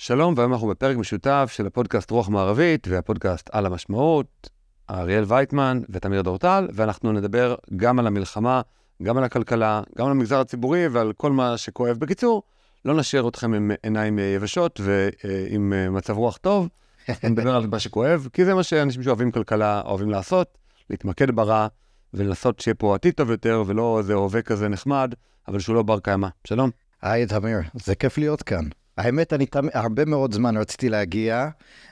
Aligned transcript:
שלום, 0.00 0.34
והיום 0.36 0.52
אנחנו 0.52 0.68
בפרק 0.68 0.96
משותף 0.96 1.50
של 1.52 1.66
הפודקאסט 1.66 2.10
רוח 2.10 2.28
מערבית 2.28 2.88
והפודקאסט 2.88 3.50
על 3.52 3.66
המשמעות, 3.66 4.50
אריאל 4.90 5.24
וייטמן 5.26 5.80
ותמיר 5.88 6.22
דורטל, 6.22 6.68
ואנחנו 6.72 7.12
נדבר 7.12 7.54
גם 7.76 7.98
על 7.98 8.06
המלחמה, 8.06 8.60
גם 9.02 9.18
על 9.18 9.24
הכלכלה, 9.24 9.82
גם 9.98 10.06
על 10.06 10.12
המגזר 10.12 10.40
הציבורי 10.40 10.88
ועל 10.88 11.12
כל 11.12 11.32
מה 11.32 11.56
שכואב. 11.56 11.96
בקיצור, 11.96 12.42
לא 12.84 12.94
נשאיר 12.94 13.28
אתכם 13.28 13.54
עם 13.54 13.70
עיניים 13.82 14.18
יבשות 14.18 14.80
ועם 14.84 15.72
מצב 15.94 16.16
רוח 16.16 16.36
טוב, 16.36 16.68
נדבר 17.24 17.56
על 17.56 17.66
מה 17.66 17.78
שכואב, 17.78 18.28
כי 18.32 18.44
זה 18.44 18.54
מה 18.54 18.62
שאנשים 18.62 19.02
שאוהבים 19.02 19.30
כלכלה 19.30 19.80
אוהבים 19.84 20.10
לעשות, 20.10 20.58
להתמקד 20.90 21.30
ברע 21.30 21.66
ולנסות 22.14 22.60
שיהיה 22.60 22.74
פה 22.74 22.94
עתיד 22.94 23.14
טוב 23.14 23.30
יותר, 23.30 23.62
ולא 23.66 23.98
איזה 23.98 24.14
הווה 24.14 24.42
כזה 24.42 24.68
נחמד, 24.68 25.14
אבל 25.48 25.58
שהוא 25.58 25.76
לא 25.76 25.82
בר 25.82 26.00
קיימא. 26.00 26.28
שלום. 26.44 26.70
היי, 27.02 27.26
תמיר, 27.26 27.58
זה 27.74 27.94
כיף 27.94 28.18
להיות 28.18 28.42
כאן. 28.42 28.64
האמת, 28.98 29.32
אני 29.32 29.46
תמ... 29.46 29.66
הרבה 29.74 30.04
מאוד 30.04 30.34
זמן 30.34 30.56
רציתי 30.56 30.88
להגיע, 30.88 31.48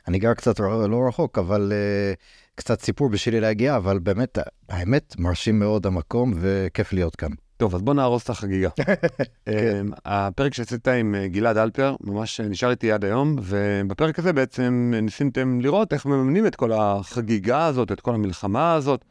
אני 0.08 0.18
גר 0.18 0.34
קצת 0.34 0.60
לא 0.60 1.04
רחוק, 1.08 1.38
אבל 1.38 1.72
uh, 1.72 2.16
קצת 2.54 2.80
סיפור 2.80 3.08
בשבילי 3.08 3.40
להגיע, 3.40 3.76
אבל 3.76 3.98
באמת, 3.98 4.38
האמת, 4.68 5.14
מרשים 5.18 5.58
מאוד 5.58 5.86
המקום 5.86 6.34
וכיף 6.36 6.92
להיות 6.92 7.16
כאן. 7.16 7.28
טוב, 7.56 7.74
אז 7.74 7.82
בוא 7.82 7.94
נהרוס 7.94 8.24
את 8.24 8.30
החגיגה. 8.30 8.68
כן. 9.46 9.86
הפרק 10.04 10.54
שעשית 10.54 10.88
עם 10.88 11.14
אה, 11.14 11.28
גלעד 11.28 11.56
אלפר, 11.56 11.94
ממש 12.00 12.40
נשאר 12.40 12.70
איתי 12.70 12.92
עד 12.92 13.04
היום, 13.04 13.36
ובפרק 13.42 14.18
הזה 14.18 14.32
בעצם 14.32 14.92
ניסיתם 15.02 15.60
לראות 15.60 15.92
איך 15.92 16.06
מממנים 16.06 16.46
את 16.46 16.56
כל 16.56 16.72
החגיגה 16.72 17.66
הזאת, 17.66 17.92
את 17.92 18.00
כל 18.00 18.14
המלחמה 18.14 18.74
הזאת. 18.74 19.04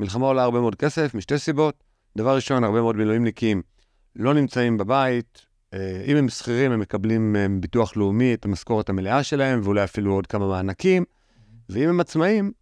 מלחמה 0.00 0.26
עולה 0.26 0.42
הרבה 0.42 0.60
מאוד 0.60 0.74
כסף, 0.74 1.14
משתי 1.14 1.38
סיבות. 1.38 1.84
דבר 2.16 2.34
ראשון, 2.34 2.64
הרבה 2.64 2.80
מאוד 2.80 2.96
מילואימניקים 2.96 3.62
לא 4.16 4.34
נמצאים 4.34 4.78
בבית, 4.78 5.51
אם 6.06 6.16
הם 6.16 6.28
שכירים, 6.28 6.72
הם 6.72 6.80
מקבלים 6.80 7.36
אה, 7.36 7.46
ביטוח 7.60 7.96
לאומי 7.96 8.34
את 8.34 8.44
המשכורת 8.44 8.88
המלאה 8.88 9.22
שלהם, 9.22 9.60
ואולי 9.64 9.84
אפילו 9.84 10.12
עוד 10.12 10.26
כמה 10.26 10.48
מענקים, 10.48 11.04
ואם 11.68 11.88
הם 11.88 12.00
עצמאים, 12.00 12.52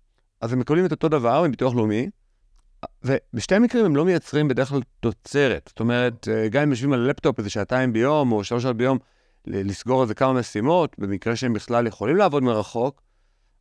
אז 0.41 0.53
הם 0.53 0.59
מקבלים 0.59 0.87
את 0.87 0.91
אותו 0.91 1.09
דבר 1.09 1.43
מביטוח 1.49 1.75
לאומי, 1.75 2.11
ובשתי 3.05 3.55
המקרים 3.55 3.85
הם 3.85 3.97
לא 3.97 4.05
מייצרים 4.05 4.49
בדרך 4.49 4.69
כלל 4.69 4.81
תוצרת. 5.01 5.65
זאת 5.69 5.81
אומרת, 5.81 6.29
אה, 6.29 6.49
גם 6.49 6.63
אם 6.63 6.71
יושבים 6.71 6.93
על 6.93 7.01
לפטופ 7.01 7.39
איזה 7.39 7.51
שעתיים 7.51 7.93
ביום, 7.93 8.33
או 8.33 8.45
שלוש 8.45 8.63
שעות 8.63 8.77
ביום, 8.77 8.99
לסגור 9.47 10.03
איזה 10.03 10.15
כמה 10.15 10.33
משימות, 10.33 10.97
במקרה 10.99 11.37
שהם 11.37 11.53
בכלל 11.53 11.87
יכולים 11.87 12.17
לעבוד 12.17 12.43
מרחוק, 12.43 13.03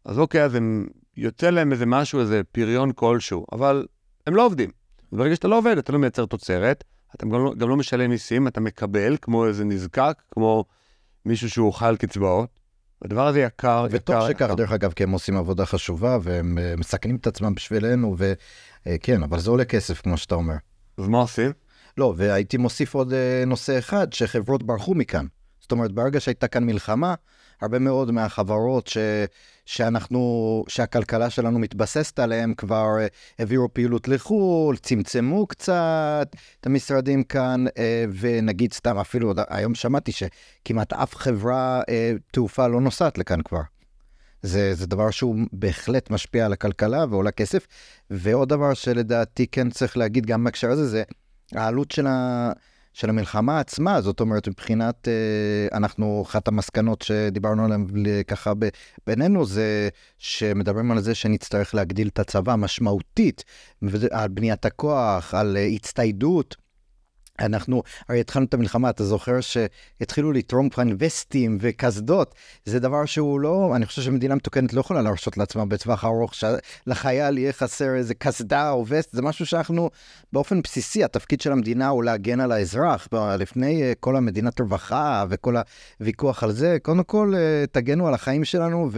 אז 0.05 0.19
אוקיי, 0.19 0.43
אז 0.43 0.55
הם, 0.55 0.87
יוצא 1.17 1.49
להם 1.49 1.71
איזה 1.71 1.85
משהו, 1.85 2.19
איזה 2.19 2.41
פריון 2.51 2.91
כלשהו, 2.95 3.45
אבל 3.51 3.87
הם 4.27 4.35
לא 4.35 4.45
עובדים. 4.45 4.69
וברגע 5.11 5.35
שאתה 5.35 5.47
לא 5.47 5.57
עובד, 5.57 5.77
אתה 5.77 5.91
לא 5.91 5.99
מייצר 5.99 6.25
תוצרת, 6.25 6.83
אתה 7.15 7.25
גם 7.25 7.31
לא, 7.31 7.53
גם 7.57 7.69
לא 7.69 7.77
משלם 7.77 8.09
מיסים, 8.09 8.47
אתה 8.47 8.61
מקבל 8.61 9.17
כמו 9.21 9.47
איזה 9.47 9.65
נזקק, 9.65 10.21
כמו 10.31 10.65
מישהו 11.25 11.49
שהוא 11.49 11.73
על 11.79 11.97
קצבאות. 11.97 12.59
הדבר 13.05 13.27
הזה 13.27 13.39
יקר, 13.39 13.85
יקר. 13.87 13.97
וטוב 13.97 14.15
שכך, 14.27 14.51
דרך 14.57 14.71
אגב, 14.71 14.93
כי 14.93 15.03
הם 15.03 15.11
עושים 15.11 15.37
עבודה 15.37 15.65
חשובה, 15.65 16.17
והם 16.21 16.57
uh, 16.57 16.79
מסכנים 16.79 17.15
את 17.15 17.27
עצמם 17.27 17.55
בשבילנו, 17.55 18.15
וכן, 18.17 19.21
uh, 19.21 19.25
אבל 19.25 19.39
זה 19.39 19.49
עולה 19.49 19.65
כסף, 19.65 20.01
כמו 20.01 20.17
שאתה 20.17 20.35
אומר. 20.35 20.55
אז 20.97 21.07
מה 21.07 21.17
עושים? 21.17 21.51
לא, 21.97 22.13
והייתי 22.17 22.57
מוסיף 22.57 22.93
עוד 22.93 23.11
uh, 23.11 23.47
נושא 23.47 23.79
אחד, 23.79 24.13
שחברות 24.13 24.63
ברחו 24.63 24.95
מכאן. 24.95 25.25
זאת 25.59 25.71
אומרת, 25.71 25.91
ברגע 25.91 26.19
שהייתה 26.19 26.47
כאן 26.47 26.63
מלחמה, 26.63 27.13
הרבה 27.61 27.79
מאוד 27.79 28.11
מהחברות 28.11 28.87
ש, 28.87 28.97
שאנחנו, 29.69 30.63
שהכלכלה 30.67 31.29
שלנו 31.29 31.59
מתבססת 31.59 32.19
עליהן 32.19 32.53
כבר 32.57 32.87
העבירו 33.39 33.73
פעילות 33.73 34.07
לחו"ל, 34.07 34.77
צמצמו 34.77 35.47
קצת 35.47 36.35
את 36.59 36.65
המשרדים 36.65 37.23
כאן, 37.23 37.65
uh, 37.67 37.71
ונגיד 38.19 38.73
סתם 38.73 38.97
אפילו, 38.97 39.33
היום 39.49 39.75
שמעתי 39.75 40.11
שכמעט 40.11 40.93
אף 40.93 41.15
חברה 41.15 41.81
uh, 41.81 41.85
תעופה 42.31 42.67
לא 42.67 42.81
נוסעת 42.81 43.17
לכאן 43.17 43.41
כבר. 43.41 43.61
זה, 44.41 44.75
זה 44.75 44.87
דבר 44.87 45.11
שהוא 45.11 45.35
בהחלט 45.53 46.09
משפיע 46.09 46.45
על 46.45 46.53
הכלכלה 46.53 47.05
ועולה 47.09 47.31
כסף. 47.31 47.67
ועוד 48.09 48.49
דבר 48.49 48.73
שלדעתי 48.73 49.47
כן 49.47 49.69
צריך 49.69 49.97
להגיד 49.97 50.25
גם 50.25 50.43
בהקשר 50.43 50.71
הזה, 50.71 50.87
זה 50.87 51.03
העלות 51.51 51.91
של 51.91 52.07
ה... 52.07 52.51
של 52.93 53.09
המלחמה 53.09 53.59
עצמה, 53.59 54.01
זאת 54.01 54.19
אומרת, 54.19 54.47
מבחינת, 54.47 55.07
אה, 55.07 55.77
אנחנו, 55.77 56.23
אחת 56.27 56.47
המסקנות 56.47 57.01
שדיברנו 57.01 57.65
עליהן 57.65 57.85
ככה 58.27 58.53
בינינו, 59.07 59.45
זה 59.45 59.89
שמדברים 60.17 60.91
על 60.91 60.99
זה 60.99 61.15
שנצטרך 61.15 61.75
להגדיל 61.75 62.07
את 62.07 62.19
הצבא 62.19 62.55
משמעותית, 62.55 63.43
על 64.11 64.27
בניית 64.27 64.65
הכוח, 64.65 65.33
על 65.33 65.57
אה, 65.57 65.65
הצטיידות. 65.65 66.68
אנחנו, 67.41 67.83
הרי 68.09 68.19
התחלנו 68.19 68.45
את 68.45 68.53
המלחמה, 68.53 68.89
אתה 68.89 69.03
זוכר 69.03 69.39
שהתחילו 69.41 70.31
לתרום 70.31 70.69
כאן 70.69 70.89
וסטים 70.99 71.57
וקסדות, 71.61 72.35
זה 72.65 72.79
דבר 72.79 73.05
שהוא 73.05 73.39
לא, 73.39 73.71
אני 73.75 73.85
חושב 73.85 74.01
שמדינה 74.01 74.35
מתוקנת 74.35 74.73
לא 74.73 74.79
יכולה 74.79 75.01
להרשות 75.01 75.37
לעצמה 75.37 75.65
בטווח 75.65 76.05
ארוך, 76.05 76.33
שלחייל 76.33 77.37
יהיה 77.37 77.53
חסר 77.53 77.95
איזה 77.95 78.13
קסדה 78.13 78.71
או 78.71 78.85
וסט, 78.87 79.11
זה 79.11 79.21
משהו 79.21 79.45
שאנחנו, 79.45 79.89
באופן 80.33 80.61
בסיסי, 80.61 81.03
התפקיד 81.03 81.41
של 81.41 81.51
המדינה 81.51 81.87
הוא 81.87 82.03
להגן 82.03 82.39
על 82.39 82.51
האזרח, 82.51 83.07
לפני 83.39 83.83
אה, 83.83 83.93
כל 83.99 84.15
המדינת 84.15 84.59
רווחה 84.59 85.25
וכל 85.29 85.55
הוויכוח 85.99 86.43
על 86.43 86.51
זה, 86.51 86.77
קודם 86.81 87.03
כל 87.03 87.33
אה, 87.37 87.65
תגנו 87.71 88.07
על 88.07 88.13
החיים 88.13 88.45
שלנו, 88.45 88.89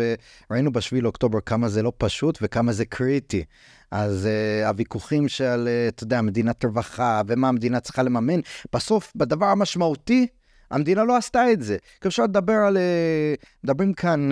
וראינו 0.49 0.71
בשביל 0.71 1.07
אוקטובר 1.07 1.39
כמה 1.45 1.69
זה 1.69 1.83
לא 1.83 1.91
פשוט 1.97 2.37
וכמה 2.41 2.71
זה 2.71 2.85
קריטי. 2.85 3.43
אז 3.91 4.27
uh, 4.27 4.67
הוויכוחים 4.67 5.27
של, 5.27 5.67
uh, 5.67 5.89
אתה 5.89 6.03
יודע, 6.03 6.21
מדינת 6.21 6.65
רווחה, 6.65 7.21
ומה 7.27 7.49
המדינה 7.49 7.79
צריכה 7.79 8.03
לממן, 8.03 8.39
בסוף, 8.73 9.11
בדבר 9.15 9.45
המשמעותי, 9.45 10.27
המדינה 10.71 11.03
לא 11.03 11.17
עשתה 11.17 11.51
את 11.51 11.61
זה. 11.61 11.77
כי 12.01 12.07
אפשר 12.07 12.23
לדבר 12.23 12.53
על... 12.53 12.77
Uh, 12.77 13.45
מדברים 13.63 13.93
כאן, 13.93 14.29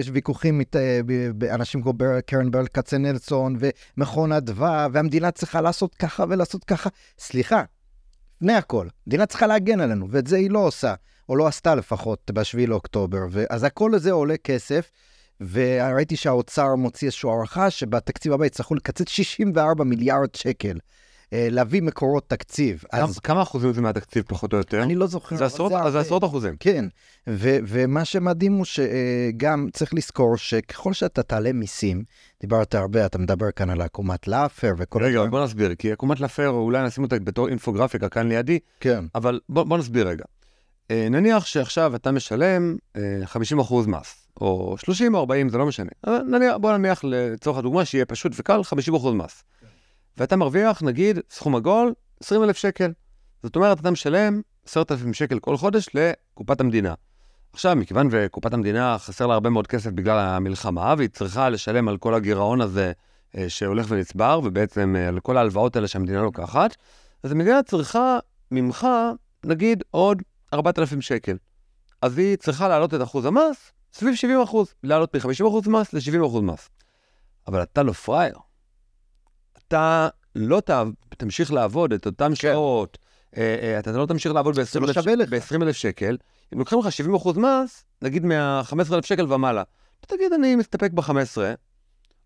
יש 0.00 0.10
ויכוחים 0.12 0.60
אנשים 1.50 1.82
כמו 1.82 1.92
קרן 2.26 2.50
ברל 2.50 2.66
כצנלסון 2.66 3.56
ומכון 3.58 4.32
אדווה, 4.32 4.88
והמדינה 4.92 5.30
צריכה 5.30 5.60
לעשות 5.60 5.94
ככה 5.94 6.24
ולעשות 6.28 6.64
ככה. 6.64 6.90
סליחה, 7.18 7.62
לפני 8.36 8.52
הכל, 8.52 8.86
המדינה 9.06 9.26
צריכה 9.26 9.46
להגן 9.46 9.80
עלינו, 9.80 10.06
ואת 10.10 10.26
זה 10.26 10.36
היא 10.36 10.50
לא 10.50 10.58
עושה, 10.58 10.94
או 11.28 11.36
לא 11.36 11.46
עשתה 11.46 11.74
לפחות 11.74 12.30
ב-7 12.34 12.66
לאוקטובר. 12.68 13.18
אז 13.50 13.64
הכל 13.64 13.94
הזה 13.94 14.12
עולה 14.12 14.36
כסף. 14.36 14.90
וראיתי 15.40 16.16
שהאוצר 16.16 16.74
מוציא 16.74 17.08
איזושהי 17.08 17.30
הערכה 17.30 17.70
שבתקציב 17.70 18.32
הבא 18.32 18.46
יצטרכו 18.46 18.74
לקצץ 18.74 19.08
64 19.08 19.84
מיליארד 19.84 20.34
שקל. 20.34 20.78
אה, 21.32 21.48
להביא 21.50 21.82
מקורות 21.82 22.28
תקציב. 22.28 22.84
אז... 22.92 23.18
כמה 23.18 23.42
אחוזים 23.42 23.72
זה 23.72 23.80
מהתקציב 23.80 24.24
פחות 24.28 24.52
או 24.52 24.58
יותר? 24.58 24.82
אני 24.82 24.94
לא 24.94 25.06
זוכר. 25.06 25.36
זה 25.36 25.44
עשרות, 25.44 25.72
זה, 25.84 25.90
זה 25.90 26.00
עשרות 26.00 26.24
אחוזים. 26.24 26.56
כן, 26.60 26.84
ו- 27.28 27.58
ומה 27.66 28.04
שמדהים 28.04 28.52
הוא 28.52 28.64
שגם 28.64 29.68
צריך 29.72 29.94
לזכור 29.94 30.36
שככל 30.36 30.92
שאתה 30.92 31.22
תעלה 31.22 31.52
מיסים, 31.52 32.02
דיברת 32.40 32.74
הרבה, 32.74 33.06
אתה 33.06 33.18
מדבר 33.18 33.50
כאן 33.50 33.70
על 33.70 33.80
עקומת 33.80 34.28
לאפר 34.28 34.72
וכל... 34.78 35.02
רגע, 35.04 35.24
בוא 35.24 35.44
נסביר, 35.44 35.74
כי 35.74 35.92
עקומת 35.92 36.20
לאפר, 36.20 36.48
אולי 36.48 36.86
נשים 36.86 37.04
אותה 37.04 37.18
בתור 37.18 37.48
אינפוגרפיקה 37.48 38.08
כאן 38.08 38.28
לידי, 38.28 38.58
כן. 38.80 39.04
אבל 39.14 39.40
בוא, 39.48 39.62
בוא 39.64 39.78
נסביר 39.78 40.08
רגע. 40.08 40.24
אה, 40.90 41.08
נניח 41.10 41.46
שעכשיו 41.46 41.96
אתה 41.96 42.12
משלם 42.12 42.76
50% 42.96 42.98
אה, 42.98 43.86
מס, 43.86 44.19
או 44.40 44.76
30 44.78 45.14
או 45.14 45.20
40, 45.20 45.48
זה 45.48 45.58
לא 45.58 45.66
משנה. 45.66 45.90
נניח, 46.06 46.56
בוא 46.56 46.76
נניח 46.76 47.00
לצורך 47.04 47.58
הדוגמה 47.58 47.84
שיהיה 47.84 48.04
פשוט 48.04 48.32
וקל 48.36 48.60
50% 48.92 49.10
מס. 49.12 49.42
כן. 49.60 49.66
ואתה 50.16 50.36
מרוויח, 50.36 50.82
נגיד, 50.82 51.18
סכום 51.30 51.56
עגול, 51.56 51.92
20,000 52.20 52.56
שקל. 52.56 52.92
זאת 53.42 53.56
אומרת, 53.56 53.80
אתה 53.80 53.90
משלם 53.90 54.40
10,000 54.66 55.14
שקל 55.14 55.38
כל 55.38 55.56
חודש 55.56 55.88
לקופת 55.94 56.60
המדינה. 56.60 56.94
עכשיו, 57.52 57.76
מכיוון 57.76 58.08
וקופת 58.10 58.52
המדינה 58.52 58.98
חסר 58.98 59.26
לה 59.26 59.34
הרבה 59.34 59.50
מאוד 59.50 59.66
כסף 59.66 59.90
בגלל 59.90 60.18
המלחמה, 60.18 60.94
והיא 60.98 61.08
צריכה 61.08 61.48
לשלם 61.48 61.88
על 61.88 61.96
כל 61.96 62.14
הגירעון 62.14 62.60
הזה 62.60 62.92
אה, 63.36 63.48
שהולך 63.48 63.86
ונצבר, 63.88 64.40
ובעצם 64.44 64.96
על 65.08 65.20
כל 65.20 65.36
ההלוואות 65.36 65.76
האלה 65.76 65.88
שהמדינה 65.88 66.22
לוקחת, 66.22 66.76
אז 67.22 67.32
המדינה 67.32 67.62
צריכה 67.62 68.18
ממך, 68.50 68.86
נגיד, 69.44 69.82
עוד 69.90 70.22
4,000 70.54 71.00
שקל. 71.00 71.36
אז 72.02 72.18
היא 72.18 72.36
צריכה 72.36 72.68
להעלות 72.68 72.94
את 72.94 73.02
אחוז 73.02 73.24
המס 73.24 73.72
סביב 73.92 74.14
70 74.14 74.40
אחוז, 74.40 74.74
להעלות 74.82 75.16
מ-50 75.16 75.48
אחוז 75.48 75.68
מס 75.68 75.92
ל-70 75.92 76.26
אחוז 76.26 76.42
מס. 76.42 76.68
אבל 77.48 77.62
אתה 77.62 77.82
לא 77.82 77.92
פראייר. 77.92 78.36
אתה 79.58 80.08
לא 80.34 80.60
ת... 80.60 80.70
תמשיך 81.08 81.52
לעבוד 81.52 81.92
את 81.92 82.06
אותן 82.06 82.28
כן. 82.28 82.34
שעות, 82.34 82.98
אה, 83.36 83.56
אה, 83.62 83.78
אתה 83.78 83.92
לא 83.92 84.06
תמשיך 84.06 84.32
לעבוד 84.32 84.58
ב-20,000 84.58 85.64
לא 85.64 85.72
שקל. 85.72 86.16
אם 86.54 86.58
לוקחים 86.58 86.78
לך 86.78 86.92
70 86.92 87.14
אחוז 87.14 87.36
מס, 87.36 87.84
נגיד 88.02 88.24
מה-15,000 88.24 89.06
שקל 89.06 89.32
ומעלה, 89.32 89.62
אתה 90.00 90.16
תגיד 90.16 90.32
אני 90.32 90.56
מסתפק 90.56 90.90
ב-15, 90.92 91.12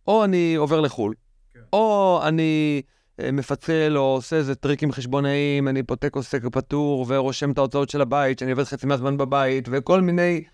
או 0.07 0.25
אני 0.25 0.55
עובר 0.55 0.81
לחו"ל, 0.81 1.15
כן. 1.55 1.61
או 1.73 2.21
אני 2.23 2.83
אה, 3.21 3.33
מפצל 3.33 3.93
או 3.97 4.03
עושה 4.03 4.37
איזה 4.37 4.55
טריקים 4.55 4.93
חשבונאיים, 4.93 5.69
אני 5.69 5.83
פותק 5.83 6.17
עוסק 6.17 6.43
פטור 6.53 7.07
ורושם 7.09 7.51
את 7.51 7.59
ההוצאות 7.59 7.91
של 7.91 8.01
הבית, 8.01 8.39
שאני 8.39 8.51
עובד 8.51 8.65
חצי 8.65 8.87
מהזמן 8.87 9.17
בבית, 9.17 9.69
וכל 9.71 10.01
מיני... 10.01 10.45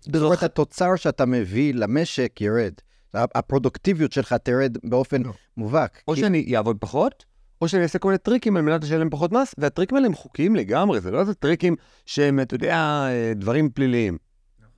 זאת 0.00 0.22
אומרת, 0.22 0.42
התוצר 0.42 0.96
שאתה 0.96 1.26
מביא 1.26 1.74
למשק 1.74 2.40
ירד. 2.40 2.72
הפרודוקטיביות 3.14 4.12
שלך 4.12 4.32
תרד 4.32 4.76
באופן 4.84 5.22
לא. 5.22 5.32
מובהק. 5.56 6.02
או 6.08 6.14
כי... 6.14 6.20
שאני 6.20 6.56
אעבוד 6.56 6.76
פחות, 6.80 7.24
או 7.62 7.68
שאני 7.68 7.82
אעשה 7.82 7.98
כל 7.98 8.08
מיני 8.08 8.18
טריקים 8.18 8.56
על 8.56 8.62
מנת 8.62 8.84
לשלם 8.84 9.10
פחות 9.10 9.32
מס, 9.32 9.54
והטריקים 9.58 9.96
האלה 9.96 10.06
הם 10.06 10.14
חוקיים 10.14 10.56
לגמרי, 10.56 11.00
זה 11.00 11.10
לא 11.10 11.20
איזה 11.20 11.34
טריקים 11.34 11.76
שהם, 12.06 12.40
אתה 12.40 12.54
יודע, 12.54 12.74
אה, 12.74 13.32
דברים 13.36 13.70
פליליים. 13.70 14.18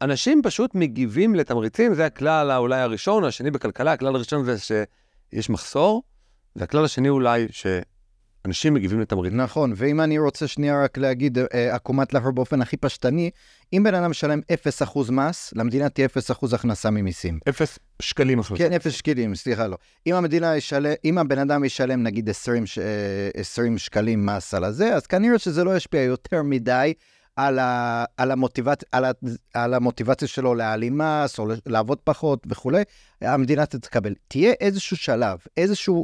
אנשים 0.02 0.42
פשוט 0.42 0.74
מגיבים 0.74 1.34
לתמריצים, 1.34 1.94
זה 1.94 2.06
הכלל 2.06 2.52
אולי 2.52 2.80
הראשון, 2.80 3.24
השני 3.24 3.50
בכלכלה, 3.50 3.92
הכלל 3.92 4.14
הראשון 4.14 4.44
זה 4.44 4.56
שיש 4.58 5.50
מחסור, 5.50 6.02
והכלל 6.56 6.84
השני 6.84 7.08
אולי 7.08 7.46
שאנשים 8.44 8.74
מגיבים 8.74 9.00
לתמריצים. 9.00 9.40
נכון, 9.40 9.72
ואם 9.76 10.00
אני 10.00 10.18
רוצה 10.18 10.46
שנייה 10.46 10.84
רק 10.84 10.98
להגיד 10.98 11.38
אה, 11.38 11.74
עקומת 11.74 12.14
לחר 12.14 12.30
באופן 12.30 12.62
הכי 12.62 12.76
פשטני, 12.76 13.30
אם 13.72 13.82
בן 13.84 13.94
אדם 13.94 14.10
משלם 14.10 14.40
0% 14.82 15.12
מס, 15.12 15.52
למדינה 15.56 15.88
תהיה 15.88 16.08
0% 16.42 16.54
הכנסה 16.54 16.90
ממיסים. 16.90 17.38
אפס 17.48 17.78
שקלים 18.02 18.40
הכנסה. 18.40 18.58
כן, 18.58 18.72
0 18.72 18.92
שקלים, 18.94 19.34
סליחה, 19.34 19.66
לא. 19.66 19.76
אם 20.06 20.14
המדינה 20.14 20.56
ישלם, 20.56 20.92
אם 21.04 21.18
הבן 21.18 21.38
אדם 21.38 21.64
ישלם 21.64 22.02
נגיד 22.02 22.28
20, 22.28 22.66
ש- 22.66 22.78
אה, 22.78 23.30
20 23.34 23.78
שקלים 23.78 24.26
מס 24.26 24.54
על 24.54 24.64
הזה, 24.64 24.94
אז 24.94 25.06
כנראה 25.06 25.38
שזה 25.38 25.64
לא 25.64 25.76
ישפיע 25.76 26.02
יותר 26.02 26.42
מדי 26.42 26.92
על, 27.36 27.58
ה, 27.58 28.04
על, 28.16 28.30
המוטיבצ, 28.30 28.78
על, 28.92 29.04
ה, 29.04 29.10
על 29.54 29.74
המוטיבציה 29.74 30.28
שלו 30.28 30.54
להעלים 30.54 30.98
מס, 30.98 31.38
או 31.38 31.46
לעבוד 31.66 31.98
פחות 32.04 32.42
וכולי, 32.46 32.82
המדינה 33.20 33.66
תתקבל. 33.66 34.14
תהיה 34.28 34.52
איזשהו 34.60 34.96
שלב, 34.96 35.38
איזושהי 35.56 35.94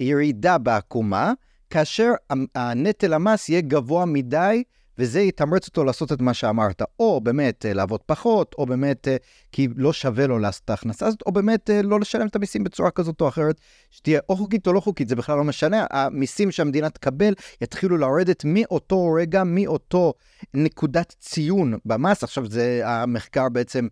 ירידה 0.00 0.58
בעקומה, 0.58 1.32
כאשר 1.70 2.12
הנטל 2.54 3.12
המס 3.12 3.48
יהיה 3.48 3.60
גבוה 3.60 4.04
מדי, 4.04 4.62
וזה 4.98 5.20
יתמרץ 5.20 5.66
אותו 5.68 5.84
לעשות 5.84 6.12
את 6.12 6.20
מה 6.20 6.34
שאמרת, 6.34 6.82
או 7.00 7.20
באמת 7.20 7.66
אה, 7.66 7.72
לעבוד 7.72 8.00
פחות, 8.06 8.54
או 8.58 8.66
באמת 8.66 9.08
אה, 9.08 9.16
כי 9.52 9.68
לא 9.76 9.92
שווה 9.92 10.26
לו 10.26 10.38
לעשות 10.38 10.64
את 10.64 10.70
ההכנסה 10.70 11.06
הזאת, 11.06 11.22
או 11.26 11.32
באמת 11.32 11.70
אה, 11.70 11.82
לא 11.82 12.00
לשלם 12.00 12.26
את 12.26 12.36
המיסים 12.36 12.64
בצורה 12.64 12.90
כזאת 12.90 13.20
או 13.20 13.28
אחרת, 13.28 13.60
שתהיה 13.90 14.20
או 14.28 14.36
חוקית 14.36 14.66
או 14.66 14.72
לא 14.72 14.80
חוקית, 14.80 15.08
זה 15.08 15.16
בכלל 15.16 15.36
לא 15.36 15.44
משנה, 15.44 15.86
המיסים 15.90 16.50
שהמדינה 16.50 16.90
תקבל 16.90 17.34
יתחילו 17.60 17.96
לרדת 17.96 18.42
מאותו 18.44 19.12
רגע, 19.12 19.44
מאותו 19.44 20.14
נקודת 20.54 21.14
ציון 21.20 21.74
במס. 21.84 22.24
עכשיו, 22.24 22.46
זה 22.46 22.80
המחקר 22.84 23.48
בעצם 23.48 23.88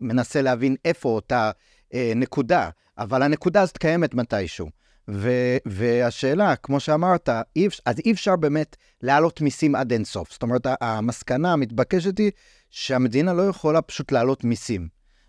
מנסה 0.00 0.42
להבין 0.42 0.76
איפה 0.84 1.08
אותה 1.08 1.50
אה, 1.94 2.12
נקודה, 2.16 2.70
אבל 2.98 3.22
הנקודה 3.22 3.62
הזאת 3.62 3.78
קיימת 3.78 4.14
מתישהו. 4.14 4.83
ו- 5.10 5.56
והשאלה, 5.66 6.56
כמו 6.56 6.80
שאמרת, 6.80 7.28
אי 7.56 7.68
אז 7.86 7.96
אי 8.04 8.12
אפשר 8.12 8.36
באמת 8.36 8.76
להעלות 9.02 9.40
מיסים 9.40 9.74
עד 9.74 9.92
אינסוף. 9.92 10.32
זאת 10.32 10.42
אומרת, 10.42 10.66
המסקנה 10.80 11.52
המתבקשת 11.52 12.18
היא 12.18 12.30
שהמדינה 12.70 13.32
לא 13.32 13.42
יכולה 13.42 13.82
פשוט 13.82 14.12
להעלות 14.12 14.44
מיסים. 14.44 14.88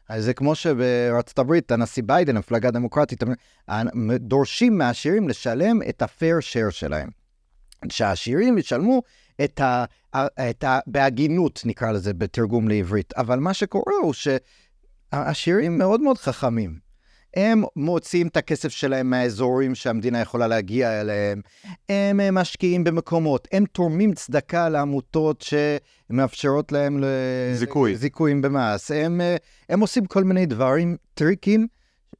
אז 0.09 0.23
זה 0.23 0.33
כמו 0.33 0.55
שבארצות 0.55 1.39
הברית, 1.39 1.71
הנשיא 1.71 2.03
ביידן, 2.05 2.35
המפלגה 2.35 2.67
הדמוקרטית, 2.67 3.23
דורשים 4.19 4.77
מהעשירים 4.77 5.29
לשלם 5.29 5.79
את 5.89 6.01
ה-fair 6.01 6.41
share 6.41 6.71
שלהם. 6.71 7.09
שהעשירים 7.89 8.57
ישלמו 8.57 9.01
את 9.43 9.61
ה... 9.61 9.85
את 10.49 10.63
ה... 10.63 10.79
בהגינות, 10.87 11.61
נקרא 11.65 11.91
לזה, 11.91 12.13
בתרגום 12.13 12.67
לעברית. 12.67 13.13
אבל 13.17 13.39
מה 13.39 13.53
שקורה 13.53 13.93
הוא 14.01 14.13
שהעשירים 14.13 15.77
מאוד 15.77 16.01
מאוד 16.01 16.17
חכמים. 16.17 16.84
הם 17.35 17.63
מוציאים 17.75 18.27
את 18.27 18.37
הכסף 18.37 18.69
שלהם 18.69 19.09
מהאזורים 19.09 19.75
שהמדינה 19.75 20.21
יכולה 20.21 20.47
להגיע 20.47 21.01
אליהם, 21.01 21.41
הם 21.89 22.35
משקיעים 22.35 22.83
במקומות, 22.83 23.47
הם 23.51 23.65
תורמים 23.65 24.13
צדקה 24.13 24.69
לעמותות 24.69 25.45
שמאפשרות 26.09 26.71
להם 26.71 27.03
זיכוי. 27.53 27.95
זיכויים 27.95 28.41
במס, 28.41 28.91
הם, 28.91 29.21
הם 29.69 29.79
עושים 29.79 30.05
כל 30.05 30.23
מיני 30.23 30.45
דברים, 30.45 30.97
טריקים 31.13 31.67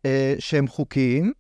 אה, 0.06 0.36
שהם 0.40 0.68
חוקיים, 0.68 1.32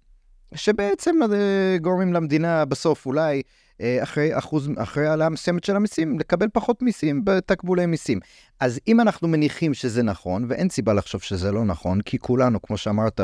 שבעצם 0.56 1.16
אה, 1.34 1.78
גורמים 1.82 2.14
למדינה 2.14 2.66
בסוף 2.66 3.06
אולי 3.06 3.42
אחרי 3.82 4.38
אחוז, 4.38 4.70
אחרי 4.78 5.08
העלאה 5.08 5.30
מסוימת 5.30 5.64
של 5.64 5.76
המיסים, 5.76 6.20
לקבל 6.20 6.48
פחות 6.54 6.82
מיסים 6.82 7.26
בתקבולי 7.26 7.86
מיסים. 7.86 8.20
אז 8.60 8.80
אם 8.88 9.02
אנחנו 9.02 9.28
מניחים 9.28 9.74
שזה 9.74 10.04
נכון, 10.04 10.46
ואין 10.50 10.70
סיבה 10.70 10.94
לחשוב 10.94 11.22
שזה 11.22 11.52
לא 11.52 11.66
נכון, 11.66 12.02
כי 12.02 12.20
כולנו, 12.20 12.62
כמו 12.62 12.78
שאמרת, 12.78 13.22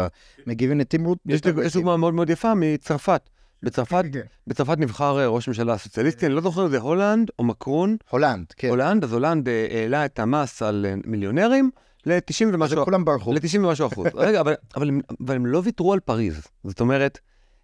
מגיבים 0.47 0.79
לתמרות... 0.79 1.17
יש 1.25 1.41
דוגמה 1.73 1.97
מאוד 1.97 2.13
מאוד 2.13 2.29
יפה 2.29 2.53
מצרפת. 2.55 3.29
בצרפת, 3.63 4.03
בצרפת 4.47 4.77
נבחר 4.77 5.27
ראש 5.27 5.47
ממשלה 5.47 5.77
סוציאליסטי, 5.77 6.25
אני 6.25 6.33
לא 6.33 6.41
זוכר 6.41 6.65
אם 6.65 6.69
זה 6.69 6.79
הולנד 6.79 7.29
או 7.39 7.43
מקרון. 7.43 7.97
הולנד, 8.09 8.45
כן. 8.57 8.69
הולנד, 8.69 9.03
אז 9.03 9.13
הולנד 9.13 9.49
העלה 9.49 10.05
את 10.05 10.19
המס 10.19 10.61
על 10.61 10.85
מיליונרים 11.05 11.71
ל-90 12.05 12.45
ומשהו. 12.53 12.79
אז 12.79 12.85
כולם 12.85 13.05
ברחו. 13.05 13.33
ל-90 13.33 13.59
ומשהו 13.59 13.87
אחוז. 13.87 14.07
רגע, 14.15 14.41
אבל, 14.41 14.55
אבל, 14.75 14.89
הם, 14.89 15.01
אבל 15.25 15.35
הם 15.35 15.45
לא 15.45 15.61
ויתרו 15.63 15.93
על 15.93 15.99
פריז. 15.99 16.41
זאת 16.63 16.79
אומרת, 16.79 17.19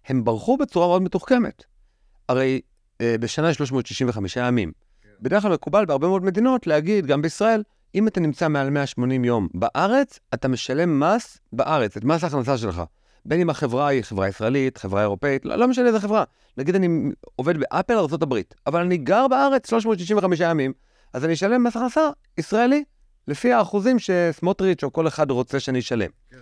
הם 0.06 0.24
ברחו 0.24 0.56
בצורה 0.56 0.86
מאוד 0.86 1.02
מתוחכמת. 1.02 1.64
הרי 2.28 2.52
אה, 2.54 2.58
בשנה 3.02 3.50
יש 3.50 3.56
365 3.56 4.36
ימים. 4.36 4.72
בדרך 5.20 5.42
כלל 5.42 5.52
מקובל 5.52 5.84
בהרבה 5.84 6.08
מאוד 6.08 6.24
מדינות 6.24 6.66
להגיד, 6.66 7.06
גם 7.06 7.22
בישראל, 7.22 7.62
אם 7.94 8.08
אתה 8.08 8.20
נמצא 8.20 8.48
מעל 8.48 8.70
180 8.70 9.24
יום 9.24 9.48
בארץ, 9.54 10.18
אתה 10.34 10.48
משלם 10.48 11.00
מס 11.00 11.38
בארץ, 11.52 11.96
את 11.96 12.04
מס 12.04 12.24
ההכנסה 12.24 12.58
שלך. 12.58 12.82
בין 13.24 13.40
אם 13.40 13.50
החברה 13.50 13.88
היא 13.88 14.02
חברה 14.02 14.28
ישראלית, 14.28 14.78
חברה 14.78 15.02
אירופאית, 15.02 15.44
לא, 15.44 15.56
לא 15.56 15.68
משנה 15.68 15.86
איזה 15.86 16.00
חברה. 16.00 16.24
נגיד 16.56 16.74
אני 16.74 16.88
עובד 17.36 17.56
באפל 17.58 17.94
ארה"ב, 17.94 18.34
אבל 18.66 18.80
אני 18.80 18.96
גר 18.96 19.28
בארץ 19.28 19.70
365 19.70 20.40
ימים, 20.40 20.72
אז 21.12 21.24
אני 21.24 21.32
אשלם 21.32 21.64
מס 21.64 21.76
הכנסה 21.76 22.10
ישראלי, 22.38 22.84
לפי 23.28 23.52
האחוזים 23.52 23.96
שסמוטריץ' 23.98 24.84
או 24.84 24.92
כל 24.92 25.08
אחד 25.08 25.30
רוצה 25.30 25.60
שאני 25.60 25.78
אשלם. 25.78 26.10
כן. 26.30 26.36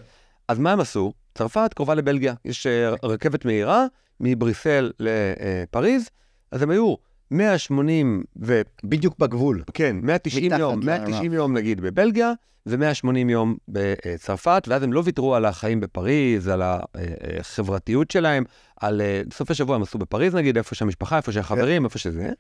אז 0.49 0.59
מה 0.59 0.73
הם 0.73 0.81
עשו? 0.81 1.13
צרפת 1.35 1.71
קרובה 1.75 1.95
לבלגיה, 1.95 2.35
יש 2.45 2.67
אה, 2.67 2.95
רכבת 3.03 3.45
מהירה 3.45 3.87
מבריסל 4.21 4.93
לפריז, 4.99 6.09
אז 6.57 6.63
הם 6.63 6.71
היו 6.71 6.95
180 7.31 8.25
ו... 8.43 8.61
בדיוק 8.85 9.19
בגבול. 9.19 9.63
כן, 9.75 9.97
190 10.03 10.53
יום, 10.59 10.81
190 10.87 11.33
יום 11.33 11.57
נגיד 11.57 11.81
בבלגיה, 11.81 12.33
ו-180 12.67 13.17
יום 13.31 13.57
בצרפת, 13.69 14.63
ואז 14.69 14.83
הם 14.83 14.93
לא 14.93 15.03
ויתרו 15.05 15.35
על 15.35 15.45
החיים 15.45 15.81
בפריז, 15.81 16.49
על 16.49 16.63
החברתיות 16.65 18.11
שלהם, 18.11 18.45
על 18.81 19.03
סוף 19.33 19.51
השבוע 19.51 19.77
הם 19.77 19.83
עשו 19.83 19.99
בפריז 19.99 20.35
נגיד, 20.35 20.57
איפה 20.57 20.75
שהמשפחה, 20.75 21.17
איפה 21.17 21.33
שהחברים, 21.33 21.85
איפה 21.85 21.99
שזה, 21.99 22.31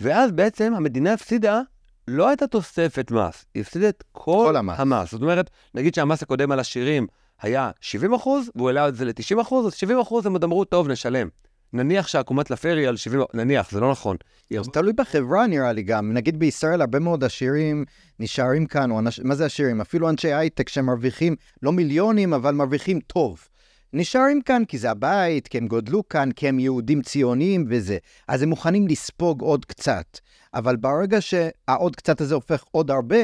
ואז 0.00 0.32
בעצם 0.32 0.72
המדינה 0.76 1.12
הפסידה 1.12 1.60
לא 2.08 2.32
את 2.32 2.42
התוספת 2.42 3.10
מס, 3.10 3.44
היא 3.54 3.60
הפסידה 3.60 3.88
את 3.88 4.04
כל, 4.12 4.44
כל 4.46 4.56
המס. 4.56 4.80
המס. 4.80 5.12
זאת 5.12 5.22
אומרת, 5.22 5.50
נגיד 5.74 5.94
שהמס 5.94 6.22
הקודם 6.22 6.52
על 6.52 6.60
עשירים 6.60 7.06
היה 7.42 7.70
70 7.80 8.14
אחוז, 8.14 8.50
והוא 8.54 8.68
העלה 8.68 8.88
את 8.88 8.96
זה 8.96 9.04
ל-90 9.04 9.40
אחוז, 9.40 9.66
אז 9.66 9.74
70 9.74 10.00
אחוז 10.00 10.26
הם 10.26 10.32
עוד 10.32 10.44
אמרו, 10.44 10.64
טוב, 10.64 10.88
נשלם. 10.88 11.28
נניח 11.72 12.06
שעקומת 12.06 12.50
לפרי 12.50 12.86
על 12.86 12.96
70, 12.96 13.22
נניח, 13.34 13.70
זה 13.70 13.80
לא 13.80 13.90
נכון. 13.90 14.16
זה 14.50 14.70
תלוי 14.72 14.92
בחברה 14.92 15.46
נראה 15.46 15.72
לי 15.72 15.82
גם. 15.82 16.12
נגיד 16.12 16.38
בישראל 16.38 16.80
הרבה 16.80 16.98
מאוד 16.98 17.24
עשירים 17.24 17.84
נשארים 18.20 18.66
כאן, 18.66 18.90
או 18.90 18.98
אנש... 18.98 19.20
מה 19.20 19.34
זה 19.34 19.46
עשירים? 19.46 19.80
אפילו 19.80 20.08
אנשי 20.08 20.32
הייטק 20.32 20.68
שמרוויחים 20.68 21.36
לא 21.62 21.72
מיליונים, 21.72 22.34
אבל 22.34 22.54
מרוויחים 22.54 23.00
טוב. 23.00 23.48
נשארים 23.92 24.42
כאן 24.42 24.62
כי 24.68 24.78
זה 24.78 24.90
הבית, 24.90 25.48
כי 25.48 25.58
הם 25.58 25.66
גודלו 25.66 26.08
כאן, 26.08 26.32
כי 26.32 26.48
הם 26.48 26.58
יהודים 26.58 27.02
ציוניים 27.02 27.64
וזה. 27.68 27.98
אז 28.28 28.42
הם 28.42 28.48
מוכנים 28.48 28.88
לספוג 28.88 29.40
עוד 29.40 29.64
קצת. 29.64 30.18
אבל 30.54 30.76
ברגע 30.76 31.20
שהעוד 31.20 31.96
קצת 31.96 32.20
הזה 32.20 32.34
הופך 32.34 32.64
עוד 32.70 32.90
הרבה, 32.90 33.18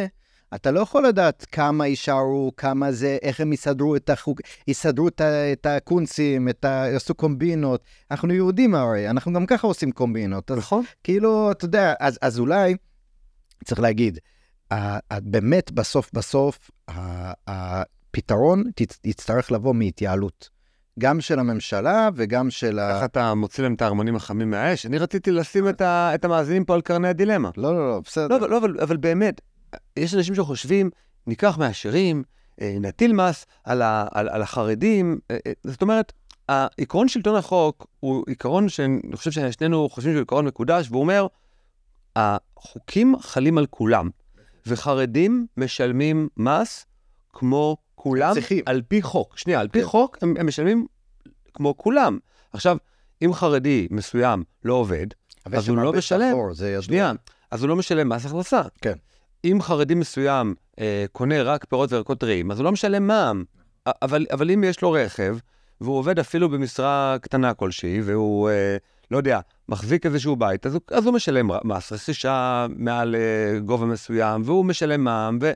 אתה 0.55 0.71
לא 0.71 0.81
יכול 0.81 1.07
לדעת 1.07 1.47
כמה 1.53 1.87
יישארו, 1.87 2.53
כמה 2.57 2.93
זה, 2.93 3.19
איך 3.23 3.41
הם 3.41 3.53
יסדרו 3.53 3.97
את 3.97 4.11
החוק, 4.11 4.41
יסדרו 4.69 5.09
את, 5.09 5.21
את 5.53 5.67
הקונצים, 5.67 6.49
את 6.49 6.65
ה... 6.65 6.69
יעשו 6.93 7.15
קומבינות. 7.15 7.85
אנחנו 8.11 8.35
יהודים 8.35 8.75
הרי, 8.75 9.11
אנחנו 9.11 9.33
גם 9.33 9.47
ככה 9.47 9.67
עושים 9.67 9.93
קומבינות. 9.93 10.51
נכון. 10.51 10.85
כאילו, 11.05 11.51
אתה 11.51 11.65
יודע, 11.65 11.95
אז, 12.01 12.19
אז 12.23 12.39
אולי, 12.39 12.77
צריך 13.65 13.81
להגיד, 13.81 14.19
באמת 15.23 15.73
בסוף 15.73 16.11
בסוף, 16.13 16.71
הפתרון 17.47 18.65
יצטרך 19.05 19.53
לבוא 19.53 19.75
מהתייעלות. 19.75 20.55
גם 20.99 21.21
של 21.21 21.39
הממשלה 21.39 22.09
וגם 22.15 22.51
של 22.51 22.79
ה... 22.79 22.97
איך 22.97 23.05
אתה 23.05 23.35
מוציא 23.35 23.63
להם 23.63 23.75
את 23.75 23.83
הארמונים 23.83 24.17
החמים 24.17 24.51
מהאש? 24.51 24.87
אני 24.87 24.99
רציתי 24.99 25.31
לשים 25.31 25.69
את, 25.69 25.81
ה... 25.81 26.15
את 26.15 26.25
המאזינים 26.25 26.65
פה 26.65 26.75
על 26.75 26.81
קרני 26.81 27.09
הדילמה. 27.09 27.51
לא, 27.57 27.75
לא, 27.75 27.91
לא, 27.91 28.01
בסדר. 28.05 28.39
לא, 28.39 28.51
לא 28.51 28.59
אבל, 28.59 28.81
אבל 28.81 28.97
באמת, 28.97 29.41
יש 29.97 30.15
אנשים 30.15 30.35
שחושבים, 30.35 30.91
ניקח 31.27 31.59
מהעשירים, 31.59 32.23
אה, 32.61 32.77
נטיל 32.81 33.13
מס 33.13 33.47
על, 33.65 33.83
על, 33.83 34.29
על 34.29 34.43
החרדים. 34.43 35.19
אה, 35.31 35.37
אה, 35.47 35.53
זאת 35.65 35.83
אומרת, 35.83 36.13
עקרון 36.49 37.09
שלטון 37.09 37.37
החוק 37.37 37.87
הוא 38.01 38.25
עיקרון 38.29 38.69
שאני 38.69 39.01
חושב 39.15 39.31
ששנינו 39.31 39.89
חושבים 39.89 40.13
שהוא 40.13 40.23
עיקרון 40.23 40.45
מקודש, 40.45 40.89
והוא 40.91 41.01
אומר, 41.01 41.27
החוקים 42.17 43.15
חלים 43.21 43.59
על 43.59 43.67
כולם, 43.67 44.11
וחרדים 44.67 45.47
משלמים 45.57 46.29
מס 46.37 46.87
כמו 47.33 47.77
כולם, 47.95 48.35
צריכים. 48.35 48.63
על 48.67 48.83
פי 48.89 49.03
חוק. 49.03 49.39
שנייה, 49.39 49.61
על 49.61 49.69
פי 49.69 49.81
כן. 49.81 49.87
חוק 49.87 50.19
הם, 50.23 50.35
הם 50.39 50.47
משלמים 50.47 50.87
כמו 51.55 51.77
כולם. 51.77 52.19
עכשיו, 52.53 52.77
אם 53.25 53.35
חרדי 53.35 53.89
מסוים 53.91 54.45
לא 54.65 54.75
עובד, 54.75 55.07
אז 55.45 55.69
הוא 55.69 55.77
לא 55.77 55.93
משלם, 55.93 56.37
שנייה, 56.81 57.13
אז 57.51 57.63
הוא 57.63 57.69
לא 57.69 57.77
משלם 57.77 58.09
מס 58.09 58.27
הכנסה. 58.27 58.63
כן. 58.83 58.95
אם 59.45 59.59
חרדי 59.63 59.95
מסוים 59.95 60.55
אה, 60.81 61.05
קונה 61.13 61.43
רק 61.43 61.65
פירות 61.65 61.93
וירקות 61.93 62.21
טריים, 62.21 62.51
אז 62.51 62.59
הוא 62.59 62.65
לא 62.65 62.73
משלם 62.73 63.07
מע"מ. 63.07 63.45
אבל, 63.87 64.27
אבל 64.33 64.51
אם 64.51 64.65
יש 64.65 64.83
לו 64.83 64.93
רכב, 64.93 65.37
והוא 65.81 65.99
עובד 65.99 66.19
אפילו 66.19 66.49
במשרה 66.49 67.17
קטנה 67.21 67.55
כלשהי, 67.55 68.01
והוא, 68.01 68.51
אה, 68.51 68.77
לא 69.11 69.17
יודע, 69.17 69.41
מחזיק 69.69 70.07
איזשהו 70.07 70.37
בית, 70.37 70.67
אז 70.67 70.75
הוא, 70.75 70.81
אז 70.91 71.07
הוא 71.07 71.15
משלם 71.15 71.51
מס 71.65 71.93
רכישה 71.93 72.67
מעל 72.77 73.15
אה, 73.15 73.59
גובה 73.61 73.87
מסוים, 73.87 74.43
והוא 74.45 74.65
משלם 74.65 75.05
מע"מ, 75.05 75.39
ו, 75.43 75.53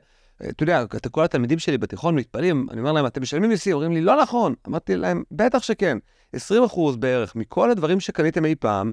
אתה 0.49 0.63
יודע, 0.63 0.83
כל 1.11 1.23
התלמידים 1.23 1.59
שלי 1.59 1.77
בתיכון 1.77 2.15
מתפלאים, 2.15 2.67
אני 2.71 2.79
אומר 2.79 2.91
להם, 2.91 3.05
אתם 3.05 3.21
משלמים 3.21 3.49
מיסים? 3.49 3.73
אומרים 3.73 3.91
לי, 3.91 4.01
לא 4.01 4.21
נכון. 4.21 4.53
אמרתי 4.67 4.95
להם, 4.95 5.23
בטח 5.31 5.63
שכן. 5.63 5.97
20 6.33 6.63
אחוז 6.63 6.95
בערך 6.95 7.35
מכל 7.35 7.71
הדברים 7.71 7.99
שקניתם 7.99 8.45
אי 8.45 8.55
פעם, 8.55 8.91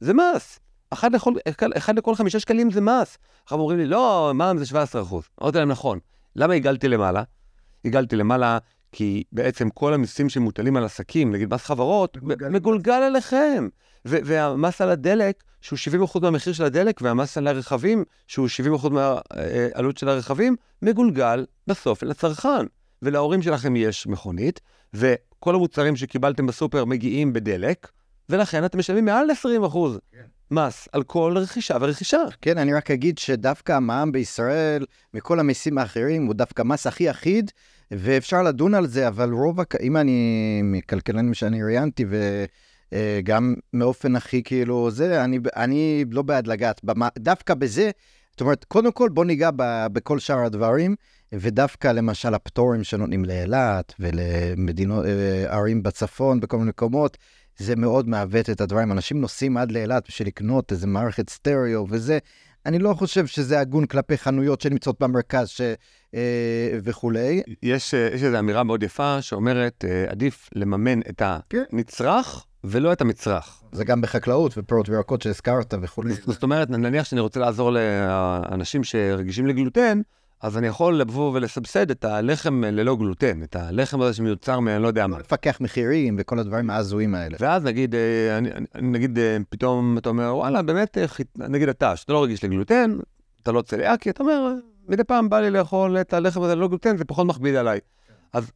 זה 0.00 0.12
מס. 0.14 0.58
אחד 0.90 1.14
לכל, 1.14 1.32
אחד 1.76 1.98
לכל 1.98 2.14
חמישה 2.14 2.40
שקלים 2.40 2.70
זה 2.70 2.80
מס. 2.80 3.18
עכשיו 3.44 3.58
אומרים 3.58 3.78
לי, 3.78 3.86
לא, 3.86 4.32
מע"מ 4.34 4.58
זה 4.58 4.66
17 4.66 5.02
אחוז. 5.02 5.24
אמרתי 5.42 5.58
להם, 5.58 5.68
נכון. 5.68 5.98
למה 6.36 6.54
הגלתי 6.54 6.88
למעלה? 6.88 7.22
הגלתי 7.84 8.16
למעלה 8.16 8.58
כי 8.92 9.24
בעצם 9.32 9.70
כל 9.70 9.94
המיסים 9.94 10.28
שמוטלים 10.28 10.76
על 10.76 10.84
עסקים, 10.84 11.32
נגיד 11.32 11.54
מס 11.54 11.64
חברות, 11.64 12.16
מגולגלים. 12.16 12.52
מגולגל 12.52 12.92
עליכם. 12.92 13.68
ו- 14.06 14.18
והמס 14.24 14.80
על 14.80 14.90
הדלק, 14.90 15.42
שהוא 15.60 15.78
70% 15.78 16.22
מהמחיר 16.22 16.52
של 16.52 16.64
הדלק, 16.64 17.00
והמס 17.02 17.38
על 17.38 17.46
הרכבים, 17.46 18.04
שהוא 18.26 18.48
70% 18.48 18.88
מהעלות 18.88 19.98
של 19.98 20.08
הרכבים, 20.08 20.56
מגולגל 20.82 21.46
בסוף 21.66 22.02
לצרכן. 22.02 22.66
ולהורים 23.02 23.42
שלכם 23.42 23.76
יש 23.76 24.06
מכונית, 24.06 24.60
וכל 24.94 25.54
המוצרים 25.54 25.96
שקיבלתם 25.96 26.46
בסופר 26.46 26.84
מגיעים 26.84 27.32
בדלק, 27.32 27.88
ולכן 28.30 28.64
אתם 28.64 28.78
משלמים 28.78 29.04
מעל 29.04 29.26
20% 29.72 29.76
מס 30.50 30.88
על 30.92 31.02
כל 31.02 31.34
רכישה 31.36 31.76
ורכישה. 31.80 32.22
כן, 32.42 32.58
אני 32.58 32.74
רק 32.74 32.90
אגיד 32.90 33.18
שדווקא 33.18 33.72
המע"מ 33.72 34.12
בישראל, 34.12 34.84
מכל 35.14 35.40
המיסים 35.40 35.78
האחרים, 35.78 36.26
הוא 36.26 36.34
דווקא 36.34 36.62
מס 36.62 36.86
הכי 36.86 37.10
אחיד, 37.10 37.50
ואפשר 37.90 38.42
לדון 38.42 38.74
על 38.74 38.86
זה, 38.86 39.08
אבל 39.08 39.30
רוב, 39.32 39.60
הכ... 39.60 39.76
אם 39.80 39.96
אני, 39.96 40.60
מכלכלנים 40.64 41.34
שאני 41.34 41.62
ראיינתי, 41.62 42.04
וגם 42.92 43.54
מאופן 43.72 44.16
הכי 44.16 44.42
כאילו 44.42 44.90
זה, 44.90 45.24
אני, 45.24 45.38
אני 45.56 46.04
לא 46.10 46.22
בעד 46.22 46.46
לגעת, 46.46 46.84
במה, 46.84 47.08
דווקא 47.18 47.54
בזה, 47.54 47.90
זאת 48.30 48.40
אומרת, 48.40 48.64
קודם 48.64 48.92
כל 48.92 49.08
בוא 49.08 49.24
ניגע 49.24 49.50
ב, 49.56 49.86
בכל 49.92 50.18
שאר 50.18 50.44
הדברים, 50.44 50.94
ודווקא 51.32 51.88
למשל 51.88 52.34
הפטורים 52.34 52.84
שנותנים 52.84 53.24
לאילת 53.24 53.94
ולמדינות, 54.00 55.04
אה, 55.04 55.56
ערים 55.56 55.82
בצפון, 55.82 56.40
בכל 56.40 56.56
מיני 56.58 56.68
מקומות, 56.68 57.16
זה 57.58 57.76
מאוד 57.76 58.08
מעוות 58.08 58.50
את 58.50 58.60
הדברים. 58.60 58.92
אנשים 58.92 59.20
נוסעים 59.20 59.56
עד 59.56 59.72
לאילת 59.72 60.04
בשביל 60.08 60.28
לקנות 60.28 60.72
איזה 60.72 60.86
מערכת 60.86 61.30
סטריאו 61.30 61.86
וזה. 61.90 62.18
אני 62.66 62.78
לא 62.78 62.94
חושב 62.94 63.26
שזה 63.26 63.60
הגון 63.60 63.86
כלפי 63.86 64.18
חנויות 64.18 64.60
שנמצאות 64.60 65.00
במרכז 65.00 65.48
ש... 65.48 65.60
אה, 66.14 66.78
וכולי. 66.84 67.42
יש, 67.62 67.94
אה, 67.94 68.08
יש 68.14 68.22
איזו 68.22 68.38
אמירה 68.38 68.62
מאוד 68.62 68.82
יפה 68.82 69.22
שאומרת, 69.22 69.84
אה, 69.88 70.04
עדיף 70.08 70.50
לממן 70.54 71.00
את 71.00 71.22
כן. 71.50 71.62
הנצרך 71.72 72.44
ולא 72.64 72.92
את 72.92 73.00
המצרך. 73.00 73.62
זה 73.72 73.84
גם 73.84 74.00
בחקלאות 74.00 74.58
ופירות 74.58 74.88
וירקות 74.88 75.22
שהזכרת 75.22 75.74
וכולי. 75.82 76.14
זאת 76.26 76.42
אומרת, 76.42 76.70
נניח 76.70 77.04
שאני 77.04 77.20
רוצה 77.20 77.40
לעזור 77.40 77.70
לאנשים 77.72 78.84
שרגישים 78.84 79.46
לגלוטן, 79.46 80.00
אז 80.40 80.58
אני 80.58 80.66
יכול 80.66 80.98
לבוא 80.98 81.32
ולסבסד 81.34 81.90
את 81.90 82.04
הלחם 82.04 82.64
ללא 82.64 82.96
גלוטן, 82.96 83.42
את 83.42 83.56
הלחם 83.56 84.00
הזה 84.00 84.14
שמיוצר 84.14 84.60
מ... 84.60 84.68
אני 84.68 84.82
לא 84.82 84.88
יודע 84.88 85.06
מה. 85.06 85.18
לפקח 85.18 85.60
מחירים 85.60 86.16
וכל 86.18 86.38
הדברים 86.38 86.70
ההזויים 86.70 87.14
האלה. 87.14 87.36
ואז 87.40 87.64
נגיד, 87.64 87.94
אה, 87.94 88.38
אני, 88.38 88.50
נגיד, 88.74 89.18
אה, 89.18 89.36
פתאום 89.48 89.98
אתה 89.98 90.08
אומר, 90.08 90.36
וואלה, 90.36 90.62
באמת, 90.62 90.98
אה, 90.98 91.04
נגיד 91.36 91.68
אתה, 91.68 91.96
שאתה 91.96 92.12
לא 92.12 92.24
רגיש 92.24 92.44
לגלוטן, 92.44 92.96
אתה 93.42 93.52
לא 93.52 93.62
צליאקי, 93.62 94.10
אתה 94.10 94.22
אומר, 94.22 94.54
מדי 94.88 95.04
פעם 95.04 95.28
בא 95.28 95.40
לי 95.40 95.50
לאכול 95.50 96.00
את 96.00 96.12
הלחם 96.12 96.42
הזה 96.42 96.54
ללא 96.54 96.68
גלוטן, 96.68 96.96
זה 96.96 97.04
פחות 97.04 97.26
מכביד 97.26 97.54
עליי. 97.54 97.80
אז 98.32 98.50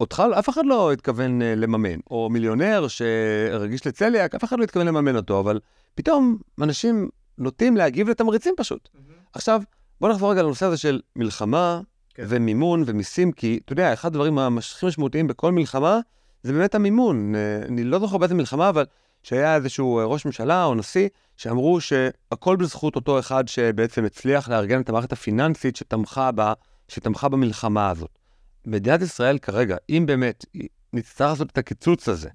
אותך, 0.00 0.22
אף 0.38 0.48
אחד 0.48 0.66
לא 0.66 0.92
התכוון 0.92 1.42
אה, 1.42 1.54
לממן. 1.54 1.98
או 2.10 2.28
מיליונר 2.30 2.86
שרגיש 2.88 3.86
לצליאק, 3.86 4.34
אף 4.34 4.44
אחד 4.44 4.58
לא 4.58 4.64
התכוון 4.64 4.86
לממן 4.86 5.16
אותו, 5.16 5.40
אבל 5.40 5.60
פתאום 5.94 6.38
אנשים 6.62 7.08
נוטים 7.38 7.76
להגיב 7.76 8.10
לתמריצים 8.10 8.54
פשוט. 8.56 8.88
עכשיו, 9.32 9.62
בוא 10.00 10.08
נחזור 10.08 10.30
רגע 10.30 10.42
לנושא 10.42 10.66
הזה 10.66 10.76
של 10.76 11.00
מלחמה 11.16 11.80
כן. 12.14 12.24
ומימון 12.28 12.82
ומיסים, 12.86 13.32
כי 13.32 13.60
אתה 13.64 13.72
יודע, 13.72 13.92
אחד 13.92 14.08
הדברים 14.08 14.38
המש- 14.38 14.72
הכי 14.76 14.86
משמעותיים 14.86 15.26
בכל 15.26 15.52
מלחמה 15.52 16.00
זה 16.42 16.52
באמת 16.52 16.74
המימון. 16.74 17.34
אה, 17.34 17.62
אני 17.68 17.84
לא 17.84 17.98
זוכר 17.98 18.18
באיזה 18.18 18.34
מלחמה, 18.34 18.68
אבל 18.68 18.84
שהיה 19.22 19.56
איזשהו 19.56 19.98
אה, 19.98 20.04
ראש 20.04 20.26
ממשלה 20.26 20.64
או 20.64 20.74
נשיא, 20.74 21.08
שאמרו 21.36 21.80
שהכל 21.80 22.56
בזכות 22.56 22.96
אותו 22.96 23.18
אחד 23.18 23.48
שבעצם 23.48 24.04
הצליח 24.04 24.48
לארגן 24.48 24.80
את 24.80 24.88
המערכת 24.88 25.12
הפיננסית 25.12 25.76
שתמכה, 25.76 26.32
בה, 26.32 26.52
שתמכה 26.88 27.28
במלחמה 27.28 27.90
הזאת. 27.90 28.18
מדינת 28.66 29.02
ישראל 29.02 29.38
כרגע, 29.38 29.76
אם 29.90 30.04
באמת 30.06 30.44
נצטרך 30.92 31.28
לעשות 31.30 31.50
את 31.50 31.58
הקיצוץ 31.58 32.08
הזה 32.08 32.28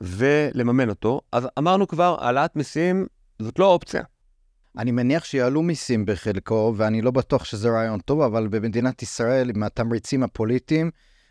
ולממן 0.00 0.88
אותו, 0.88 1.20
אז 1.32 1.48
אמרנו 1.58 1.88
כבר, 1.88 2.16
העלאת 2.20 2.56
מיסים 2.56 3.06
זאת 3.38 3.58
לא 3.58 3.66
אופציה. 3.66 4.02
אני 4.78 4.90
מניח 4.90 5.24
שיעלו 5.24 5.62
מיסים 5.62 6.06
בחלקו, 6.06 6.74
ואני 6.76 7.02
לא 7.02 7.10
בטוח 7.10 7.44
שזה 7.44 7.70
רעיון 7.70 8.00
טוב, 8.00 8.20
אבל 8.20 8.48
במדינת 8.48 9.02
ישראל, 9.02 9.50
עם 9.50 9.62
התמריצים 9.62 10.22
הפוליטיים, 10.22 10.90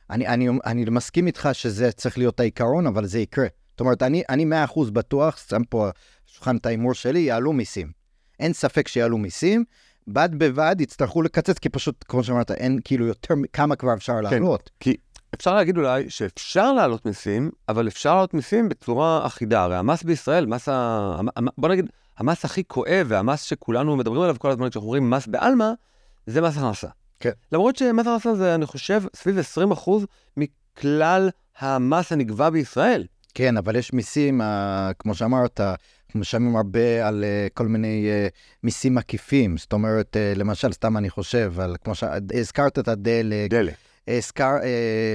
אני, 0.10 0.28
אני, 0.28 0.50
אני 0.66 0.86
מסכים 0.86 1.28
איתך 1.28 1.50
שזה 1.54 1.92
צריך 1.92 2.18
להיות 2.18 2.40
העיקרון, 2.40 2.88
אבל 2.88 3.06
זה 3.06 3.20
יקרה. 3.20 3.48
זאת 3.72 3.80
אומרת, 3.80 4.04
אני, 4.04 4.24
אני 4.30 4.46
100% 4.66 4.92
בטוח, 4.92 5.38
שם 5.50 5.62
פה 5.70 5.86
על 5.86 5.92
השולחן 6.30 6.58
את 6.58 6.66
ההימור 6.66 6.94
שלי, 6.94 7.20
יעלו 7.20 7.54
מיסים. 7.54 7.92
אין 8.40 8.54
ספק 8.54 8.88
שיעלו 8.88 9.18
מיסים, 9.18 9.64
בד 10.08 10.30
בבד 10.38 10.76
יצטרכו 10.80 11.22
לקצץ, 11.22 11.60
כי 11.60 11.70
פשוט, 11.70 12.06
כמו 12.08 12.24
שאמרת, 12.24 12.52
אין 12.52 12.80
כאילו 12.84 13.06
יותר, 13.06 13.34
כמה 13.54 13.76
כבר 13.76 13.94
אפשר 13.94 14.22
לעלות. 14.22 14.70
כי 14.80 14.98
אפשר 15.36 15.56
להגיד 15.56 15.78
אולי 15.78 16.10
שאפשר 16.10 16.74
להעלות 16.74 17.06
מיסים, 17.06 17.52
אבל 17.70 17.88
אפשר 17.88 18.14
להעלות 18.14 18.34
מיסים 18.34 18.70
בצורה 18.70 19.26
אחידה. 19.26 19.64
הרי 19.64 19.76
המס 19.76 20.04
בישראל, 20.04 20.46
מס 20.46 20.70
ה... 20.70 21.20
בוא 21.58 21.70
נגיד, 21.70 21.90
המס 22.18 22.46
הכי 22.46 22.64
כואב 22.64 23.06
והמס 23.10 23.44
שכולנו 23.44 23.98
מדברים 23.98 24.22
עליו 24.22 24.36
כל 24.40 24.52
הזמן 24.52 24.70
כשאנחנו 24.70 24.88
אומרים 24.88 25.10
מס 25.10 25.28
בעלמא, 25.28 25.72
זה 26.28 26.42
מס 26.42 26.58
הכנסה. 26.58 26.88
כן. 27.20 27.32
למרות 27.52 27.76
שמס 27.76 28.08
הכנסה 28.08 28.36
זה, 28.36 28.56
אני 28.56 28.66
חושב, 28.66 29.04
סביב 29.16 29.38
20% 29.86 29.90
מכלל 30.38 31.30
המס 31.60 32.12
הנגבה 32.12 32.50
בישראל. 32.50 33.06
כן, 33.34 33.58
אבל 33.58 33.76
יש 33.76 33.94
מיסים, 33.94 34.42
אה, 34.42 34.92
כמו 35.00 35.16
שאמרת, 35.16 35.62
משלמים 36.16 36.56
הרבה 36.56 37.08
על 37.08 37.24
אה, 37.24 37.48
כל 37.54 37.68
מיני 37.68 38.08
אה, 38.10 38.28
מיסים 38.64 38.98
עקיפים. 38.98 39.58
זאת 39.58 39.74
אומרת, 39.74 40.18
למשל, 40.36 40.72
סתם 40.72 40.98
אני 40.98 41.10
חושב, 41.10 41.60
על, 41.60 41.76
כמו 41.84 41.96
שהזכרת 41.96 42.80
את 42.80 42.88
הדלק, 42.88 43.50
דלק. 43.50 43.74
הזכר, 44.08 44.56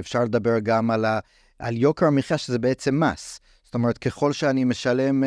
אפשר 0.00 0.24
לדבר 0.24 0.58
גם 0.58 0.90
על, 0.90 1.04
ה, 1.04 1.18
על 1.58 1.76
יוקר 1.76 2.06
המחיה, 2.06 2.38
שזה 2.38 2.58
בעצם 2.58 3.00
מס. 3.00 3.40
זאת 3.64 3.74
אומרת, 3.74 3.98
ככל 3.98 4.32
שאני 4.32 4.64
משלם 4.64 5.24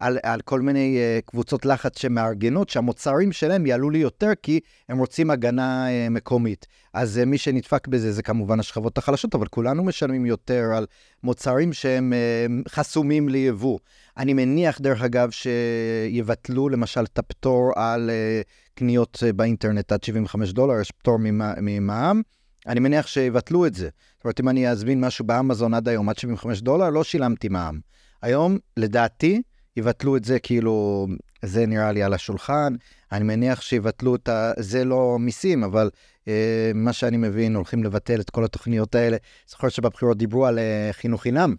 על, 0.00 0.18
על 0.22 0.40
כל 0.40 0.60
מיני 0.60 0.96
אה, 0.98 1.18
קבוצות 1.26 1.66
לחץ 1.66 1.98
שמארגנות, 1.98 2.68
שהמוצרים 2.68 3.32
שלהם 3.32 3.66
יעלו 3.66 3.90
לי 3.90 3.98
יותר, 3.98 4.30
כי 4.42 4.60
הם 4.88 4.98
רוצים 4.98 5.30
הגנה 5.30 5.90
אה, 5.90 6.08
מקומית. 6.10 6.66
אז 6.94 7.18
אה, 7.18 7.24
מי 7.24 7.38
שנדפק 7.38 7.88
בזה 7.88 8.12
זה 8.12 8.22
כמובן 8.22 8.60
השכבות 8.60 8.98
החלשות, 8.98 9.34
אבל 9.34 9.46
כולנו 9.46 9.84
משלמים 9.84 10.26
יותר 10.26 10.64
על 10.76 10.86
מוצרים 11.22 11.72
שהם 11.72 12.12
אה, 12.12 12.46
חסומים 12.68 13.28
ליבוא. 13.28 13.78
אני 14.16 14.34
מניח, 14.34 14.80
דרך 14.80 15.02
אגב, 15.02 15.30
שיבטלו 15.30 16.68
למשל 16.68 17.04
את 17.04 17.18
הפטור 17.18 17.72
על 17.76 18.10
אה, 18.10 18.40
קניות 18.74 19.22
אה, 19.26 19.32
באינטרנט 19.32 19.92
עד 19.92 20.04
75 20.04 20.52
דולר, 20.52 20.80
יש 20.80 20.90
פטור 20.90 21.16
ממע- 21.18 21.60
ממע"מ. 21.62 22.22
אני 22.66 22.80
מניח 22.80 23.06
שיבטלו 23.06 23.66
את 23.66 23.74
זה. 23.74 23.88
זאת 24.16 24.24
אומרת, 24.24 24.40
אם 24.40 24.48
אני 24.48 24.68
אזמין 24.70 25.00
משהו 25.00 25.24
באמזון 25.24 25.74
עד 25.74 25.88
היום, 25.88 26.08
עד 26.08 26.18
75 26.18 26.60
דולר, 26.60 26.90
לא 26.90 27.04
שילמתי 27.04 27.48
מע"מ. 27.48 27.78
היום, 28.22 28.58
לדעתי, 28.76 29.42
יבטלו 29.78 30.16
את 30.16 30.24
זה, 30.24 30.38
כאילו, 30.38 31.06
זה 31.44 31.66
נראה 31.66 31.92
לי 31.92 32.02
על 32.02 32.14
השולחן. 32.14 32.74
אני 33.12 33.24
מניח 33.24 33.60
שיבטלו 33.60 34.14
את 34.14 34.28
ה... 34.28 34.52
זה 34.58 34.84
לא 34.84 35.16
מיסים, 35.20 35.64
אבל 35.64 35.90
אה, 36.28 36.70
מה 36.74 36.92
שאני 36.92 37.16
מבין, 37.16 37.54
הולכים 37.54 37.84
לבטל 37.84 38.20
את 38.20 38.30
כל 38.30 38.44
התוכניות 38.44 38.94
האלה. 38.94 39.16
זוכר 39.48 39.68
שבבחירות 39.68 40.18
דיברו 40.18 40.46
על 40.46 40.58
אה, 40.58 40.88
חינוך 40.92 41.22
חינם, 41.22 41.54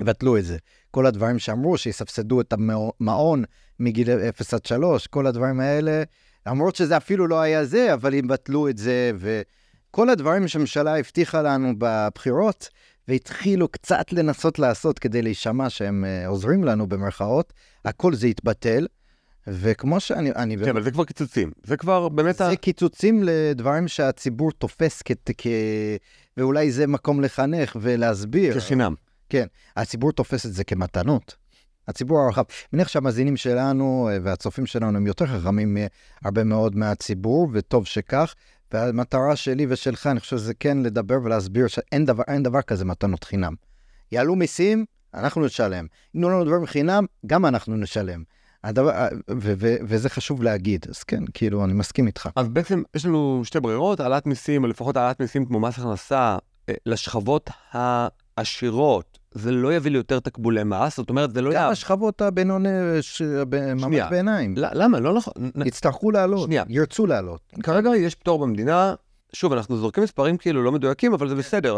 יבטלו 0.00 0.38
את 0.38 0.44
זה. 0.44 0.56
כל 0.90 1.06
הדברים 1.06 1.38
שאמרו, 1.38 1.78
שיסבסדו 1.78 2.40
את 2.40 2.52
המעון 2.52 3.44
מגיל 3.80 4.10
0 4.10 4.54
עד 4.54 4.66
3, 4.66 5.06
כל 5.06 5.26
הדברים 5.26 5.60
האלה, 5.60 6.02
למרות 6.46 6.76
שזה 6.76 6.96
אפילו 6.96 7.26
לא 7.26 7.40
היה 7.40 7.64
זה, 7.64 7.94
אבל 7.94 8.14
יבטלו 8.14 8.68
את 8.68 8.78
זה, 8.78 9.12
וכל 9.18 10.10
הדברים 10.10 10.48
שהממשלה 10.48 10.98
הבטיחה 10.98 11.42
לנו 11.42 11.72
בבחירות, 11.78 12.68
והתחילו 13.12 13.68
קצת 13.68 14.12
לנסות 14.12 14.58
לעשות 14.58 14.98
כדי 14.98 15.22
להישמע 15.22 15.70
שהם 15.70 16.04
אה, 16.04 16.26
עוזרים 16.26 16.64
לנו 16.64 16.86
במרכאות, 16.86 17.52
הכל 17.84 18.14
זה 18.14 18.26
התבטל. 18.26 18.86
וכמו 19.46 20.00
שאני... 20.00 20.30
אני 20.30 20.56
כן, 20.58 20.68
אבל 20.68 20.82
זה 20.82 20.90
כבר 20.90 21.04
קיצוצים. 21.04 21.50
זה 21.64 21.76
כבר 21.76 22.08
באמת... 22.08 22.40
ה- 22.40 22.50
זה 22.50 22.56
קיצוצים 22.56 23.22
לדברים 23.24 23.88
שהציבור 23.88 24.52
תופס 24.52 25.02
כ... 25.04 25.12
כ... 25.38 25.46
ואולי 26.36 26.72
זה 26.72 26.86
מקום 26.86 27.20
לחנך 27.20 27.76
ולהסביר. 27.80 28.54
כחינם. 28.54 28.94
כן, 29.28 29.46
הציבור 29.76 30.12
תופס 30.12 30.46
את 30.46 30.52
זה 30.52 30.64
כמתנות. 30.64 31.34
הציבור 31.88 32.20
הרחב. 32.20 32.42
מניח 32.72 32.88
שהמאזינים 32.88 33.36
שלנו 33.36 34.08
אה, 34.12 34.18
והצופים 34.22 34.66
שלנו 34.66 34.96
הם 34.96 35.06
יותר 35.06 35.26
חכמים 35.26 35.76
מהרבה 36.22 36.44
מאוד 36.44 36.76
מהציבור, 36.76 37.48
וטוב 37.52 37.86
שכך. 37.86 38.34
והמטרה 38.72 39.36
שלי 39.36 39.66
ושלך, 39.68 40.06
אני 40.06 40.20
חושב 40.20 40.36
שזה 40.36 40.54
כן 40.54 40.78
לדבר 40.78 41.18
ולהסביר 41.24 41.66
שאין 41.66 42.04
דבר, 42.04 42.22
דבר 42.40 42.62
כזה 42.62 42.84
מתנות 42.84 43.24
חינם. 43.24 43.54
יעלו 44.12 44.36
מיסים, 44.36 44.84
אנחנו 45.14 45.44
נשלם. 45.46 45.86
אם 46.14 46.20
תנו 46.20 46.30
לנו 46.30 46.44
דברים 46.44 46.66
חינם, 46.66 47.04
גם 47.26 47.46
אנחנו 47.46 47.76
נשלם. 47.76 48.22
הדבר, 48.64 49.08
ו- 49.30 49.54
ו- 49.58 49.76
וזה 49.82 50.08
חשוב 50.08 50.42
להגיד, 50.42 50.86
אז 50.88 51.02
כן, 51.02 51.22
כאילו, 51.34 51.64
אני 51.64 51.72
מסכים 51.72 52.06
איתך. 52.06 52.28
אז 52.36 52.48
בעצם 52.48 52.82
יש 52.94 53.06
לנו 53.06 53.42
שתי 53.44 53.60
ברירות, 53.60 54.00
העלאת 54.00 54.26
מיסים, 54.26 54.64
או 54.64 54.68
לפחות 54.68 54.96
העלאת 54.96 55.20
מיסים 55.20 55.46
כמו 55.46 55.60
מס 55.60 55.78
הכנסה, 55.78 56.36
אה, 56.68 56.74
לשכבות 56.86 57.50
העשירות, 57.72 59.18
זה 59.34 59.50
לא 59.50 59.74
יביא 59.74 59.90
ליותר 59.90 60.20
תקבולי 60.20 60.64
מס, 60.64 60.96
זאת 60.96 61.10
אומרת, 61.10 61.34
זה 61.34 61.42
לא 61.42 61.50
גם 61.50 61.56
יהיה... 61.56 61.68
השכבות 61.68 62.20
הבינוני, 62.22 62.68
ש- 63.00 63.22
ב- 63.22 63.66
מעמד 63.74 63.80
שנייה. 63.80 64.08
ביניים, 64.08 64.54
למה? 64.56 65.00
לא 65.00 65.14
נכון. 65.14 65.32
יצטרכו 65.66 66.10
לעלות, 66.10 66.44
שנייה. 66.44 66.64
ירצו 66.68 67.06
לעלות. 67.06 67.40
כרגע 67.62 67.96
יש 67.96 68.14
פטור 68.14 68.38
במדינה, 68.38 68.94
שוב, 69.32 69.52
אנחנו 69.52 69.76
זורקים 69.76 70.04
מספרים 70.04 70.36
כאילו 70.36 70.62
לא 70.62 70.72
מדויקים, 70.72 71.14
אבל 71.14 71.28
זה 71.28 71.34
בסדר. 71.34 71.76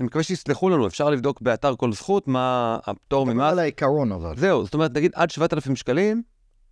אני 0.00 0.06
מקווה 0.06 0.22
שיסלחו 0.24 0.70
לנו, 0.70 0.86
אפשר 0.86 1.10
לבדוק 1.10 1.40
באתר 1.40 1.76
כל 1.76 1.92
זכות 1.92 2.28
מה 2.28 2.78
הפטור 2.86 3.26
ממס. 3.26 3.42
על 3.52 3.58
העיקרון 3.58 4.12
אבל. 4.12 4.36
זהו, 4.36 4.64
זאת 4.64 4.74
אומרת, 4.74 4.96
נגיד 4.96 5.12
עד 5.14 5.30
7,000 5.30 5.76
שקלים, 5.76 6.22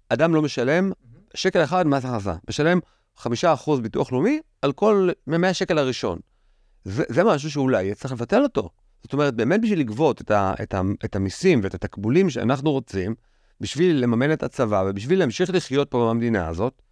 אדם 0.08 0.34
לא 0.34 0.42
משלם 0.42 0.92
שקל 1.34 1.64
אחד 1.64 1.86
מס 1.86 2.04
הכנסה, 2.04 2.34
משלם 2.48 2.78
5% 3.18 3.26
ביטוח 3.82 4.12
לאומי 4.12 4.40
על 4.62 4.72
כל 4.72 5.08
מ-100 5.26 5.52
שקל 5.52 5.78
הראשון. 5.78 6.18
זה, 6.84 7.04
זה 7.08 7.24
משהו 7.24 7.50
שאולי 7.50 7.94
צריך 7.94 8.12
לבטל 8.12 8.42
אותו. 8.42 8.68
זאת 9.02 9.12
אומרת, 9.12 9.34
באמת 9.34 9.60
בשביל 9.60 9.78
לגבות 9.80 10.20
את, 10.20 10.30
ה, 10.30 10.54
את, 10.62 10.74
ה, 10.74 10.80
את 11.04 11.16
המיסים 11.16 11.60
ואת 11.62 11.74
התקבולים 11.74 12.30
שאנחנו 12.30 12.70
רוצים, 12.72 13.14
בשביל 13.60 13.96
לממן 14.02 14.32
את 14.32 14.42
הצבא 14.42 14.84
ובשביל 14.86 15.18
להמשיך 15.18 15.50
לחיות 15.54 15.90
פה 15.90 16.08
במדינה 16.10 16.48
הזאת, 16.48 16.82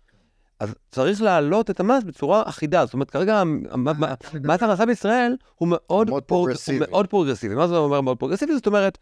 אז 0.60 0.74
צריך 0.90 1.22
להעלות 1.22 1.70
את 1.70 1.80
המס 1.80 2.04
בצורה 2.04 2.42
אחידה. 2.46 2.84
זאת 2.84 2.94
אומרת, 2.94 3.10
כרגע 3.10 3.40
המ- 3.40 3.84
מס 4.44 4.62
הכנסה 4.62 4.86
בישראל 4.86 5.36
הוא 5.54 5.68
מאוד, 5.68 6.10
מאוד 6.10 6.22
פור- 6.22 6.38
פרוגרסיבי. 6.38 6.78
הוא 6.78 6.86
מאוד 6.90 7.06
פרוגרסיבי. 7.06 7.54
מה 7.54 7.66
זה 7.68 7.76
אומר 7.76 8.00
מאוד 8.00 8.16
פרוגרסיבי? 8.18 8.54
זאת 8.54 8.66
אומרת, 8.66 8.98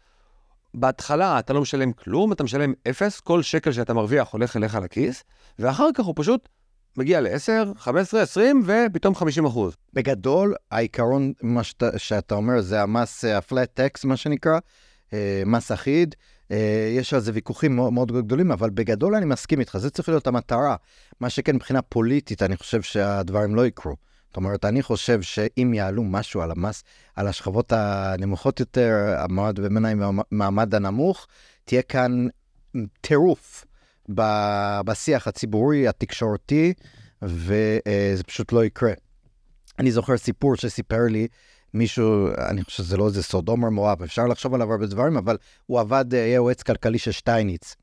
בהתחלה 0.73 1.39
אתה 1.39 1.53
לא 1.53 1.61
משלם 1.61 1.91
כלום, 1.91 2.31
אתה 2.31 2.43
משלם 2.43 2.73
אפס, 2.89 3.19
כל 3.19 3.41
שקל 3.41 3.71
שאתה 3.71 3.93
מרוויח 3.93 4.29
הולך 4.33 4.57
אליך 4.57 4.75
לכיס, 4.75 5.23
ואחר 5.59 5.87
כך 5.95 6.05
הוא 6.05 6.13
פשוט 6.17 6.49
מגיע 6.97 7.21
ל-10, 7.21 7.77
15, 7.77 8.21
20, 8.21 8.63
ופתאום 8.65 9.15
50 9.15 9.45
אחוז. 9.45 9.75
בגדול, 9.93 10.55
העיקרון, 10.71 11.33
מה 11.41 11.63
שאתה, 11.63 11.99
שאתה 11.99 12.35
אומר, 12.35 12.61
זה 12.61 12.81
המס, 12.81 13.25
אה, 13.25 13.37
ה-flat 13.37 13.79
tax, 13.79 14.07
מה 14.07 14.17
שנקרא, 14.17 14.59
אה, 15.13 15.43
מס 15.45 15.71
אחיד. 15.71 16.15
אה, 16.51 16.93
יש 16.97 17.13
על 17.13 17.19
זה 17.19 17.31
ויכוחים 17.33 17.75
מאוד, 17.75 17.93
מאוד 17.93 18.11
גדולים, 18.11 18.51
אבל 18.51 18.69
בגדול 18.69 19.15
אני 19.15 19.25
מסכים 19.25 19.59
איתך, 19.59 19.77
זה 19.77 19.89
צריך 19.89 20.09
להיות 20.09 20.27
המטרה. 20.27 20.75
מה 21.19 21.29
שכן, 21.29 21.55
מבחינה 21.55 21.81
פוליטית, 21.81 22.43
אני 22.43 22.57
חושב 22.57 22.81
שהדברים 22.81 23.55
לא 23.55 23.65
יקרו. 23.65 23.95
זאת 24.27 24.37
אומרת, 24.37 24.65
אני 24.65 24.81
חושב 24.81 25.21
שאם 25.21 25.73
יעלו 25.73 26.03
משהו 26.03 26.41
על 26.41 26.51
המס, 26.51 26.83
על 27.15 27.27
השכבות 27.27 27.73
הנמוכות 27.75 28.59
יותר, 28.59 29.15
המעמד 29.17 29.59
הביניים 29.59 30.01
והמעמד 30.01 30.75
הנמוך, 30.75 31.27
תהיה 31.65 31.81
כאן 31.81 32.27
טירוף 33.01 33.66
בשיח 34.09 35.27
הציבורי, 35.27 35.87
התקשורתי, 35.87 36.73
וזה 37.21 38.23
פשוט 38.27 38.51
לא 38.51 38.65
יקרה. 38.65 38.93
אני 39.79 39.91
זוכר 39.91 40.17
סיפור 40.17 40.55
שסיפר 40.55 41.05
לי 41.09 41.27
מישהו, 41.73 42.27
אני 42.49 42.63
חושב 42.63 42.83
שזה 42.83 42.97
לא 42.97 43.07
איזה 43.07 43.23
סודומר 43.23 43.69
מואב, 43.69 44.03
אפשר 44.03 44.27
לחשוב 44.27 44.53
עליו 44.53 44.71
הרבה 44.71 44.85
דברים, 44.85 45.17
אבל 45.17 45.37
הוא 45.65 45.79
עבד, 45.79 46.13
אה, 46.13 46.23
היה 46.23 46.35
יועץ 46.35 46.63
כלכלי 46.63 46.99
של 46.99 47.11
שטייניץ. 47.11 47.75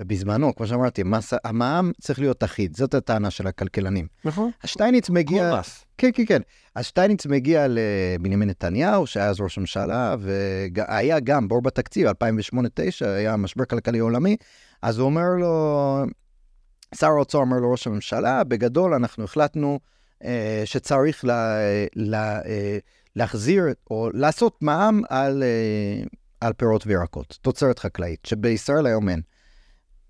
ובזמנו, 0.00 0.54
כמו 0.54 0.66
שאמרתי, 0.66 1.02
מס, 1.02 1.32
המע"מ 1.44 1.92
צריך 2.00 2.18
להיות 2.18 2.44
אחיד, 2.44 2.76
זאת 2.76 2.94
הטענה 2.94 3.30
של 3.30 3.46
הכלכלנים. 3.46 4.06
נכון. 4.24 4.50
שטייניץ 4.64 5.10
מגיע... 5.10 5.50
כל 5.50 5.58
מס. 5.58 5.84
כן, 5.98 6.10
כן, 6.14 6.24
כן. 6.26 6.40
אז 6.74 6.86
שטייניץ 6.86 7.26
מגיע 7.26 7.66
לבנימין 7.68 8.50
נתניהו, 8.50 9.06
שהיה 9.06 9.28
אז 9.28 9.40
ראש 9.40 9.58
הממשלה, 9.58 10.14
והיה 10.20 11.20
גם 11.20 11.48
בור 11.48 11.62
בתקציב, 11.62 12.08
2008-2009, 12.08 12.12
היה 13.06 13.36
משבר 13.36 13.64
כלכלי 13.64 13.98
עולמי, 13.98 14.36
אז 14.82 14.98
הוא 14.98 15.06
אומר 15.06 15.28
לו, 15.40 16.04
שר 16.94 17.06
האוצר 17.06 17.38
אומר 17.38 17.56
לראש 17.56 17.86
הממשלה, 17.86 18.44
בגדול 18.44 18.94
אנחנו 18.94 19.24
החלטנו 19.24 19.80
אה, 20.24 20.62
שצריך 20.64 21.24
לה, 21.24 21.56
לה, 21.96 22.44
אה, 22.44 22.78
להחזיר 23.16 23.64
או 23.90 24.10
לעשות 24.14 24.62
מע"מ 24.62 25.02
על, 25.08 25.42
אה, 25.42 26.04
על 26.40 26.52
פירות 26.52 26.86
וירקות, 26.86 27.38
תוצרת 27.42 27.78
חקלאית, 27.78 28.20
שבישראל 28.26 28.86
היום 28.86 29.08
אין. 29.08 29.20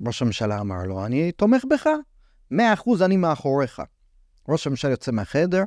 ראש 0.07 0.23
הממשלה 0.23 0.61
אמר 0.61 0.83
לו, 0.85 1.07
אני 1.07 1.33
תומך 1.33 1.65
בך, 1.71 1.87
100% 2.53 2.57
אני 3.05 3.17
מאחוריך. 3.17 3.83
ראש 4.49 4.67
הממשלה 4.67 4.91
יוצא 4.91 5.13
מהחדר, 5.13 5.65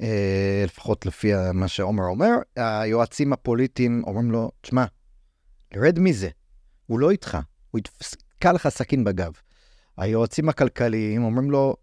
אה, 0.00 0.62
לפחות 0.66 1.06
לפי 1.06 1.32
מה 1.54 1.68
שעומר 1.68 2.04
אומר, 2.04 2.30
היועצים 2.56 3.32
הפוליטיים 3.32 4.02
אומרים 4.06 4.30
לו, 4.30 4.50
תשמע, 4.60 4.84
רד 5.76 5.98
מזה, 5.98 6.28
הוא 6.86 6.98
לא 6.98 7.10
איתך, 7.10 7.38
הוא 7.70 7.80
יתקע 7.80 8.52
לך 8.52 8.68
סכין 8.68 9.04
בגב. 9.04 9.32
היועצים 9.96 10.48
הכלכליים 10.48 11.24
אומרים 11.24 11.50
לו, 11.50 11.76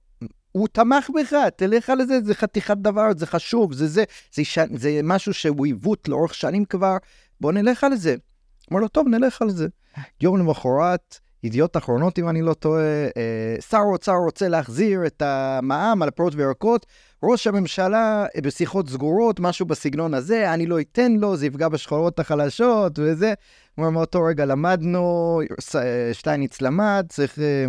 הוא 0.51 0.67
תמך 0.67 1.09
בך, 1.15 1.33
תלך 1.55 1.89
על 1.89 2.05
זה, 2.05 2.19
זה 2.23 2.35
חתיכת 2.35 2.77
דבר, 2.77 3.07
זה 3.17 3.25
חשוב, 3.25 3.73
זה 3.73 3.87
זה, 3.87 4.03
זה, 4.33 4.45
ש... 4.45 4.59
זה 4.73 4.99
משהו 5.03 5.33
שהוא 5.33 5.65
עיוות 5.65 6.07
לאורך 6.07 6.33
שנים 6.33 6.65
כבר, 6.65 6.97
בוא 7.41 7.51
נלך 7.51 7.83
על 7.83 7.95
זה. 7.95 8.15
אומר 8.71 8.81
לו, 8.81 8.87
טוב, 8.87 9.07
נלך 9.07 9.41
על 9.41 9.49
זה. 9.49 9.67
יום 10.21 10.37
למחרת, 10.37 11.19
ידיעות 11.47 11.77
אחרונות, 11.77 12.19
אם 12.19 12.29
אני 12.29 12.41
לא 12.41 12.53
טועה, 12.53 12.83
אה, 13.17 13.55
שר 13.69 13.77
האוצר 13.77 14.15
רוצה 14.25 14.47
להחזיר 14.47 15.05
את 15.05 15.21
המע"מ 15.21 16.01
על 16.03 16.11
פירות 16.11 16.35
וירקות, 16.35 16.85
ראש 17.23 17.47
הממשלה 17.47 18.25
אה, 18.35 18.41
בשיחות 18.41 18.89
סגורות, 18.89 19.39
משהו 19.39 19.65
בסגנון 19.65 20.13
הזה, 20.13 20.53
אני 20.53 20.65
לא 20.65 20.79
אתן 20.79 21.11
לו, 21.11 21.37
זה 21.37 21.45
יפגע 21.45 21.69
בשכורות 21.69 22.19
החלשות 22.19 22.99
וזה. 22.99 23.33
אומר, 23.77 23.89
מאותו 23.89 24.23
רגע 24.23 24.45
למדנו, 24.45 25.41
אה, 25.75 26.13
שטייניץ 26.13 26.61
למד, 26.61 27.05
צריך 27.09 27.39
אה, 27.39 27.65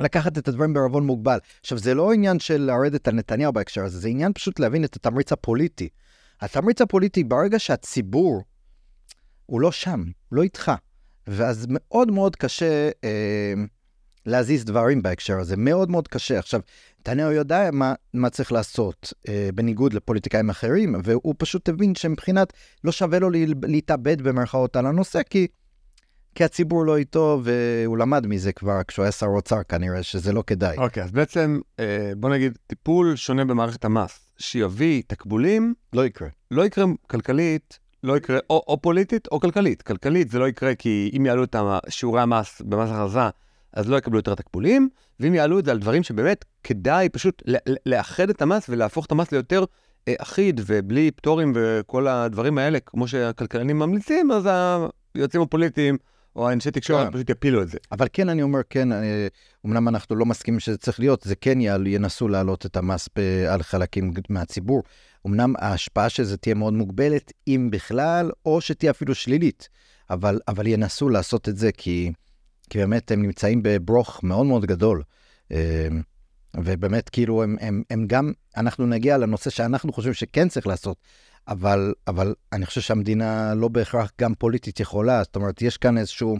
לקחת 0.00 0.38
את 0.38 0.48
הדברים 0.48 0.72
בערבון 0.72 1.06
מוגבל. 1.06 1.38
עכשיו, 1.60 1.78
זה 1.78 1.94
לא 1.94 2.12
עניין 2.12 2.38
של 2.38 2.60
לרדת 2.60 3.08
על 3.08 3.14
נתניהו 3.14 3.52
בהקשר 3.52 3.84
הזה, 3.84 3.98
זה 3.98 4.08
עניין 4.08 4.32
פשוט 4.32 4.60
להבין 4.60 4.84
את 4.84 4.96
התמריץ 4.96 5.32
הפוליטי. 5.32 5.88
התמריץ 6.40 6.80
הפוליטי, 6.80 7.24
ברגע 7.24 7.58
שהציבור 7.58 8.42
הוא 9.46 9.60
לא 9.60 9.72
שם, 9.72 10.04
לא 10.32 10.42
איתך, 10.42 10.72
ואז 11.26 11.66
מאוד 11.68 12.10
מאוד 12.10 12.36
קשה 12.36 12.90
אה, 13.04 13.54
להזיז 14.26 14.64
דברים 14.64 15.02
בהקשר 15.02 15.38
הזה, 15.38 15.56
מאוד 15.56 15.90
מאוד 15.90 16.08
קשה. 16.08 16.38
עכשיו, 16.38 16.60
נתניהו 17.00 17.30
יודע 17.32 17.70
מה, 17.72 17.94
מה 18.14 18.30
צריך 18.30 18.52
לעשות, 18.52 19.12
אה, 19.28 19.48
בניגוד 19.54 19.94
לפוליטיקאים 19.94 20.50
אחרים, 20.50 20.94
והוא 21.04 21.34
פשוט 21.38 21.68
הבין 21.68 21.94
שמבחינת 21.94 22.52
לא 22.84 22.92
שווה 22.92 23.18
לו 23.18 23.30
לה- 23.30 23.38
להתאבד 23.62 24.22
במרכאות 24.22 24.76
על 24.76 24.86
הנושא, 24.86 25.20
כי, 25.30 25.46
כי 26.34 26.44
הציבור 26.44 26.86
לא 26.86 26.96
איתו, 26.96 27.40
והוא 27.44 27.98
למד 27.98 28.26
מזה 28.26 28.52
כבר 28.52 28.80
כשהוא 28.88 29.02
היה 29.02 29.12
שר 29.12 29.26
אוצר 29.26 29.62
כנראה, 29.62 30.02
שזה 30.02 30.32
לא 30.32 30.44
כדאי. 30.46 30.76
אוקיי, 30.76 31.02
אז 31.02 31.10
בעצם, 31.12 31.60
אה, 31.80 32.12
בוא 32.16 32.30
נגיד, 32.30 32.58
טיפול 32.66 33.16
שונה 33.16 33.44
במערכת 33.44 33.84
המס, 33.84 34.32
שיביא 34.38 35.02
תקבולים, 35.06 35.74
לא 35.92 36.06
יקרה. 36.06 36.28
לא 36.50 36.66
יקרה 36.66 36.84
כלכלית, 37.06 37.78
לא 38.06 38.16
יקרה 38.16 38.38
או, 38.50 38.62
או 38.68 38.82
פוליטית 38.82 39.28
או 39.32 39.40
כלכלית. 39.40 39.82
כלכלית 39.82 40.30
זה 40.30 40.38
לא 40.38 40.48
יקרה 40.48 40.74
כי 40.74 41.10
אם 41.16 41.26
יעלו 41.26 41.44
את 41.44 41.56
שיעורי 41.88 42.20
המס 42.20 42.62
במס 42.64 42.90
הכנסה, 42.90 43.28
אז 43.72 43.88
לא 43.88 43.96
יקבלו 43.96 44.18
יותר 44.18 44.34
תקבולים, 44.34 44.88
ואם 45.20 45.34
יעלו 45.34 45.58
את 45.58 45.64
זה 45.64 45.70
על 45.70 45.78
דברים 45.78 46.02
שבאמת 46.02 46.44
כדאי 46.64 47.08
פשוט 47.08 47.42
לאחד 47.86 48.30
את 48.30 48.42
המס 48.42 48.66
ולהפוך 48.68 49.06
את 49.06 49.12
המס 49.12 49.32
ליותר 49.32 49.64
אה, 50.08 50.14
אחיד 50.18 50.60
ובלי 50.66 51.10
פטורים 51.10 51.52
וכל 51.54 52.06
הדברים 52.06 52.58
האלה, 52.58 52.80
כמו 52.80 53.08
שהכלכלנים 53.08 53.78
ממליצים, 53.78 54.30
אז 54.30 54.48
היועצים 55.14 55.40
הפוליטיים 55.40 55.98
או 56.36 56.48
האנשי 56.48 56.70
תקשורת 56.70 57.06
כן. 57.06 57.12
פשוט 57.12 57.30
יפילו 57.30 57.62
את 57.62 57.68
זה. 57.68 57.78
אבל 57.92 58.06
כן, 58.12 58.28
אני 58.28 58.42
אומר, 58.42 58.60
כן, 58.70 58.92
אה, 58.92 59.26
אמנם 59.66 59.88
אנחנו 59.88 60.16
לא 60.16 60.26
מסכימים 60.26 60.60
שזה 60.60 60.78
צריך 60.78 61.00
להיות, 61.00 61.22
זה 61.22 61.36
כן 61.36 61.60
יעל, 61.60 61.86
ינסו 61.86 62.28
להעלות 62.28 62.66
את 62.66 62.76
המס 62.76 63.08
על 63.48 63.62
חלקים 63.62 64.12
מהציבור. 64.28 64.82
אמנם 65.26 65.54
ההשפעה 65.58 66.08
של 66.08 66.24
זה 66.24 66.36
תהיה 66.36 66.54
מאוד 66.54 66.74
מוגבלת, 66.74 67.32
אם 67.48 67.68
בכלל, 67.72 68.30
או 68.44 68.60
שתהיה 68.60 68.90
אפילו 68.90 69.14
שלילית. 69.14 69.68
אבל, 70.10 70.40
אבל 70.48 70.66
ינסו 70.66 71.08
לעשות 71.08 71.48
את 71.48 71.56
זה, 71.56 71.72
כי, 71.72 72.12
כי 72.70 72.78
באמת 72.78 73.10
הם 73.10 73.22
נמצאים 73.22 73.60
בברוך 73.62 74.24
מאוד 74.24 74.46
מאוד 74.46 74.66
גדול. 74.66 75.02
אה, 75.52 75.88
ובאמת, 76.56 77.08
כאילו, 77.08 77.42
הם, 77.42 77.56
הם, 77.60 77.82
הם 77.90 78.06
גם, 78.06 78.32
אנחנו 78.56 78.86
נגיע 78.86 79.18
לנושא 79.18 79.50
שאנחנו 79.50 79.92
חושבים 79.92 80.14
שכן 80.14 80.48
צריך 80.48 80.66
לעשות, 80.66 80.96
אבל, 81.48 81.94
אבל 82.08 82.34
אני 82.52 82.66
חושב 82.66 82.80
שהמדינה 82.80 83.54
לא 83.54 83.68
בהכרח 83.68 84.12
גם 84.20 84.34
פוליטית 84.34 84.80
יכולה, 84.80 85.22
זאת 85.22 85.36
אומרת, 85.36 85.62
יש 85.62 85.76
כאן 85.76 85.98
איזשהו... 85.98 86.38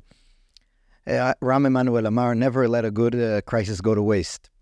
אה, 1.09 1.33
רם 1.45 1.67
עמנואל 1.67 2.07
אמר, 2.07 2.31
never 2.33 2.69
let 2.69 2.85
a 2.85 2.99
good 2.99 3.15
uh, 3.15 3.51
crisis 3.51 3.81
go 3.81 3.95
to 3.95 4.03
waste. 4.03 4.56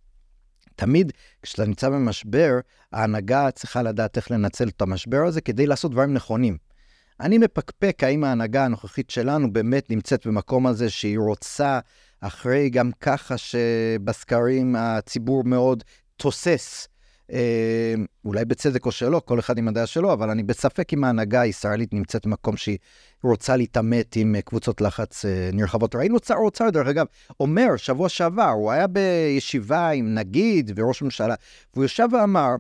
תמיד 0.77 1.13
כשאתה 1.43 1.65
נמצא 1.65 1.89
במשבר, 1.89 2.59
ההנהגה 2.93 3.51
צריכה 3.51 3.83
לדעת 3.83 4.17
איך 4.17 4.31
לנצל 4.31 4.69
את 4.69 4.83
המשבר 4.83 5.27
הזה 5.27 5.41
כדי 5.41 5.67
לעשות 5.67 5.91
דברים 5.91 6.15
נכונים. 6.15 6.57
אני 7.21 7.39
מפקפק 7.39 8.05
האם 8.05 8.25
ההנהגה 8.25 8.65
הנוכחית 8.65 9.11
שלנו 9.11 9.53
באמת 9.53 9.91
נמצאת 9.91 10.27
במקום 10.27 10.67
הזה 10.67 10.91
שהיא 10.91 11.19
רוצה, 11.19 11.79
אחרי 12.21 12.71
גם 12.71 12.91
ככה 13.01 13.39
שבסקרים 13.39 14.77
הציבור 14.79 15.45
מאוד 15.45 15.85
תוסס 16.17 16.89
אולי 18.25 18.45
בצדק 18.45 18.87
או 18.87 18.93
שלא, 18.93 19.23
כל 19.25 19.39
אחד 19.39 19.59
עם 19.59 19.69
הדעה 19.69 19.87
שלו, 19.87 20.13
אבל 20.13 20.31
אני 20.31 20.43
בספק 20.43 20.93
אם 20.93 21.05
ההנהגה 21.05 21.41
הישראלית 21.41 21.93
נמצאת 21.93 22.27
במקום 22.27 22.57
שהיא 22.57 22.79
רוצה 23.23 23.57
להתעמת 23.57 24.17
עם 24.17 24.35
אה, 24.35 24.43
קבוצות 24.43 24.81
לחץ 24.81 25.25
אה, 25.25 25.51
נרחבות. 25.53 25.95
ראינו 25.95 26.19
שר 26.27 26.35
אוצר, 26.35 26.71
דרך 26.71 26.87
אגב, 26.87 27.07
אומר 27.41 27.77
שבוע 27.77 28.09
שעבר, 28.09 28.49
הוא 28.49 28.71
היה 28.71 28.87
בישיבה 28.87 29.91
עם 29.91 30.15
נגיד 30.15 30.73
וראש 30.77 31.03
ממשלה, 31.03 31.35
והוא 31.75 31.85
יושב 31.85 32.09
ואמר, 32.13 32.51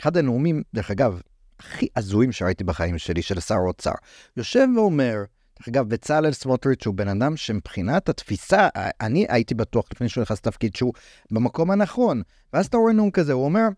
אחד 0.00 0.16
הנאומים, 0.16 0.62
דרך 0.74 0.90
אגב, 0.90 1.20
הכי 1.60 1.86
הזויים 1.96 2.32
שראיתי 2.32 2.64
בחיים 2.64 2.98
שלי, 2.98 3.22
של 3.22 3.40
שר 3.40 3.54
האוצר, 3.54 3.92
יושב 4.36 4.66
ואומר, 4.76 5.24
דרך 5.58 5.68
אגב, 5.68 5.88
בצלאל 5.88 6.32
סמוטריץ' 6.32 6.86
הוא 6.86 6.94
בן 6.94 7.08
אדם 7.08 7.36
שמבחינת 7.36 8.08
התפיסה, 8.08 8.68
אני 9.00 9.26
הייתי 9.28 9.54
בטוח 9.54 9.84
לפני 9.92 10.08
שהוא 10.08 10.22
נכנס 10.22 10.38
לתפקיד 10.38 10.76
שהוא 10.76 10.92
במקום 11.30 11.70
הנכון. 11.70 12.22
ואז 12.52 12.66
אתה 12.66 12.76
רואה 12.76 12.92
נאום 12.92 13.10
כזה, 13.10 13.32
הוא 13.32 13.44
אומר, 13.44 13.68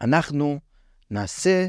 אנחנו 0.00 0.58
נעשה 1.10 1.66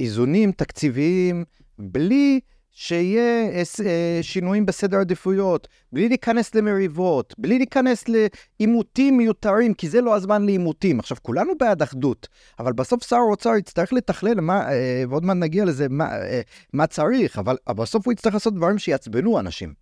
איזונים 0.00 0.52
תקציביים 0.52 1.44
בלי 1.78 2.40
שיהיה 2.70 3.50
אה, 3.86 4.18
שינויים 4.22 4.66
בסדר 4.66 4.98
עדיפויות, 4.98 5.68
בלי 5.92 6.08
להיכנס 6.08 6.54
למריבות, 6.54 7.34
בלי 7.38 7.58
להיכנס 7.58 8.04
לעימותים 8.08 9.16
מיותרים, 9.16 9.74
כי 9.74 9.88
זה 9.88 10.00
לא 10.00 10.14
הזמן 10.14 10.46
לעימותים. 10.46 10.98
עכשיו, 10.98 11.16
כולנו 11.22 11.52
בעד 11.58 11.82
אחדות, 11.82 12.28
אבל 12.58 12.72
בסוף 12.72 13.04
שר 13.04 13.16
האוצר 13.16 13.56
יצטרך 13.56 13.92
לתכלל, 13.92 14.40
מה, 14.40 14.72
אה, 14.72 15.04
ועוד 15.08 15.24
מעט 15.24 15.36
נגיע 15.36 15.64
לזה, 15.64 15.88
מה, 15.88 16.04
אה, 16.12 16.40
מה 16.72 16.86
צריך, 16.86 17.38
אבל 17.38 17.56
בסוף 17.68 18.06
הוא 18.06 18.12
יצטרך 18.12 18.34
לעשות 18.34 18.54
דברים 18.54 18.78
שיעצבנו 18.78 19.40
אנשים. 19.40 19.74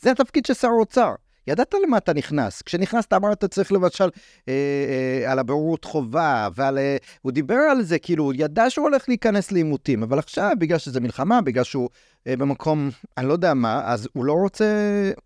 זה 0.00 0.10
התפקיד 0.10 0.46
של 0.46 0.54
שר 0.54 0.68
האוצר. 0.68 1.14
ידעת 1.46 1.74
למה 1.82 1.98
אתה 1.98 2.12
נכנס. 2.12 2.62
כשנכנסת 2.62 3.12
אמרת 3.12 3.44
צריך 3.44 3.72
למשל 3.72 4.08
אה, 4.48 4.52
אה, 5.22 5.32
על 5.32 5.38
הבוררות 5.38 5.84
חובה, 5.84 6.48
ועל... 6.54 6.78
אה, 6.78 6.96
הוא 7.22 7.32
דיבר 7.32 7.54
על 7.54 7.82
זה, 7.82 7.98
כאילו, 7.98 8.24
הוא 8.24 8.32
ידע 8.36 8.70
שהוא 8.70 8.84
הולך 8.88 9.08
להיכנס 9.08 9.52
לעימותים, 9.52 10.02
אבל 10.02 10.18
עכשיו, 10.18 10.50
בגלל 10.58 10.78
שזה 10.78 11.00
מלחמה, 11.00 11.40
בגלל 11.40 11.64
שהוא 11.64 11.88
אה, 12.26 12.36
במקום, 12.36 12.90
אני 13.18 13.28
לא 13.28 13.32
יודע 13.32 13.54
מה, 13.54 13.82
אז 13.84 14.08
הוא 14.12 14.24
לא 14.24 14.32
רוצה, 14.32 14.66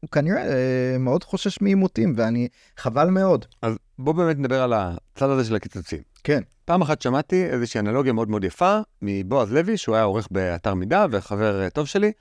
הוא 0.00 0.10
כנראה 0.10 0.42
אה, 0.42 0.98
מאוד 0.98 1.24
חושש 1.24 1.60
מעימותים, 1.60 2.14
ואני, 2.16 2.48
חבל 2.76 3.08
מאוד. 3.08 3.44
אז 3.62 3.74
בוא 3.98 4.12
באמת 4.12 4.38
נדבר 4.38 4.62
על 4.62 4.72
הצד 4.76 5.30
הזה 5.30 5.44
של 5.44 5.54
הקיצוצים. 5.54 6.02
כן. 6.24 6.40
פעם 6.64 6.82
אחת 6.82 7.02
שמעתי 7.02 7.44
איזושהי 7.44 7.80
אנלוגיה 7.80 8.12
מאוד 8.12 8.30
מאוד 8.30 8.44
יפה 8.44 8.78
מבועז 9.02 9.52
לוי, 9.52 9.76
שהוא 9.76 9.94
היה 9.94 10.04
עורך 10.04 10.28
באתר 10.30 10.74
מידע 10.74 11.06
וחבר 11.10 11.62
אה, 11.62 11.70
טוב 11.70 11.86
שלי. 11.86 12.12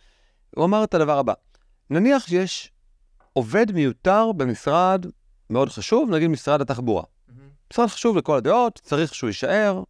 הוא 0.56 0.66
אמר 0.66 0.84
את 0.84 0.94
הדבר 0.94 1.20
הבא, 1.20 1.34
נניח 1.90 2.28
שיש 2.28 2.72
עובד 3.34 3.72
מיותר 3.72 4.32
במשרד 4.32 5.06
מאוד 5.50 5.70
חשוב, 5.70 6.10
נגיד 6.10 6.28
משרד 6.30 6.62
התחבורה. 6.62 7.04
משרד 7.74 7.88
חשוב 7.88 8.18
לכל 8.18 8.38
הדעות, 8.38 8.80
צריך 8.84 9.16
שהוא 9.16 9.28
יישאר. 9.28 9.84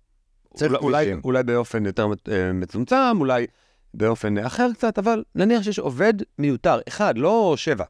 צריך 0.53 0.73
אולי, 0.73 1.13
אולי 1.23 1.43
באופן 1.43 1.85
יותר 1.85 2.07
אה, 2.31 2.53
מצומצם, 2.53 3.17
אולי 3.19 3.47
באופן 3.93 4.37
אחר 4.37 4.73
קצת, 4.73 4.99
אבל 4.99 5.23
נניח 5.35 5.63
שיש 5.63 5.79
עובד 5.79 6.13
מיותר, 6.37 6.79
אחד, 6.87 7.17
לא 7.17 7.53
שבע. 7.57 7.85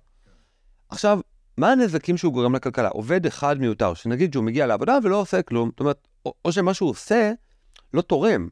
עכשיו, 0.89 1.19
מה 1.57 1.71
הנזקים 1.71 2.17
שהוא 2.17 2.33
גורם 2.33 2.55
לכלכלה? 2.55 2.89
עובד 2.89 3.25
אחד 3.25 3.59
מיותר, 3.59 3.93
שנגיד 3.93 4.33
שהוא 4.33 4.43
מגיע 4.43 4.67
לעבודה 4.67 4.97
ולא 5.03 5.15
עושה 5.15 5.41
כלום, 5.41 5.69
זאת 5.69 5.79
אומרת, 5.79 6.07
או, 6.25 6.33
או 6.45 6.51
שמה 6.51 6.73
שהוא 6.73 6.89
עושה 6.89 7.31
לא 7.93 8.01
תורם. 8.01 8.47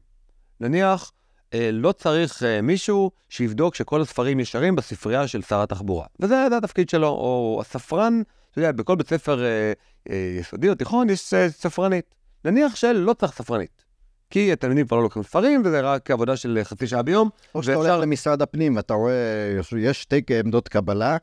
נניח, 0.60 1.12
לא 1.54 1.92
צריך 1.92 2.42
אה, 2.42 2.62
מישהו 2.62 3.10
שיבדוק 3.28 3.74
שכל 3.74 4.00
הספרים 4.00 4.40
ישרים 4.40 4.76
בספרייה 4.76 5.28
של 5.28 5.42
שר 5.42 5.62
התחבורה. 5.62 6.06
וזה 6.20 6.46
התפקיד 6.56 6.88
שלו, 6.88 7.08
או 7.08 7.58
הספרן, 7.60 8.22
אתה 8.50 8.58
יודע, 8.58 8.72
בכל 8.72 8.96
בית 8.96 9.08
ספר 9.08 9.44
אה, 9.44 9.72
אה, 10.10 10.36
יסודי 10.40 10.68
או 10.68 10.74
תיכון 10.74 11.10
יש 11.10 11.34
אה, 11.34 11.50
ספרנית. 11.50 12.14
נניח 12.44 12.76
שלא 12.76 13.12
צריך 13.12 13.32
ספרנית. 13.32 13.84
כי 14.30 14.52
התלמידים 14.52 14.86
כבר 14.86 14.96
לא 14.96 15.02
לוקחים 15.02 15.22
ספרים, 15.22 15.62
וזה 15.64 15.80
רק 15.80 16.10
עבודה 16.10 16.36
של 16.36 16.60
חצי 16.64 16.86
שעה 16.86 17.02
ביום. 17.02 17.30
או 17.54 17.62
שאתה 17.62 17.74
הולך 17.74 17.92
למשרד 18.00 18.42
הפנים 18.42 18.76
ואתה 18.76 18.94
רואה, 18.94 19.58
יש 19.78 20.02
שתי 20.02 20.22
עמדות 20.44 20.68
קבלה, 20.68 21.16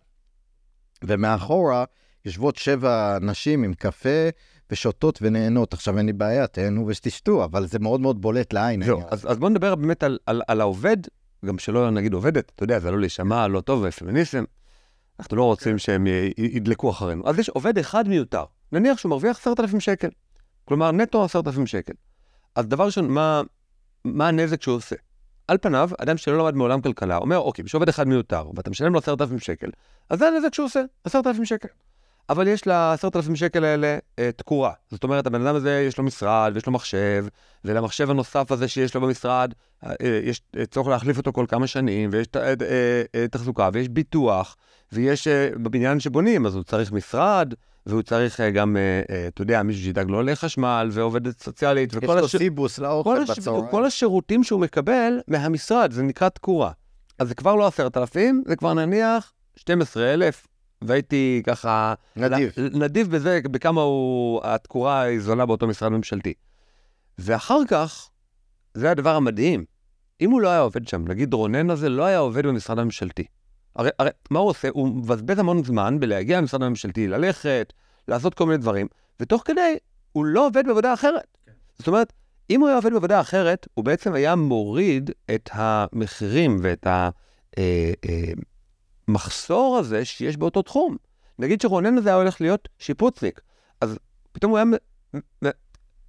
ומאחורה 1.03 1.83
יושבות 2.25 2.55
שבע 2.55 3.17
נשים 3.21 3.63
עם 3.63 3.73
קפה, 3.73 4.29
ושותות 4.71 5.19
ונהנות. 5.21 5.73
עכשיו 5.73 5.97
אין 5.97 6.05
לי 6.05 6.13
בעיה, 6.13 6.47
תהנו 6.47 6.87
ושתשתו, 6.87 7.43
אבל 7.43 7.67
זה 7.67 7.79
מאוד 7.79 8.01
מאוד 8.01 8.21
בולט 8.21 8.53
לעין. 8.53 8.83
זהו, 8.83 9.01
אז, 9.09 9.31
אז 9.31 9.37
בוא 9.37 9.49
נדבר 9.49 9.75
באמת 9.75 10.03
על, 10.03 10.17
על, 10.25 10.41
על 10.47 10.61
העובד, 10.61 10.97
גם 11.45 11.57
שלא 11.57 11.91
נגיד 11.91 12.13
עובדת, 12.13 12.51
אתה 12.55 12.63
יודע, 12.63 12.79
זה 12.79 12.91
לא 12.91 12.99
להישמע 12.99 13.47
לא 13.47 13.61
טוב 13.61 13.83
ופמיניסם. 13.87 14.43
אנחנו 15.19 15.37
לא 15.37 15.43
רוצים 15.43 15.77
שהם 15.77 16.07
ידלקו 16.37 16.89
אחרינו. 16.89 17.29
אז 17.29 17.39
יש 17.39 17.49
עובד 17.49 17.77
אחד 17.77 18.07
מיותר, 18.07 18.43
נניח 18.71 18.97
שהוא 18.97 19.09
מרוויח 19.09 19.37
עשרת 19.37 19.59
אלפים 19.59 19.79
שקל. 19.79 20.09
כלומר, 20.65 20.91
נטו 20.91 21.23
עשרת 21.23 21.47
אלפים 21.47 21.67
שקל. 21.67 21.93
אז 22.55 22.67
דבר 22.67 22.85
ראשון, 22.85 23.07
מה, 23.09 23.41
מה 24.05 24.27
הנזק 24.27 24.61
שהוא 24.61 24.75
עושה? 24.75 24.95
על 25.47 25.57
פניו, 25.57 25.89
אדם 25.97 26.17
שלא 26.17 26.37
למד 26.37 26.55
מעולם 26.55 26.81
כלכלה, 26.81 27.17
אומר, 27.17 27.37
אוקיי, 27.37 27.65
יש 27.65 27.73
עובד 27.73 27.89
אחד 27.89 28.07
מיותר, 28.07 28.49
ואתה 28.55 28.69
משלם 28.69 28.93
לו 28.93 28.99
עשרת 28.99 29.21
אלפים 29.21 29.39
שקל, 29.39 29.69
אז 30.09 30.19
זה 30.19 30.27
הנזק 30.27 30.53
שהוא 30.53 30.65
עושה, 30.65 30.81
עשרת 31.03 31.27
אלפים 31.27 31.45
שקל. 31.45 31.67
אבל 32.29 32.47
יש 32.47 32.67
לעשרת 32.67 33.15
אלפים 33.15 33.35
שקל 33.35 33.63
האלה 33.63 33.97
אה, 34.19 34.29
תקורה. 34.35 34.71
זאת 34.91 35.03
אומרת, 35.03 35.27
הבן 35.27 35.47
אדם 35.47 35.55
הזה 35.55 35.83
יש 35.87 35.97
לו 35.97 36.03
משרד 36.03 36.51
ויש 36.53 36.65
לו 36.65 36.71
מחשב, 36.71 37.25
ולמחשב 37.65 38.09
הנוסף 38.09 38.51
הזה 38.51 38.67
שיש 38.67 38.95
לו 38.95 39.01
במשרד, 39.01 39.53
אה, 39.83 39.91
אה 40.01 40.19
יש 40.23 40.41
אה, 40.57 40.65
צורך 40.65 40.87
להחליף 40.87 41.17
אותו 41.17 41.33
כל 41.33 41.45
כמה 41.47 41.67
שנים, 41.67 42.09
ויש 42.13 42.27
אה, 42.35 42.41
אה, 42.41 42.53
אה, 43.15 43.27
תחזוקה, 43.27 43.69
ויש 43.73 43.89
ביטוח, 43.89 44.55
ויש 44.91 45.27
אה, 45.27 45.49
בבניין 45.55 45.99
שבונים, 45.99 46.45
אז 46.45 46.55
הוא 46.55 46.63
צריך 46.63 46.91
משרד, 46.91 47.53
והוא 47.85 48.01
צריך 48.01 48.41
אה, 48.41 48.51
גם, 48.51 48.77
אה, 48.77 49.01
אה, 49.15 49.27
אתה 49.27 49.41
יודע, 49.41 49.63
מישהו 49.63 49.83
שידאג 49.83 50.09
לו 50.09 50.21
לחשמל, 50.21 50.89
ועובדת 50.91 51.43
סוציאלית, 51.43 51.89
וכל. 51.93 52.05
יש 52.05 52.19
לו 52.19 52.25
הש... 52.25 52.35
סיבוס 52.35 52.79
לאוכל 52.79 53.23
בצהריים. 53.23 53.65
כל 53.71 53.85
השירותים 53.85 54.43
שהוא 54.43 54.61
מקבל 54.61 55.19
מהמשרד, 55.27 55.91
זה 55.91 56.03
נקרא 56.03 56.29
תקורה. 56.29 56.71
אז 57.19 57.27
זה 57.27 57.35
כבר 57.35 57.55
לא 57.55 57.67
עשרת 57.67 57.97
אלפים, 57.97 58.43
זה 58.47 58.55
כבר 58.55 58.73
נניח 58.73 59.33
12,000, 59.55 60.47
והייתי 60.87 61.41
ככה... 61.45 61.93
נדיב. 62.15 62.53
נדיב 62.73 63.11
בזה, 63.11 63.39
בכמה 63.51 63.81
הוא, 63.81 64.41
התקורה 64.43 65.01
היא 65.01 65.19
זולה 65.19 65.45
באותו 65.45 65.67
משרד 65.67 65.91
ממשלתי. 65.91 66.33
ואחר 67.17 67.59
כך, 67.67 68.09
זה 68.73 68.91
הדבר 68.91 69.15
המדהים, 69.15 69.65
אם 70.21 70.31
הוא 70.31 70.41
לא 70.41 70.49
היה 70.49 70.59
עובד 70.59 70.87
שם, 70.87 71.07
נגיד 71.07 71.33
רונן 71.33 71.69
הזה 71.69 71.89
לא 71.89 72.03
היה 72.03 72.17
עובד 72.17 72.45
במשרד 72.45 72.79
הממשלתי. 72.79 73.23
הרי, 73.75 73.89
הרי 73.99 74.09
מה 74.29 74.39
הוא 74.39 74.49
עושה? 74.49 74.67
הוא 74.71 74.87
מבזבז 74.87 75.39
המון 75.39 75.63
זמן 75.63 75.99
בלהגיע 75.99 76.41
למשרד 76.41 76.63
הממשלתי, 76.63 77.07
ללכת, 77.07 77.73
לעשות 78.07 78.33
כל 78.33 78.45
מיני 78.45 78.57
דברים, 78.57 78.87
ותוך 79.19 79.41
כדי 79.45 79.77
הוא 80.11 80.25
לא 80.25 80.47
עובד 80.47 80.67
בעבודה 80.67 80.93
אחרת. 80.93 81.37
כן. 81.45 81.51
זאת 81.77 81.87
אומרת, 81.87 82.13
אם 82.49 82.59
הוא 82.59 82.67
היה 82.67 82.77
עובד 82.77 82.93
בעבודה 82.93 83.21
אחרת, 83.21 83.67
הוא 83.73 83.85
בעצם 83.85 84.13
היה 84.13 84.35
מוריד 84.35 85.11
את 85.35 85.49
המחירים 85.53 86.57
ואת 86.61 86.87
ה... 86.87 87.09
אה, 87.57 87.91
אה, 88.09 88.33
המחסור 89.07 89.77
הזה 89.77 90.05
שיש 90.05 90.37
באותו 90.37 90.61
תחום. 90.61 90.95
נגיד 91.39 91.61
שרונן 91.61 91.97
הזה 91.97 92.09
היה 92.09 92.17
הולך 92.17 92.41
להיות 92.41 92.69
שיפוצניק, 92.79 93.41
אז 93.81 93.99
פתאום 94.31 94.51
הוא 94.51 94.57
היה 94.57 94.65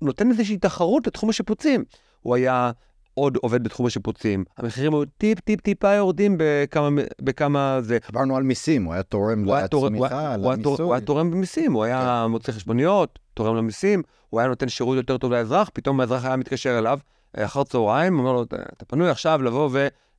נותן 0.03 0.31
איזושהי 0.31 0.59
תחרות 0.59 1.07
לתחום 1.07 1.31
השיפוצים. 1.31 1.85
הוא 2.21 2.35
היה 2.35 2.71
עוד 3.15 3.37
עובד 3.37 3.65
בתחום 3.65 3.87
השיפוצים, 3.87 4.45
המחירים 4.59 4.95
היו 4.95 5.05
טיפ 5.19 5.41
טיפ 5.41 5.61
טיפה 5.61 5.95
יורדים 5.95 6.37
בכמה, 6.39 7.03
בכמה 7.23 7.79
זה. 7.83 7.99
דיברנו 8.07 8.37
על 8.37 8.43
מיסים, 8.43 8.85
הוא 8.85 8.95
היה 8.95 9.03
תורם 9.03 9.45
לצמיחה, 9.45 10.37
למיסוי. 10.37 10.85
הוא 10.85 10.95
היה 10.95 11.01
תורם 11.01 11.31
במיסים, 11.31 11.73
הוא 11.73 11.85
היה 11.85 12.23
כן. 12.25 12.31
מוצא 12.31 12.53
חשבוניות, 12.53 13.19
תורם 13.35 13.57
למיסים, 13.57 14.03
הוא 14.31 14.41
היה 14.41 14.49
נותן 14.49 14.69
שירות 14.69 14.97
יותר 14.97 15.19
טוב 15.19 15.33
לאזרח, 15.33 15.71
פתאום 15.73 16.01
האזרח 16.01 16.25
היה 16.25 16.37
מתקשר 16.37 16.79
אליו 16.79 16.99
אחר 17.37 17.65
צהריים, 17.65 18.19
אומר 18.19 18.33
לו, 18.33 18.43
אתה 18.43 18.85
פנוי 18.85 19.11
עכשיו 19.11 19.43
לבוא 19.43 19.71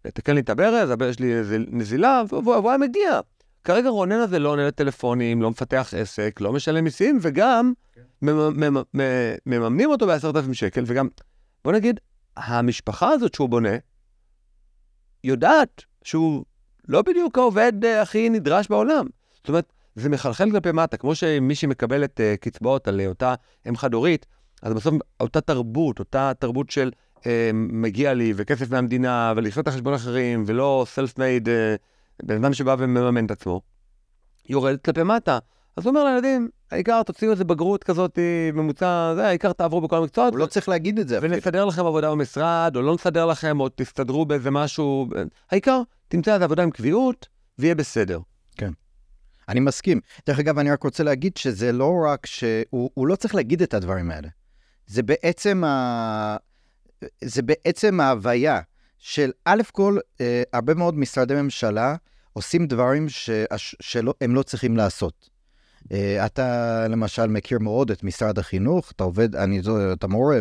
ו... 0.05 0.11
תקן 0.11 0.35
לי 0.35 0.41
את 0.41 0.49
הברז, 0.49 0.89
הברז 0.89 1.15
שלי 1.15 1.33
איזה 1.33 1.57
נזילה, 1.67 2.23
והוא 2.29 2.69
היה 2.69 2.77
מגיע. 2.77 3.19
כרגע 3.63 3.89
רונן 3.89 4.19
הזה 4.19 4.39
לא 4.39 4.49
עונה 4.49 4.67
לטלפונים, 4.67 5.41
לא 5.41 5.49
מפתח 5.49 5.93
עסק, 5.97 6.41
לא 6.41 6.53
משלם 6.53 6.83
מיסים, 6.83 7.19
וגם 7.21 7.73
כן. 7.93 8.01
מממנים 9.45 9.89
אותו 9.89 10.07
בעשרת 10.07 10.35
אלפים 10.35 10.53
שקל, 10.53 10.83
וגם, 10.87 11.07
בוא 11.63 11.71
נגיד, 11.71 11.99
המשפחה 12.35 13.09
הזאת 13.09 13.33
שהוא 13.33 13.49
בונה, 13.49 13.75
יודעת 15.23 15.83
שהוא 16.03 16.45
לא 16.87 17.01
בדיוק 17.01 17.37
העובד 17.37 17.85
אה, 17.85 18.01
הכי 18.01 18.29
נדרש 18.29 18.67
בעולם. 18.67 19.05
זאת 19.33 19.49
אומרת, 19.49 19.73
זה 19.95 20.09
מחלחל 20.09 20.51
כלפי 20.51 20.71
מטה, 20.71 20.97
כמו 20.97 21.15
שמי 21.15 21.55
שמקבלת 21.55 22.19
uh, 22.19 22.37
קצבאות 22.37 22.87
על 22.87 23.01
אותה 23.07 23.35
אם 23.69 23.77
חד-הורית, 23.77 24.25
אז 24.61 24.73
בסוף 24.73 24.93
אותה 25.19 25.41
תרבות, 25.41 25.99
אותה 25.99 26.31
תרבות 26.39 26.69
של 26.69 26.91
אה, 26.93 26.99
מגיע 27.53 28.13
לי, 28.13 28.33
וכסף 28.35 28.71
מהמדינה, 28.71 29.33
ולחיות 29.35 29.63
את 29.63 29.67
החשבון 29.67 29.93
אחרים, 29.93 30.43
ולא 30.47 30.85
סלף-מייד, 30.89 31.49
אה, 31.49 31.75
בן 32.23 32.35
אדם 32.35 32.53
שבא 32.53 32.75
ומממן 32.79 33.25
את 33.25 33.31
עצמו, 33.31 33.61
יורדת 34.49 34.85
כלפי 34.85 35.03
מטה. 35.03 35.39
אז 35.77 35.85
הוא 35.85 35.89
אומר 35.89 36.03
לילדים, 36.03 36.49
העיקר 36.71 37.03
תוציאו 37.03 37.31
איזה 37.31 37.43
בגרות 37.43 37.83
כזאת 37.83 38.19
ממוצע, 38.53 39.13
זה, 39.15 39.27
העיקר 39.27 39.53
תעברו 39.53 39.81
בכל 39.81 39.97
המקצועות. 39.97 40.33
הוא 40.33 40.39
לא 40.39 40.45
צריך 40.45 40.69
להגיד 40.69 40.99
את 40.99 41.07
זה. 41.07 41.19
ונסדר 41.21 41.65
לכם 41.65 41.85
עבודה 41.85 42.11
במשרד, 42.11 42.75
או 42.75 42.81
לא 42.81 42.93
נסדר 42.93 43.25
לכם, 43.25 43.59
או 43.59 43.69
תסתדרו 43.75 44.25
באיזה 44.25 44.51
משהו. 44.51 45.07
העיקר, 45.51 45.81
תמצא 46.07 46.33
איזה 46.33 46.45
עבודה 46.45 46.63
עם 46.63 46.71
קביעות, 46.71 47.27
ויהיה 47.59 47.75
בסדר. 47.75 48.19
כן. 48.55 48.71
אני 49.49 49.59
מסכים. 49.59 49.99
דרך 50.27 50.39
אגב, 50.39 50.59
אני 50.59 50.71
רק 50.71 50.83
רוצה 50.83 51.03
להגיד 51.03 51.37
שזה 51.37 51.71
לא 51.71 51.93
רק 52.05 52.25
שהוא 52.25 53.07
לא 53.07 53.15
צריך 53.15 53.35
להגיד 53.35 53.61
את 53.61 53.73
הדברים 53.73 54.11
האלה. 54.11 54.27
זה 54.87 55.03
בעצם, 55.03 55.63
ה... 55.63 56.37
זה 57.23 57.41
בעצם 57.41 57.99
ההוויה 57.99 58.61
של 58.99 59.31
א' 59.45 59.61
כל, 59.71 59.97
אה, 60.21 60.43
הרבה 60.53 60.73
מאוד 60.73 60.97
משרדי 60.97 61.35
ממשלה 61.35 61.95
עושים 62.33 62.67
דברים 62.67 63.09
ש... 63.09 63.29
שהם 63.79 64.35
לא 64.35 64.43
צריכים 64.43 64.77
לעשות. 64.77 65.29
אה, 65.91 66.25
אתה 66.25 66.87
למשל 66.87 67.27
מכיר 67.27 67.59
מאוד 67.59 67.91
את 67.91 68.03
משרד 68.03 68.39
החינוך, 68.39 68.91
אתה 68.91 69.03
עובד, 69.03 69.35
אני, 69.35 69.61
אתה 69.93 70.07
מורה, 70.07 70.39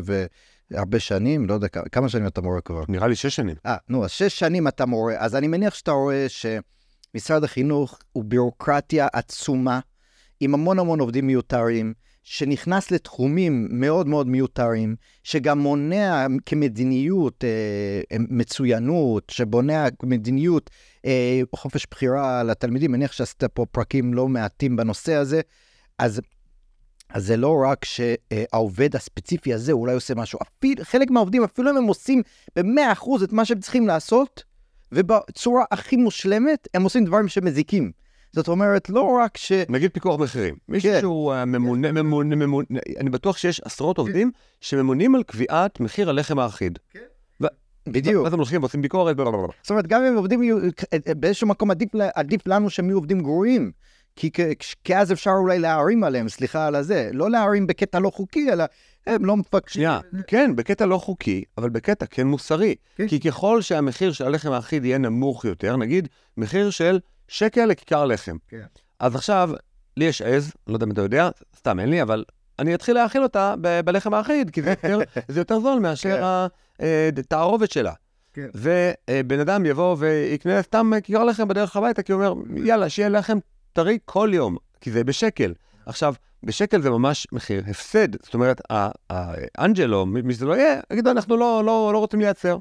והרבה 0.70 1.00
שנים, 1.00 1.46
לא 1.46 1.54
יודע 1.54 1.68
כמה 1.68 2.08
שנים 2.08 2.26
אתה 2.26 2.40
מורה 2.40 2.60
כבר. 2.60 2.84
נראה 2.88 3.08
לי 3.08 3.16
שש 3.16 3.36
שנים. 3.36 3.56
אה, 3.66 3.76
נו, 3.88 4.04
אז 4.04 4.10
שש 4.10 4.38
שנים 4.38 4.68
אתה 4.68 4.86
מורה, 4.86 5.14
אז 5.18 5.36
אני 5.36 5.46
מניח 5.46 5.74
שאתה 5.74 5.90
רואה 5.90 6.26
שמשרד 6.28 7.44
החינוך 7.44 7.98
הוא 8.12 8.24
ביורוקרטיה 8.24 9.08
עצומה, 9.12 9.80
עם 10.40 10.54
המון 10.54 10.78
המון 10.78 11.00
עובדים 11.00 11.26
מיותרים, 11.26 11.94
שנכנס 12.28 12.90
לתחומים 12.90 13.68
מאוד 13.70 14.08
מאוד 14.08 14.26
מיותרים, 14.26 14.96
שגם 15.22 15.58
מונע 15.58 16.26
כמדיניות 16.46 17.44
אה, 17.44 18.16
מצוינות, 18.18 19.30
שבונע 19.30 19.86
מדיניות 20.02 20.70
אה, 21.04 21.40
חופש 21.54 21.86
בחירה 21.90 22.42
לתלמידים. 22.42 22.92
מניח 22.92 23.12
שעשית 23.12 23.44
פה 23.44 23.66
פרקים 23.66 24.14
לא 24.14 24.28
מעטים 24.28 24.76
בנושא 24.76 25.14
הזה, 25.14 25.40
אז... 25.98 26.20
אז 27.10 27.26
זה 27.26 27.36
לא 27.36 27.54
רק 27.70 27.84
שהעובד 27.84 28.96
הספציפי 28.96 29.54
הזה 29.54 29.72
אולי 29.72 29.94
עושה 29.94 30.14
משהו, 30.14 30.38
אפילו, 30.42 30.84
חלק 30.84 31.10
מהעובדים, 31.10 31.44
אפילו 31.44 31.70
אם 31.70 31.76
הם 31.76 31.84
עושים 31.84 32.22
ב-100% 32.56 33.24
את 33.24 33.32
מה 33.32 33.44
שהם 33.44 33.60
צריכים 33.60 33.86
לעשות, 33.86 34.44
ובצורה 34.92 35.64
הכי 35.70 35.96
מושלמת, 35.96 36.68
הם 36.74 36.82
עושים 36.82 37.04
דברים 37.04 37.28
שמזיקים. 37.28 37.92
זאת 38.32 38.48
אומרת, 38.48 38.90
לא 38.90 39.18
רק 39.24 39.36
ש... 39.36 39.52
נגיד 39.68 39.90
פיקוח 39.92 40.20
מחירים. 40.20 40.54
מישהו 40.68 40.90
כן. 40.90 41.00
שהוא 41.00 41.32
אה, 41.32 41.44
ממונה, 41.44 41.92
ממונה, 41.92 42.36
ממונה, 42.36 42.66
אני 42.98 43.10
בטוח 43.10 43.36
שיש 43.36 43.60
עשרות 43.60 43.98
עובדים 43.98 44.30
שממונים 44.60 45.14
על 45.14 45.22
קביעת 45.22 45.80
מחיר 45.80 46.10
הלחם 46.10 46.38
האחיד. 46.38 46.78
כן. 46.90 47.00
בדיוק. 47.88 48.24
ואז 48.24 48.32
הם 48.32 48.38
הולכים 48.38 48.60
ועושים 48.62 48.82
ביקורת, 48.82 49.16
זאת 49.16 49.70
אומרת, 49.70 49.86
גם 49.86 50.02
אם 50.02 50.16
עובדים, 50.16 50.40
באיזשהו 51.16 51.46
מקום 51.48 51.70
עדיף, 51.70 51.88
עדיף 52.14 52.46
לנו 52.46 52.70
שהם 52.70 52.86
יהיו 52.88 52.96
עובדים 52.96 53.20
גרועים. 53.20 53.70
כי, 54.16 54.30
כי 54.84 54.96
אז 54.96 55.12
אפשר 55.12 55.30
אולי 55.30 55.58
להערים 55.58 56.04
עליהם, 56.04 56.28
סליחה 56.28 56.66
על 56.66 56.74
הזה. 56.74 57.10
לא 57.12 57.30
להערים 57.30 57.66
בקטע 57.66 57.98
לא 57.98 58.10
חוקי, 58.10 58.52
אלא 58.52 58.64
הם 59.06 59.24
לא 59.24 59.36
מפקשים. 59.36 59.80
שנייה, 59.80 60.00
כן, 60.26 60.56
בקטע 60.56 60.86
לא 60.86 60.98
חוקי, 60.98 61.44
אבל 61.58 61.68
בקטע 61.68 62.06
כן 62.06 62.26
מוסרי. 62.26 62.74
כן. 62.96 63.08
כי 63.08 63.20
ככל 63.20 63.62
שהמחיר 63.62 64.12
של 64.12 64.24
הלחם 64.24 64.52
האחיד 64.52 64.84
יהיה 64.84 64.98
נמוך 64.98 65.44
יותר, 65.44 65.76
נגיד 65.76 66.08
מחיר 66.36 66.70
של 66.70 66.98
שקל 67.28 67.64
לכיכר 67.64 68.04
לחם. 68.04 68.36
כן. 68.48 68.64
אז 69.00 69.14
עכשיו, 69.14 69.50
לי 69.96 70.04
יש 70.04 70.22
עז, 70.22 70.52
לא 70.66 70.74
יודע 70.74 70.86
אם 70.86 70.90
אתה 70.90 71.00
יודע, 71.00 71.28
סתם 71.56 71.80
אין 71.80 71.88
לי, 71.90 72.02
אבל 72.02 72.24
אני 72.58 72.74
אתחיל 72.74 72.94
להאכיל 72.94 73.22
אותה 73.22 73.54
ב- 73.60 73.80
בלחם 73.80 74.14
האחיד, 74.14 74.50
כי 74.50 74.62
זה 74.62 74.70
יותר, 74.70 74.98
זה 75.28 75.40
יותר 75.40 75.60
זול 75.60 75.78
מאשר 75.78 76.42
כן. 76.78 76.84
התערובת 77.18 77.70
שלה. 77.70 77.92
כן. 78.32 78.48
ובן 78.54 79.40
אדם 79.40 79.66
יבוא 79.66 79.96
ויקנה 79.98 80.62
סתם 80.62 80.90
כיכר 81.04 81.24
לחם 81.24 81.48
בדרך 81.48 81.76
הביתה, 81.76 82.02
כי 82.02 82.12
הוא 82.12 82.24
אומר, 82.24 82.42
יאללה, 82.64 82.88
שיהיה 82.88 83.08
לחם 83.08 83.38
טרי 83.72 83.98
כל 84.04 84.30
יום, 84.32 84.56
כי 84.80 84.90
זה 84.90 85.04
בשקל. 85.04 85.54
עכשיו, 85.86 86.14
בשקל 86.42 86.82
זה 86.82 86.90
ממש 86.90 87.26
מחיר 87.32 87.62
הפסד. 87.66 88.22
זאת 88.24 88.34
אומרת, 88.34 88.60
האנג'לו, 89.10 90.06
מי 90.06 90.34
שזה 90.34 90.46
לא 90.46 90.54
יהיה, 90.54 90.80
יגידו, 90.92 91.10
אנחנו 91.10 91.36
לא, 91.36 91.62
לא, 91.64 91.90
לא 91.92 91.98
רוצים 91.98 92.20
לייצר. 92.20 92.58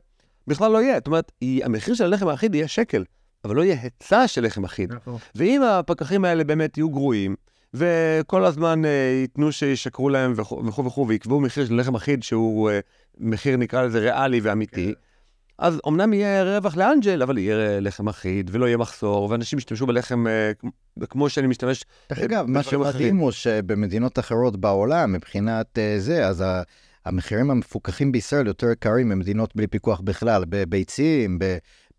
בכלל 0.47 0.71
לא 0.71 0.81
יהיה. 0.81 0.95
זאת 0.95 1.07
אומרת, 1.07 1.31
המחיר 1.63 1.93
של 1.93 2.03
הלחם 2.03 2.27
האחיד 2.27 2.55
יהיה 2.55 2.67
שקל. 2.67 3.03
אבל 3.45 3.55
לא 3.55 3.61
יהיה 3.61 3.77
היצע 3.81 4.27
של 4.27 4.45
לחם 4.45 4.63
אחיד. 4.63 4.93
נכון. 4.93 5.17
ואם 5.35 5.61
הפקחים 5.63 6.25
האלה 6.25 6.43
באמת 6.43 6.77
יהיו 6.77 6.89
גרועים, 6.89 7.35
וכל 7.73 8.45
הזמן 8.45 8.85
אה, 8.85 9.19
ייתנו 9.21 9.51
שישקרו 9.51 10.09
להם 10.09 10.33
וכו' 10.35 10.85
וכו', 10.85 11.07
ויקבעו 11.07 11.39
מחיר 11.39 11.65
של 11.65 11.75
לחם 11.79 11.95
אחיד 11.95 12.23
שהוא 12.23 12.69
אה, 12.69 12.79
מחיר, 13.17 13.57
נקרא 13.57 13.83
לזה, 13.83 13.99
ריאלי 13.99 14.39
ואמיתי, 14.39 14.85
כן. 14.85 14.99
אז 15.57 15.79
אמנם 15.87 16.13
יהיה 16.13 16.43
רווח 16.57 16.77
לאנג'ל, 16.77 17.21
אבל 17.21 17.37
יהיה 17.37 17.79
לחם 17.79 18.09
אחיד, 18.09 18.49
ולא 18.53 18.65
יהיה 18.65 18.77
מחסור, 18.77 19.29
ואנשים 19.29 19.59
ישתמשו 19.59 19.85
בלחם 19.85 20.27
אה, 20.27 20.51
כמו 21.09 21.29
שאני 21.29 21.47
משתמש 21.47 21.83
דרך 22.09 22.19
אגב, 22.19 22.45
מה 22.45 22.63
שמדהים 22.63 23.17
הוא 23.17 23.31
שבמדינות 23.31 24.19
אחרות 24.19 24.57
בעולם, 24.57 25.13
מבחינת 25.13 25.79
אה, 25.79 25.95
זה, 25.99 26.27
אז 26.27 26.43
המחירים 27.05 27.51
המפוקחים 27.51 28.11
בישראל 28.11 28.47
יותר 28.47 28.71
יקרים 28.71 29.09
ממדינות 29.09 29.55
בלי 29.55 29.67
פיקוח 29.67 30.01
בכלל, 30.01 30.43
בביצים, 30.49 31.39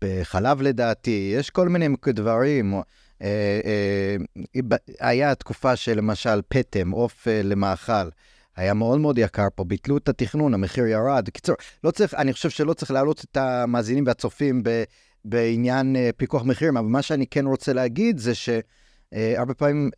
בחלב 0.01 0.61
לדעתי, 0.61 1.33
יש 1.35 1.49
כל 1.49 1.69
מיני 1.69 1.87
דברים. 2.07 2.73
אה, 3.21 3.59
אה, 3.65 4.77
היה 4.99 5.35
תקופה 5.35 5.75
שלמשל 5.75 6.41
פטם, 6.47 6.91
עוף 6.91 7.27
אה, 7.27 7.41
למאכל, 7.43 8.09
היה 8.55 8.73
מאוד 8.73 8.99
מאוד 8.99 9.17
יקר 9.17 9.47
פה, 9.55 9.63
ביטלו 9.63 9.97
את 9.97 10.09
התכנון, 10.09 10.53
המחיר 10.53 10.87
ירד. 10.87 11.29
קיצור, 11.29 11.55
לא 11.83 11.91
צריך, 11.91 12.13
אני 12.13 12.33
חושב 12.33 12.49
שלא 12.49 12.73
צריך 12.73 12.91
להעלות 12.91 13.25
את 13.31 13.37
המאזינים 13.37 14.03
והצופים 14.07 14.63
ב, 14.63 14.83
בעניין 15.25 15.95
פיקוח 16.17 16.43
מחירים, 16.43 16.77
אבל 16.77 16.87
מה 16.87 17.01
שאני 17.01 17.27
כן 17.27 17.45
רוצה 17.45 17.73
להגיד 17.73 18.17
זה 18.17 18.31
שהרבה 18.35 19.53
פעמים... 19.53 19.89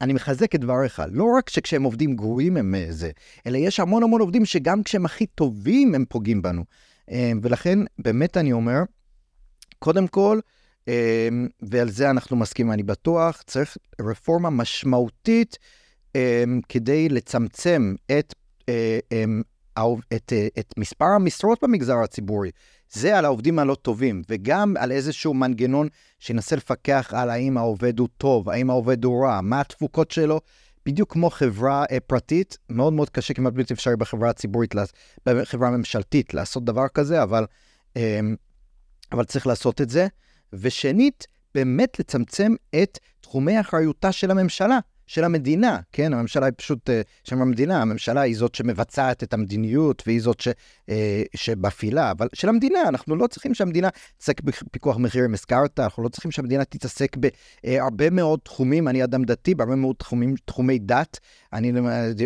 אני 0.00 0.12
מחזק 0.12 0.54
את 0.54 0.60
דבריך, 0.60 1.02
לא 1.10 1.24
רק 1.38 1.50
שכשהם 1.50 1.82
עובדים 1.82 2.16
גרועים 2.16 2.56
הם 2.56 2.74
זה, 2.90 3.10
אלא 3.46 3.56
יש 3.58 3.80
המון 3.80 4.02
המון 4.02 4.20
עובדים 4.20 4.44
שגם 4.44 4.82
כשהם 4.82 5.04
הכי 5.04 5.26
טובים 5.26 5.94
הם 5.94 6.04
פוגעים 6.08 6.42
בנו. 6.42 6.64
ולכן, 7.42 7.78
באמת 7.98 8.36
אני 8.36 8.52
אומר, 8.52 8.82
קודם 9.78 10.06
כל, 10.06 10.40
אמ, 10.88 11.48
ועל 11.62 11.90
זה 11.90 12.10
אנחנו 12.10 12.36
מסכימים, 12.36 12.72
אני 12.72 12.82
בטוח, 12.82 13.42
צריך 13.46 13.76
רפורמה 14.00 14.50
משמעותית 14.50 15.58
אמ, 16.14 16.60
כדי 16.68 17.08
לצמצם 17.08 17.94
את, 18.18 18.34
אה, 18.68 18.98
אמ, 19.12 19.42
את, 20.16 20.32
אה, 20.32 20.48
את 20.58 20.74
מספר 20.76 21.04
המשרות 21.04 21.58
במגזר 21.62 21.96
הציבורי. 21.96 22.50
זה 22.92 23.18
על 23.18 23.24
העובדים 23.24 23.58
הלא 23.58 23.74
טובים, 23.74 24.22
וגם 24.28 24.74
על 24.78 24.92
איזשהו 24.92 25.34
מנגנון 25.34 25.88
שינסה 26.18 26.56
לפקח 26.56 27.14
על 27.16 27.30
האם 27.30 27.58
העובד 27.58 27.98
הוא 27.98 28.08
טוב, 28.18 28.48
האם 28.48 28.70
העובד 28.70 29.04
הוא 29.04 29.24
רע, 29.26 29.40
מה 29.40 29.60
התפוקות 29.60 30.10
שלו. 30.10 30.40
בדיוק 30.86 31.12
כמו 31.12 31.30
חברה 31.30 31.84
אה, 31.90 32.00
פרטית, 32.00 32.58
מאוד 32.70 32.92
מאוד 32.92 33.10
קשה, 33.10 33.34
כמעט 33.34 33.52
בלתי 33.52 33.74
אפשרי 33.74 33.96
בחברה 33.96 34.30
הציבורית, 34.30 34.74
בחברה 35.26 35.70
ממשלתית, 35.70 36.34
לעשות 36.34 36.64
דבר 36.64 36.88
כזה, 36.88 37.22
אבל, 37.22 37.46
אבל 39.12 39.24
צריך 39.24 39.46
לעשות 39.46 39.80
את 39.80 39.90
זה. 39.90 40.06
ושנית, 40.52 41.26
באמת 41.54 41.98
לצמצם 41.98 42.54
את 42.82 42.98
תחומי 43.20 43.60
אחריותה 43.60 44.12
של 44.12 44.30
הממשלה, 44.30 44.78
של 45.06 45.24
המדינה, 45.24 45.78
כן? 45.92 46.12
הממשלה 46.12 46.46
היא 46.46 46.52
פשוט 46.56 46.90
אה, 46.90 47.00
שם 47.24 47.42
המדינה, 47.42 47.82
הממשלה 47.82 48.20
היא 48.20 48.36
זאת 48.36 48.54
שמבצעת 48.54 49.22
את 49.22 49.34
המדיניות 49.34 50.02
והיא 50.06 50.20
זאת 50.22 50.40
ש, 50.40 50.48
אה, 50.88 51.22
שמפעילה, 51.36 52.10
אבל 52.10 52.28
של 52.34 52.48
המדינה, 52.48 52.82
אנחנו 52.88 53.16
לא 53.16 53.26
צריכים 53.26 53.54
שהמדינה 53.54 53.88
תתעסק 53.90 54.40
בפיקוח 54.40 54.96
מחירים, 54.96 55.34
הזכרת, 55.34 55.80
אנחנו 55.80 56.02
לא 56.02 56.08
צריכים 56.08 56.30
שהמדינה 56.30 56.64
תתעסק 56.64 57.16
בהרבה 57.16 58.04
אה, 58.04 58.10
מאוד 58.10 58.40
תחומים, 58.42 58.88
אני 58.88 59.04
אדם 59.04 59.24
דתי, 59.24 59.54
בהרבה 59.54 59.74
מאוד 59.74 59.96
תחומים, 59.98 60.34
תחומי 60.44 60.78
דת. 60.78 61.18
אני, 61.52 61.72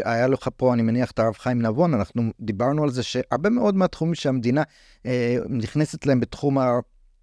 היה 0.04 0.26
לך 0.26 0.48
פה, 0.56 0.74
אני 0.74 0.82
מניח, 0.82 1.10
את 1.10 1.18
הרב 1.18 1.34
חיים 1.34 1.62
נבון, 1.62 1.94
אנחנו 1.94 2.22
דיברנו 2.40 2.84
על 2.84 2.90
זה 2.90 3.02
שהרבה 3.02 3.50
מאוד 3.50 3.74
מהתחומים 3.74 4.14
שהמדינה 4.14 4.62
אה, 5.06 5.36
נכנסת 5.48 6.06
להם 6.06 6.20
בתחום. 6.20 6.58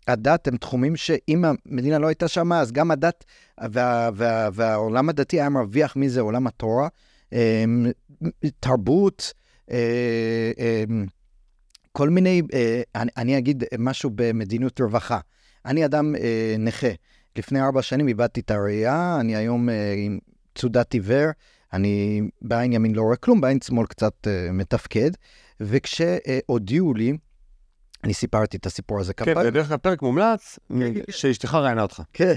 הדת 0.07 0.47
הם 0.47 0.57
תחומים 0.57 0.95
שאם 0.95 1.45
המדינה 1.45 1.99
לא 1.99 2.07
הייתה 2.07 2.27
שם, 2.27 2.53
אז 2.53 2.71
גם 2.71 2.91
הדת 2.91 3.25
וה, 3.71 4.09
וה, 4.15 4.49
והעולם 4.53 5.09
הדתי 5.09 5.39
היה 5.39 5.49
מרוויח 5.49 5.95
מזה, 5.95 6.21
עולם 6.21 6.47
התורה, 6.47 6.87
אמ, 7.33 7.85
תרבות, 8.59 9.33
אה, 9.71 10.51
אמ, 10.57 11.05
כל 11.91 12.09
מיני, 12.09 12.41
אה, 12.53 12.81
אני 13.17 13.37
אגיד 13.37 13.63
משהו 13.79 14.11
במדיניות 14.15 14.81
רווחה. 14.81 15.19
אני 15.65 15.85
אדם 15.85 16.15
אה, 16.15 16.55
נכה. 16.59 16.91
לפני 17.35 17.61
ארבע 17.61 17.81
שנים 17.81 18.07
איבדתי 18.07 18.39
את 18.39 18.51
הראייה, 18.51 19.17
אני 19.19 19.35
היום 19.35 19.69
עם 19.97 20.19
צודת 20.55 20.93
עיוור, 20.93 21.29
אני 21.73 22.21
בעין 22.41 22.73
ימין 22.73 22.95
לא 22.95 23.01
רואה 23.01 23.15
כלום, 23.15 23.41
בעין 23.41 23.61
שמאל 23.61 23.85
קצת 23.85 24.27
מתפקד, 24.53 25.11
וכשהודיעו 25.59 26.93
לי, 26.93 27.13
אני 28.03 28.13
סיפרתי 28.13 28.57
את 28.57 28.65
הסיפור 28.65 28.99
הזה 28.99 29.13
כמה 29.13 29.25
כן, 29.25 29.33
פעמים. 29.33 29.47
כן, 29.47 29.53
בדרך 29.53 29.67
כלל 29.67 29.77
פרק 29.77 30.01
מומלץ, 30.01 30.59
כן, 30.69 30.93
כן, 30.93 31.01
שאשתך 31.09 31.53
ראיינה 31.53 31.81
אותך. 31.81 32.01
כן, 32.13 32.33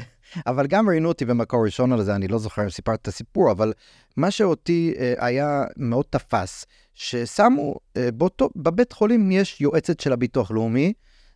אבל 0.46 0.66
גם 0.66 0.88
ראיינו 0.88 1.09
אותי 1.09 1.25
במקור 1.25 1.64
ראשון 1.64 1.92
על 1.92 2.03
זה, 2.03 2.14
אני 2.14 2.29
לא 2.29 2.38
זוכר 2.38 2.64
אם 2.64 2.70
סיפרתי 2.70 3.01
את 3.03 3.09
הסיפור, 3.09 3.51
אבל 3.51 3.73
מה 4.16 4.31
שאותי 4.31 4.94
אה, 4.99 5.14
היה 5.18 5.64
מאוד 5.77 6.05
תפס, 6.11 6.66
ששמו, 6.94 7.75
אה, 7.96 8.11
באותו, 8.11 8.49
בבית 8.57 8.92
חולים 8.92 9.31
יש 9.31 9.61
יועצת 9.61 10.01
של 10.01 10.12
הביטוח 10.12 10.51
לאומי, 10.51 10.92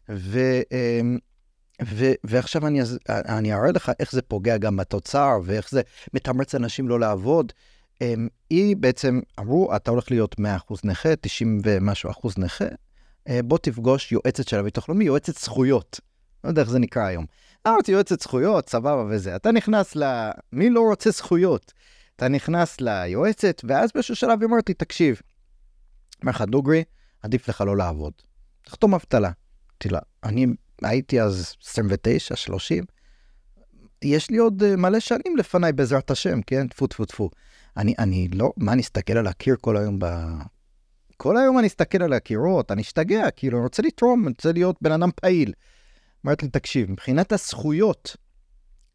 ו... 0.09 0.41
אה, 0.73 1.01
ו- 1.85 2.13
ועכשיו 2.25 2.67
אני, 2.67 2.81
אני 3.09 3.55
אראה 3.55 3.73
לך 3.73 3.93
איך 4.01 4.13
זה 4.13 4.23
פוגע 4.23 4.57
גם 4.57 4.77
בתוצר, 4.77 5.39
ואיך 5.45 5.71
זה 5.71 5.83
מתמרץ 6.15 6.55
אנשים 6.55 6.89
לא 6.89 7.01
לעבוד. 7.01 7.53
היא 8.51 8.77
בעצם, 8.77 9.21
אמרו, 9.41 9.77
אתה 9.77 9.91
הולך 9.91 10.11
להיות 10.11 10.37
100% 10.39 10.43
נכה, 10.85 11.17
90 11.21 11.61
ומשהו 11.65 12.11
אחוז 12.11 12.39
נכה, 12.39 12.65
בוא 13.45 13.59
תפגוש 13.59 14.13
יועצת 14.13 14.49
של 14.49 14.59
הביטוח 14.59 14.89
לאומי, 14.89 15.05
יועצת 15.05 15.39
זכויות. 15.39 16.01
לא 16.45 16.49
יודע 16.49 16.63
איך 16.63 16.71
זה 16.71 16.79
נקרא 16.79 17.03
היום. 17.03 17.27
אמרתי 17.67 17.93
יועצת 17.93 18.21
זכויות, 18.21 18.69
סבבה 18.69 19.05
וזה. 19.11 19.37
אתה 19.37 19.53
נכנס 19.53 19.97
ל... 19.97 20.31
מי 20.53 20.71
לא 20.71 20.81
רוצה 20.81 21.11
זכויות? 21.11 21.73
אתה 22.17 22.29
נכנס 22.29 22.81
ליועצת, 22.81 23.61
ואז 23.65 23.91
באיזשהו 23.95 24.17
שלב 24.17 24.41
היא 24.41 24.47
אומרת 24.47 24.69
לי, 24.69 24.75
תקשיב, 24.75 25.21
אומר 26.23 26.33
לך, 26.33 26.43
דוגרי, 26.43 26.85
עדיף 27.23 27.49
לך 27.49 27.61
לא 27.61 27.77
לעבוד. 27.77 28.13
תחתום 28.65 28.95
אבטלה. 28.95 29.31
אמרתי 29.71 29.89
לה, 29.89 29.99
אני 30.25 30.47
הייתי 30.83 31.21
אז 31.21 31.55
29, 31.63 32.37
30, 32.37 32.85
יש 34.03 34.31
לי 34.31 34.37
עוד 34.37 34.63
אה, 34.63 34.77
מלא 34.77 35.01
שנים 35.01 35.37
לפניי 35.37 35.73
בעזרת 35.73 36.11
השם, 36.11 36.43
כן? 36.43 36.69
טפו 36.69 36.87
טפו 36.87 37.05
טפו. 37.05 37.31
אני, 37.77 37.95
אני 37.99 38.29
לא, 38.29 38.53
מה, 38.57 38.73
אני 38.73 38.83
אסתכל 38.83 39.13
על 39.13 39.27
הקיר 39.27 39.57
כל 39.61 39.77
היום 39.77 39.99
ב... 39.99 40.07
כל 41.17 41.37
היום 41.37 41.59
אני 41.59 41.67
אסתכל 41.67 42.03
על 42.03 42.13
הקירות, 42.13 42.73
אני 42.73 42.83
אשתגע, 42.83 43.31
כאילו, 43.31 43.59
אני 43.59 43.65
רוצה 43.65 43.83
לתרום, 43.83 44.21
אני 44.23 44.29
רוצה 44.29 44.53
להיות 44.53 44.77
בן 44.83 44.93
אדם 44.93 45.11
פעיל. 45.17 45.53
אמרת 46.27 46.43
לי, 46.43 46.49
תקשיב, 46.49 46.91
מבחינת 46.91 47.33
הזכויות, 47.33 48.17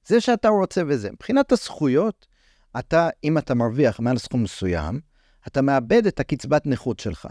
זה 0.05 0.21
שאתה 0.21 0.49
רוצה 0.49 0.81
וזה, 0.87 1.11
מבחינת 1.11 1.51
הזכויות, 1.51 2.27
אתה, 2.79 3.09
אם 3.23 3.37
אתה 3.37 3.55
מרוויח 3.55 3.99
מעל 3.99 4.17
סכום 4.17 4.43
מסוים, 4.43 4.99
אתה 5.47 5.61
מאבד 5.61 6.05
את 6.07 6.19
הקצבת 6.19 6.65
נכות 6.65 6.99
שלך. 6.99 7.27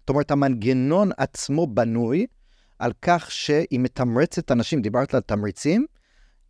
זאת 0.00 0.08
אומרת, 0.08 0.30
המנגנון 0.30 1.10
עצמו 1.16 1.66
בנוי 1.66 2.26
על 2.78 2.92
כך 3.02 3.30
שהיא 3.30 3.80
מתמרצת 3.80 4.50
אנשים, 4.50 4.82
דיברת 4.82 5.14
על 5.14 5.20
תמריצים, 5.20 5.86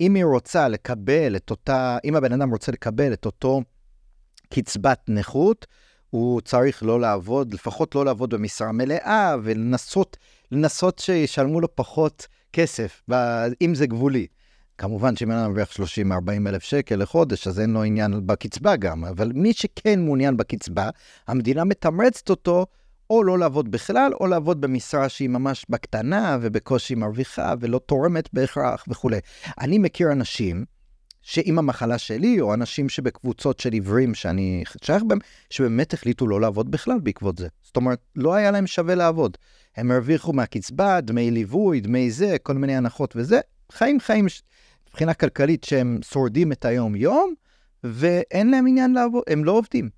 אם 0.01 0.15
היא 0.15 0.25
רוצה 0.25 0.69
לקבל 0.69 1.37
את 1.37 1.51
אותה, 1.51 1.99
אם 2.05 2.17
הבן 2.17 2.33
אדם 2.33 2.51
רוצה 2.51 2.73
לקבל 2.73 3.13
את 3.13 3.27
אותו 3.27 3.63
קצבת 4.55 5.01
נכות, 5.09 5.67
הוא 6.13 6.41
צריך 6.41 6.83
לא 6.83 7.01
לעבוד, 7.01 7.55
לפחות 7.55 7.95
לא 7.95 8.05
לעבוד 8.05 8.35
במשרה 8.35 8.73
מלאה, 8.73 9.37
ולנסות 9.43 10.17
לנסות 10.53 10.99
שישלמו 10.99 11.61
לו 11.61 11.77
פחות 11.77 12.27
כסף, 12.53 13.03
אם 13.63 13.75
זה 13.75 13.87
גבולי. 13.87 14.27
כמובן 14.79 15.17
שאם 15.17 15.31
אדם 15.31 15.47
מרוויח 15.47 15.73
30-40 15.73 15.79
אלף 16.47 16.63
שקל 16.63 16.97
לחודש, 16.97 17.47
אז 17.47 17.61
אין 17.61 17.73
לו 17.73 17.83
עניין 17.83 18.27
בקצבה 18.27 18.77
גם, 18.77 19.05
אבל 19.05 19.33
מי 19.35 19.53
שכן 19.53 20.05
מעוניין 20.05 20.37
בקצבה, 20.37 20.91
המדינה 21.29 21.65
מתמרצת 21.65 22.31
אותו 22.31 22.67
או 23.11 23.25
לא 23.25 23.39
לעבוד 23.39 23.71
בכלל, 23.71 24.13
או 24.21 24.27
לעבוד 24.27 24.61
במשרה 24.61 25.09
שהיא 25.09 25.29
ממש 25.29 25.67
בקטנה 25.69 26.39
ובקושי 26.41 26.95
מרוויחה 26.95 27.55
ולא 27.61 27.81
תורמת 27.87 28.29
בהכרח 28.33 28.85
וכולי. 28.89 29.19
אני 29.61 29.79
מכיר 29.79 30.13
אנשים 30.13 30.65
שעם 31.23 31.59
המחלה 31.59 31.99
שלי, 31.99 32.41
או 32.41 32.55
אנשים 32.55 32.89
שבקבוצות 32.89 33.61
של 33.61 33.73
עיוורים 33.73 34.15
שאני 34.15 34.65
שייך 34.85 35.03
בהם, 35.07 35.19
שבאמת 35.51 35.95
החליטו 35.95 36.27
לא 36.29 36.41
לעבוד 36.41 36.71
בכלל 36.71 36.99
בעקבות 37.03 37.39
זה. 37.39 37.49
זאת 37.63 37.77
אומרת, 37.77 37.99
לא 38.17 38.35
היה 38.35 38.51
להם 38.51 38.67
שווה 38.67 38.95
לעבוד. 38.95 39.37
הם 39.77 39.91
הרוויחו 39.91 40.33
מהקצבה, 40.33 41.01
דמי 41.01 41.31
ליווי, 41.31 41.81
דמי 41.81 42.11
זה, 42.11 42.37
כל 42.43 42.55
מיני 42.55 42.77
הנחות 42.77 43.15
וזה. 43.17 43.41
חיים 43.73 44.01
חיים 44.01 44.27
מבחינה 44.89 45.15
כלכלית 45.15 45.65
שהם 45.65 45.99
שורדים 46.03 46.53
את 46.53 46.65
היום-יום, 46.65 47.35
ואין 47.85 48.51
להם 48.51 48.67
עניין 48.67 48.93
לעבוד, 48.93 49.23
הם 49.29 49.45
לא 49.45 49.53
עובדים. 49.53 49.91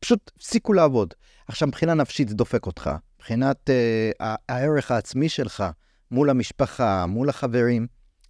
פשוט 0.00 0.30
הפסיקו 0.36 0.72
לעבוד. 0.72 1.14
עכשיו, 1.48 1.68
מבחינה 1.68 1.94
נפשית 1.94 2.28
זה 2.28 2.34
דופק 2.34 2.66
אותך. 2.66 2.90
מבחינת 3.16 3.70
uh, 3.70 4.24
הערך 4.48 4.90
העצמי 4.90 5.28
שלך 5.28 5.64
מול 6.10 6.30
המשפחה, 6.30 7.06
מול 7.06 7.28
החברים, 7.28 7.86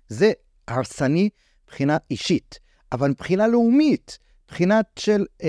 זה 0.09 0.33
הרסני 0.69 1.29
מבחינה 1.67 1.97
אישית, 2.11 2.59
אבל 2.93 3.11
מבחינה 3.11 3.47
לאומית, 3.47 4.19
מבחינת 4.45 4.87
של 4.99 5.25
uh, 5.43 5.45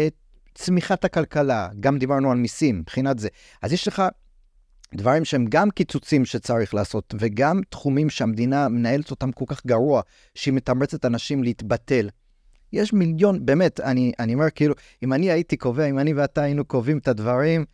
צמיחת 0.56 1.06
הכלכלה, 1.06 1.70
גם 1.80 1.98
דיברנו 1.98 2.32
על 2.32 2.38
מיסים, 2.38 2.80
מבחינת 2.80 3.20
זה. 3.20 3.28
אז 3.62 3.74
יש 3.74 3.88
לך 3.88 4.04
דברים 4.96 5.26
שהם 5.26 5.46
גם 5.50 5.70
קיצוצים 5.70 6.26
שצריך 6.26 6.74
לעשות, 6.74 7.16
וגם 7.20 7.62
תחומים 7.70 8.10
שהמדינה 8.10 8.70
מנהלת 8.70 9.12
אותם 9.12 9.32
כל 9.32 9.46
כך 9.48 9.66
גרוע, 9.66 10.02
שהיא 10.36 10.54
מתמרצת 10.54 11.06
אנשים 11.06 11.44
להתבטל. 11.44 12.10
יש 12.74 12.94
מיליון, 12.94 13.46
באמת, 13.46 13.80
אני, 13.80 14.12
אני 14.20 14.34
אומר 14.34 14.50
כאילו, 14.50 14.76
אם 15.04 15.14
אני 15.14 15.32
הייתי 15.32 15.58
קובע, 15.58 15.86
אם 15.86 16.00
אני 16.00 16.14
ואתה 16.14 16.42
היינו 16.42 16.66
קובעים 16.66 16.98
את 16.98 17.08
הדברים, 17.08 17.66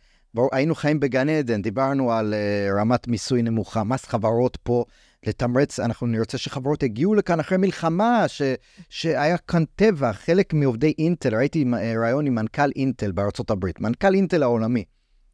היינו 0.52 0.74
חיים 0.74 1.00
בגן 1.00 1.28
עדן, 1.28 1.62
דיברנו 1.62 2.12
על 2.12 2.34
uh, 2.34 2.80
רמת 2.80 3.08
מיסוי 3.08 3.42
נמוכה, 3.42 3.84
מס 3.84 4.04
חברות 4.04 4.58
פה, 4.62 4.84
לתמרץ, 5.26 5.80
אנחנו 5.80 6.06
נרצה 6.06 6.38
שחברות 6.38 6.82
יגיעו 6.82 7.14
לכאן 7.14 7.40
אחרי 7.40 7.58
מלחמה, 7.58 8.24
ש, 8.28 8.42
שהיה 8.88 9.38
כאן 9.38 9.64
טבע, 9.76 10.12
חלק 10.12 10.54
מעובדי 10.54 10.94
אינטל, 10.98 11.34
ראיתי 11.34 11.64
אה, 11.74 11.94
ראיון 12.02 12.26
עם 12.26 12.34
מנכ"ל 12.34 12.70
אינטל 12.76 13.12
בארצות 13.12 13.50
הברית, 13.50 13.80
מנכ"ל 13.80 14.14
אינטל 14.14 14.42
העולמי. 14.42 14.84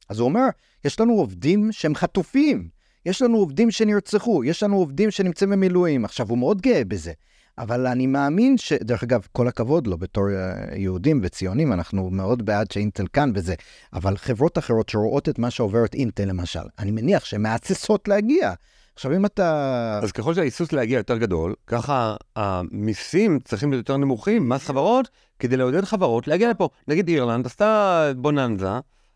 אז 0.08 0.18
הוא 0.18 0.28
אומר, 0.28 0.46
יש 0.84 1.00
לנו 1.00 1.12
עובדים 1.12 1.72
שהם 1.72 1.94
חטופים, 1.94 2.68
יש 3.06 3.22
לנו 3.22 3.38
עובדים 3.38 3.70
שנרצחו, 3.70 4.44
יש 4.44 4.62
לנו 4.62 4.76
עובדים 4.76 5.10
שנמצאים 5.10 5.50
במילואים. 5.50 6.04
עכשיו, 6.04 6.28
הוא 6.28 6.38
מאוד 6.38 6.60
גאה 6.60 6.84
בזה. 6.84 7.12
אבל 7.58 7.86
אני 7.86 8.06
מאמין 8.06 8.58
ש... 8.58 8.72
דרך 8.72 9.02
אגב, 9.02 9.26
כל 9.32 9.48
הכבוד 9.48 9.86
לו 9.86 9.98
בתור 9.98 10.24
אה, 10.30 10.76
יהודים 10.76 11.20
וציונים, 11.22 11.72
אנחנו 11.72 12.10
מאוד 12.10 12.44
בעד 12.44 12.70
שאינטל 12.70 13.04
כאן 13.12 13.32
וזה, 13.34 13.54
אבל 13.92 14.16
חברות 14.16 14.58
אחרות 14.58 14.88
שרואות 14.88 15.28
את 15.28 15.38
מה 15.38 15.50
שעוברת 15.50 15.94
אינטל 15.94 16.24
למשל, 16.24 16.60
אני 16.78 16.90
מניח 16.90 17.24
שהן 17.24 17.42
מהססות 17.42 18.08
להגיע. 18.08 18.52
עכשיו, 19.00 19.16
אם 19.16 19.26
אתה... 19.26 20.00
אז 20.02 20.12
ככל 20.12 20.34
שההיסוס 20.34 20.72
להגיע 20.72 20.96
יותר 20.96 21.16
גדול, 21.16 21.54
ככה 21.66 22.16
המיסים 22.36 23.38
צריכים 23.44 23.70
להיות 23.70 23.88
יותר 23.88 23.96
נמוכים, 23.96 24.48
מס 24.48 24.64
חברות, 24.64 25.08
כדי 25.38 25.56
לעודד 25.56 25.84
חברות 25.84 26.28
להגיע 26.28 26.50
לפה. 26.50 26.68
נגיד 26.88 27.08
אירלנד 27.08 27.46
עשתה 27.46 28.12
בוננזה, 28.16 28.68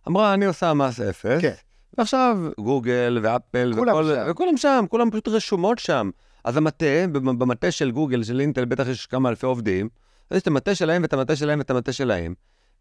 אמרה, 0.08 0.34
אני 0.34 0.44
עושה 0.44 0.74
מס 0.74 1.00
אפס, 1.00 1.40
כן. 1.40 1.52
ועכשיו 1.98 2.38
גוגל 2.60 3.18
ואפל 3.22 3.72
וכל... 3.76 4.14
שם. 4.14 4.30
וכולם 4.30 4.56
שם, 4.56 4.84
כולם 4.88 5.10
פשוט 5.10 5.28
רשומות 5.28 5.78
שם. 5.78 6.10
אז 6.44 6.56
המטה, 6.56 7.06
במטה 7.12 7.70
של 7.70 7.90
גוגל, 7.90 8.22
של 8.22 8.40
אינטל, 8.40 8.64
בטח 8.64 8.88
יש 8.88 9.06
כמה 9.06 9.28
אלפי 9.28 9.46
עובדים, 9.46 9.88
אז 10.30 10.36
יש 10.36 10.42
את 10.42 10.46
המטה 10.46 10.74
שלהם 10.74 11.02
ואת 11.02 11.12
המטה 11.12 11.36
שלהם 11.36 11.58
ואת 11.58 11.70
המטה 11.70 11.92
שלהם. 11.92 12.34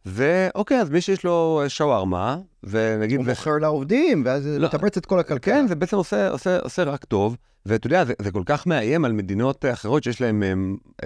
ואוקיי, 0.05 0.81
אז 0.81 0.89
מי 0.89 1.01
שיש 1.01 1.23
לו 1.23 1.63
שווארמה, 1.67 2.37
ונגיד... 2.63 3.19
הוא. 3.19 3.25
מוכר 3.25 3.57
לעובדים, 3.57 4.21
ואז 4.25 4.43
זה 4.43 4.59
לא, 4.59 4.67
מתמרץ 4.67 4.97
את 4.97 5.05
כל 5.05 5.19
הכלכלה. 5.19 5.55
כן, 5.55 5.67
זה 5.67 5.75
בעצם 5.75 5.97
עושה, 5.97 6.29
עושה, 6.29 6.59
עושה 6.59 6.83
רק 6.83 7.05
טוב, 7.05 7.37
ואתה 7.65 7.87
יודע, 7.87 8.05
זה, 8.05 8.13
זה 8.21 8.31
כל 8.31 8.43
כך 8.45 8.67
מאיים 8.67 9.05
על 9.05 9.11
מדינות 9.11 9.65
אחרות 9.73 10.03
שיש 10.03 10.21
להן 10.21 10.43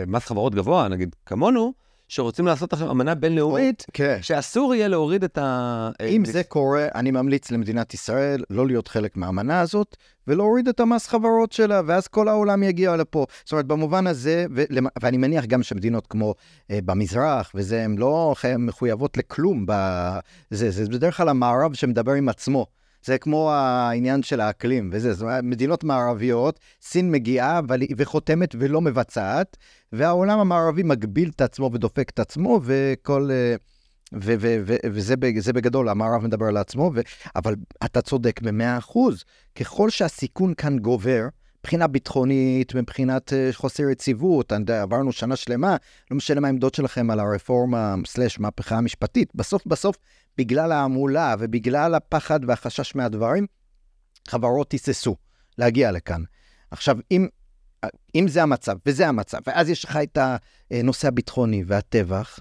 מס 0.07 0.25
חברות 0.25 0.55
גבוה, 0.55 0.88
נגיד 0.88 1.15
כמונו, 1.25 1.73
שרוצים 2.08 2.46
לעשות 2.46 2.74
עכשיו 2.74 2.91
אמנה 2.91 3.15
בינלאומית, 3.15 3.82
okay. 3.82 3.91
כן. 3.93 4.17
שאסור 4.22 4.76
יהיה 4.76 4.88
להוריד 4.88 5.24
את 5.24 5.38
ה... 5.38 5.89
אם 6.08 6.26
זה 6.26 6.43
קורה, 6.43 6.88
אני 6.96 7.12
ממליץ 7.12 7.52
למדינת 7.52 7.93
ישראל 7.93 8.43
לא 8.50 8.67
להיות 8.67 8.88
חלק 8.88 9.17
מהאמנה 9.17 9.62
הזאת, 9.62 9.98
ולהוריד 10.28 10.67
את 10.67 10.80
המס 10.80 11.08
חברות 11.08 11.52
שלה, 11.52 11.82
ואז 11.86 12.08
כל 12.08 12.28
העולם 12.28 12.63
יגיע 12.63 12.96
לפה. 12.96 13.26
זאת 13.43 13.52
אומרת, 13.52 13.65
במובן 13.65 14.08
הזה, 14.08 14.46
ולמ... 14.56 14.88
ואני 15.02 15.17
מניח 15.17 15.46
גם 15.46 15.63
שמדינות 15.63 16.08
כמו 16.08 16.36
אה, 16.72 16.80
במזרח, 16.86 17.52
וזה, 17.56 17.84
הן 17.84 17.98
לא 17.98 18.36
מחויבות 18.60 19.17
לכלום. 19.17 19.65
ב... 19.67 19.74
זה, 20.52 20.72
זה 20.72 20.86
בדרך 20.89 21.17
כלל 21.17 21.30
המערב 21.30 21.74
שמדבר 21.74 22.12
עם 22.12 22.30
עצמו. 22.30 22.65
זה 23.03 23.17
כמו 23.17 23.51
העניין 23.51 24.23
של 24.23 24.39
האקלים 24.41 24.89
וזה, 24.93 25.13
זאת 25.13 25.21
אומרת, 25.21 25.43
מדינות 25.43 25.83
מערביות, 25.83 26.60
סין 26.81 27.12
מגיעה 27.12 27.62
וחותמת 27.97 28.55
ולא 28.60 28.81
מבצעת, 28.81 29.57
והעולם 29.93 30.39
המערבי 30.39 30.83
מגביל 30.83 31.29
את 31.36 31.41
עצמו 31.41 31.69
ודופק 31.73 32.10
את 32.10 32.19
עצמו, 32.19 32.62
וכל... 32.63 33.29
אה, 33.31 33.55
ו- 34.13 34.36
ו- 34.39 34.57
ו- 34.65 34.75
וזה 34.86 35.17
בגדול, 35.53 35.89
המערב 35.89 36.23
מדבר 36.23 36.45
על 36.45 36.57
עצמו, 36.57 36.91
אבל 37.36 37.55
אתה 37.86 38.01
צודק 38.01 38.41
במאה 38.41 38.77
אחוז. 38.77 39.23
ככל 39.55 39.89
שהסיכון 39.89 40.53
כאן 40.53 40.79
גובר, 40.79 41.27
מבחינה 41.67 41.88
ביטחונית, 41.88 42.75
מבחינת 42.75 43.30
uh, 43.30 43.56
חוסר 43.56 43.89
יציבות, 43.89 44.51
עברנו 44.82 45.12
שנה 45.12 45.36
שלמה, 45.36 45.75
לא 46.12 46.17
משנה 46.17 46.41
מה 46.41 46.47
העמדות 46.47 46.75
שלכם 46.75 47.10
על 47.10 47.19
הרפורמה 47.19 47.95
סלש 48.06 48.39
מהפכה 48.39 48.77
המשפטית, 48.77 49.36
בסוף 49.36 49.65
בסוף, 49.65 49.95
בגלל 50.38 50.71
ההמולה 50.71 51.36
ובגלל 51.39 51.95
הפחד 51.95 52.39
והחשש 52.47 52.95
מהדברים, 52.95 53.45
חברות 54.27 54.71
היססו 54.71 55.15
להגיע 55.58 55.91
לכאן. 55.91 56.21
עכשיו, 56.71 56.97
אם, 57.12 57.27
אם 58.15 58.27
זה 58.27 58.43
המצב, 58.43 58.75
וזה 58.86 59.08
המצב, 59.08 59.39
ואז 59.47 59.69
יש 59.69 59.84
לך 59.84 59.99
את 60.03 60.17
הנושא 60.71 61.08
הביטחוני 61.08 61.63
והטבח, 61.67 62.39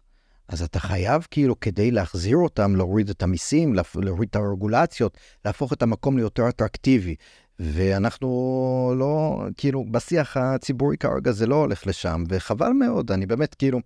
אז 0.49 0.63
אתה 0.63 0.81
חייב 0.81 1.27
כאילו 1.31 1.61
כדי 1.61 1.91
להחזיר 1.91 2.37
אותם, 2.37 2.77
להוריד 2.77 3.11
את 3.11 3.23
המיסים, 3.23 3.75
להוריד 3.95 4.29
את 4.31 4.37
הרגולציות, 4.37 5.19
להפוך 5.45 5.73
את 5.73 5.83
המקום 5.83 6.19
ליותר 6.19 6.49
אטרקטיבי. 6.49 7.15
ואנחנו 7.59 8.95
לא, 8.97 9.45
כאילו, 9.57 9.85
בשיח 9.91 10.37
הציבורי 10.37 10.97
כרגע 10.97 11.33
זה 11.33 11.47
לא 11.47 11.55
הולך 11.55 11.87
לשם, 11.87 12.25
וחבל 12.29 12.69
מאוד, 12.69 13.13
אני 13.13 13.27
באמת 13.27 13.55
כאילו... 13.55 13.81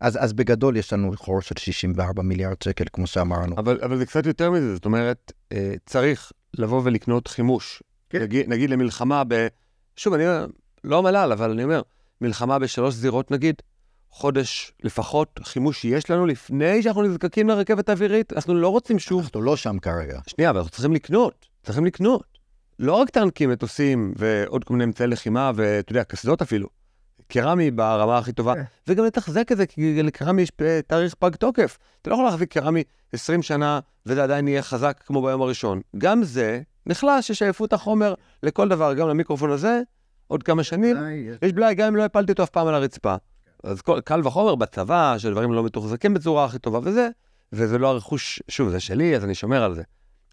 אז, 0.00 0.24
אז 0.24 0.32
בגדול 0.32 0.76
יש 0.76 0.92
לנו 0.92 1.12
חור 1.16 1.40
של 1.40 1.54
64 1.58 2.22
מיליארד 2.22 2.62
שקל, 2.62 2.84
כמו 2.92 3.06
שאמרנו. 3.06 3.56
אבל, 3.58 3.78
אבל 3.82 3.98
זה 3.98 4.06
קצת 4.06 4.26
יותר 4.26 4.50
מזה, 4.50 4.74
זאת 4.74 4.84
אומרת, 4.84 5.32
אה, 5.52 5.74
צריך 5.86 6.32
לבוא 6.54 6.80
ולקנות 6.84 7.28
חימוש. 7.28 7.82
כן. 8.10 8.22
נגיד, 8.22 8.48
נגיד 8.48 8.70
למלחמה 8.70 9.22
ב... 9.28 9.46
שוב, 9.96 10.14
אני 10.14 10.24
לא 10.84 10.98
המל"ל, 10.98 11.32
אבל 11.32 11.50
אני 11.50 11.64
אומר, 11.64 11.82
מלחמה 12.20 12.58
בשלוש 12.58 12.94
זירות 12.94 13.30
נגיד, 13.30 13.54
חודש 14.10 14.72
לפחות 14.82 15.40
חימוש 15.42 15.80
שיש 15.80 16.10
לנו 16.10 16.26
לפני 16.26 16.82
שאנחנו 16.82 17.02
נזקקים 17.02 17.48
לרכבת 17.48 17.88
האווירית, 17.88 18.32
אנחנו 18.32 18.54
לא 18.54 18.68
רוצים 18.68 18.98
שוב... 18.98 19.22
אנחנו 19.22 19.42
לא 19.42 19.56
שם 19.56 19.78
כרגע. 19.78 20.20
שנייה, 20.26 20.50
אבל 20.50 20.58
אנחנו 20.58 20.70
צריכים 20.70 20.92
לקנות, 20.92 21.46
צריכים 21.62 21.84
לקנות. 21.84 22.31
לא 22.78 22.92
רק 22.92 23.10
טנקים, 23.10 23.50
מטוסים 23.50 24.14
ועוד 24.16 24.64
כל 24.64 24.74
מיני 24.74 24.84
אמצעי 24.84 25.06
לחימה, 25.06 25.52
ואתה 25.54 25.92
יודע, 25.92 26.04
קסדות 26.04 26.42
אפילו. 26.42 26.68
קרמי 27.28 27.70
ברמה 27.70 28.18
הכי 28.18 28.32
טובה, 28.32 28.54
כן. 28.54 28.62
וגם 28.88 29.04
לתחזק 29.04 29.52
את 29.52 29.56
זה, 29.56 29.66
כי 29.66 30.02
לקרמי 30.02 30.42
יש 30.42 30.52
תאריך 30.86 31.14
פג 31.14 31.34
תוקף. 31.34 31.78
אתה 32.02 32.10
לא 32.10 32.14
יכול 32.14 32.24
להחזיק 32.24 32.52
קרמי 32.52 32.82
20 33.12 33.42
שנה, 33.42 33.80
וזה 34.06 34.22
עדיין 34.22 34.48
יהיה 34.48 34.62
חזק 34.62 35.00
כמו 35.06 35.22
ביום 35.22 35.42
הראשון. 35.42 35.80
גם 35.98 36.24
זה 36.24 36.60
נחלש, 36.86 37.30
יש 37.30 37.42
עייפות 37.42 37.72
החומר 37.72 38.14
לכל 38.42 38.68
דבר, 38.68 38.94
גם 38.94 39.08
למיקרופון 39.08 39.50
הזה, 39.50 39.80
עוד 40.26 40.42
כמה 40.42 40.62
שנים. 40.64 40.96
יש 41.42 41.52
בלאי, 41.52 41.74
גם 41.74 41.86
אם 41.86 41.96
לא 41.96 42.04
הפלתי 42.04 42.32
אותו 42.32 42.42
אף 42.42 42.50
פעם 42.50 42.66
על 42.66 42.74
הרצפה. 42.74 43.14
אז 43.64 43.82
כל, 43.82 44.00
קל 44.00 44.26
וחומר 44.26 44.54
בצבא, 44.54 45.14
שדברים 45.18 45.52
לא 45.52 45.64
מתוחזקים 45.64 46.14
בצורה 46.14 46.44
הכי 46.44 46.58
טובה 46.58 46.78
וזה, 46.82 47.08
וזה 47.52 47.78
לא 47.78 47.88
הרכוש, 47.88 48.42
שוב, 48.48 48.68
זה 48.68 48.80
שלי, 48.80 49.16
אז 49.16 49.24
אני 49.24 49.34
שומר 49.34 49.62
על 49.62 49.74
זה. 49.74 49.82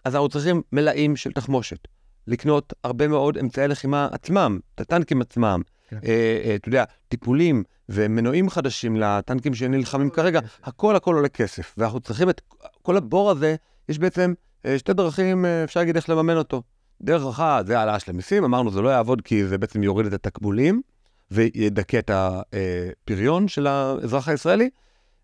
אז 0.05 0.15
אנחנו 0.15 0.29
צריכים 0.29 0.61
מלאים 0.71 1.15
של 1.15 1.31
תחמושת. 1.31 1.87
לקנות 2.27 2.73
הרבה 2.83 3.07
מאוד 3.07 3.37
אמצעי 3.37 3.67
לחימה 3.67 4.07
עצמם, 4.11 4.59
את 4.75 4.81
הטנקים 4.81 5.21
עצמם. 5.21 5.61
כן. 5.89 5.99
אה, 6.05 6.41
אה, 6.45 6.55
אתה 6.55 6.67
יודע, 6.67 6.83
טיפולים 7.07 7.63
ומנועים 7.89 8.49
חדשים 8.49 8.95
לטנקים 8.97 9.55
שנלחמים 9.55 10.09
כרגע, 10.09 10.39
הכל 10.63 10.95
הכל 10.95 11.15
עולה 11.15 11.29
כסף. 11.29 11.75
ואנחנו 11.77 11.99
צריכים 11.99 12.29
את 12.29 12.41
כל 12.81 12.97
הבור 12.97 13.31
הזה, 13.31 13.55
יש 13.89 13.99
בעצם 13.99 14.33
אה, 14.65 14.79
שתי 14.79 14.93
דרכים, 14.93 15.45
אפשר 15.45 15.79
להגיד 15.79 15.95
איך 15.95 16.09
לממן 16.09 16.37
אותו. 16.37 16.61
דרך 17.01 17.23
אחת 17.29 17.67
זה 17.67 17.79
העלאה 17.79 17.99
של 17.99 18.11
המיסים, 18.11 18.43
אמרנו 18.43 18.71
זה 18.71 18.81
לא 18.81 18.89
יעבוד 18.89 19.21
כי 19.21 19.45
זה 19.47 19.57
בעצם 19.57 19.83
יוריד 19.83 20.05
את 20.05 20.13
התקבולים 20.13 20.81
וידכא 21.31 21.99
את 21.99 22.11
הפריון 22.13 23.47
של 23.47 23.67
האזרח 23.67 24.29
הישראלי, 24.29 24.69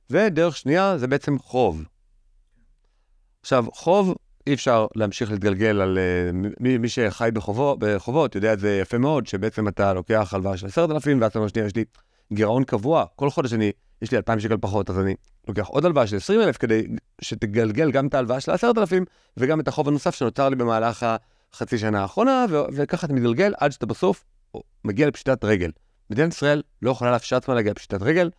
ודרך 0.09 0.57
שנייה 0.57 0.97
זה 0.97 1.07
בעצם 1.07 1.39
חוב. 1.39 1.83
עכשיו, 3.41 3.65
חוב 3.73 4.15
אי 4.47 4.53
אפשר 4.53 4.87
להמשיך 4.95 5.31
להתגלגל 5.31 5.81
על 5.81 5.97
אה, 5.97 6.51
מי, 6.59 6.77
מי 6.77 6.89
שחי 6.89 7.29
בחובו, 7.33 7.75
בחובות, 7.79 8.35
יודע 8.35 8.53
את 8.53 8.59
זה 8.59 8.77
יפה 8.81 8.97
מאוד, 8.97 9.27
שבעצם 9.27 9.67
אתה 9.67 9.93
לוקח 9.93 10.33
הלוואה 10.33 10.57
של 10.57 10.67
10,000 10.67 11.21
ואז 11.21 11.29
אתה 11.29 11.39
אומר, 11.39 11.49
יש 11.65 11.75
לי 11.75 11.83
גירעון 12.33 12.63
קבוע, 12.63 13.05
כל 13.15 13.29
חודש 13.29 13.53
אני, 13.53 13.71
יש 14.01 14.11
לי 14.11 14.17
2,000 14.17 14.39
שקל 14.39 14.57
פחות, 14.57 14.89
אז 14.89 14.99
אני 14.99 15.15
לוקח 15.47 15.67
עוד 15.67 15.85
הלוואה 15.85 16.07
של 16.07 16.15
20,000 16.15 16.57
כדי 16.57 16.87
שתגלגל 17.21 17.91
גם 17.91 18.07
את 18.07 18.13
ההלוואה 18.13 18.39
של 18.39 18.51
10,000 18.51 19.05
וגם 19.37 19.59
את 19.59 19.67
החוב 19.67 19.87
הנוסף 19.87 20.15
שנוצר 20.15 20.49
לי 20.49 20.55
במהלך 20.55 21.05
החצי 21.53 21.77
שנה 21.77 22.01
האחרונה, 22.01 22.45
ו- 22.49 22.63
וככה 22.73 23.07
אתה 23.07 23.13
מתגלגל 23.13 23.53
עד 23.57 23.71
שאתה 23.71 23.85
בסוף 23.85 24.23
מגיע 24.85 25.07
לפשיטת 25.07 25.43
רגל. 25.43 25.71
מדינת 26.09 26.33
ישראל 26.33 26.61
לא 26.81 26.91
יכולה 26.91 27.11
לאפשר 27.11 27.35
עצמה 27.35 27.55
להגיע 27.55 27.71
לפשיטת 27.71 28.01
רגל, 28.01 28.29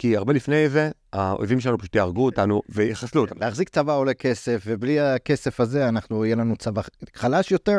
כי 0.00 0.16
הרבה 0.16 0.32
לפני 0.32 0.68
זה, 0.68 0.90
האויבים 1.12 1.60
שלנו 1.60 1.78
פשוט 1.78 1.96
יהרגו 1.96 2.24
אותנו 2.24 2.62
ויחסלו 2.68 3.20
אותנו. 3.20 3.40
להחזיק 3.40 3.68
צבא 3.68 3.92
עולה 3.92 4.14
כסף, 4.14 4.62
ובלי 4.66 5.00
הכסף 5.00 5.60
הזה 5.60 5.88
אנחנו, 5.88 6.24
יהיה 6.24 6.36
לנו 6.36 6.56
צבא 6.56 6.82
חלש 7.14 7.50
יותר, 7.50 7.78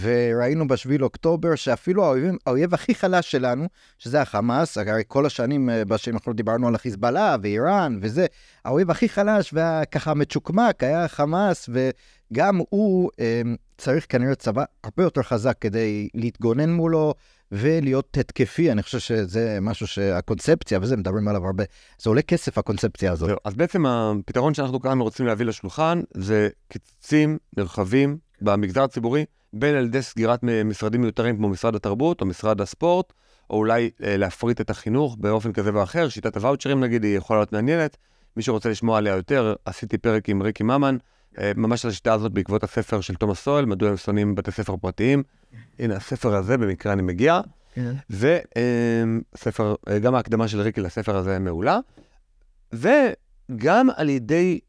וראינו 0.00 0.68
בשביל 0.68 1.04
אוקטובר 1.04 1.54
שאפילו 1.54 2.04
האויבים, 2.04 2.36
האויב 2.46 2.74
הכי 2.74 2.94
חלש 2.94 3.30
שלנו, 3.30 3.66
שזה 3.98 4.22
החמאס, 4.22 4.78
הרי 4.78 5.02
כל 5.08 5.26
השנים, 5.26 5.70
אה, 5.70 5.84
בשנים 5.84 6.14
האחרונות 6.14 6.36
דיברנו 6.36 6.68
על 6.68 6.74
החיזבאללה 6.74 7.36
ואיראן 7.42 7.98
וזה, 8.02 8.26
האויב 8.64 8.90
הכי 8.90 9.08
חלש 9.08 9.54
וככה 9.54 10.14
מצ'וקמק 10.14 10.82
היה 10.82 11.04
החמאס, 11.04 11.68
וגם 11.72 12.60
הוא 12.70 13.10
אה, 13.20 13.42
צריך 13.78 14.06
כנראה 14.08 14.34
צבא 14.34 14.64
הרבה 14.84 15.02
יותר 15.02 15.22
חזק 15.22 15.56
כדי 15.60 16.08
להתגונן 16.14 16.70
מולו. 16.70 17.14
ולהיות 17.52 18.16
התקפי, 18.20 18.72
אני 18.72 18.82
חושב 18.82 18.98
שזה 18.98 19.58
משהו 19.60 19.86
שהקונספציה 19.86 20.78
וזה, 20.82 20.96
מדברים 20.96 21.28
עליו 21.28 21.46
הרבה. 21.46 21.64
זה 21.98 22.10
עולה 22.10 22.22
כסף, 22.22 22.58
הקונספציה 22.58 23.12
הזאת. 23.12 23.30
אז 23.44 23.54
בעצם 23.54 23.86
הפתרון 23.86 24.54
שאנחנו 24.54 24.80
כאן 24.80 25.00
רוצים 25.00 25.26
להביא 25.26 25.46
לשולחן 25.46 26.02
זה 26.14 26.48
קיצוצים 26.68 27.38
נרחבים 27.56 28.18
במגזר 28.40 28.82
הציבורי, 28.82 29.24
בין 29.52 29.74
על 29.74 29.84
ידי 29.84 30.02
סגירת 30.02 30.40
משרדים 30.64 31.00
מיותרים 31.00 31.36
כמו 31.36 31.48
משרד 31.48 31.74
התרבות 31.74 32.20
או 32.20 32.26
משרד 32.26 32.60
הספורט, 32.60 33.12
או 33.50 33.56
אולי 33.56 33.90
אה, 34.02 34.16
להפריט 34.16 34.60
את 34.60 34.70
החינוך 34.70 35.16
באופן 35.20 35.52
כזה 35.52 35.74
ואחר. 35.74 36.08
שיטת 36.08 36.36
הוואוצ'רים 36.36 36.80
נגיד 36.80 37.04
היא 37.04 37.16
יכולה 37.16 37.40
להיות 37.40 37.52
מעניינת. 37.52 37.96
מי 38.36 38.42
שרוצה 38.42 38.68
לשמוע 38.68 38.98
עליה 38.98 39.16
יותר, 39.16 39.54
עשיתי 39.64 39.98
פרק 39.98 40.28
עם 40.28 40.42
ריקי 40.42 40.62
ממן, 40.62 40.96
ממש 41.56 41.84
על 41.84 41.90
השיטה 41.90 42.12
הזאת 42.12 42.32
בעקבות 42.32 42.64
הספר 42.64 43.00
של 43.00 43.14
תומאס 43.14 43.40
סואל, 43.40 43.64
מדוע 43.64 43.90
הם 43.90 43.96
שונאים 43.96 44.34
בתי 44.34 44.50
ספר 44.50 44.76
פרטיים. 44.76 45.22
הנה 45.78 45.96
הספר 45.96 46.34
הזה, 46.34 46.58
במקרה 46.58 46.92
אני 46.92 47.02
מגיע. 47.02 47.40
כן. 47.74 47.94
וספר, 48.10 49.74
גם 50.02 50.14
ההקדמה 50.14 50.48
של 50.48 50.60
ריקי 50.60 50.80
לספר 50.80 51.16
הזה 51.16 51.38
מעולה, 51.38 51.78
וגם 52.72 53.88
על 53.96 54.08
ידי 54.08 54.60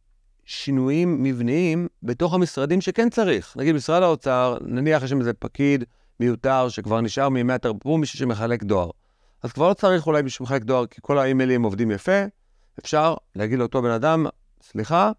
שינויים 0.45 1.23
מבניים 1.23 1.87
בתוך 2.03 2.33
המשרדים 2.33 2.81
שכן 2.81 3.09
צריך. 3.09 3.53
נגיד 3.57 3.75
משרד 3.75 4.03
האוצר, 4.03 4.57
נניח 4.61 5.03
יש 5.03 5.09
שם 5.09 5.19
איזה 5.19 5.33
פקיד 5.33 5.83
מיותר 6.19 6.69
שכבר 6.69 7.01
נשאר 7.01 7.29
מימי 7.29 7.53
התרבות, 7.53 7.99
מישהו 7.99 8.19
שמחלק 8.19 8.63
דואר. 8.63 8.89
אז 9.43 9.51
כבר 9.51 9.69
לא 9.69 9.73
צריך 9.73 10.07
אולי 10.07 10.21
מישהו 10.21 10.37
שמחלק 10.37 10.63
דואר, 10.63 10.85
כי 10.85 10.97
כל 11.01 11.17
האימיילים 11.17 11.63
עובדים 11.63 11.91
יפה, 11.91 12.21
אפשר 12.79 13.15
להגיד 13.35 13.59
לאותו 13.59 13.81
בן 13.81 13.91
אדם, 13.91 14.25
סליחה, 14.61 15.11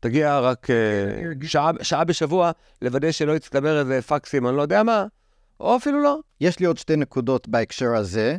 תגיע 0.00 0.38
רק 0.38 0.70
אה, 0.70 1.32
שעה, 1.42 1.70
שעה 1.82 2.04
בשבוע, 2.04 2.50
לוודא 2.82 3.10
שלא 3.10 3.36
יצטבר 3.36 3.80
איזה 3.80 4.02
פקסים, 4.02 4.48
אני 4.48 4.56
לא 4.56 4.62
יודע 4.62 4.82
מה, 4.82 5.06
או 5.60 5.76
אפילו 5.76 6.02
לא. 6.02 6.18
יש 6.40 6.58
לי 6.58 6.66
עוד 6.66 6.78
שתי 6.78 6.96
נקודות 6.96 7.48
בהקשר 7.48 7.94
הזה. 7.96 8.36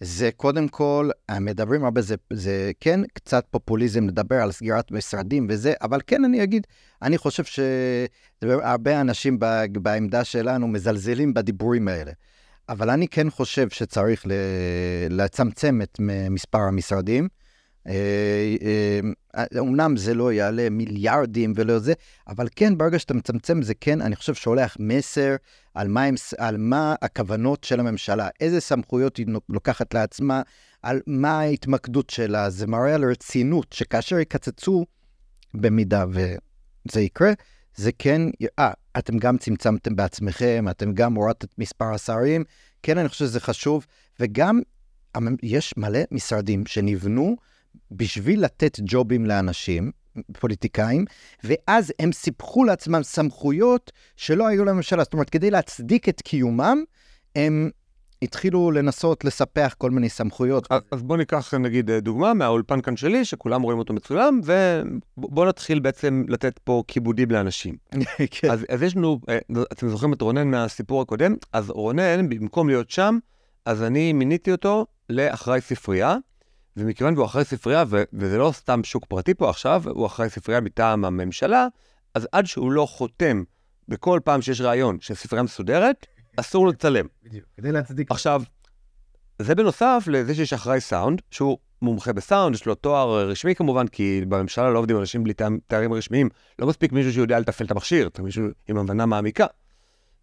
זה 0.00 0.30
קודם 0.36 0.68
כל, 0.68 1.10
מדברים 1.40 1.84
הרבה, 1.84 2.00
זה, 2.00 2.14
זה 2.32 2.70
כן 2.80 3.00
קצת 3.14 3.44
פופוליזם 3.50 4.08
לדבר 4.08 4.36
על 4.36 4.52
סגירת 4.52 4.90
משרדים 4.90 5.46
וזה, 5.50 5.72
אבל 5.82 6.00
כן 6.06 6.24
אני 6.24 6.42
אגיד, 6.42 6.66
אני 7.02 7.18
חושב 7.18 7.44
שהרבה 7.44 9.00
אנשים 9.00 9.38
בעמדה 9.72 10.24
שלנו 10.24 10.68
מזלזלים 10.68 11.34
בדיבורים 11.34 11.88
האלה. 11.88 12.12
אבל 12.68 12.90
אני 12.90 13.08
כן 13.08 13.30
חושב 13.30 13.68
שצריך 13.68 14.26
לצמצם 15.10 15.80
את 15.82 16.00
מספר 16.30 16.58
המשרדים. 16.58 17.28
אומנם 19.58 19.96
זה 19.96 20.14
לא 20.14 20.32
יעלה 20.32 20.70
מיליארדים 20.70 21.52
ולא 21.56 21.78
זה, 21.78 21.92
אבל 22.28 22.48
כן, 22.56 22.78
ברגע 22.78 22.98
שאתה 22.98 23.14
מצמצם 23.14 23.62
זה 23.62 23.74
כן, 23.80 24.00
אני 24.00 24.16
חושב 24.16 24.34
שולח 24.34 24.76
מסר 24.80 25.36
על 25.74 25.88
מה, 25.88 26.04
הם, 26.04 26.14
על 26.38 26.56
מה 26.56 26.94
הכוונות 27.02 27.64
של 27.64 27.80
הממשלה, 27.80 28.28
איזה 28.40 28.60
סמכויות 28.60 29.16
היא 29.16 29.26
לוקחת 29.48 29.94
לעצמה, 29.94 30.42
על 30.82 31.00
מה 31.06 31.40
ההתמקדות 31.40 32.10
שלה, 32.10 32.50
זה 32.50 32.66
מראה 32.66 32.94
על 32.94 33.04
רצינות, 33.04 33.72
שכאשר 33.72 34.18
יקצצו, 34.18 34.86
במידה 35.54 36.04
וזה 36.10 37.00
יקרה, 37.00 37.32
זה 37.76 37.90
כן, 37.98 38.22
אה, 38.58 38.72
אתם 38.98 39.18
גם 39.18 39.38
צמצמתם 39.38 39.96
בעצמכם, 39.96 40.64
אתם 40.70 40.92
גם 40.92 41.14
הורדתם 41.14 41.46
את 41.46 41.58
מספר 41.58 41.94
השרים, 41.94 42.44
כן, 42.82 42.98
אני 42.98 43.08
חושב 43.08 43.24
שזה 43.24 43.40
חשוב, 43.40 43.86
וגם 44.20 44.60
יש 45.42 45.74
מלא 45.76 46.00
משרדים 46.10 46.66
שנבנו, 46.66 47.36
בשביל 47.90 48.44
לתת 48.44 48.78
ג'ובים 48.84 49.26
לאנשים, 49.26 49.90
פוליטיקאים, 50.40 51.04
ואז 51.44 51.92
הם 51.98 52.12
סיפחו 52.12 52.64
לעצמם 52.64 53.02
סמכויות 53.02 53.92
שלא 54.16 54.46
היו 54.46 54.64
לממשלה. 54.64 55.02
זאת 55.02 55.12
אומרת, 55.12 55.30
כדי 55.30 55.50
להצדיק 55.50 56.08
את 56.08 56.20
קיומם, 56.20 56.78
הם 57.36 57.70
התחילו 58.22 58.70
לנסות 58.70 59.24
לספח 59.24 59.74
כל 59.78 59.90
מיני 59.90 60.08
סמכויות. 60.08 60.66
אז, 60.70 60.80
אז 60.90 61.02
בוא 61.02 61.16
ניקח 61.16 61.54
נגיד 61.54 61.90
דוגמה 61.90 62.34
מהאולפן 62.34 62.80
כאן 62.80 62.96
שלי, 62.96 63.24
שכולם 63.24 63.62
רואים 63.62 63.78
אותו 63.78 63.94
מצולם, 63.94 64.40
ובוא 65.16 65.46
נתחיל 65.46 65.80
בעצם 65.80 66.24
לתת 66.28 66.58
פה 66.58 66.82
כיבודים 66.88 67.30
לאנשים. 67.30 67.76
כן. 68.30 68.50
אז, 68.50 68.66
אז 68.68 68.82
יש 68.82 68.96
לנו, 68.96 69.20
אתם 69.72 69.88
זוכרים 69.88 70.12
את 70.12 70.22
רונן 70.22 70.50
מהסיפור 70.50 71.02
הקודם? 71.02 71.34
אז 71.52 71.70
רונן, 71.70 72.28
במקום 72.28 72.68
להיות 72.68 72.90
שם, 72.90 73.18
אז 73.64 73.82
אני 73.82 74.12
מיניתי 74.12 74.52
אותו 74.52 74.86
לאחראי 75.10 75.60
ספרייה. 75.60 76.16
ומכיוון 76.80 77.14
והוא 77.14 77.26
אחראי 77.26 77.44
ספרייה, 77.44 77.84
וזה 78.12 78.38
לא 78.38 78.52
סתם 78.54 78.84
שוק 78.84 79.04
פרטי 79.04 79.34
פה 79.34 79.50
עכשיו, 79.50 79.82
הוא 79.86 80.06
אחראי 80.06 80.30
ספרייה 80.30 80.60
מטעם 80.60 81.04
הממשלה, 81.04 81.66
אז 82.14 82.28
עד 82.32 82.46
שהוא 82.46 82.72
לא 82.72 82.86
חותם 82.86 83.42
בכל 83.88 84.20
פעם 84.24 84.42
שיש 84.42 84.60
רעיון 84.60 85.00
שהספרייה 85.00 85.42
מסודרת, 85.42 86.06
אסור 86.36 86.68
לצלם. 86.68 87.06
בדיוק, 87.24 87.44
כדי 87.56 87.72
להצדיק. 87.72 88.10
עכשיו, 88.10 88.42
זה 89.38 89.54
בנוסף 89.54 90.04
לזה 90.06 90.34
שיש 90.34 90.52
אחראי 90.52 90.80
סאונד, 90.80 91.22
שהוא 91.30 91.58
מומחה 91.82 92.12
בסאונד, 92.12 92.54
יש 92.54 92.66
לו 92.66 92.74
תואר 92.74 93.28
רשמי 93.28 93.54
כמובן, 93.54 93.86
כי 93.86 94.22
בממשלה 94.28 94.70
לא 94.70 94.78
עובדים 94.78 94.98
אנשים 94.98 95.24
בלי 95.24 95.32
תארים 95.66 95.92
רשמיים, 95.92 96.28
לא 96.58 96.66
מספיק 96.66 96.92
מישהו 96.92 97.12
שיודע 97.12 97.38
לתפעל 97.38 97.66
את 97.66 97.70
המכשיר, 97.70 98.08
צריך 98.08 98.24
מישהו 98.24 98.46
עם 98.68 98.78
הבנה 98.78 99.06
מעמיקה. 99.06 99.46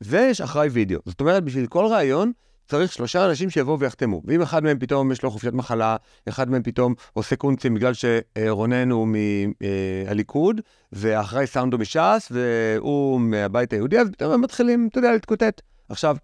ויש 0.01 0.41
אחראי 0.41 0.67
וידאו, 0.67 0.99
זאת 1.05 1.19
אומרת, 1.21 1.43
בשביל 1.43 1.67
כל 1.67 1.85
רעיון, 1.85 2.31
צריך 2.67 2.93
שלושה 2.93 3.25
אנשים 3.25 3.49
שיבואו 3.49 3.79
ויחתמו. 3.79 4.21
ואם 4.25 4.41
אחד 4.41 4.63
מהם 4.63 4.79
פתאום 4.79 5.11
יש 5.11 5.23
לו 5.23 5.31
חופשת 5.31 5.53
מחלה, 5.53 5.95
אחד 6.29 6.49
מהם 6.49 6.63
פתאום 6.63 6.93
עושה 7.13 7.35
קונצים 7.35 7.73
בגלל 7.73 7.93
שרונן 7.93 8.91
הוא 8.91 9.07
מהליכוד, 9.07 10.61
ואחראי 10.91 11.47
סאונד 11.47 11.73
הוא 11.73 11.81
מש"ס, 11.81 12.31
והוא 12.31 13.21
מהבית 13.21 13.73
היהודי, 13.73 13.99
אז 13.99 14.09
פתאום 14.09 14.31
הם 14.31 14.41
מתחילים, 14.41 14.87
אתה 14.91 14.99
יודע, 14.99 15.11
להתקוטט. 15.11 15.61
עכשיו, 15.89 16.17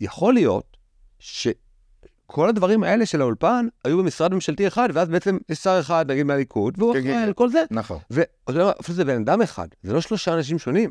יכול 0.00 0.34
להיות 0.34 0.76
שכל 1.18 2.48
הדברים 2.48 2.82
האלה 2.82 3.06
של 3.06 3.20
האולפן 3.20 3.66
היו 3.84 3.98
במשרד 3.98 4.34
ממשלתי 4.34 4.66
אחד, 4.66 4.88
ואז 4.92 5.08
בעצם 5.08 5.38
יש 5.48 5.58
שר 5.58 5.80
אחד, 5.80 6.10
נגיד 6.10 6.26
מהליכוד, 6.26 6.74
והוא 6.78 6.92
אחראי 6.92 7.14
על 7.14 7.32
כל 7.32 7.50
זה. 7.50 7.62
נכון. 7.70 7.98
ואפילו 8.10 8.96
זה 8.96 9.04
בן 9.04 9.20
אדם 9.20 9.42
אחד, 9.42 9.68
זה 9.82 9.92
לא 9.92 10.00
שלושה 10.00 10.34
אנשים 10.34 10.58
שונים. 10.58 10.90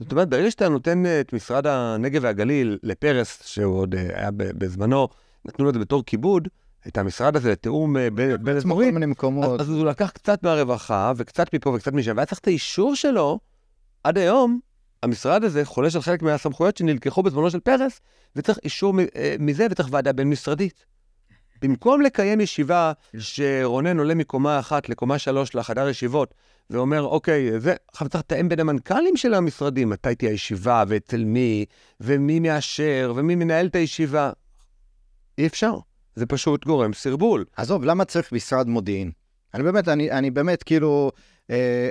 זאת 0.00 0.12
אומרת, 0.12 0.28
ברגע 0.28 0.50
שאתה 0.50 0.68
נותן 0.68 1.04
את 1.20 1.32
משרד 1.32 1.66
הנגב 1.66 2.20
והגליל 2.24 2.78
לפרס, 2.82 3.42
שהוא 3.44 3.78
עוד 3.78 3.94
היה 3.94 4.30
בזמנו 4.32 5.08
נתנו 5.44 5.64
לו 5.64 5.70
את 5.70 5.74
זה 5.74 5.80
בתור 5.80 6.02
כיבוד, 6.06 6.48
את 6.88 6.98
המשרד 6.98 7.36
הזה 7.36 7.50
לתיאום 7.50 7.96
אה, 7.96 8.08
בין 8.10 8.56
מקומות. 9.10 9.60
אז, 9.60 9.68
הוא 9.70 9.86
לקח 9.86 10.10
קצת 10.10 10.42
מהרווחה 10.42 11.12
וקצת 11.16 11.54
מפה 11.54 11.70
וקצת 11.70 11.92
משם, 11.92 12.16
והיה 12.16 12.26
צריך 12.26 12.38
את 12.38 12.46
האישור 12.46 12.94
שלו. 12.94 13.38
עד 14.04 14.18
היום, 14.18 14.60
המשרד 15.02 15.44
הזה 15.44 15.64
חולש 15.64 15.96
על 15.96 16.02
חלק 16.02 16.22
מהסמכויות 16.22 16.76
שנלקחו 16.76 17.22
בזמנו 17.22 17.50
של 17.50 17.60
פרס, 17.60 18.00
וצריך 18.36 18.58
אישור 18.64 18.94
אה, 19.16 19.36
מזה 19.38 19.66
וצריך 19.70 19.88
ועדה 19.92 20.12
בין-משרדית. 20.12 20.84
במקום 21.62 22.00
לקיים 22.00 22.40
ישיבה 22.40 22.92
שרונן 23.18 23.98
עולה 23.98 24.14
מקומה 24.14 24.58
אחת 24.58 24.88
לקומה 24.88 25.18
שלוש 25.18 25.54
לחדר 25.54 25.88
ישיבות, 25.88 26.34
ואומר, 26.70 27.02
אוקיי, 27.02 27.60
זה, 27.60 27.74
עכשיו 27.92 28.08
צריך 28.08 28.24
לתאם 28.24 28.48
בין 28.48 28.60
המנכ"לים 28.60 29.16
של 29.16 29.34
המשרדים, 29.34 29.90
מתי 29.90 30.14
תהיה 30.14 30.30
הישיבה, 30.30 30.84
ואצל 30.88 31.24
מי, 31.24 31.64
ומי 32.00 32.40
מאשר, 32.40 33.12
ומי 33.16 33.34
מנהל 33.34 33.66
את 33.66 33.74
הישיבה. 33.74 34.30
אי 35.38 35.46
אפשר. 35.46 35.74
זה 36.16 36.26
פשוט 36.26 36.64
גורם 36.64 36.92
סרבול. 36.92 37.44
עזוב, 37.56 37.84
למה 37.84 38.04
צריך 38.04 38.32
משרד 38.32 38.68
מודיעין? 38.68 39.10
אני 39.54 39.62
באמת, 39.62 39.88
אני, 39.88 40.10
אני 40.10 40.30
באמת, 40.30 40.62
כאילו, 40.62 41.12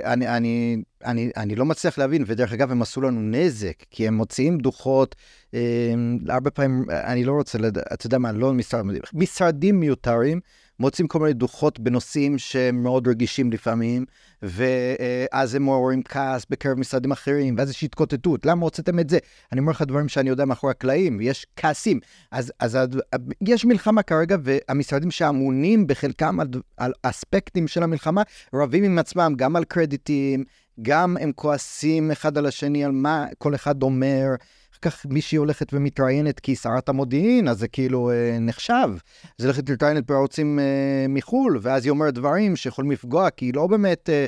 אני, 0.04 0.36
אני, 0.36 0.82
אני, 1.04 1.30
אני 1.36 1.54
לא 1.54 1.64
מצליח 1.64 1.98
להבין, 1.98 2.24
ודרך 2.26 2.52
אגב, 2.52 2.70
הם 2.70 2.82
עשו 2.82 3.00
לנו 3.00 3.20
נזק, 3.20 3.82
כי 3.90 4.08
הם 4.08 4.14
מוציאים 4.14 4.58
דוחות, 4.58 5.14
אה, 5.54 5.94
הרבה 6.28 6.50
פעמים, 6.50 6.84
אני 6.90 7.24
לא 7.24 7.32
רוצה, 7.32 7.58
לד... 7.58 7.78
אתה 7.78 8.06
יודע 8.06 8.18
מה, 8.18 8.32
לא 8.32 8.52
משרד 8.52 8.84
משרדים 9.12 9.80
מיותרים. 9.80 10.40
מוצאים 10.80 11.08
כל 11.08 11.18
מיני 11.18 11.32
דוחות 11.32 11.80
בנושאים 11.80 12.38
שהם 12.38 12.82
מאוד 12.82 13.08
רגישים 13.08 13.52
לפעמים, 13.52 14.04
ואז 14.42 15.54
הם 15.54 15.62
מעוררים 15.62 16.02
כעס 16.02 16.46
בקרב 16.50 16.78
משרדים 16.78 17.12
אחרים, 17.12 17.54
ואז 17.58 17.70
יש 17.70 17.84
התקוטטות, 17.84 18.46
למה 18.46 18.64
הוצאתם 18.64 18.98
את 18.98 19.10
זה? 19.10 19.18
אני 19.52 19.60
אומר 19.60 19.70
לך 19.70 19.82
דברים 19.82 20.08
שאני 20.08 20.28
יודע 20.28 20.44
מאחורי 20.44 20.70
הקלעים, 20.70 21.20
יש 21.20 21.46
כעסים. 21.56 22.00
אז, 22.32 22.52
אז 22.60 22.78
יש 23.40 23.64
מלחמה 23.64 24.02
כרגע, 24.02 24.36
והמשרדים 24.42 25.10
שאמונים 25.10 25.86
בחלקם 25.86 26.40
על, 26.40 26.48
על 26.76 26.92
אספקטים 27.02 27.68
של 27.68 27.82
המלחמה, 27.82 28.22
רבים 28.54 28.84
עם 28.84 28.98
עצמם 28.98 29.32
גם 29.36 29.56
על 29.56 29.64
קרדיטים, 29.64 30.44
גם 30.82 31.16
הם 31.20 31.32
כועסים 31.32 32.10
אחד 32.10 32.38
על 32.38 32.46
השני 32.46 32.84
על 32.84 32.92
מה 32.92 33.26
כל 33.38 33.54
אחד 33.54 33.82
אומר. 33.82 34.26
אחר 34.80 34.90
כך 34.90 35.06
מישהי 35.06 35.38
הולכת 35.38 35.74
ומתראיינת 35.74 36.40
כי 36.40 36.50
היא 36.50 36.56
שרת 36.56 36.88
המודיעין, 36.88 37.48
אז 37.48 37.58
זה 37.58 37.68
כאילו 37.68 38.10
אה, 38.10 38.38
נחשב. 38.40 38.88
אז 38.92 39.44
היא 39.44 39.46
הולכת 39.46 39.70
להתראיינת 39.70 40.06
בערוצים 40.06 40.58
אה, 40.58 41.06
מחו"ל, 41.08 41.58
ואז 41.62 41.84
היא 41.84 41.90
אומרת 41.90 42.14
דברים 42.14 42.56
שיכולים 42.56 42.90
לפגוע, 42.90 43.30
כי 43.30 43.44
היא 43.44 43.54
לא 43.54 43.66
באמת... 43.66 44.10
אה, 44.10 44.26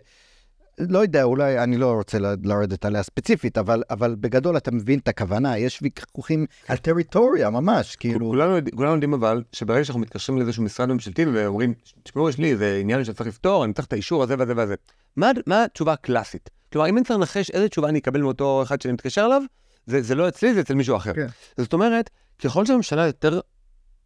לא 0.78 0.98
יודע, 0.98 1.22
אולי, 1.22 1.58
אני 1.58 1.76
לא 1.76 1.92
רוצה 1.92 2.18
לרדת 2.42 2.84
עליה 2.84 3.02
ספציפית, 3.02 3.58
אבל, 3.58 3.82
אבל 3.90 4.14
בגדול 4.20 4.56
אתה 4.56 4.70
מבין 4.70 4.98
את 4.98 5.08
הכוונה, 5.08 5.58
יש 5.58 5.78
ויכוחים 5.82 6.46
על 6.68 6.76
טריטוריה, 6.76 7.50
ממש, 7.50 7.96
כאילו... 7.96 8.26
כולנו, 8.26 8.56
כולנו 8.76 8.92
יודעים 8.92 9.14
אבל, 9.14 9.42
שברגע 9.52 9.84
שאנחנו 9.84 10.00
מתקשרים 10.00 10.38
לאיזשהו 10.38 10.62
משרד 10.62 10.88
ממשלתי 10.88 11.24
ואומרים, 11.24 11.74
תשמעו, 12.02 12.28
יש 12.28 12.38
לי 12.38 12.50
איזה 12.50 12.78
עניין 12.80 13.04
שצריך 13.04 13.28
לפתור, 13.28 13.64
אני 13.64 13.72
צריך 13.72 13.88
את 13.88 13.92
האישור 13.92 14.22
הזה 14.22 14.34
וזה 14.38 14.52
וזה. 14.56 14.74
מה, 15.16 15.30
מה 15.46 15.64
התשובה 15.64 15.92
הקלאסית? 15.92 16.50
כלומר, 16.72 16.88
אם 16.88 16.96
אני 16.96 17.04
צריך 17.04 17.18
לנחש 17.18 17.50
איזה 17.50 17.68
תשובה 17.68 17.88
אני 17.88 17.98
אקבל 17.98 18.20
מאותו 18.20 18.62
אחד 18.62 18.80
שאני 18.80 18.94
מתקשר 18.94 19.26
אליו, 19.26 19.42
זה, 19.88 20.02
זה 20.02 20.14
לא 20.14 20.28
אצלי, 20.28 20.54
זה 20.54 20.60
אצל 20.60 20.74
מישהו 20.74 20.96
אחר. 20.96 21.14
כן. 21.14 21.26
זאת 21.56 21.72
אומרת, 21.72 22.10
ככל 22.38 22.66
שהממשלה 22.66 23.06
יותר 23.06 23.40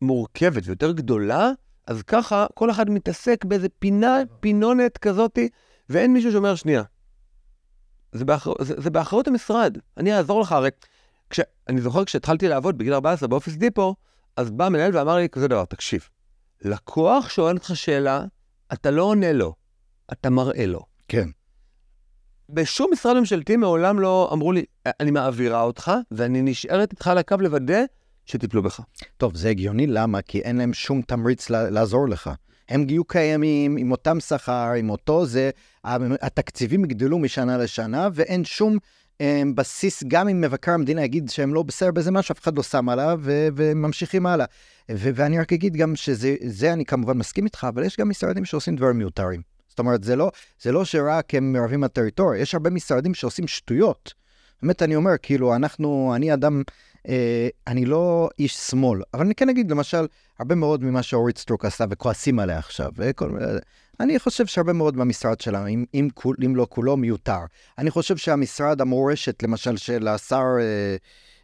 מורכבת 0.02 0.62
ויותר 0.66 0.92
גדולה, 0.92 1.50
אז 1.86 2.02
ככה 2.02 2.46
כל 2.54 2.70
אחד 2.70 2.90
מתעסק 2.90 3.44
באיזה 3.44 3.68
פינה, 3.78 4.18
פינונת 4.40 4.98
כזאתי, 4.98 5.48
ואין 5.88 6.12
מישהו 6.12 6.32
שאומר, 6.32 6.54
שנייה, 6.54 6.82
זה, 8.12 8.24
באחר... 8.24 8.52
זה, 8.60 8.74
זה 8.80 8.90
באחריות 8.90 9.28
המשרד, 9.28 9.78
אני 9.96 10.16
אעזור 10.16 10.40
לך, 10.40 10.52
הרי 10.52 10.70
כש... 11.30 11.40
אני 11.68 11.80
זוכר 11.80 12.04
כשהתחלתי 12.04 12.48
לעבוד 12.48 12.78
בגיל 12.78 12.94
14 12.94 13.28
באופיס 13.28 13.54
דיפו, 13.54 13.94
אז 14.36 14.50
בא 14.50 14.66
המנהל 14.66 14.96
ואמר 14.96 15.16
לי 15.16 15.28
כזה 15.28 15.48
דבר, 15.48 15.64
תקשיב, 15.64 16.08
לקוח 16.60 17.28
שואל 17.28 17.56
אותך 17.56 17.70
שאלה, 17.74 18.24
אתה 18.72 18.90
לא 18.90 19.02
עונה 19.02 19.32
לו, 19.32 19.54
אתה 20.12 20.30
מראה 20.30 20.66
לו. 20.66 20.80
כן. 21.08 21.28
בשום 22.50 22.90
משרד 22.92 23.18
ממשלתי 23.18 23.56
מעולם 23.56 24.00
לא 24.00 24.30
אמרו 24.32 24.52
לי, 24.52 24.64
אני 24.86 25.10
מעבירה 25.10 25.62
אותך, 25.62 25.92
ואני 26.10 26.42
נשארת 26.42 26.92
איתך 26.92 27.06
על 27.06 27.18
הקו 27.18 27.36
לוודא 27.40 27.82
שטיפלו 28.26 28.62
בך. 28.62 28.80
טוב, 29.16 29.36
זה 29.36 29.48
הגיוני, 29.48 29.86
למה? 29.86 30.22
כי 30.22 30.40
אין 30.40 30.56
להם 30.56 30.72
שום 30.72 31.02
תמריץ 31.02 31.50
לעזור 31.50 32.08
לך. 32.08 32.30
הם 32.68 32.86
יהיו 32.88 33.04
קיימים 33.04 33.76
עם 33.76 33.90
אותם 33.90 34.20
שכר, 34.20 34.72
עם 34.78 34.90
אותו 34.90 35.26
זה, 35.26 35.50
התקציבים 35.84 36.84
יגדלו 36.84 37.18
משנה 37.18 37.58
לשנה, 37.58 38.08
ואין 38.12 38.44
שום 38.44 38.78
אה, 39.20 39.42
בסיס, 39.54 40.02
גם 40.08 40.28
אם 40.28 40.40
מבקר 40.40 40.72
המדינה 40.72 41.04
יגיד 41.04 41.30
שהם 41.30 41.54
לא 41.54 41.62
בסדר 41.62 41.90
בזה 41.90 42.10
משהו, 42.10 42.32
אף 42.32 42.42
אחד 42.42 42.56
לא 42.56 42.62
שם 42.62 42.88
עליו, 42.88 43.20
וממשיכים 43.24 44.26
הלאה. 44.26 44.46
ואני 44.88 45.38
רק 45.38 45.52
אגיד 45.52 45.76
גם 45.76 45.96
שזה, 45.96 46.72
אני 46.72 46.84
כמובן 46.84 47.18
מסכים 47.18 47.44
איתך, 47.44 47.66
אבל 47.68 47.84
יש 47.84 47.96
גם 47.96 48.08
משרדים 48.08 48.44
שעושים 48.44 48.76
דברים 48.76 48.98
מיותרים. 48.98 49.51
זאת 49.72 49.78
אומרת, 49.78 50.04
זה 50.04 50.16
לא, 50.16 50.30
זה 50.60 50.72
לא 50.72 50.84
שרק 50.84 51.34
הם 51.34 51.52
מערבים 51.52 51.84
הטריטוריה, 51.84 52.40
יש 52.40 52.54
הרבה 52.54 52.70
משרדים 52.70 53.14
שעושים 53.14 53.48
שטויות. 53.48 54.14
באמת, 54.62 54.82
אני 54.82 54.96
אומר, 54.96 55.10
כאילו, 55.22 55.56
אנחנו, 55.56 56.12
אני 56.16 56.34
אדם, 56.34 56.62
אה, 57.08 57.48
אני 57.66 57.84
לא 57.84 58.28
איש 58.38 58.56
שמאל, 58.56 59.02
אבל 59.14 59.24
אני 59.24 59.34
כן 59.34 59.48
אגיד, 59.48 59.70
למשל, 59.70 60.06
הרבה 60.38 60.54
מאוד 60.54 60.84
ממה 60.84 61.02
שאורית 61.02 61.38
סטרוק 61.38 61.64
עשה 61.64 61.84
וכועסים 61.90 62.38
עליה 62.38 62.58
עכשיו, 62.58 62.90
וכל, 62.96 63.38
אני 64.00 64.18
חושב 64.18 64.46
שהרבה 64.46 64.72
מאוד 64.72 64.96
מהמשרד 64.96 65.40
שלה, 65.40 65.66
אם, 65.66 65.84
אם, 65.94 66.08
אם 66.44 66.56
לא 66.56 66.66
כולו, 66.70 66.96
מיותר. 66.96 67.40
אני 67.78 67.90
חושב 67.90 68.16
שהמשרד 68.16 68.80
המורשת, 68.80 69.42
למשל, 69.42 69.76
של 69.76 70.08
השר 70.08 70.44
אה, 70.60 70.96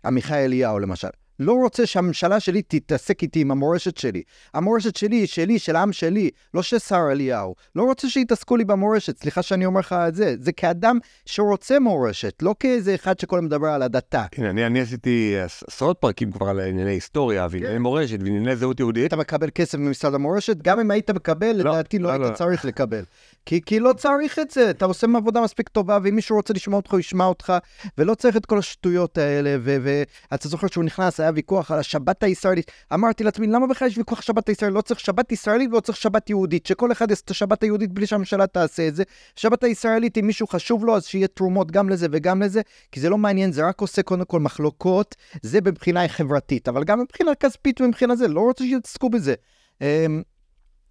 עמיחי 0.04 0.44
אליהו, 0.44 0.78
למשל, 0.78 1.08
לא 1.40 1.52
רוצה 1.52 1.86
שהממשלה 1.86 2.40
שלי 2.40 2.62
תתעסק 2.62 3.22
איתי 3.22 3.40
עם 3.40 3.50
המורשת 3.50 3.96
שלי. 3.96 4.22
המורשת 4.54 4.96
שלי 4.96 5.16
היא 5.16 5.26
שלי, 5.26 5.58
של 5.58 5.76
העם 5.76 5.92
שלי, 5.92 6.30
לא 6.54 6.62
של 6.62 6.78
שר 6.78 7.08
אליהו. 7.12 7.54
לא 7.74 7.82
רוצה 7.82 8.08
שיתעסקו 8.08 8.56
לי 8.56 8.64
במורשת, 8.64 9.18
סליחה 9.18 9.42
שאני 9.42 9.66
אומר 9.66 9.80
לך 9.80 9.92
את 10.08 10.14
זה. 10.14 10.34
זה 10.40 10.52
כאדם 10.52 10.98
שרוצה 11.26 11.78
מורשת, 11.78 12.42
לא 12.42 12.54
כאיזה 12.60 12.94
אחד 12.94 13.18
שכל 13.18 13.40
מדבר 13.40 13.68
על 13.68 13.82
הדתה. 13.82 14.24
כן, 14.30 14.44
אני, 14.44 14.66
אני 14.66 14.80
עשיתי 14.80 15.34
עשרות 15.68 15.98
פרקים 16.00 16.32
כבר 16.32 16.48
על 16.48 16.60
ענייני 16.60 16.90
היסטוריה, 16.90 17.46
וענייני 17.50 17.74
כן. 17.74 17.82
מורשת, 17.82 18.18
וענייני 18.20 18.56
זהות 18.56 18.80
יהודית. 18.80 19.06
אתה 19.06 19.16
מקבל 19.16 19.48
כסף 19.54 19.78
ממשרד 19.78 20.14
המורשת? 20.14 20.56
גם 20.62 20.80
אם 20.80 20.90
היית 20.90 21.10
מקבל, 21.10 21.52
לא, 21.52 21.70
לדעתי 21.70 21.98
לא, 21.98 22.08
לא 22.08 22.12
היית 22.12 22.30
לא. 22.30 22.36
צריך 22.36 22.64
לקבל. 22.64 23.04
כי, 23.48 23.60
כי 23.66 23.80
לא 23.80 23.92
צריך 23.92 24.38
את 24.38 24.50
זה, 24.50 24.70
אתה 24.70 24.84
עושה 24.84 25.06
עבודה 25.16 25.40
מספיק 25.40 25.68
טובה, 25.68 25.98
ואם 26.02 26.14
מישהו 26.14 26.36
רוצה 26.36 26.54
לשמוע 26.54 26.76
אותך, 26.76 26.92
הוא 26.92 27.00
ישמע 27.00 27.24
אותך, 27.24 27.52
ולא 27.98 28.14
צריך 28.14 28.36
את 28.36 28.46
כל 28.46 28.58
השטויות 28.58 29.18
האלה, 29.18 29.56
ואתה 29.62 30.48
זוכר 30.48 30.66
שהוא 30.66 30.84
נכנס, 30.84 31.20
היה 31.20 31.30
ויכוח 31.34 31.70
על 31.70 31.78
השבת 31.78 32.22
הישראלית. 32.22 32.70
אמרתי 32.94 33.24
לעצמי, 33.24 33.46
למה 33.46 33.66
בכלל 33.66 33.88
יש 33.88 33.98
ויכוח 33.98 34.22
שבת 34.22 34.48
הישראלית? 34.48 34.76
לא 34.76 34.80
צריך 34.80 35.00
שבת 35.00 35.32
ישראלית 35.32 35.70
ולא 35.72 35.80
צריך 35.80 35.98
שבת 35.98 36.30
יהודית, 36.30 36.66
שכל 36.66 36.92
אחד 36.92 37.10
יעשה 37.10 37.22
את 37.24 37.30
השבת 37.30 37.62
היהודית 37.62 37.92
בלי 37.92 38.06
שהממשלה 38.06 38.46
תעשה 38.46 38.88
את 38.88 38.94
זה. 38.94 39.02
שבת 39.36 39.64
הישראלית, 39.64 40.18
אם 40.18 40.26
מישהו 40.26 40.46
חשוב 40.46 40.84
לו, 40.84 40.96
אז 40.96 41.06
שיהיה 41.06 41.28
תרומות 41.28 41.70
גם 41.70 41.88
לזה 41.88 42.06
וגם 42.12 42.42
לזה, 42.42 42.60
כי 42.92 43.00
זה 43.00 43.10
לא 43.10 43.18
מעניין, 43.18 43.52
זה 43.52 43.68
רק 43.68 43.80
עושה 43.80 44.02
קודם 44.02 44.24
כל 44.24 44.40
מחלוקות, 44.40 45.16
זה 45.42 45.58
מבחינה 45.64 46.08
חברתית, 46.08 46.68
אבל 46.68 46.84
גם 46.84 47.00
מבחינה 47.00 47.34
כספית 47.34 47.80
ומבחינה 47.80 48.16
זה, 48.16 48.28
לא 48.28 48.40
רוצה 48.40 48.64
שיתעסקו 48.64 49.10
בזה. 49.10 49.34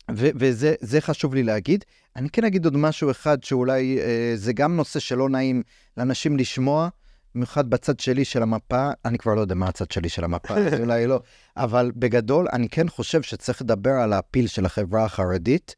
אמ, 0.10 0.16
וזה 0.18 1.02
חשוב 1.02 1.36
לי 1.36 1.44
להגיד. 1.44 1.86
אני 2.16 2.30
כן 2.30 2.44
אגיד 2.44 2.66
עוד 2.66 2.78
משהו 2.78 3.12
אחד 3.12 3.44
שאולי 3.44 4.00
אה, 4.00 4.32
זה 4.36 4.54
גם 4.54 4.76
נושא 4.76 5.00
שלא 5.00 5.30
נעים 5.30 5.64
לאנשים 5.98 6.38
לשמוע, 6.38 6.90
במיוחד 7.36 7.70
בצד 7.70 8.00
שלי 8.00 8.26
של 8.26 8.44
המפה, 8.44 8.90
אני 9.06 9.18
כבר 9.18 9.36
לא 9.36 9.42
יודע 9.42 9.56
מה 9.56 9.68
הצד 9.68 9.92
שלי 9.92 10.10
של 10.10 10.24
המפה, 10.24 10.54
אז 10.54 10.74
אולי 10.82 11.08
לא, 11.08 11.20
אבל 11.58 11.92
בגדול 11.96 12.48
אני 12.54 12.70
כן 12.70 12.90
חושב 12.90 13.22
שצריך 13.22 13.62
לדבר 13.62 13.92
על 13.92 14.14
הפיל 14.14 14.48
של 14.48 14.66
החברה 14.66 15.06
החרדית. 15.06 15.76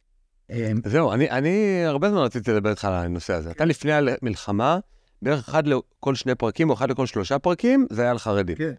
אה, 0.52 0.72
זהו, 0.86 1.12
אני, 1.12 1.30
אני 1.30 1.84
הרבה 1.86 2.10
זמן 2.10 2.18
רציתי 2.18 2.52
לדבר 2.52 2.70
איתך 2.70 2.86
על 2.86 2.94
הנושא 2.94 3.34
הזה. 3.34 3.52
אתה 3.52 3.66
לפני 3.66 3.92
המלחמה, 3.94 4.80
בערך 5.22 5.50
אחד 5.50 5.68
לכל 5.68 6.16
שני 6.16 6.36
פרקים 6.36 6.70
או 6.70 6.74
אחד 6.74 6.92
לכל 6.92 7.06
שלושה 7.06 7.40
פרקים, 7.40 7.88
זה 7.90 8.02
היה 8.02 8.12
על 8.12 8.20
חרדים. 8.20 8.56
כן. 8.56 8.74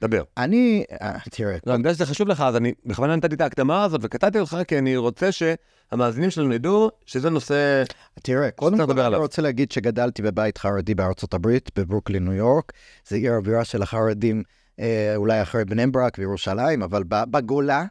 דבר. 0.00 0.22
אני, 0.36 0.84
אה, 1.02 1.18
תראה. 1.30 1.56
לא, 1.66 1.74
אני 1.74 1.80
יודע 1.80 1.94
שזה 1.94 2.06
חשוב 2.06 2.28
לך, 2.28 2.40
אז 2.40 2.56
אני 2.56 2.72
בכוונה 2.86 3.16
נתתי 3.16 3.34
את 3.34 3.40
ההקדמה 3.40 3.84
הזאת 3.84 4.00
וקטעתי 4.04 4.38
אותך, 4.38 4.56
כי 4.68 4.78
אני 4.78 4.96
רוצה 4.96 5.28
שהמאזינים 5.32 6.30
שלנו 6.30 6.54
ידעו 6.54 6.90
שזה 7.06 7.30
נושא... 7.30 7.82
תראה, 8.22 8.50
קודם 8.50 8.86
כל 8.86 9.00
אני 9.00 9.16
רוצה 9.16 9.42
להגיד 9.42 9.72
שגדלתי 9.72 10.22
בבית 10.22 10.58
חרדי 10.58 10.94
בארצות 10.94 11.34
הברית, 11.34 11.70
בברוקלין, 11.78 12.24
ניו 12.24 12.32
יורק. 12.32 12.72
זה 13.08 13.16
עיר 13.16 13.34
הבירה 13.34 13.64
של 13.64 13.82
החרדים, 13.82 14.42
אה, 14.80 15.12
אולי 15.16 15.42
אחרי 15.42 15.64
בני 15.64 15.86
ברק 15.86 16.16
וירושלים, 16.18 16.82
אבל 16.82 17.02
בגולה, 17.08 17.84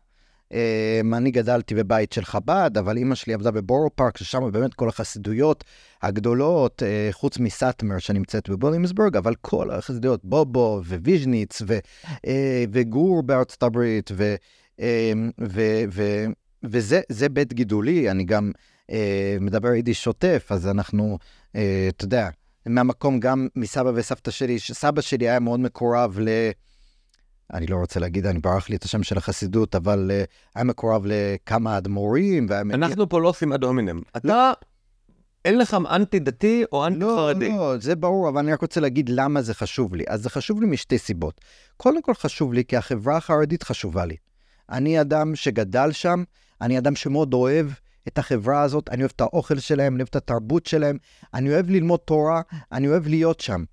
אני 1.13 1.31
גדלתי 1.31 1.75
בבית 1.75 2.13
של 2.13 2.25
חב"ד, 2.25 2.71
אבל 2.79 2.97
אימא 2.97 3.15
שלי 3.15 3.33
עבדה 3.33 3.51
בבורו 3.51 3.89
פארק, 3.95 4.17
ששם 4.17 4.51
באמת 4.51 4.73
כל 4.73 4.89
החסידויות 4.89 5.63
הגדולות, 6.01 6.83
אה, 6.83 7.07
חוץ 7.11 7.39
מסאטמר 7.39 7.99
שנמצאת 7.99 8.49
בבולימסבורג, 8.49 9.17
אבל 9.17 9.35
כל 9.41 9.71
החסידויות, 9.71 10.19
בובו 10.23 10.81
וויז'ניץ 10.87 11.61
ו, 11.67 11.77
אה, 12.27 12.65
וגור 12.71 13.23
בארצות 13.23 13.63
הברית, 13.63 14.11
ו, 14.13 14.35
אמ, 14.79 15.31
ו, 15.41 15.61
ו, 15.91 16.25
וזה 16.63 17.29
בית 17.31 17.53
גידולי, 17.53 18.11
אני 18.11 18.23
גם 18.23 18.51
אה, 18.91 19.37
מדבר 19.41 19.73
יידיש 19.73 20.03
שוטף, 20.03 20.47
אז 20.49 20.67
אנחנו, 20.67 21.17
אתה 21.51 22.05
יודע, 22.05 22.29
מהמקום 22.65 23.19
גם 23.19 23.47
מסבא 23.55 23.91
וסבתא 23.95 24.31
שלי, 24.31 24.59
שסבא 24.59 25.01
שלי 25.01 25.29
היה 25.29 25.39
מאוד 25.39 25.59
מקורב 25.59 26.19
ל... 26.19 26.29
אני 27.53 27.67
לא 27.67 27.75
רוצה 27.75 27.99
להגיד, 27.99 28.25
אני 28.25 28.39
ברח 28.39 28.69
לי 28.69 28.75
את 28.75 28.83
השם 28.83 29.03
של 29.03 29.17
החסידות, 29.17 29.75
אבל 29.75 30.11
uh, 30.11 30.27
היה 30.55 30.63
מקורב 30.63 31.03
לכמה 31.05 31.77
אדמו"רים. 31.77 32.47
אנחנו 32.51 33.09
פה 33.09 33.21
לא 33.21 33.27
עושים 33.27 33.53
אד 33.53 33.63
הומינם. 33.63 34.01
אתה, 34.17 34.51
אין 35.45 35.57
לך 35.57 35.77
אנטי 35.89 36.19
דתי 36.19 36.63
או 36.71 36.85
אנטי 36.87 36.99
לא, 36.99 37.15
חרדי. 37.17 37.49
לא, 37.49 37.77
זה 37.77 37.95
ברור, 37.95 38.29
אבל 38.29 38.39
אני 38.39 38.53
רק 38.53 38.61
רוצה 38.61 38.79
להגיד 38.79 39.09
למה 39.09 39.41
זה 39.41 39.53
חשוב 39.53 39.95
לי. 39.95 40.03
אז 40.07 40.21
זה 40.21 40.29
חשוב 40.29 40.61
לי 40.61 40.67
משתי 40.67 40.97
סיבות. 40.97 41.41
קודם 41.77 42.01
כל 42.01 42.13
חשוב 42.13 42.53
לי 42.53 42.65
כי 42.65 42.77
החברה 42.77 43.17
החרדית 43.17 43.63
חשובה 43.63 44.05
לי. 44.05 44.15
אני 44.69 45.01
אדם 45.01 45.35
שגדל 45.35 45.91
שם, 45.91 46.23
אני 46.61 46.77
אדם 46.77 46.95
שמאוד 46.95 47.33
אוהב 47.33 47.67
את 48.07 48.17
החברה 48.17 48.61
הזאת, 48.61 48.89
אני 48.89 49.01
אוהב 49.01 49.11
את 49.15 49.21
האוכל 49.21 49.59
שלהם, 49.59 49.93
אני 49.93 50.01
אוהב 50.01 50.07
את 50.09 50.15
התרבות 50.15 50.65
שלהם, 50.65 50.97
אני 51.33 51.49
אוהב 51.49 51.69
ללמוד 51.69 51.99
תורה, 51.99 52.41
אני 52.71 52.87
אוהב 52.87 53.07
להיות 53.07 53.39
שם. 53.39 53.63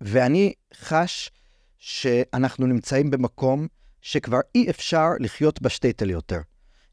ואני 0.00 0.52
חש 0.74 1.30
שאנחנו 1.78 2.66
נמצאים 2.66 3.10
במקום 3.10 3.66
שכבר 4.00 4.40
אי 4.54 4.70
אפשר 4.70 5.08
לחיות 5.20 5.62
בשטייטל 5.62 6.10
יותר. 6.10 6.40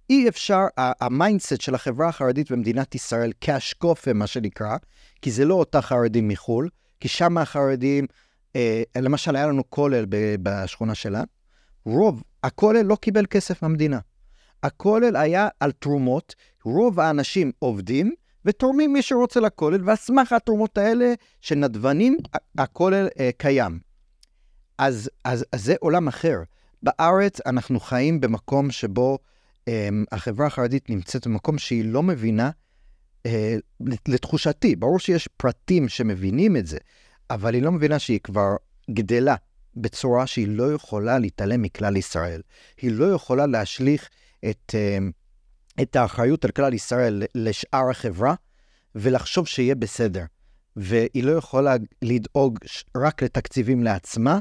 אי 0.09 0.29
אפשר, 0.29 0.61
ה 0.77 0.88
mindset 0.88 1.61
של 1.61 1.75
החברה 1.75 2.07
החרדית 2.07 2.51
במדינת 2.51 2.95
ישראל 2.95 3.31
כהשקפה, 3.41 4.13
מה 4.13 4.27
שנקרא, 4.27 4.77
כי 5.21 5.31
זה 5.31 5.45
לא 5.45 5.53
אותה 5.53 5.81
חרדים 5.81 6.27
מחו"ל, 6.27 6.69
כי 6.99 7.07
שם 7.07 7.37
החרדים, 7.37 8.05
אה, 8.55 8.83
למשל 9.01 9.35
היה 9.35 9.47
לנו 9.47 9.69
כולל 9.69 10.05
בשכונה 10.43 10.95
שלנו, 10.95 11.25
רוב, 11.85 12.23
הכולל 12.43 12.81
לא 12.81 12.95
קיבל 12.95 13.25
כסף 13.25 13.61
מהמדינה. 13.61 13.99
הכולל 14.63 15.15
היה 15.15 15.47
על 15.59 15.71
תרומות, 15.71 16.35
רוב 16.63 16.99
האנשים 16.99 17.51
עובדים 17.59 18.13
ותורמים 18.45 18.93
מי 18.93 19.01
שרוצה 19.01 19.39
לכולל, 19.39 19.81
ועל 19.83 19.95
סמך 19.95 20.31
התרומות 20.31 20.77
האלה 20.77 21.13
של 21.41 21.55
נדבנים, 21.55 22.17
הכולל 22.57 23.07
אה, 23.19 23.29
קיים. 23.37 23.79
אז, 24.77 25.09
אז, 25.23 25.45
אז 25.51 25.63
זה 25.65 25.75
עולם 25.79 26.07
אחר. 26.07 26.39
בארץ 26.83 27.39
אנחנו 27.45 27.79
חיים 27.79 28.21
במקום 28.21 28.71
שבו 28.71 29.19
אה, 29.67 29.89
החברה 30.11 30.47
החרדית 30.47 30.89
נמצאת 30.89 31.27
במקום 31.27 31.57
שהיא 31.57 31.85
לא 31.85 32.03
מבינה, 32.03 32.49
אה, 33.25 33.55
לתחושתי, 34.07 34.75
ברור 34.75 34.99
שיש 34.99 35.27
פרטים 35.37 35.89
שמבינים 35.89 36.57
את 36.57 36.67
זה, 36.67 36.77
אבל 37.29 37.53
היא 37.53 37.63
לא 37.63 37.71
מבינה 37.71 37.99
שהיא 37.99 38.19
כבר 38.23 38.55
גדלה 38.91 39.35
בצורה 39.75 40.27
שהיא 40.27 40.47
לא 40.47 40.73
יכולה 40.73 41.19
להתעלם 41.19 41.61
מכלל 41.61 41.95
ישראל. 41.95 42.41
היא 42.81 42.91
לא 42.91 43.05
יכולה 43.05 43.45
להשליך 43.45 44.09
את, 44.49 44.75
אה, 44.75 44.97
את 45.81 45.95
האחריות 45.95 46.45
על 46.45 46.51
כלל 46.51 46.73
ישראל 46.73 47.23
לשאר 47.35 47.89
החברה 47.89 48.35
ולחשוב 48.95 49.47
שיהיה 49.47 49.75
בסדר. 49.75 50.23
והיא 50.75 51.23
לא 51.23 51.31
יכולה 51.31 51.75
לדאוג 52.01 52.59
רק 52.97 53.23
לתקציבים 53.23 53.83
לעצמה, 53.83 54.39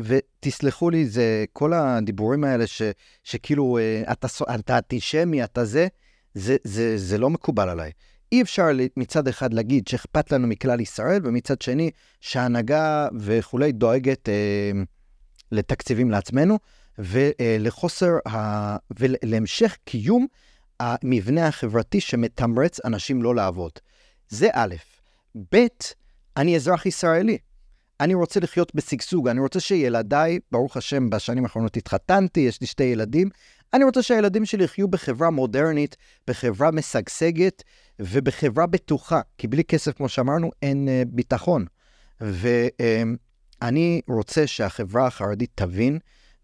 ותסלחו 0.00 0.90
לי, 0.90 1.06
זה 1.06 1.44
כל 1.52 1.72
הדיבורים 1.72 2.44
האלה 2.44 2.66
ש, 2.66 2.82
שכאילו 3.22 3.78
אה, 3.78 4.12
אתה, 4.12 4.26
אתה 4.54 4.78
אנטישמי, 4.78 5.44
אתה 5.44 5.64
זה, 5.64 5.86
זה, 6.34 6.56
זה, 6.64 6.98
זה 6.98 7.18
לא 7.18 7.30
מקובל 7.30 7.68
עליי. 7.68 7.90
אי 8.32 8.42
אפשר 8.42 8.66
מצד 8.96 9.28
אחד 9.28 9.54
להגיד 9.54 9.88
שאכפת 9.88 10.32
לנו 10.32 10.46
מכלל 10.46 10.80
ישראל, 10.80 11.20
ומצד 11.24 11.62
שני 11.62 11.90
שההנהגה 12.20 13.08
וכולי 13.20 13.72
דואגת 13.72 14.28
אה, 14.28 14.70
לתקציבים 15.52 16.10
לעצמנו, 16.10 16.58
ולחוסר, 16.98 18.12
ה... 18.28 18.76
ולהמשך 18.98 19.76
קיום 19.84 20.26
המבנה 20.80 21.46
החברתי 21.46 22.00
שמתמרץ 22.00 22.80
אנשים 22.84 23.22
לא 23.22 23.34
לעבוד. 23.34 23.72
זה 24.28 24.48
א', 24.52 24.74
ב', 25.52 25.66
אני 26.36 26.56
אזרח 26.56 26.86
ישראלי. 26.86 27.38
אני 28.00 28.14
רוצה 28.14 28.40
לחיות 28.40 28.74
בשגשוג, 28.74 29.28
אני 29.28 29.40
רוצה 29.40 29.60
שילדיי, 29.60 30.38
ברוך 30.52 30.76
השם, 30.76 31.10
בשנים 31.10 31.44
האחרונות 31.44 31.76
התחתנתי, 31.76 32.40
יש 32.40 32.60
לי 32.60 32.66
שתי 32.66 32.84
ילדים, 32.84 33.28
אני 33.74 33.84
רוצה 33.84 34.02
שהילדים 34.02 34.44
שלי 34.44 34.64
יחיו 34.64 34.88
בחברה 34.88 35.30
מודרנית, 35.30 35.96
בחברה 36.28 36.70
משגשגת 36.70 37.62
ובחברה 38.00 38.66
בטוחה, 38.66 39.20
כי 39.38 39.48
בלי 39.48 39.64
כסף, 39.64 39.96
כמו 39.96 40.08
שאמרנו, 40.08 40.50
אין 40.62 40.88
uh, 40.88 41.08
ביטחון. 41.14 41.64
ואני 42.20 44.00
um, 44.10 44.12
רוצה 44.12 44.46
שהחברה 44.46 45.06
החרדית 45.06 45.50
תבין, 45.54 45.98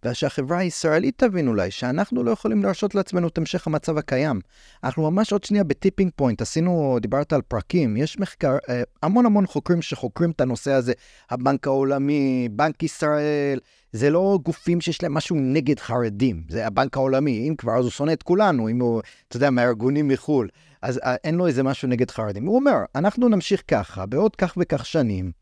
ושהחברה 0.05 0.59
הישראלית 0.59 1.19
תבין 1.19 1.49
אולי, 1.49 1.71
שאנחנו 1.71 2.25
לא 2.25 2.31
יכולים 2.31 2.63
להרשות 2.63 2.95
לעצמנו 2.95 3.29
את 3.29 3.39
המשך 3.39 3.67
המצב 3.67 3.99
הקיים. 3.99 4.41
אנחנו 4.85 5.11
ממש 5.11 5.33
עוד 5.33 5.45
שנייה 5.45 5.65
בטיפינג 5.65 6.11
פוינט, 6.17 6.43
עשינו, 6.43 6.99
דיברת 7.01 7.33
על 7.33 7.43
פרקים, 7.43 7.97
יש 7.97 8.19
מחקר, 8.19 8.57
אה, 8.69 8.83
המון 9.03 9.27
המון 9.27 9.47
חוקרים 9.47 9.83
שחוקרים 9.83 10.31
את 10.31 10.41
הנושא 10.41 10.73
הזה, 10.73 10.93
הבנק 11.31 11.67
העולמי, 11.67 12.49
בנק 12.53 12.83
ישראל, 12.83 13.59
זה 13.93 14.11
לא 14.11 14.39
גופים 14.43 14.81
שיש 14.81 15.03
להם 15.03 15.15
משהו 15.15 15.37
נגד 15.37 15.79
חרדים, 15.79 16.43
זה 16.49 16.67
הבנק 16.67 16.97
העולמי, 16.97 17.49
אם 17.49 17.55
כבר, 17.59 17.79
אז 17.79 17.85
הוא 17.85 17.91
שונא 17.91 18.13
את 18.13 18.23
כולנו, 18.23 18.69
אם 18.69 18.81
הוא, 18.81 19.03
אתה 19.29 19.37
יודע, 19.37 19.51
מהארגונים 19.51 20.09
מחו"ל, 20.09 20.49
אז 20.83 20.99
אה, 20.99 21.15
אין 21.25 21.35
לו 21.35 21.47
איזה 21.47 21.63
משהו 21.63 21.89
נגד 21.89 22.11
חרדים. 22.11 22.47
הוא 22.47 22.57
אומר, 22.57 22.77
אנחנו 22.95 23.29
נמשיך 23.29 23.63
ככה, 23.69 24.07
בעוד 24.07 24.37
כך 24.37 24.55
וכך 24.61 24.87
שנים, 24.87 25.33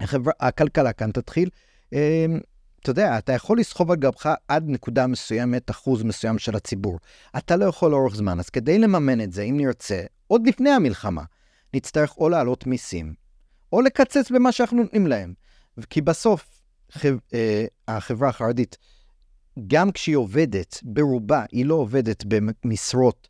החברה, 0.00 0.32
הכלכלה 0.40 0.92
כאן 0.92 1.10
תתחיל, 1.10 1.48
אה, 1.92 2.26
אתה 2.82 2.90
יודע, 2.90 3.18
אתה 3.18 3.32
יכול 3.32 3.58
לסחוב 3.58 3.90
על 3.90 3.96
גבך 3.96 4.34
עד 4.48 4.64
נקודה 4.68 5.06
מסוימת, 5.06 5.70
אחוז 5.70 6.02
מסוים 6.02 6.38
של 6.38 6.56
הציבור. 6.56 6.98
אתה 7.36 7.56
לא 7.56 7.64
יכול 7.64 7.90
לאורך 7.90 8.14
זמן, 8.14 8.38
אז 8.38 8.50
כדי 8.50 8.78
לממן 8.78 9.20
את 9.20 9.32
זה, 9.32 9.42
אם 9.42 9.56
נרצה, 9.56 10.02
עוד 10.26 10.46
לפני 10.46 10.70
המלחמה, 10.70 11.22
נצטרך 11.74 12.16
או 12.18 12.28
להעלות 12.28 12.66
מיסים, 12.66 13.14
או 13.72 13.80
לקצץ 13.80 14.30
במה 14.30 14.52
שאנחנו 14.52 14.76
נותנים 14.76 15.06
להם. 15.06 15.34
כי 15.90 16.00
בסוף, 16.00 16.60
חב, 16.92 17.16
אה, 17.34 17.64
החברה 17.88 18.28
החרדית, 18.28 18.78
גם 19.66 19.92
כשהיא 19.92 20.16
עובדת, 20.16 20.80
ברובה, 20.82 21.44
היא 21.52 21.66
לא 21.66 21.74
עובדת 21.74 22.24
במשרות 22.28 23.28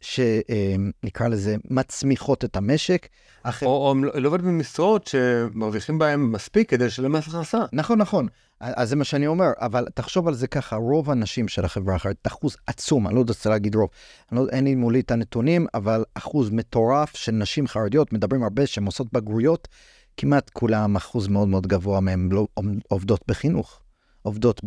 שנקרא 0.00 1.28
לזה 1.28 1.56
מצמיחות 1.70 2.44
את 2.44 2.56
המשק. 2.56 3.08
אחר... 3.42 3.66
או, 3.66 3.88
או 3.88 4.20
לא 4.20 4.28
עובד 4.28 4.42
במשרות 4.42 5.06
שמרוויחים 5.06 5.98
בהם 5.98 6.32
מספיק 6.32 6.70
כדי 6.70 6.86
לשלם 6.86 7.12
מס 7.12 7.28
הכנסה. 7.28 7.58
נכון, 7.72 7.98
נכון. 7.98 8.28
אז 8.60 8.88
זה 8.88 8.96
מה 8.96 9.04
שאני 9.04 9.26
אומר, 9.26 9.50
אבל 9.60 9.86
תחשוב 9.94 10.28
על 10.28 10.34
זה 10.34 10.46
ככה, 10.46 10.76
רוב 10.76 11.10
הנשים 11.10 11.48
של 11.48 11.64
החברה 11.64 11.94
האחרת, 11.94 12.16
אחוז 12.26 12.56
עצום, 12.66 13.06
אני 13.06 13.14
לא 13.14 13.24
רוצה 13.28 13.50
להגיד 13.50 13.74
רוב, 13.74 13.88
לא, 14.32 14.46
אין 14.52 14.64
לי 14.64 14.74
מולי 14.74 15.00
את 15.00 15.10
הנתונים, 15.10 15.66
אבל 15.74 16.04
אחוז 16.14 16.50
מטורף 16.50 17.16
של 17.16 17.32
נשים 17.32 17.66
חרדיות, 17.66 18.12
מדברים 18.12 18.42
הרבה 18.42 18.66
שהן 18.66 18.86
עושות 18.86 19.12
בגרויות, 19.12 19.68
כמעט 20.16 20.50
כולם, 20.50 20.96
אחוז 20.96 21.28
מאוד 21.28 21.48
מאוד 21.48 21.66
גבוה 21.66 22.00
מהן 22.00 22.28
לא 22.32 22.46
עובדות 22.88 23.20
בחינוך. 23.28 23.80
עובדות 24.22 24.60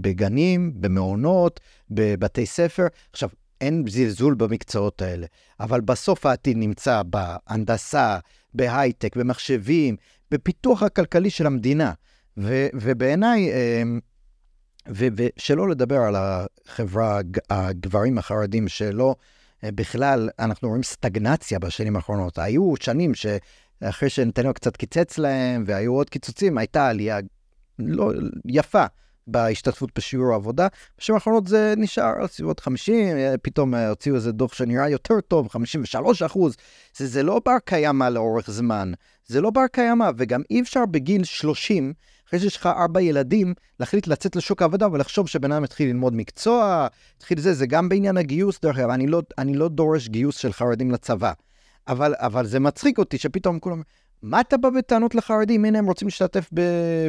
בגנים, 0.00 0.72
במעונות, 0.80 1.60
בבתי 1.90 2.46
ספר. 2.46 2.86
עכשיו, 3.12 3.28
אין 3.60 3.84
זלזול 3.88 4.34
במקצועות 4.34 5.02
האלה, 5.02 5.26
אבל 5.60 5.80
בסוף 5.80 6.26
העתיד 6.26 6.56
נמצא 6.56 7.02
בהנדסה, 7.02 8.18
בהייטק, 8.54 9.16
במחשבים, 9.16 9.96
בפיתוח 10.30 10.82
הכלכלי 10.82 11.30
של 11.30 11.46
המדינה. 11.46 11.92
ו- 12.36 12.68
ובעיניי, 12.74 13.50
אמ, 13.52 14.00
ושלא 14.88 15.68
לדבר 15.68 16.00
על 16.00 16.16
החברה, 16.16 17.20
הגברים 17.50 18.18
החרדים, 18.18 18.68
שלא, 18.68 19.14
אה, 19.64 19.72
בכלל, 19.72 20.28
אנחנו 20.38 20.68
רואים 20.68 20.82
סטגנציה 20.82 21.58
בשנים 21.58 21.96
האחרונות. 21.96 22.38
היו 22.38 22.74
שנים 22.80 23.12
שאחרי 23.14 24.10
שנתניהו 24.10 24.54
קצת 24.54 24.76
קיצץ 24.76 25.18
להם, 25.18 25.64
והיו 25.66 25.92
עוד 25.92 26.10
קיצוצים, 26.10 26.58
הייתה 26.58 26.88
עלייה 26.88 27.18
לא, 27.78 28.12
יפה 28.44 28.84
בהשתתפות 29.28 29.90
בשיעור 29.96 30.32
העבודה. 30.32 30.66
בשנים 30.98 31.14
האחרונות 31.14 31.46
זה 31.46 31.74
נשאר 31.76 32.12
על 32.20 32.26
סביבות 32.26 32.60
50, 32.60 33.16
פתאום 33.42 33.74
הוציאו 33.74 34.14
איזה 34.14 34.32
דוח 34.32 34.52
שנראה 34.52 34.88
יותר 34.88 35.20
טוב, 35.20 35.48
53 35.48 36.22
אחוז. 36.22 36.56
זה, 36.96 37.06
זה 37.06 37.22
לא 37.22 37.40
בר 37.44 37.58
קיימא 37.64 38.04
לאורך 38.04 38.50
זמן, 38.50 38.92
זה 39.26 39.40
לא 39.40 39.50
בר 39.50 39.66
קיימא, 39.72 40.10
וגם 40.16 40.42
אי 40.50 40.60
אפשר 40.60 40.86
בגיל 40.86 41.24
30, 41.24 41.92
אחרי 42.28 42.40
שיש 42.40 42.56
לך 42.56 42.66
ארבע 42.66 43.00
ילדים, 43.00 43.54
להחליט 43.80 44.06
לצאת 44.06 44.36
לשוק 44.36 44.62
העבודה 44.62 44.88
ולחשוב 44.92 45.28
שבן 45.28 45.52
אדם 45.52 45.64
יתחיל 45.64 45.88
ללמוד 45.88 46.14
מקצוע, 46.14 46.86
יתחיל 47.16 47.40
זה, 47.40 47.54
זה 47.54 47.66
גם 47.66 47.88
בעניין 47.88 48.16
הגיוס, 48.16 48.60
דרך 48.62 48.78
אגב, 48.78 48.90
אני, 48.90 49.06
לא, 49.06 49.22
אני 49.38 49.54
לא 49.54 49.68
דורש 49.68 50.08
גיוס 50.08 50.36
של 50.36 50.52
חרדים 50.52 50.90
לצבא. 50.90 51.32
אבל, 51.88 52.14
אבל 52.18 52.46
זה 52.46 52.60
מצחיק 52.60 52.98
אותי 52.98 53.18
שפתאום 53.18 53.58
כולם, 53.58 53.82
מה 54.22 54.40
אתה 54.40 54.56
בא 54.56 54.70
בטענות 54.70 55.14
לחרדים? 55.14 55.64
הנה, 55.64 55.78
הם 55.78 55.86
רוצים 55.86 56.08
להשתתף 56.08 56.50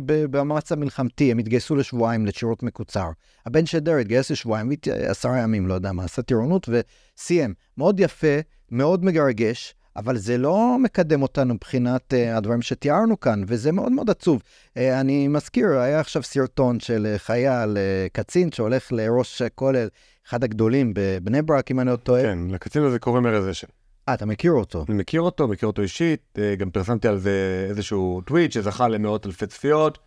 במאמץ 0.03 0.71
המלחמתי, 0.71 1.31
הם 1.31 1.37
התגייסו 1.37 1.75
לשבועיים 1.75 2.25
לשירות 2.25 2.63
מקוצר. 2.63 3.09
הבן 3.45 3.65
של 3.65 3.79
דרעי 3.79 4.01
התגייס 4.01 4.31
לשבועיים, 4.31 4.71
עשרה 5.07 5.37
ימים, 5.37 5.67
לא 5.67 5.73
יודע 5.73 5.91
מה, 5.91 6.03
עשה 6.03 6.21
טירונות 6.21 6.69
וסיים. 6.69 7.53
מאוד 7.77 7.99
יפה, 7.99 8.39
מאוד 8.71 9.05
מגרגש, 9.05 9.75
אבל 9.95 10.17
זה 10.17 10.37
לא 10.37 10.77
מקדם 10.79 11.21
אותנו 11.21 11.53
מבחינת 11.53 12.13
uh, 12.13 12.37
הדברים 12.37 12.61
שתיארנו 12.61 13.19
כאן, 13.19 13.43
וזה 13.47 13.71
מאוד 13.71 13.91
מאוד 13.91 14.09
עצוב. 14.09 14.41
Uh, 14.41 14.81
אני 15.01 15.27
מזכיר, 15.27 15.79
היה 15.79 15.99
עכשיו 15.99 16.23
סרטון 16.23 16.79
של 16.79 17.07
uh, 17.15 17.19
חייל, 17.19 17.77
uh, 17.77 18.09
קצין, 18.13 18.51
שהולך 18.51 18.91
לראש 18.91 19.41
כולל, 19.55 19.87
אחד 20.27 20.43
הגדולים 20.43 20.93
בבני 20.95 21.41
ברק, 21.41 21.71
אם 21.71 21.79
אני 21.79 21.89
לא 21.89 21.95
טועה. 21.95 22.21
כן, 22.21 22.39
לקצין 22.49 22.83
הזה 22.83 22.99
קוראים 22.99 23.25
ארז 23.25 23.49
אשל. 23.49 23.67
אה, 24.09 24.13
אתה 24.13 24.25
מכיר 24.25 24.51
אותו. 24.51 24.85
אני 24.89 24.97
מכיר 24.97 25.21
אותו, 25.21 25.47
מכיר 25.47 25.67
אותו 25.67 25.81
אישית, 25.81 26.19
אה, 26.37 26.55
גם 26.55 26.69
פרסמתי 26.71 27.07
על 27.07 27.17
זה 27.17 27.65
איזשהו 27.69 28.21
טוויט 28.25 28.51
שזכה 28.51 28.87
למאות 28.87 29.25
אלפי 29.25 29.47
צפיות. 29.47 29.97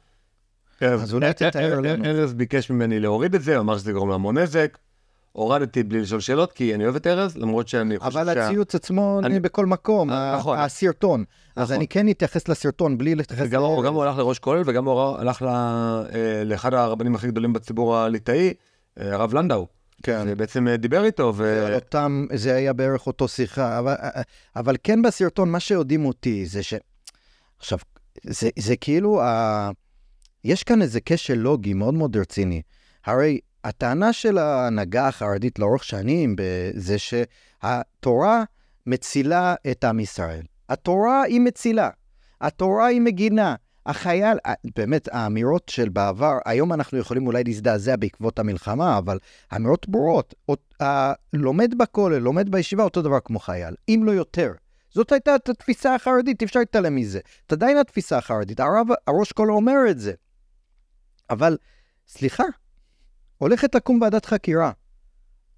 אז 0.81 1.15
אולי 1.15 1.33
תתאר 1.33 1.81
לנו. 1.81 2.05
ארז 2.05 2.35
ביקש 2.35 2.71
ממני 2.71 3.01
להוריד 3.01 3.35
את 3.35 3.43
זה, 3.43 3.59
אמר 3.59 3.79
שזה 3.79 3.93
גורם 3.93 4.09
להמון 4.11 4.39
נזק. 4.39 4.79
הורדתי 5.33 5.83
בלי 5.83 6.01
לשאול 6.01 6.21
שאלות, 6.21 6.53
כי 6.53 6.75
אני 6.75 6.85
אוהב 6.85 6.97
את 6.97 7.07
ארז, 7.07 7.37
למרות 7.37 7.69
שאני 7.69 7.99
חושב 7.99 8.19
אבל 8.19 8.39
הציוץ 8.39 8.75
עצמו 8.75 9.21
אני- 9.25 9.41
בכל 9.41 9.67
מקום, 9.67 10.11
אה, 10.11 10.37
נכון. 10.39 10.59
הסרטון. 10.59 11.25
אז 11.57 11.63
נכון. 11.63 11.77
אני 11.77 11.87
כן 11.89 12.09
אתייחס 12.09 12.49
לסרטון 12.49 12.99
בלי 12.99 13.15
להתייחס 13.15 13.49
גם 13.49 13.63
הוא. 13.63 13.85
גם 13.85 13.95
הוא 13.95 14.03
הלך 14.05 14.19
לראש 14.19 14.39
כולל 14.39 14.63
וגם 14.67 14.85
הוא 14.85 15.17
הלך 15.19 15.43
ל- 15.43 15.47
אה, 15.47 16.43
לאחד 16.45 16.75
הרבנים 16.75 17.15
הכי 17.15 17.27
גדולים 17.29 17.53
בציבור 17.53 17.97
הליטאי, 17.97 18.53
אה, 19.01 19.15
הרב 19.15 19.35
לנדאו, 19.35 19.67
כן. 20.03 20.25
שבעצם 20.29 20.69
אה, 20.69 20.77
דיבר 20.77 21.05
איתו, 21.05 21.33
ו... 21.37 21.67
על 21.67 21.75
אותם, 21.75 22.27
זה 22.35 22.55
היה 22.55 22.73
בערך 22.73 23.07
אותו 23.07 23.29
שיחה, 23.29 23.79
אבל, 23.79 23.95
אבל 24.57 24.77
כן 24.83 25.03
בסרטון, 25.03 25.51
מה 25.51 25.61
שהודהים 25.61 26.05
אותי 26.05 26.47
זה 26.47 26.63
ש... 26.63 26.75
עכשיו, 27.59 27.79
זה, 28.23 28.49
זה 28.59 28.77
כאילו, 28.77 29.23
ה... 29.23 29.71
יש 30.45 30.63
כאן 30.63 30.83
איזה 30.83 31.01
כשל 31.05 31.35
לוגי 31.35 31.75
מאוד 31.75 31.95
מאוד 31.95 32.17
רציני. 32.17 32.63
הרי 33.05 33.41
הטענה 33.65 34.13
של 34.13 34.39
ההנהגה 34.39 35.09
החרדית 35.09 35.59
לאורך 35.59 35.85
שנים 35.85 36.37
זה 36.75 36.97
שהתורה 36.99 38.45
מצילה 38.87 39.55
את 39.71 39.85
עם 39.85 40.01
ישראל. 40.01 40.43
התורה 40.69 41.23
היא 41.23 41.41
מצילה, 41.41 41.91
התורה 42.41 42.87
היא 42.87 43.01
מגינה. 43.01 43.55
החייל, 43.87 44.39
באמת, 44.77 45.09
האמירות 45.13 45.69
של 45.69 45.89
בעבר, 45.89 46.39
היום 46.45 46.73
אנחנו 46.73 46.99
יכולים 46.99 47.27
אולי 47.27 47.45
להזדעזע 47.45 47.97
בעקבות 47.97 48.39
המלחמה, 48.39 48.99
אבל 48.99 49.19
האמירות 49.51 49.89
ברורות. 49.89 50.35
הלומד 50.81 51.79
בכולל, 51.79 52.19
לומד 52.19 52.51
בישיבה, 52.51 52.85
אותו 52.85 53.03
דבר 53.03 53.19
כמו 53.25 53.39
חייל, 53.39 53.75
אם 53.89 54.03
לא 54.05 54.13
יותר. 54.13 54.53
זאת 54.91 55.13
הייתה 55.13 55.35
את 55.35 55.49
התפיסה 55.49 55.95
החרדית, 55.95 56.41
אי 56.41 56.47
אפשר 56.47 56.59
להתעלם 56.59 56.97
מזה. 56.97 57.21
זאת 57.43 57.53
עדיין 57.53 57.79
התפיסה 57.79 58.19
החרדית, 58.19 58.61
הרב, 58.61 58.87
הראש 59.07 59.33
כולו 59.33 59.55
אומר 59.55 59.79
את 59.91 59.99
זה. 59.99 60.13
אבל, 61.31 61.57
סליחה, 62.09 62.45
הולכת 63.39 63.75
לקום 63.75 64.01
ועדת 64.01 64.27
חקירה. 64.27 64.71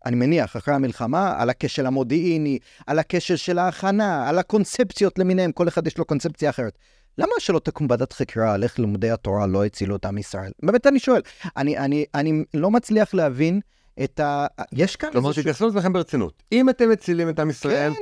אני 0.07 0.17
מניח, 0.17 0.57
אחרי 0.57 0.75
המלחמה, 0.75 1.35
על 1.39 1.51
הכשל 1.51 1.87
המודיעיני, 1.87 2.59
על 2.87 2.99
הכשל 2.99 3.37
של 3.37 3.59
ההכנה, 3.59 4.29
על 4.29 4.39
הקונספציות 4.39 5.19
למיניהם, 5.19 5.53
כל 5.53 5.69
אחד 5.69 5.87
יש 5.87 5.99
לו 5.99 6.05
קונספציה 6.05 6.51
אחרת. 6.51 6.79
למה 7.19 7.33
שלא 7.39 7.59
תקום 7.59 7.87
ועדת 7.91 8.13
חקירה 8.13 8.55
על 8.55 8.63
איך 8.63 8.79
לימודי 8.79 9.11
התורה 9.11 9.47
לא 9.47 9.65
הצילו 9.65 9.97
את 9.97 10.05
עם 10.05 10.19
ישראל? 10.19 10.53
באמת 10.63 10.87
אני 10.87 10.99
שואל. 10.99 11.21
אני, 11.57 11.79
אני, 11.79 12.05
אני 12.15 12.45
לא 12.55 12.71
מצליח 12.71 13.15
להבין 13.15 13.61
את 14.05 14.21
ה... 14.21 14.47
יש 14.73 14.97
כאן 14.97 15.13
כלומר, 15.13 15.33
תתייחסו 15.33 15.67
לעצמכם 15.67 15.93
ברצינות. 15.93 16.43
אם 16.53 16.71
אתם 16.71 16.91
מצילים 16.91 17.29
את 17.29 17.39
עם 17.39 17.51
ישראל, 17.51 17.95
כן, 17.95 18.01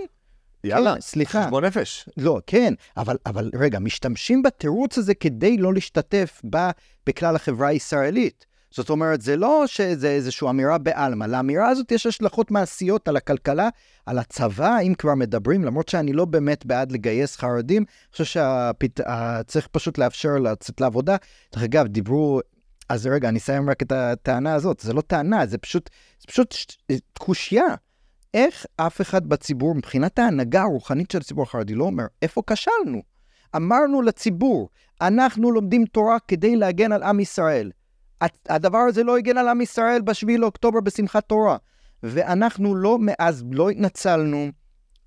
יאללה, 0.64 0.94
כן, 0.94 1.00
סליחה. 1.00 1.44
חשבון 1.44 1.64
נפש. 1.64 2.08
לא, 2.16 2.40
כן, 2.46 2.74
אבל, 2.96 3.16
אבל 3.26 3.50
רגע, 3.54 3.78
משתמשים 3.78 4.42
בתירוץ 4.42 4.98
הזה 4.98 5.14
כדי 5.14 5.56
לא 5.56 5.74
להשתתף 5.74 6.40
ב, 6.50 6.56
בכלל 7.06 7.36
החברה 7.36 7.68
הישראלית. 7.68 8.46
זאת 8.72 8.90
אומרת, 8.90 9.20
זה 9.20 9.36
לא 9.36 9.64
שזה 9.66 10.10
איזושהי 10.10 10.48
אמירה 10.48 10.78
בעלמא, 10.78 11.24
לאמירה 11.24 11.68
הזאת 11.68 11.92
יש 11.92 12.06
השלכות 12.06 12.50
מעשיות 12.50 13.08
על 13.08 13.16
הכלכלה, 13.16 13.68
על 14.06 14.18
הצבא, 14.18 14.78
אם 14.78 14.94
כבר 14.98 15.14
מדברים, 15.14 15.64
למרות 15.64 15.88
שאני 15.88 16.12
לא 16.12 16.24
באמת 16.24 16.66
בעד 16.66 16.92
לגייס 16.92 17.36
חרדים, 17.36 17.82
אני 17.82 18.12
חושב 18.12 18.24
שצריך 18.24 19.66
פשוט 19.66 19.98
לאפשר 19.98 20.34
לצאת 20.34 20.80
לעבודה. 20.80 21.16
דרך 21.54 21.62
אגב, 21.62 21.86
דיברו, 21.86 22.40
אז 22.88 23.06
רגע, 23.06 23.28
אני 23.28 23.38
אסיים 23.38 23.70
רק 23.70 23.82
את 23.82 23.92
הטענה 23.92 24.54
הזאת, 24.54 24.80
זה 24.80 24.92
לא 24.92 25.00
טענה, 25.00 25.46
זה 25.46 25.58
פשוט, 25.58 25.90
זה 26.20 26.26
פשוט 26.26 26.52
ש- 26.52 26.78
קושייה. 27.18 27.74
איך 28.34 28.66
אף 28.76 29.00
אחד 29.00 29.26
בציבור, 29.28 29.74
מבחינת 29.74 30.18
ההנהגה 30.18 30.62
הרוחנית 30.62 31.10
של 31.10 31.18
הציבור 31.18 31.42
החרדי, 31.42 31.74
לא 31.74 31.84
אומר, 31.84 32.04
איפה 32.22 32.42
כשלנו? 32.46 33.02
אמרנו 33.56 34.02
לציבור, 34.02 34.68
אנחנו 35.00 35.50
לומדים 35.50 35.84
תורה 35.84 36.16
כדי 36.28 36.56
להגן 36.56 36.92
על 36.92 37.02
עם 37.02 37.20
ישראל. 37.20 37.70
הדבר 38.48 38.78
הזה 38.78 39.04
לא 39.04 39.16
הגן 39.16 39.38
על 39.38 39.48
עם 39.48 39.60
ישראל 39.60 40.00
ב-7 40.02 40.38
לאוקטובר 40.38 40.80
בשמחת 40.80 41.24
תורה. 41.24 41.56
ואנחנו 42.02 42.74
לא, 42.74 42.98
מאז 43.00 43.44
לא 43.50 43.70
התנצלנו, 43.70 44.50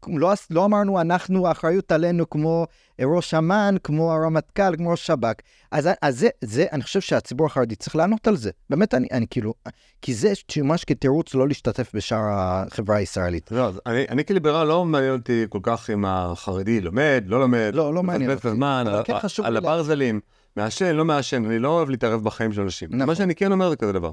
לא, 0.08 0.34
לא 0.50 0.66
אמרנו, 0.66 1.02
אנחנו, 1.02 1.48
האחריות 1.48 1.92
עלינו 1.92 2.30
כמו 2.30 2.68
ראש 3.02 3.34
אמ"ן, 3.34 3.76
כמו 3.84 4.14
הרמטכ"ל, 4.14 4.76
כמו 4.76 4.90
ראש 4.90 5.08
שב"כ. 5.08 5.34
אז, 5.72 5.90
אז 6.02 6.20
זה, 6.20 6.30
זה, 6.42 6.66
אני 6.72 6.84
חושב 6.84 7.02
שהציבור 7.02 7.48
החרדי 7.48 7.76
צריך 7.76 7.96
לענות 7.96 8.28
על 8.28 8.36
זה. 8.36 8.52
באמת, 8.70 8.94
אני, 8.94 9.08
אני 9.12 9.26
כאילו, 9.30 9.54
כי 10.02 10.14
זה 10.14 10.34
ממש 10.58 10.84
כתירוץ 10.84 11.34
לא 11.36 11.48
להשתתף 11.48 11.92
בשאר 11.94 12.24
החברה 12.30 12.98
הישראלית. 12.98 13.52
לא, 13.52 13.66
אז 13.66 13.82
אני, 13.86 14.06
אני 14.10 14.26
כליברל 14.26 14.68
לא 14.68 14.86
מעניין 14.86 15.14
אותי 15.14 15.46
כל 15.50 15.60
כך 15.64 15.90
אם 15.90 16.06
החרדי 16.06 16.82
לומד, 16.82 17.24
לא 17.28 17.40
לומד, 17.40 17.72
לא, 17.74 17.94
לא 17.94 18.04
מעניין 18.04 18.30
מבזבז 18.30 18.40
את 18.40 18.46
אותי. 18.46 18.56
הזמן, 18.56 18.86
על, 18.88 19.04
כן 19.04 19.44
על 19.44 19.58
הברזלים, 19.58 20.20
מעשן, 20.56 20.96
לא 20.96 21.06
מעשן, 21.06 21.46
אני 21.46 21.60
לא 21.60 21.68
אוהב 21.68 21.90
להתערב 21.90 22.24
בחיים 22.24 22.54
של 22.54 22.62
אנשים. 22.62 22.90
נכון. 22.92 23.08
מה 23.08 23.16
שאני 23.16 23.36
כן 23.36 23.52
אומר 23.52 23.70
זה 23.70 23.76
כזה 23.76 23.92
דבר. 23.92 24.12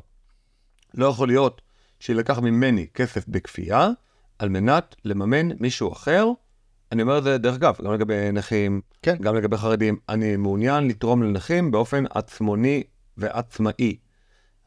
לא 0.95 1.07
יכול 1.07 1.29
להיות 1.29 1.63
שיילקח 2.01 2.39
ממני 2.39 2.87
כסף 2.95 3.25
בכפייה 3.29 3.89
על 4.39 4.49
מנת 4.49 4.95
לממן 5.05 5.49
מישהו 5.61 5.93
אחר. 5.93 6.27
אני 6.93 7.03
אומר 7.03 7.19
את 7.19 7.25
זה 7.25 7.39
דרך 7.39 7.55
אגב, 7.55 7.75
גם 7.85 7.93
לגבי 7.95 8.33
נכים, 8.33 8.81
כן. 9.03 9.17
גם 9.21 9.35
לגבי 9.37 9.57
חרדים. 9.57 9.97
אני 10.09 10.37
מעוניין 10.37 10.89
לתרום 10.89 11.23
לנכים 11.23 11.71
באופן 11.71 12.05
עצמוני 12.15 12.83
ועצמאי. 13.17 13.97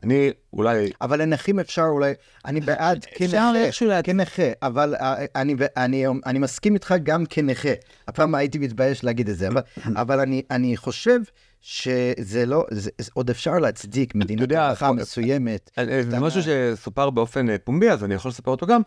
אני 0.03 0.29
אולי 0.53 0.89
אבל 1.01 1.21
לנכים 1.21 1.59
אפשר 1.59 1.83
אולי, 1.89 2.13
אני 2.45 2.61
בעד 2.61 2.97
אפשר 3.23 3.25
כנכה, 3.27 3.51
להצ- 3.99 4.01
כנכה, 4.03 4.43
אבל 4.61 4.95
אה, 4.95 5.25
אני, 5.35 5.55
אני, 5.77 6.05
אני 6.25 6.39
מסכים 6.39 6.73
איתך 6.73 6.93
גם 7.03 7.23
כנכה. 7.29 7.69
הפעם 8.07 8.35
הייתי 8.35 8.57
מתבייש 8.59 9.03
להגיד 9.03 9.29
את 9.29 9.37
זה, 9.37 9.47
אבל, 9.47 9.61
אבל 10.01 10.19
אני, 10.19 10.41
אני 10.51 10.77
חושב 10.77 11.19
שזה 11.67 12.45
לא, 12.45 12.65
זה, 12.71 12.89
עוד 13.13 13.29
אפשר 13.29 13.59
להצדיק 13.59 14.15
מדינת 14.15 14.51
הלכה 14.51 14.91
מסוימת. 14.91 15.71
אה, 15.77 15.83
אה, 15.89 16.03
זה. 16.03 16.19
משהו 16.19 16.41
שסופר 16.43 17.09
באופן 17.09 17.49
אה, 17.49 17.57
פומבי, 17.57 17.89
אז 17.89 18.03
אני 18.03 18.13
יכול 18.13 18.29
לספר 18.29 18.51
אותו 18.51 18.65
גם. 18.67 18.81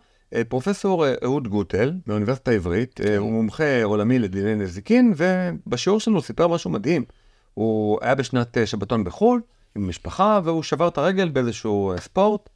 פרופסור 0.48 1.06
אה, 1.06 1.14
אהוד 1.24 1.48
גוטל, 1.48 1.92
מהאוניברסיטה 2.06 2.50
העברית, 2.50 3.00
אה, 3.00 3.16
הוא 3.16 3.32
מומחה 3.32 3.82
עולמי 3.84 4.18
לדיני 4.18 4.54
נזיקין, 4.54 5.14
ובשיעור 5.16 6.00
שלנו 6.00 6.16
הוא 6.16 6.24
סיפר 6.24 6.48
משהו 6.48 6.70
מדהים. 6.70 7.04
הוא 7.54 7.98
היה 8.02 8.14
בשנת 8.14 8.56
שבתון 8.64 9.04
בחו"ל, 9.04 9.40
עם 9.76 9.88
משפחה, 9.88 10.40
והוא 10.44 10.62
שבר 10.62 10.88
את 10.88 10.98
הרגל 10.98 11.28
באיזשהו 11.28 11.94
ספורט. 12.00 12.48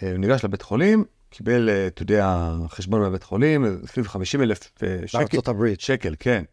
הוא 0.00 0.08
ניגש 0.18 0.44
לבית 0.44 0.62
חולים, 0.62 1.04
קיבל, 1.30 1.70
אתה 1.86 2.02
יודע, 2.02 2.52
חשבון 2.68 3.00
מהבית 3.00 3.22
חולים, 3.22 3.80
סביב 3.86 4.08
50 4.08 4.42
אלף 4.42 4.70
שקל. 5.06 5.18
בארצות 5.18 5.48
הברית. 5.48 5.80
שקל, 5.80 6.14
כן. 6.18 6.44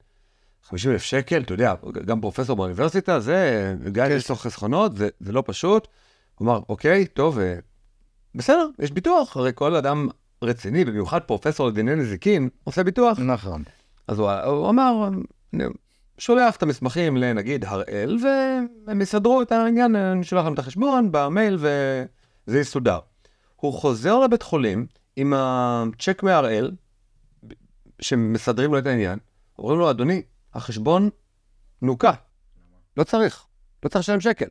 50 0.70 0.92
אלף 0.92 1.04
שקל, 1.04 1.42
אתה 1.42 1.54
יודע, 1.54 1.74
גם 2.06 2.22
פרופסור 2.22 2.56
באוניברסיטה, 2.56 3.20
זה, 3.20 3.76
גם 3.92 4.06
אם. 4.06 4.18
יש 4.18 4.30
לו 4.30 4.36
חסכונות, 4.36 4.98
זה, 4.98 5.10
זה 5.20 5.32
לא 5.32 5.44
פשוט. 5.46 5.88
הוא 6.36 6.46
אמר, 6.46 6.60
אוקיי, 6.70 7.06
טוב, 7.06 7.40
אה, 7.40 7.56
בסדר, 8.36 8.68
יש 8.80 8.92
ביטוח, 8.92 9.38
הרי 9.38 9.52
כל 9.56 9.76
אדם 9.76 10.08
רציני, 10.42 10.86
במיוחד 10.86 11.20
פרופסור 11.20 11.68
לדיני 11.68 11.96
נזיקין, 11.96 12.50
עושה 12.64 12.84
ביטוח. 12.84 13.20
נכון. 13.20 13.64
אז 14.08 14.20
הוא, 14.20 14.32
הוא 14.32 14.70
אמר, 14.70 15.10
שולח 16.18 16.56
את 16.56 16.64
המסמכים 16.64 17.18
לנגיד 17.18 17.66
הראל, 17.66 18.18
והם 18.24 19.02
יסדרו 19.02 19.42
את 19.42 19.52
העניין, 19.52 19.96
אני 19.96 20.24
שולח 20.24 20.44
להם 20.44 20.54
את 20.54 20.60
החשבון 20.60 21.10
במייל 21.12 21.58
וזה 21.60 22.60
יסודר. 22.60 23.00
הוא 23.56 23.74
חוזר 23.74 24.20
לבית 24.20 24.44
חולים 24.44 24.86
עם 25.16 25.34
הצ'ק 25.36 26.24
מהראל, 26.24 26.72
שמסדרים 28.02 28.72
לו 28.72 28.78
את 28.78 28.86
העניין, 28.86 29.20
אומרים 29.60 29.80
לו, 29.80 29.90
אדוני, 29.90 30.22
החשבון 30.54 31.10
נוקה, 31.82 32.12
לא 32.98 33.04
צריך, 33.04 33.46
לא 33.84 33.90
צריך 33.90 34.04
לשלם 34.04 34.20
שקל. 34.20 34.46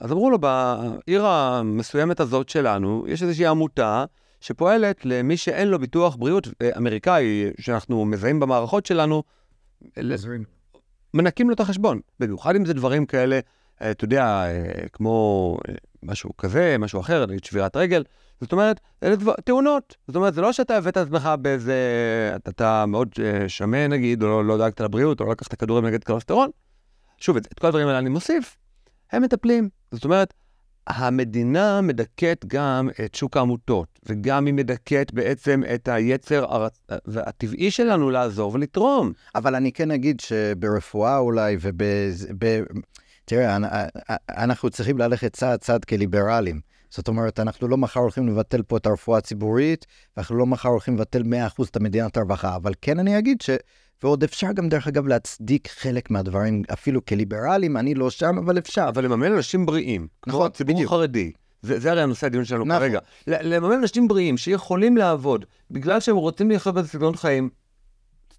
אז 0.00 0.12
אמרו 0.12 0.30
לו, 0.30 0.38
בעיר 0.38 1.26
המסוימת 1.26 2.20
הזאת 2.20 2.48
שלנו, 2.48 3.04
יש 3.08 3.22
איזושהי 3.22 3.46
עמותה 3.46 4.04
שפועלת 4.40 5.04
למי 5.04 5.36
שאין 5.36 5.68
לו 5.68 5.78
ביטוח 5.78 6.16
בריאות 6.16 6.48
אה, 6.62 6.70
אמריקאי, 6.76 7.50
שאנחנו 7.60 8.04
מזהים 8.04 8.40
במערכות 8.40 8.86
שלנו, 8.86 9.22
ל- 9.96 10.14
מנקים 11.14 11.48
לו 11.48 11.54
את 11.54 11.60
החשבון. 11.60 12.00
במיוחד 12.20 12.56
אם 12.56 12.64
זה 12.64 12.74
דברים 12.74 13.06
כאלה, 13.06 13.40
אה, 13.82 13.90
אתה 13.90 14.04
יודע, 14.04 14.24
אה, 14.24 14.88
כמו 14.92 15.56
משהו 16.02 16.36
כזה, 16.36 16.76
משהו 16.78 17.00
אחר, 17.00 17.24
שבירת 17.42 17.76
רגל. 17.76 18.04
זאת 18.40 18.52
אומרת, 18.52 18.80
אלה 19.02 19.16
דבר, 19.16 19.34
תאונות. 19.44 19.96
זאת 20.08 20.16
אומרת, 20.16 20.34
זה 20.34 20.40
לא 20.40 20.52
שאתה 20.52 20.76
הבאת 20.76 20.92
את 20.92 20.96
עצמך 20.96 21.30
באיזה... 21.40 21.74
אתה, 22.36 22.50
אתה 22.50 22.86
מאוד 22.86 23.08
אה, 23.22 23.48
שמן 23.48 23.90
נגיד, 23.90 24.22
או 24.22 24.28
לא, 24.28 24.44
לא 24.44 24.58
דאגת 24.58 24.80
לבריאות, 24.80 25.20
או 25.20 25.24
לא 25.24 25.32
לקחת 25.32 25.54
כדורים 25.54 25.86
נגד 25.86 26.04
כולסטרול. 26.04 26.48
שוב, 27.18 27.36
את, 27.36 27.46
את 27.52 27.58
כל 27.58 27.66
הדברים 27.66 27.86
האלה 27.86 27.98
אני 27.98 28.08
מוסיף, 28.08 28.56
הם 29.12 29.22
מטפלים. 29.22 29.68
זאת 29.92 30.04
אומרת, 30.04 30.34
המדינה 30.86 31.80
מדכאת 31.80 32.44
גם 32.46 32.88
את 33.04 33.14
שוק 33.14 33.36
העמותות, 33.36 34.00
וגם 34.06 34.46
היא 34.46 34.54
מדכאת 34.54 35.12
בעצם 35.12 35.62
את 35.74 35.88
היצר 35.88 36.44
הרצ... 36.54 36.80
הטבעי 37.16 37.70
שלנו 37.70 38.10
לעזור 38.10 38.54
ולתרום. 38.54 39.12
אבל 39.34 39.54
אני 39.54 39.72
כן 39.72 39.90
אגיד 39.90 40.20
שברפואה 40.20 41.18
אולי 41.18 41.56
וב... 41.60 41.82
ב... 42.38 42.62
תראה, 43.24 43.56
אנ- 43.56 43.88
אנחנו 44.28 44.70
צריכים 44.70 44.98
ללכת 44.98 45.32
צעד 45.32 45.60
צעד 45.60 45.84
כליברלים. 45.84 46.60
זאת 46.90 47.08
אומרת, 47.08 47.40
אנחנו 47.40 47.68
לא 47.68 47.76
מחר 47.76 48.00
הולכים 48.00 48.28
לבטל 48.28 48.62
פה 48.62 48.76
את 48.76 48.86
הרפואה 48.86 49.18
הציבורית, 49.18 49.86
ואנחנו 50.16 50.36
לא 50.36 50.46
מחר 50.46 50.68
הולכים 50.68 50.94
לבטל 50.94 51.22
100% 51.22 51.24
את 51.70 51.76
המדינת 51.76 52.16
הרווחה, 52.16 52.56
אבל 52.56 52.72
כן 52.82 52.98
אני 52.98 53.18
אגיד 53.18 53.40
ש... 53.40 53.50
ועוד 54.02 54.22
אפשר 54.22 54.52
גם, 54.52 54.68
דרך 54.68 54.86
אגב, 54.86 55.06
להצדיק 55.06 55.68
חלק 55.68 56.10
מהדברים, 56.10 56.62
אפילו 56.72 57.04
כליברלים, 57.04 57.76
אני 57.76 57.94
לא 57.94 58.10
שם, 58.10 58.38
אבל 58.38 58.58
אפשר. 58.58 58.88
אבל 58.88 59.04
לממן 59.04 59.32
אנשים 59.32 59.66
בריאים, 59.66 60.06
כמו 60.22 60.32
נכון, 60.32 60.46
הציבור 60.46 60.74
בדיוק. 60.74 60.92
החרדי, 60.92 61.32
זה, 61.62 61.80
זה 61.80 61.90
הרי 61.90 62.02
הנושא 62.02 62.26
הדיון 62.26 62.44
שלנו 62.44 62.64
נכון. 62.64 62.78
כרגע. 62.80 62.98
לממן 63.26 63.72
אנשים 63.72 64.08
בריאים 64.08 64.36
שיכולים 64.36 64.96
לעבוד, 64.96 65.44
בגלל 65.70 66.00
שהם 66.00 66.16
רוצים 66.16 66.50
לחיות 66.50 66.74
בסגנון 66.74 67.16
חיים, 67.16 67.50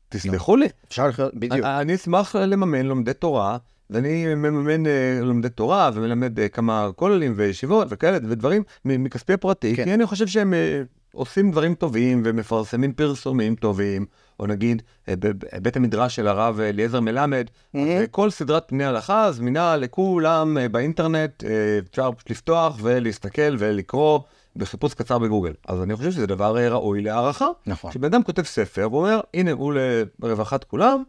תסלחו 0.09 0.55
לי, 0.55 0.67
אפשר 0.87 1.07
לחיות, 1.07 1.35
בדיוק. 1.35 1.65
אני 1.65 1.95
אשמח 1.95 2.35
לממן 2.35 2.85
לומדי 2.85 3.13
תורה, 3.13 3.57
ואני 3.89 4.35
מממן 4.35 4.85
אה, 4.87 5.19
לומדי 5.21 5.49
תורה 5.49 5.89
ומלמד 5.93 6.39
אה, 6.39 6.49
כמה 6.49 6.89
כוללים 6.95 7.33
וישיבות 7.35 7.87
וכאלה 7.91 8.17
ודברים 8.29 8.63
מכספי 8.85 9.33
הפרטי, 9.33 9.75
כן. 9.75 9.83
כי 9.83 9.93
אני 9.93 10.05
חושב 10.05 10.27
שהם 10.27 10.53
אה, 10.53 10.81
עושים 11.13 11.51
דברים 11.51 11.75
טובים 11.75 12.21
ומפרסמים 12.25 12.93
פרסומים 12.93 13.55
טובים, 13.55 14.05
או 14.39 14.47
נגיד 14.47 14.81
בית 15.61 15.75
המדרש 15.77 16.15
של 16.15 16.27
הרב 16.27 16.59
אליעזר 16.59 16.99
מלמד, 16.99 17.47
Mhm. 17.75 17.77
כל 18.11 18.29
סדרת 18.29 18.63
פני 18.67 18.85
הלכה 18.85 19.31
זמינה 19.31 19.75
לכולם 19.75 20.57
באינטרנט, 20.71 21.43
אפשר 21.89 22.09
לפתוח 22.29 22.77
ולהסתכל 22.81 23.55
ולקרוא 23.59 24.19
בחיפוש 24.55 24.93
קצר 24.93 25.19
בגוגל. 25.19 25.53
אז 25.67 25.81
אני 25.81 25.95
חושב 25.95 26.11
שזה 26.11 26.27
דבר 26.27 26.57
ראוי 26.71 27.01
להערכה. 27.01 27.47
נכון. 27.67 27.91
כשבן 27.91 28.05
אדם 28.05 28.23
כותב 28.23 28.43
ספר 28.43 28.87
ואומר, 28.91 29.19
הנה 29.33 29.51
הוא 29.51 29.73
לרווחת 30.23 30.63
כולם, 30.63 31.03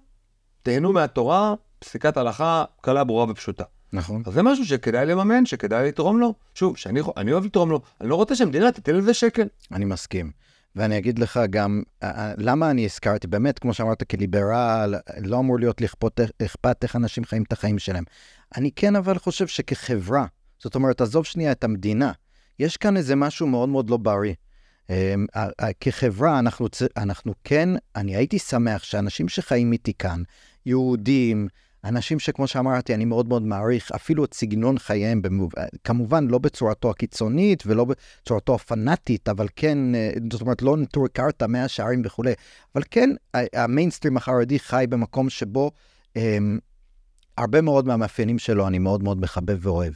תהנו 0.62 0.92
מהתורה, 0.92 1.54
פסיקת 1.78 2.16
הלכה 2.16 2.64
קלה, 2.80 3.04
ברורה 3.04 3.26
ופשוטה. 3.30 3.64
נכון. 3.92 4.22
אז 4.26 4.32
זה 4.32 4.42
משהו 4.42 4.64
שכדאי 4.64 5.06
לממן, 5.06 5.46
שכדאי 5.46 5.88
לתרום 5.88 6.20
לו. 6.20 6.34
שוב, 6.54 6.76
שאני 6.76 7.32
אוהב 7.32 7.44
לתרום 7.44 7.70
לו, 7.70 7.80
אני 8.00 8.08
לא 8.08 8.14
רוצה 8.14 8.36
שהמדינה 8.36 8.72
תיתן 8.72 8.94
לזה 8.94 9.14
שקל. 9.14 9.46
אני 9.72 9.84
מסכים. 9.84 10.30
ואני 10.76 10.98
אגיד 10.98 11.18
לך 11.18 11.40
גם, 11.50 11.82
אה, 12.02 12.10
אה, 12.10 12.32
למה 12.36 12.70
אני 12.70 12.84
הזכרתי, 12.84 13.26
באמת, 13.26 13.58
כמו 13.58 13.74
שאמרת, 13.74 14.02
כליברל, 14.02 14.94
לא 15.24 15.38
אמור 15.38 15.58
להיות 15.58 15.80
לי 15.80 15.86
אכפות, 15.86 16.20
אכפת 16.42 16.76
איך 16.82 16.96
אנשים 16.96 17.24
חיים 17.24 17.42
את 17.42 17.52
החיים 17.52 17.78
שלהם. 17.78 18.04
אני 18.56 18.70
כן 18.76 18.96
אבל 18.96 19.18
חושב 19.18 19.46
שכחברה, 19.46 20.26
זאת 20.58 20.74
אומרת, 20.74 21.00
עזוב 21.00 21.24
שנייה 21.24 21.52
את 21.52 21.64
המדינה, 21.64 22.12
יש 22.58 22.76
כאן 22.76 22.96
איזה 22.96 23.16
משהו 23.16 23.46
מאוד 23.46 23.68
מאוד 23.68 23.90
לא 23.90 23.96
בריא. 23.96 24.34
אמ, 24.90 25.26
כחברה, 25.80 26.38
אנחנו, 26.38 26.68
אנחנו 26.96 27.32
כן, 27.44 27.68
אני 27.96 28.16
הייתי 28.16 28.38
שמח 28.38 28.82
שאנשים 28.82 29.28
שחיים 29.28 29.72
איתי 29.72 29.92
כאן, 29.94 30.22
יהודים, 30.66 31.48
אנשים 31.84 32.18
שכמו 32.18 32.46
שאמרתי, 32.46 32.94
אני 32.94 33.04
מאוד 33.04 33.28
מאוד 33.28 33.42
מעריך, 33.42 33.92
אפילו 33.92 34.24
את 34.24 34.34
סגנון 34.34 34.78
חייהם, 34.78 35.22
במוב... 35.22 35.52
כמובן 35.84 36.28
לא 36.28 36.38
בצורתו 36.38 36.90
הקיצונית 36.90 37.62
ולא 37.66 37.84
בצורתו 37.84 38.54
הפנאטית, 38.54 39.28
אבל 39.28 39.46
כן, 39.56 39.94
אה, 39.94 40.10
זאת 40.32 40.40
אומרת, 40.40 40.62
לא 40.62 40.76
נטורי 40.76 41.08
קרתא, 41.08 41.44
מאה 41.44 41.68
שערים 41.68 42.02
וכולי, 42.04 42.32
אבל 42.74 42.82
כן, 42.90 43.10
המיינסטרים 43.34 44.16
החרדי 44.16 44.58
חי 44.58 44.84
במקום 44.88 45.30
שבו 45.30 45.70
אמ, 46.16 46.58
הרבה 47.38 47.60
מאוד 47.60 47.86
מהמאפיינים 47.86 48.38
שלו 48.38 48.66
אני 48.66 48.78
מאוד 48.78 49.02
מאוד 49.02 49.20
מחבב 49.20 49.66
ואוהב. 49.66 49.92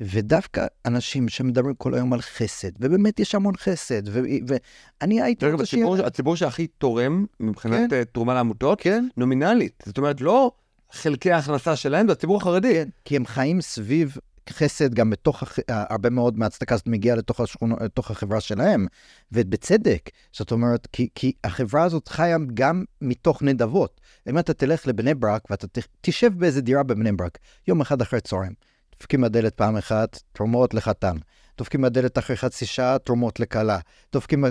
ודווקא 0.00 0.66
אנשים 0.86 1.28
שמדברים 1.28 1.74
כל 1.74 1.94
היום 1.94 2.12
על 2.12 2.20
חסד, 2.20 2.70
ובאמת 2.80 3.20
יש 3.20 3.34
המון 3.34 3.56
חסד, 3.56 4.08
ו- 4.08 4.20
ואני 5.00 5.22
הייתי 5.22 5.50
רוצה. 5.50 5.62
הציבור, 5.62 5.96
הציבור 5.96 6.36
שהכי 6.36 6.66
תורם 6.66 7.24
מבחינת 7.40 7.90
כן. 7.90 7.96
אה, 7.96 8.04
תרומה 8.04 8.34
לעמותות, 8.34 8.80
כן, 8.80 9.08
נומינלית. 9.16 9.82
זאת 9.86 9.98
אומרת, 9.98 10.20
לא 10.20 10.52
חלקי 10.92 11.32
ההכנסה 11.32 11.76
שלהם, 11.76 12.06
זה 12.06 12.12
הציבור 12.12 12.36
החרדי. 12.36 12.72
כן, 12.74 12.88
כי 13.04 13.16
הם 13.16 13.26
חיים 13.26 13.60
סביב 13.60 14.16
חסד 14.50 14.94
גם 14.94 15.10
בתוך, 15.10 15.42
הח- 15.42 15.58
הרבה 15.68 16.10
מאוד 16.10 16.38
מהצדקה 16.38 16.74
הזאת 16.74 16.86
מגיעה 16.86 17.16
לתוך, 17.16 17.40
השכונו, 17.40 17.76
לתוך 17.80 18.10
החברה 18.10 18.40
שלהם, 18.40 18.86
ובצדק. 19.32 20.10
זאת 20.32 20.52
אומרת, 20.52 20.88
כי, 20.92 21.08
כי 21.14 21.32
החברה 21.44 21.82
הזאת 21.84 22.08
חיה 22.08 22.36
גם 22.54 22.84
מתוך 23.02 23.42
נדבות. 23.42 24.00
אם 24.28 24.38
אתה 24.38 24.54
תלך 24.54 24.86
לבני 24.86 25.14
ברק 25.14 25.50
ואתה 25.50 25.66
ת- 25.66 25.86
תשב 26.00 26.32
באיזה 26.38 26.60
דירה 26.60 26.82
בבני 26.82 27.12
ברק, 27.12 27.38
יום 27.68 27.80
אחד 27.80 28.00
אחרי 28.02 28.20
צהריים, 28.20 28.52
דופקים 29.00 29.20
בדלת 29.20 29.54
פעם 29.54 29.76
אחת, 29.76 30.20
תרומות 30.32 30.74
לחתן. 30.74 31.16
דופקים 31.58 31.82
בדלת 31.82 32.18
אחרי 32.18 32.36
חצי 32.36 32.66
שעה, 32.66 32.98
תרומות 32.98 33.40
לכלה. 33.40 33.78
דופקים 34.12 34.44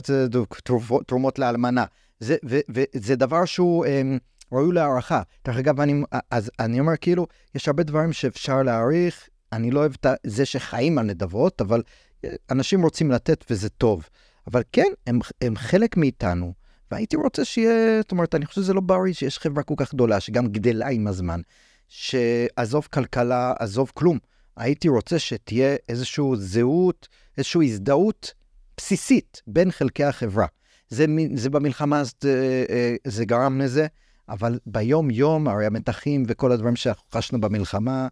תרומות 1.08 1.40
לאלמנה. 1.40 1.86
זה, 2.20 2.36
ו, 2.50 2.60
וזה 2.70 3.16
דבר 3.16 3.46
שהוא 3.46 3.86
אמ, 3.86 4.18
ראוי 4.56 4.76
להערכה. 4.76 5.22
דרך 5.46 5.58
אגב, 5.58 5.82
אני, 5.82 6.04
אז 6.32 6.52
אני 6.60 6.80
אומר 6.80 6.98
כאילו, 7.02 7.28
יש 7.56 7.68
הרבה 7.68 7.84
דברים 7.84 8.14
שאפשר 8.14 8.64
להעריך, 8.64 9.30
אני 9.54 9.72
לא 9.72 9.80
אוהב 9.80 9.94
את 9.94 10.06
זה 10.26 10.46
שחיים 10.46 10.98
על 10.98 11.06
נדבות, 11.06 11.62
אבל 11.62 11.84
אה, 12.26 12.30
אנשים 12.52 12.84
רוצים 12.84 13.12
לתת 13.12 13.46
וזה 13.50 13.70
טוב. 13.70 14.10
אבל 14.48 14.62
כן, 14.72 14.92
הם, 15.08 15.20
הם 15.42 15.56
חלק 15.56 15.98
מאיתנו, 15.98 16.54
והייתי 16.92 17.16
רוצה 17.16 17.46
שיהיה, 17.46 18.02
זאת 18.02 18.12
אומרת, 18.12 18.36
אני 18.36 18.46
חושב 18.46 18.62
שזה 18.62 18.74
לא 18.74 18.82
בריא 18.82 19.14
שיש 19.14 19.40
חברה 19.40 19.64
כל 19.64 19.74
כך 19.78 19.94
גדולה, 19.94 20.20
שגם 20.20 20.48
גדלה 20.48 20.88
עם 20.88 21.08
הזמן, 21.08 21.42
שעזוב 21.88 22.88
כלכלה, 22.92 23.54
עזוב 23.60 23.92
כלום. 23.94 24.18
הייתי 24.58 24.90
רוצה 24.90 25.20
שתהיה 25.20 25.76
איזושהי 25.90 26.24
זהות, 26.36 27.08
איזושהי 27.38 27.66
הזדהות 27.66 28.34
בסיסית 28.78 29.42
בין 29.48 29.72
חלקי 29.72 30.04
החברה. 30.04 30.46
זה, 30.90 31.06
זה 31.36 31.50
במלחמה 31.50 32.00
הזאת, 32.00 32.26
אה, 32.26 32.64
אה, 32.70 32.96
זה 33.08 33.26
גרם 33.26 33.62
לזה, 33.62 33.88
אבל 34.30 34.60
ביום-יום, 34.66 35.48
הרי 35.48 35.66
המתחים 35.66 36.24
וכל 36.28 36.52
הדברים 36.52 36.76
שחשנו 36.76 37.42
במלחמה 37.42 38.08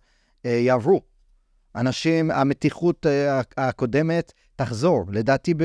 אה, 0.45 0.51
יעברו. 0.51 1.01
אנשים, 1.75 2.31
המתיחות 2.31 3.05
אה, 3.05 3.41
הקודמת 3.57 4.33
תחזור. 4.55 5.05
לדעתי, 5.11 5.53
ב... 5.53 5.63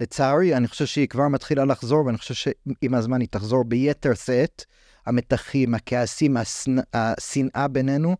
לצערי, 0.00 0.56
אני 0.56 0.68
חושב 0.68 0.86
שהיא 0.86 1.08
כבר 1.08 1.28
מתחילה 1.28 1.64
לחזור, 1.64 2.06
ואני 2.06 2.18
חושב 2.18 2.34
שעם 2.34 2.94
הזמן 2.94 3.20
היא 3.20 3.28
תחזור 3.30 3.64
ביתר 3.64 4.14
שאת. 4.14 4.64
המתחים, 5.06 5.74
הכעסים, 5.74 6.36
השנ- 6.36 6.82
השנאה 6.94 7.68
בינינו, 7.68 8.16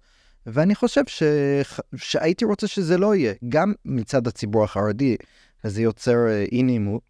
ואני 0.46 0.74
חושב 0.74 1.02
ש... 1.06 1.22
שהייתי 1.96 2.44
רוצה 2.44 2.66
שזה 2.66 2.98
לא 2.98 3.14
יהיה, 3.14 3.34
גם 3.48 3.72
מצד 3.84 4.26
הציבור 4.26 4.64
החרדי, 4.64 5.16
וזה 5.64 5.82
יוצר 5.82 6.16
אה, 6.28 6.44
אי 6.52 6.62
נעימות, 6.62 7.02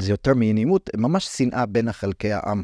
זה 0.00 0.12
יותר 0.12 0.34
מאי 0.34 0.52
נעימות, 0.52 0.90
ממש 0.96 1.26
שנאה 1.26 1.66
בין 1.66 1.92
חלקי 1.92 2.32
העם. 2.32 2.62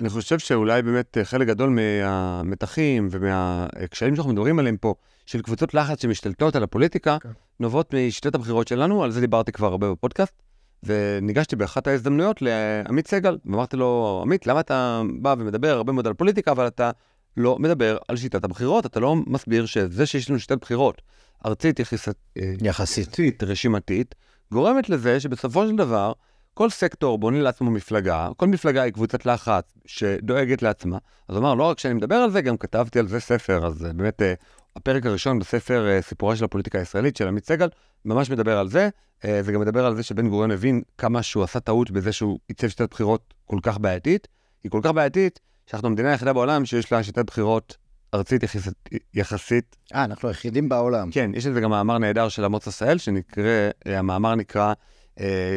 אני 0.00 0.08
חושב 0.08 0.38
שאולי 0.38 0.82
באמת 0.82 1.18
אה, 1.18 1.24
חלק 1.24 1.48
גדול 1.48 1.70
מהמתחים 1.70 3.08
ומהקשיים 3.10 4.16
שאנחנו 4.16 4.32
מדברים 4.32 4.58
עליהם 4.58 4.76
פה, 4.76 4.94
של 5.26 5.42
קבוצות 5.42 5.74
לחץ 5.74 6.02
שמשתלטות 6.02 6.56
על 6.56 6.62
הפוליטיקה, 6.62 7.16
כן. 7.20 7.28
נובעות 7.60 7.94
משיטת 7.94 8.34
הבחירות 8.34 8.68
שלנו, 8.68 9.04
על 9.04 9.10
זה 9.10 9.20
דיברתי 9.20 9.52
כבר 9.52 9.66
הרבה 9.66 9.92
בפודקאסט, 9.92 10.42
וניגשתי 10.82 11.56
באחת 11.56 11.86
ההזדמנויות 11.86 12.42
לעמית 12.42 13.08
סגל, 13.08 13.38
ואמרתי 13.46 13.76
לו, 13.76 14.20
עמית, 14.22 14.46
למה 14.46 14.60
אתה 14.60 15.02
בא 15.20 15.34
ומדבר 15.38 15.68
הרבה 15.68 15.92
מאוד 15.92 16.06
על 16.06 16.14
פוליטיקה, 16.14 16.52
אבל 16.52 16.66
אתה 16.66 16.90
לא 17.36 17.58
מדבר 17.58 17.96
על 18.08 18.16
שיטת 18.16 18.44
הבחירות, 18.44 18.86
אתה 18.86 19.00
לא 19.00 19.16
מסביר 19.16 19.66
שזה 19.66 20.06
שיש 20.06 20.30
לנו 20.30 20.38
שיטת 20.38 20.60
בחירות 20.60 21.02
ארצית 21.46 21.80
יחסית, 21.80 22.14
אה, 22.36 22.42
יחסית. 22.62 23.06
יחסית 23.08 23.42
רשימתית, 23.42 24.14
גורמת 24.52 24.88
לזה 24.88 25.20
שבסופו 25.20 25.66
של 25.66 25.76
דבר, 25.76 26.12
כל 26.60 26.70
סקטור 26.70 27.18
בונה 27.18 27.40
לעצמו 27.40 27.70
מפלגה, 27.70 28.28
כל 28.36 28.46
מפלגה 28.46 28.82
היא 28.82 28.92
קבוצת 28.92 29.26
לחץ 29.26 29.74
שדואגת 29.86 30.62
לעצמה. 30.62 30.98
אז 31.28 31.36
הוא 31.36 31.42
אמר, 31.42 31.54
לא 31.54 31.64
רק 31.64 31.78
שאני 31.78 31.94
מדבר 31.94 32.14
על 32.14 32.30
זה, 32.30 32.42
גם 32.42 32.56
כתבתי 32.56 32.98
על 32.98 33.08
זה 33.08 33.20
ספר, 33.20 33.66
אז 33.66 33.84
אה, 33.84 33.92
באמת 33.92 34.22
אה, 34.22 34.34
הפרק 34.76 35.06
הראשון 35.06 35.38
בספר 35.38 35.88
אה, 35.88 36.02
סיפורה 36.02 36.36
של 36.36 36.44
הפוליטיקה 36.44 36.78
הישראלית 36.78 37.16
של 37.16 37.28
עמית 37.28 37.46
סגל, 37.46 37.68
ממש 38.04 38.30
מדבר 38.30 38.58
על 38.58 38.68
זה, 38.68 38.88
אה, 39.24 39.40
וגם 39.44 39.60
מדבר 39.60 39.86
על 39.86 39.96
זה 39.96 40.02
שבן 40.02 40.28
גוריון 40.28 40.50
הבין 40.50 40.82
כמה 40.98 41.22
שהוא 41.22 41.44
עשה 41.44 41.60
טעות 41.60 41.90
בזה 41.90 42.12
שהוא 42.12 42.38
עיצב 42.48 42.68
שיטת 42.68 42.90
בחירות 42.90 43.34
כל 43.46 43.58
כך 43.62 43.78
בעייתית. 43.78 44.28
היא 44.64 44.70
כל 44.70 44.80
כך 44.82 44.90
בעייתית, 44.90 45.40
שאנחנו 45.66 45.88
המדינה 45.88 46.10
היחידה 46.10 46.32
בעולם 46.32 46.64
שיש 46.64 46.92
לה 46.92 47.02
שיטת 47.02 47.26
בחירות 47.26 47.76
ארצית 48.14 48.42
יחסית, 48.42 48.88
יחסית 49.14 49.76
אה, 49.94 50.04
אנחנו 50.04 50.28
היחידים 50.28 50.68
בעולם. 50.68 51.10
כן, 51.10 51.30
יש 51.34 51.46
לזה 51.46 51.60
גם 51.60 51.70
מאמר 51.70 51.98
נהדר 51.98 52.28
של 52.28 52.44
עמוס 52.44 52.68
עשהאל, 52.68 52.98
שנקרא, 52.98 53.70
המאמר 53.86 54.34
נקרא 54.34 54.72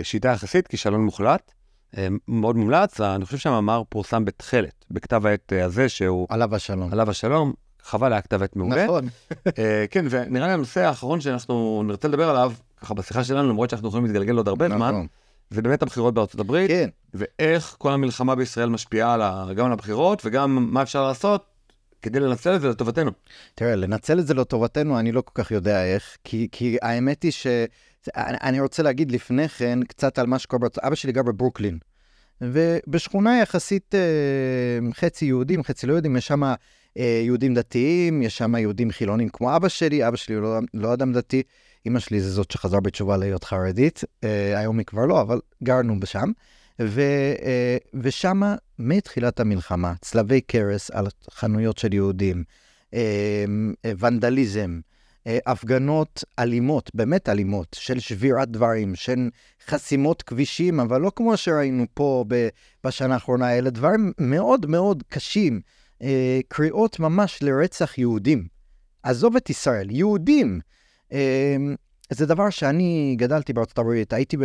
שיטה 0.03 0.29
יחסית, 0.29 0.67
כישלון 0.67 1.05
מוחלט. 1.05 1.51
אה, 1.97 2.07
מאוד 2.27 2.55
מומלץ, 2.55 3.01
אני 3.01 3.25
חושב 3.25 3.37
שהמאמר 3.37 3.83
פורסם 3.89 4.25
בתכלת, 4.25 4.85
בכתב 4.91 5.25
העת 5.25 5.53
אה, 5.53 5.65
הזה, 5.65 5.89
שהוא 5.89 6.27
עליו 6.29 6.55
השלום. 6.55 6.91
עליו 6.91 7.09
השלום, 7.09 7.53
חבל 7.83 8.13
היה 8.13 8.21
כתב 8.21 8.43
עת 8.43 8.55
מעולה. 8.55 8.83
נכון. 8.83 9.07
אה, 9.59 9.85
כן, 9.89 10.05
ונראה 10.09 10.47
לי 10.47 10.53
הנושא 10.53 10.81
האחרון 10.81 11.21
שאנחנו 11.21 11.83
נרצה 11.85 12.07
לדבר 12.07 12.29
עליו, 12.29 12.53
ככה 12.81 12.93
בשיחה 12.93 13.23
שלנו, 13.23 13.49
למרות 13.49 13.69
שאנחנו 13.69 13.87
יכולים 13.87 14.05
להתגלגל 14.05 14.37
עוד 14.37 14.47
הרבה 14.47 14.67
זמן, 14.67 14.91
נכון. 14.91 15.07
זה 15.49 15.61
באמת 15.61 15.81
הבחירות 15.81 16.13
בארצות 16.13 16.39
הברית, 16.39 16.69
כן, 16.69 16.89
ואיך 17.13 17.75
כל 17.77 17.91
המלחמה 17.91 18.35
בישראל 18.35 18.69
משפיעה 18.69 19.13
על 19.13 19.21
ה- 19.21 19.45
גם 19.55 19.65
על 19.65 19.71
הבחירות, 19.71 20.21
וגם 20.25 20.67
מה 20.71 20.81
אפשר 20.81 21.07
לעשות 21.07 21.45
כדי 22.01 22.19
לנצל 22.19 22.55
את 22.55 22.61
זה 22.61 22.69
לטובתנו. 22.69 23.11
תראה, 23.55 23.75
לנצל 23.75 24.19
את 24.19 24.27
זה 24.27 24.33
לטובתנו, 24.33 24.99
אני 24.99 25.11
לא 25.11 25.21
כל 25.21 25.43
כך 25.43 25.51
יודע 25.51 25.85
איך, 25.85 26.17
כי, 26.23 26.47
כי 26.51 26.77
האמת 26.81 27.23
היא 27.23 27.31
ש... 27.31 27.47
אני, 28.15 28.59
רוצה 28.59 28.83
להגיד 28.83 29.11
לפני 29.11 29.49
כן 29.49 29.79
קצת 29.83 30.19
על 30.19 30.27
מה 30.27 30.39
שקורה 30.39 30.59
בארצות... 30.59 30.83
אבא 30.83 30.95
שלי 30.95 31.11
גר 31.11 31.23
בברוקלין, 31.23 31.77
ובשכונה 32.41 33.39
יחסית 33.39 33.95
אה, 33.95 34.91
חצי 34.93 35.25
יהודים, 35.25 35.63
חצי 35.63 35.87
לא 35.87 35.93
יהודים, 35.93 36.15
יש 36.15 36.27
שם 36.27 36.43
אה, 36.43 37.21
יהודים 37.25 37.53
דתיים, 37.53 38.21
יש 38.21 38.37
שם 38.37 38.55
יהודים 38.55 38.91
חילונים 38.91 39.29
כמו 39.29 39.55
אבא 39.55 39.67
שלי, 39.67 40.07
אבא 40.07 40.17
שלי 40.17 40.35
לא, 40.35 40.59
לא 40.73 40.93
אדם 40.93 41.13
דתי, 41.13 41.43
אימא 41.85 41.99
שלי 41.99 42.21
זה 42.21 42.31
זאת 42.31 42.51
שחזרה 42.51 42.79
בתשובה 42.79 43.17
להיות 43.17 43.43
חרדית, 43.43 44.03
אה, 44.23 44.59
היום 44.59 44.77
היא 44.77 44.85
כבר 44.85 45.05
לא, 45.05 45.21
אבל 45.21 45.39
גרנו 45.63 45.99
בשם. 45.99 46.31
ו, 46.81 47.01
ושמה, 47.93 48.55
מתחילת 48.79 49.39
המלחמה, 49.39 49.93
צלבי 50.01 50.41
קרס 50.41 50.91
על 50.91 51.07
חנויות 51.31 51.77
של 51.77 51.93
יהודים, 51.93 52.43
ונדליזם, 53.99 54.79
הפגנות 55.45 56.23
אלימות, 56.39 56.91
באמת 56.93 57.29
אלימות, 57.29 57.75
של 57.79 57.99
שבירת 57.99 58.49
דברים, 58.49 58.95
של 58.95 59.29
חסימות 59.67 60.21
כבישים, 60.21 60.79
אבל 60.79 61.01
לא 61.01 61.11
כמו 61.15 61.37
שראינו 61.37 61.85
פה 61.93 62.25
בשנה 62.83 63.13
האחרונה, 63.13 63.57
אלה 63.57 63.69
דברים 63.69 64.11
מאוד 64.17 64.65
מאוד 64.65 65.03
קשים, 65.09 65.61
אה, 66.01 66.39
קריאות 66.47 66.99
ממש 66.99 67.43
לרצח 67.43 67.97
יהודים. 67.97 68.47
עזוב 69.03 69.35
את 69.35 69.49
ישראל, 69.49 69.91
יהודים. 69.91 70.59
אה, 71.13 71.55
זה 72.09 72.25
דבר 72.25 72.49
שאני 72.49 73.15
גדלתי 73.17 73.53
בארצות 73.53 73.77
הברית, 73.77 74.13
הייתי 74.13 74.37
ב, 74.37 74.43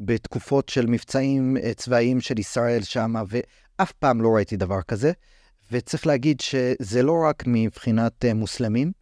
בתקופות 0.00 0.68
של 0.68 0.86
מבצעים 0.86 1.56
אה, 1.56 1.74
צבאיים 1.74 2.20
של 2.20 2.38
ישראל 2.38 2.82
שם, 2.82 3.14
ואף 3.28 3.92
פעם 3.92 4.20
לא 4.20 4.28
ראיתי 4.34 4.56
דבר 4.56 4.82
כזה. 4.82 5.12
וצריך 5.72 6.06
להגיד 6.06 6.40
שזה 6.40 7.02
לא 7.02 7.24
רק 7.28 7.42
מבחינת 7.46 8.24
אה, 8.24 8.34
מוסלמים, 8.34 8.92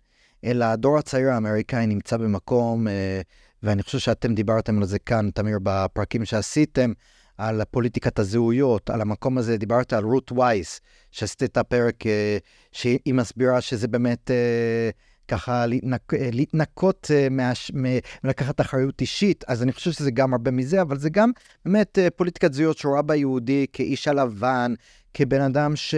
אלא 0.44 0.64
הדור 0.64 0.98
הצעיר 0.98 1.30
האמריקאי 1.30 1.86
נמצא 1.86 2.16
במקום, 2.16 2.88
אה, 2.88 3.20
ואני 3.62 3.82
חושב 3.82 3.98
שאתם 3.98 4.34
דיברתם 4.34 4.78
על 4.78 4.84
זה 4.84 4.98
כאן, 4.98 5.30
תמיר, 5.34 5.58
בפרקים 5.62 6.24
שעשיתם, 6.24 6.92
על 7.38 7.62
פוליטיקת 7.70 8.18
הזהויות, 8.18 8.90
על 8.90 9.00
המקום 9.00 9.38
הזה, 9.38 9.56
דיברת 9.56 9.92
על 9.92 10.04
רות 10.04 10.32
וייס, 10.32 10.80
שעשית 11.10 11.42
את 11.42 11.56
הפרק, 11.56 12.06
אה, 12.06 12.38
שהיא 12.72 13.14
מסבירה 13.14 13.60
שזה 13.60 13.88
באמת 13.88 14.30
ככה 15.28 15.66
להתנק, 15.66 16.12
להתנקות, 16.32 17.10
מהש, 17.30 17.70
לקחת 18.24 18.60
אחריות 18.60 19.00
אישית, 19.00 19.44
אז 19.48 19.62
אני 19.62 19.72
חושב 19.72 19.92
שזה 19.92 20.10
גם 20.10 20.32
הרבה 20.32 20.50
מזה, 20.50 20.82
אבל 20.82 20.98
זה 20.98 21.10
גם 21.10 21.30
באמת 21.64 21.98
פוליטיקת 22.16 22.52
זהויות 22.52 22.78
שרואה 22.78 23.02
ביהודי 23.02 23.66
כאיש 23.72 24.08
הלבן, 24.08 24.74
כבן 25.14 25.40
אדם 25.40 25.76
ש... 25.76 25.94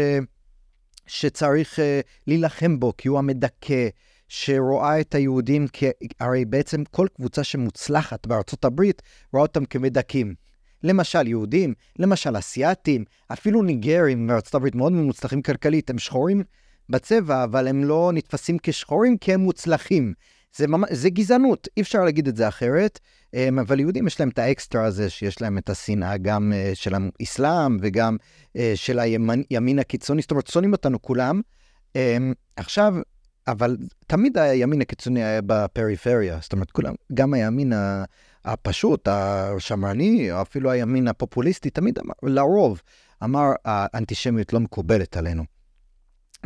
שצריך 1.07 1.79
להילחם 2.27 2.81
בו, 2.81 2.93
כי 2.99 3.09
הוא 3.09 3.19
המדכא, 3.19 3.89
שרואה 4.37 5.01
את 5.01 5.15
היהודים 5.15 5.67
כ... 5.73 5.85
הרי 6.21 6.45
בעצם 6.45 6.85
כל 6.91 7.07
קבוצה 7.17 7.45
שמוצלחת 7.45 8.27
בארצות 8.27 8.65
הברית 8.65 9.03
רואה 9.33 9.43
אותם 9.43 9.65
כמדכאים. 9.65 10.35
למשל 10.83 11.27
יהודים, 11.27 11.75
למשל 11.99 12.39
אסיאתים, 12.39 13.05
אפילו 13.33 13.63
ניגרים 13.63 14.27
בארצות 14.27 14.55
הברית 14.55 14.75
מאוד 14.75 14.93
מוצלחים 14.93 15.43
כלכלית, 15.43 15.91
הם 15.91 15.99
שחורים 15.99 16.43
בצבע, 16.89 17.45
אבל 17.45 17.69
הם 17.69 17.85
לא 17.85 18.11
נתפסים 18.15 18.57
כשחורים 18.63 19.19
כי 19.19 19.33
הם 19.35 19.41
מוצלחים. 19.41 20.15
זה, 20.57 20.67
ממש, 20.67 20.91
זה 20.93 21.11
גזענות, 21.11 21.69
אי 21.77 21.83
אפשר 21.83 22.05
להגיד 22.05 22.29
את 22.29 22.37
זה 22.37 22.49
אחרת, 22.49 23.01
אמ, 23.35 23.59
אבל 23.59 23.81
יהודים 23.81 24.07
יש 24.07 24.21
להם 24.21 24.29
את 24.29 24.39
האקסטרה 24.39 24.85
הזה, 24.85 25.11
שיש 25.11 25.43
להם 25.43 25.59
את 25.59 25.71
השנאה 25.71 26.17
גם 26.17 26.53
אה, 26.55 26.71
של 26.75 26.95
האסלאם 26.95 27.77
וגם 27.81 28.17
אה, 28.57 28.73
של 28.75 28.99
הימין 28.99 29.79
הקיצוני, 29.79 30.23
זאת 30.23 30.31
אומרת, 30.31 30.47
שונאים 30.47 30.73
אותנו 30.73 31.03
כולם. 31.03 31.41
אמ, 31.97 32.33
עכשיו, 32.57 32.95
אבל 33.49 33.77
תמיד 34.07 34.39
הימין 34.39 34.81
הקיצוני 34.81 35.25
היה 35.25 35.41
בפריפריה, 35.47 36.39
זאת 36.43 36.53
אומרת, 36.53 36.71
כולם, 36.71 36.95
גם 37.15 37.35
הימין 37.35 37.73
הפשוט, 38.45 39.09
השמרני, 39.09 40.33
או 40.33 40.43
אפילו 40.43 40.71
הימין 40.71 41.09
הפופוליסטי, 41.09 41.71
תמיד 41.71 41.99
אמר, 41.99 42.15
לרוב, 42.23 42.83
אמר, 43.25 43.53
האנטישמיות 43.65 44.53
לא 44.53 44.61
מקובלת 44.61 45.17
עלינו. 45.17 45.45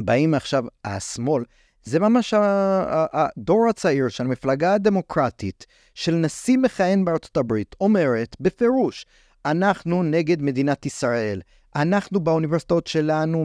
באים 0.01 0.34
עכשיו 0.34 0.64
השמאל, 0.84 1.44
זה 1.84 1.99
ממש 1.99 2.34
הדור 3.12 3.68
הצעיר 3.70 4.09
של 4.09 4.24
המפלגה 4.24 4.74
הדמוקרטית 4.74 5.66
של 5.94 6.14
נשיא 6.14 6.59
מכהן 6.59 7.05
בארצות 7.05 7.36
הברית 7.36 7.76
אומרת 7.80 8.36
בפירוש, 8.40 9.07
אנחנו 9.44 10.03
נגד 10.03 10.42
מדינת 10.42 10.86
ישראל. 10.86 11.40
אנחנו 11.77 12.21
באוניברסיטאות 12.21 12.87
שלנו 12.87 13.45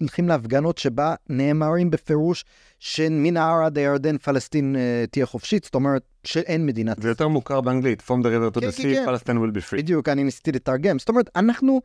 הולכים 0.00 0.28
להפגנות 0.28 0.78
שבה 0.78 1.14
נאמרים 1.28 1.90
בפירוש 1.90 2.44
שמן 2.78 3.36
ההר 3.36 3.64
עד 3.64 3.78
הירדן 3.78 4.18
פלסטין 4.18 4.76
uh, 4.76 5.10
תהיה 5.10 5.26
חופשית, 5.26 5.64
זאת 5.64 5.74
אומרת 5.74 6.02
שאין 6.24 6.66
מדינת... 6.66 7.02
זה 7.02 7.08
יותר 7.08 7.28
מוכר 7.28 7.60
באנגלית, 7.60 8.00
From 8.00 8.22
the 8.22 8.26
river 8.26 8.56
to 8.56 8.60
כן, 8.60 8.68
the 8.68 8.72
כן, 8.72 8.82
sea, 8.82 8.94
כן. 8.94 9.06
Palestine 9.08 9.36
will 9.36 9.56
be 9.56 9.70
free. 9.70 9.76
בדיוק, 9.76 10.08
אני 10.08 10.24
ניסיתי 10.24 10.52
לתרגם. 10.52 10.98
זאת 10.98 11.08
אומרת, 11.08 11.30
אנחנו 11.36 11.80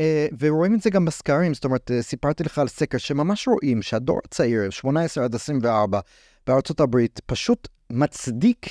אה, 0.00 0.26
ורואים 0.38 0.74
את 0.74 0.82
זה 0.82 0.90
גם 0.90 1.04
בסקרים, 1.04 1.54
זאת 1.54 1.64
אומרת, 1.64 1.90
אה, 1.90 2.02
סיפרתי 2.02 2.44
לך 2.44 2.58
על 2.58 2.68
סקר 2.68 2.98
שממש 2.98 3.48
רואים 3.48 3.82
שהדור 3.82 4.20
הצעיר, 4.24 4.70
18 4.70 5.24
עד 5.24 5.34
24, 5.34 6.00
בארצות 6.46 6.80
הברית, 6.80 7.20
פשוט 7.26 7.68
מצדיק 7.90 8.66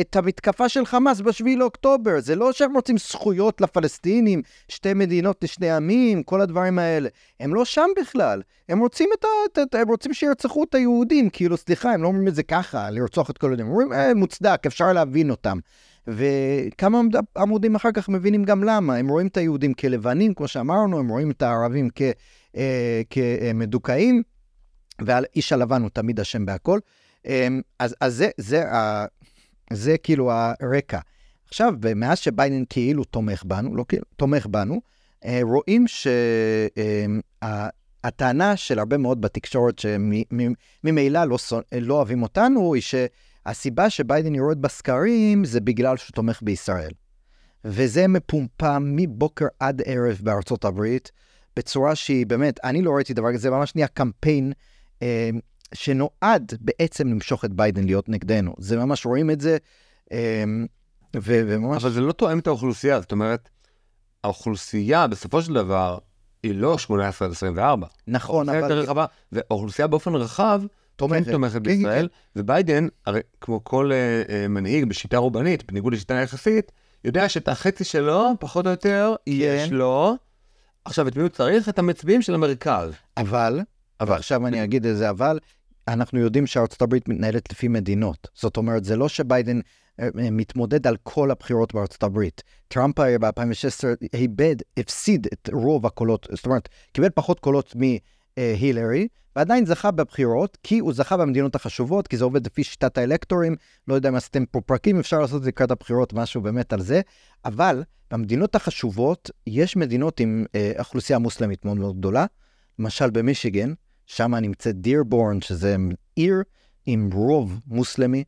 את 0.00 0.16
המתקפה 0.16 0.68
של 0.68 0.86
חמאס 0.86 1.20
ב-7 1.20 1.44
לאוקטובר. 1.56 2.20
זה 2.20 2.36
לא 2.36 2.52
שהם 2.52 2.74
רוצים 2.74 2.98
זכויות 2.98 3.60
לפלסטינים, 3.60 4.42
שתי 4.68 4.94
מדינות 4.94 5.44
לשני 5.44 5.70
עמים, 5.70 6.22
כל 6.22 6.40
הדברים 6.40 6.78
האלה. 6.78 7.08
הם 7.40 7.54
לא 7.54 7.64
שם 7.64 7.86
בכלל. 8.00 8.42
הם 8.68 8.78
רוצים, 8.78 9.08
את 9.18 9.58
ה, 9.74 9.78
הם 9.78 9.88
רוצים 9.88 10.14
שירצחו 10.14 10.64
את 10.64 10.74
היהודים. 10.74 11.30
כאילו, 11.30 11.56
סליחה, 11.56 11.92
הם 11.92 12.02
לא 12.02 12.08
אומרים 12.08 12.28
את 12.28 12.34
זה 12.34 12.42
ככה, 12.42 12.90
לרצוח 12.90 13.30
את 13.30 13.38
כל 13.38 13.46
היהודים. 13.46 13.66
הם 13.66 13.72
אומרים, 13.72 13.92
אה, 13.92 14.14
מוצדק, 14.14 14.62
אפשר 14.66 14.92
להבין 14.92 15.30
אותם. 15.30 15.58
וכמה 16.08 17.00
עמודים 17.36 17.74
אחר 17.74 17.92
כך 17.92 18.08
מבינים 18.08 18.44
גם 18.44 18.64
למה. 18.64 18.96
הם 18.96 19.08
רואים 19.08 19.26
את 19.26 19.36
היהודים 19.36 19.74
כלבנים, 19.74 20.34
כמו 20.34 20.48
שאמרנו, 20.48 20.98
הם 20.98 21.08
רואים 21.08 21.30
את 21.30 21.42
הערבים 21.42 21.88
כ, 21.94 22.02
אה, 22.56 23.02
כמדוכאים, 23.10 24.22
והאיש 25.02 25.52
הלבן 25.52 25.82
הוא 25.82 25.90
תמיד 25.90 26.20
אשם 26.20 26.46
בהכל. 26.46 26.78
אה, 27.26 27.48
אז, 27.78 27.96
אז 28.00 28.14
זה, 28.14 28.28
זה, 28.36 28.64
זה, 29.72 29.98
כאילו 29.98 30.30
הרקע. 30.32 31.00
עכשיו, 31.48 31.74
מאז 31.96 32.18
שביידן 32.18 32.62
כאילו 32.70 33.04
תומך 33.04 33.44
בנו, 33.44 33.76
לא 33.76 33.84
כאילו, 33.88 34.04
תומך 34.16 34.46
בנו, 34.46 34.80
אה, 35.24 35.40
רואים 35.42 35.84
שהטענה 38.02 38.50
אה, 38.50 38.56
של 38.56 38.78
הרבה 38.78 38.96
מאוד 38.96 39.20
בתקשורת 39.20 39.78
שממילא 39.78 41.24
לא, 41.24 41.36
לא 41.72 41.94
אוהבים 41.94 42.22
אותנו, 42.22 42.74
היא 42.74 42.82
ש... 42.82 42.94
הסיבה 43.48 43.90
שביידן 43.90 44.34
יורד 44.34 44.62
בסקרים 44.62 45.44
זה 45.44 45.60
בגלל 45.60 45.96
שהוא 45.96 46.14
תומך 46.14 46.42
בישראל. 46.42 46.90
וזה 47.64 48.08
מפומפם 48.08 48.92
מבוקר 48.96 49.46
עד 49.60 49.82
ערב 49.84 50.18
בארצות 50.22 50.64
הברית, 50.64 51.12
בצורה 51.56 51.94
שהיא 51.94 52.26
באמת, 52.26 52.60
אני 52.64 52.82
לא 52.82 52.90
ראיתי 52.90 53.14
דבר 53.14 53.32
כזה, 53.32 53.42
זה 53.42 53.50
ממש 53.50 53.74
נהיה 53.74 53.86
קמפיין 53.86 54.52
אה, 55.02 55.30
שנועד 55.74 56.54
בעצם 56.60 57.08
למשוך 57.08 57.44
את 57.44 57.52
ביידן 57.52 57.84
להיות 57.84 58.08
נגדנו. 58.08 58.54
זה 58.58 58.76
ממש 58.76 59.06
רואים 59.06 59.30
את 59.30 59.40
זה, 59.40 59.56
אה, 60.12 60.44
ו- 61.16 61.42
וממש... 61.46 61.84
אבל 61.84 61.92
זה 61.92 62.00
לא 62.00 62.12
תואם 62.12 62.38
את 62.38 62.46
האוכלוסייה, 62.46 63.00
זאת 63.00 63.12
אומרת, 63.12 63.48
האוכלוסייה 64.24 65.06
בסופו 65.06 65.42
של 65.42 65.52
דבר 65.54 65.98
היא 66.42 66.54
לא 66.54 66.78
18 66.78 67.28
עד 67.28 67.32
24. 67.32 67.86
נכון, 68.06 68.48
אבל... 68.48 69.06
והאוכלוסייה 69.32 69.88
באופן 69.88 70.14
רחב, 70.14 70.62
תומכת, 70.96 71.26
כן 71.26 71.32
תומכת 71.32 71.54
כן, 71.54 71.62
בישראל, 71.62 72.08
כן. 72.08 72.40
וביידן, 72.40 72.86
הרי 73.06 73.20
כמו 73.40 73.64
כל 73.64 73.90
uh, 73.90 74.28
uh, 74.28 74.48
מנהיג 74.48 74.84
בשיטה 74.84 75.16
רובנית, 75.16 75.70
בניגוד 75.70 75.92
לשיטה 75.92 76.14
יחסית, 76.14 76.72
יודע 77.04 77.28
שאת 77.28 77.48
החצי 77.48 77.84
שלו, 77.84 78.28
פחות 78.40 78.66
או 78.66 78.70
יותר, 78.70 79.14
כן. 79.26 79.32
יש 79.32 79.72
לו. 79.72 80.14
עכשיו, 80.84 81.08
את 81.08 81.16
מי 81.16 81.22
הוא 81.22 81.28
צריך? 81.28 81.68
את 81.68 81.78
המצביעים 81.78 82.22
של 82.22 82.34
המרכז. 82.34 82.92
אבל, 83.16 83.60
אבל, 84.00 84.16
עכשיו 84.16 84.46
אני 84.46 84.64
אגיד 84.64 84.86
איזה 84.86 85.10
אבל, 85.10 85.38
אנחנו 85.92 86.20
יודעים 86.20 86.46
שארצות 86.46 86.82
הברית 86.82 87.08
מתנהלת 87.08 87.52
לפי 87.52 87.68
מדינות. 87.68 88.28
זאת 88.34 88.56
אומרת, 88.56 88.84
זה 88.84 88.96
לא 88.96 89.08
שביידן 89.08 89.60
אה, 90.00 90.08
מתמודד 90.14 90.86
על 90.86 90.96
כל 91.02 91.30
הבחירות 91.30 91.74
בארצות 91.74 92.02
הברית. 92.02 92.42
טראמפ 92.68 92.98
ב-2016 93.00 94.06
איבד, 94.14 94.56
הפסיד 94.76 95.26
את 95.32 95.50
רוב 95.52 95.86
הקולות, 95.86 96.28
זאת 96.32 96.46
אומרת, 96.46 96.68
קיבל 96.92 97.10
פחות 97.14 97.40
קולות 97.40 97.74
מהילרי, 97.76 99.08
ועדיין 99.36 99.66
זכה 99.66 99.90
בבחירות, 99.90 100.58
כי 100.62 100.78
הוא 100.78 100.92
זכה 100.92 101.16
במדינות 101.16 101.54
החשובות, 101.54 102.08
כי 102.08 102.16
זה 102.16 102.24
עובד 102.24 102.46
לפי 102.46 102.64
שיטת 102.64 102.98
האלקטורים, 102.98 103.56
לא 103.88 103.94
יודע 103.94 104.08
אם 104.08 104.14
עשיתם 104.14 104.44
פה 104.46 104.60
פרקים, 104.60 104.98
אפשר 104.98 105.20
לעשות 105.20 105.44
לקראת 105.44 105.70
הבחירות, 105.70 106.12
משהו 106.12 106.40
באמת 106.40 106.72
על 106.72 106.80
זה, 106.80 107.00
אבל 107.44 107.82
במדינות 108.10 108.54
החשובות, 108.54 109.30
יש 109.46 109.76
מדינות 109.76 110.20
עם 110.20 110.44
אה, 110.54 110.72
אוכלוסייה 110.78 111.18
מוסלמית 111.18 111.64
מאוד 111.64 111.76
מאוד 111.76 111.98
גדולה, 111.98 112.26
למשל 112.78 113.10
במישיגן, 113.10 113.72
שם 114.08 114.34
נמצאת 114.34 114.80
דירבורן, 114.80 115.40
שזה 115.40 115.76
עיר 116.16 116.42
עם 116.86 117.10
רוב 117.12 117.60
מוסלמי, 117.66 118.24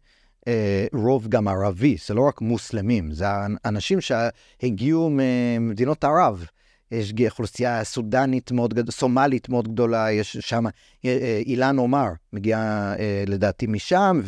אה, 0.48 0.86
רוב 0.92 1.28
גם 1.28 1.48
ערבי, 1.48 1.96
זה 2.06 2.14
לא 2.14 2.22
רק 2.28 2.40
מוסלמים, 2.40 3.12
זה 3.12 3.26
אנשים 3.64 3.98
שהגיעו 4.00 5.10
ממדינות 5.12 6.04
ערב. 6.04 6.44
יש 6.90 7.14
אוכלוסייה 7.28 7.84
סודנית 7.84 8.52
מאוד 8.52 8.74
גדולה, 8.74 8.90
סומלית 8.90 9.48
מאוד 9.48 9.68
גדולה, 9.68 10.12
יש 10.12 10.36
שם 10.36 10.66
אה, 10.66 10.70
אה, 11.04 11.42
אילן 11.46 11.78
עומר, 11.78 12.08
מגיע 12.32 12.58
אה, 12.98 13.24
לדעתי 13.26 13.66
משם, 13.66 14.20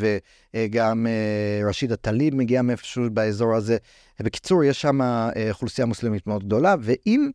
וגם 0.54 1.06
רשידה 1.64 1.96
טליב 1.96 2.34
מגיע 2.34 2.62
מאיפשהו 2.62 3.10
באזור 3.10 3.54
הזה. 3.54 3.76
בקיצור, 4.20 4.64
יש 4.64 4.80
שם 4.80 5.00
אוכלוסייה 5.50 5.86
מוסלמית 5.86 6.26
מאוד 6.26 6.44
גדולה, 6.44 6.74
ואם, 6.80 7.30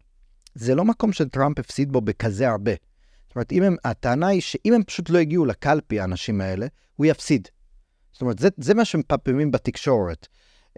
זה 0.55 0.76
לא 0.76 0.86
מקום 0.86 1.13
שטראמפ 1.13 1.59
הפסיד 1.59 1.91
בו 1.91 2.01
בכזה 2.01 2.49
הרבה. 2.49 2.72
זאת 3.28 3.36
אומרת, 3.36 3.51
אם 3.51 3.63
הם, 3.63 3.75
הטענה 3.86 4.28
היא 4.28 4.41
שאם 4.41 4.73
הם 4.73 4.84
פשוט 4.84 5.09
לא 5.09 5.17
הגיעו 5.17 5.45
לקלפי, 5.45 5.99
האנשים 5.99 6.41
האלה, 6.41 6.67
הוא 6.95 7.05
יפסיד. 7.05 7.47
זאת 8.11 8.21
אומרת, 8.21 8.39
זה, 8.39 8.49
זה 8.57 8.73
מה 8.73 8.86
שמפמפמים 8.86 9.51
בתקשורת. 9.51 10.28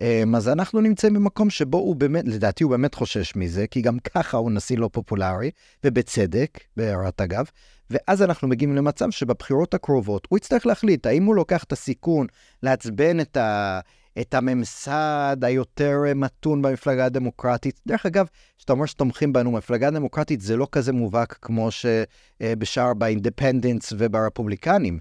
אמ, 0.02 0.36
אז 0.36 0.50
אנחנו 0.50 0.82
נמצאים 0.82 1.14
במקום 1.14 1.50
שבו 1.50 1.78
הוא 1.78 1.96
באמת, 1.96 2.24
לדעתי 2.28 2.64
הוא 2.64 2.72
באמת 2.72 2.96
חושש 2.96 3.36
מזה, 3.36 3.68
כי 3.68 3.82
גם 3.82 4.00
ככה 4.00 4.38
הוא 4.38 4.52
נשיא 4.52 4.78
לא 4.78 4.90
פופולרי, 4.94 5.52
ובצדק, 5.84 6.60
בהערת 6.78 7.22
אגב, 7.22 7.46
ואז 7.90 8.22
אנחנו 8.22 8.48
מגיעים 8.48 8.76
למצב 8.76 9.12
שבבחירות 9.12 9.74
הקרובות 9.74 10.28
הוא 10.30 10.38
יצטרך 10.38 10.66
להחליט 10.66 11.06
האם 11.06 11.24
הוא 11.24 11.36
לוקח 11.36 11.64
את 11.64 11.72
הסיכון 11.72 12.28
לעצבן 12.64 13.20
את, 13.20 13.38
ה, 13.38 13.80
את 14.22 14.34
הממסד 14.34 15.38
היותר 15.42 16.02
מתון 16.16 16.62
במפלגה 16.62 17.06
הדמוקרטית. 17.06 17.80
דרך 17.88 18.06
אגב, 18.06 18.28
כשאתה 18.58 18.74
אומר 18.74 18.86
שתומכים 18.86 19.34
בנו, 19.34 19.52
מפלגה 19.52 19.92
דמוקרטית 19.92 20.42
זה 20.42 20.58
לא 20.58 20.68
כזה 20.72 20.94
מובהק 20.94 21.40
כמו 21.42 21.70
שבשאר 21.72 22.94
באינדפנדנס 22.94 23.94
וברפובליקנים. 23.98 25.00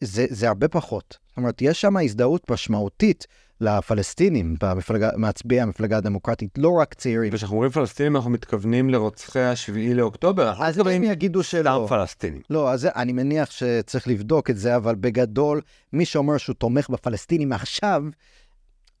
זה, 0.00 0.26
זה 0.30 0.48
הרבה 0.48 0.68
פחות. 0.68 1.18
זאת 1.28 1.36
אומרת, 1.36 1.62
יש 1.62 1.80
שם 1.80 1.96
הזדהות 1.96 2.50
משמעותית 2.50 3.26
לפלסטינים, 3.60 4.56
במפלגה, 4.60 5.10
מצביעי 5.16 5.60
המפלגה 5.60 5.96
הדמוקרטית, 5.96 6.58
לא 6.58 6.68
רק 6.68 6.94
צעירים. 6.94 7.30
וכשאנחנו 7.32 7.56
אומרים 7.56 7.72
פלסטינים, 7.72 8.16
אנחנו 8.16 8.30
מתכוונים 8.30 8.90
לרוצחי 8.90 9.40
השביעי 9.40 9.94
לאוקטובר. 9.94 10.54
אז 10.58 10.78
הם 10.78 11.04
יגידו 11.04 11.42
שלא. 11.42 11.86
סתם 11.86 11.96
פלסטינים. 11.96 12.42
לא, 12.50 12.72
אז 12.72 12.88
אני 12.96 13.12
מניח 13.12 13.50
שצריך 13.50 14.08
לבדוק 14.08 14.50
את 14.50 14.56
זה, 14.56 14.76
אבל 14.76 14.94
בגדול, 14.94 15.60
מי 15.92 16.04
שאומר 16.04 16.36
שהוא 16.36 16.54
תומך 16.54 16.90
בפלסטינים 16.90 17.52
עכשיו, 17.52 18.02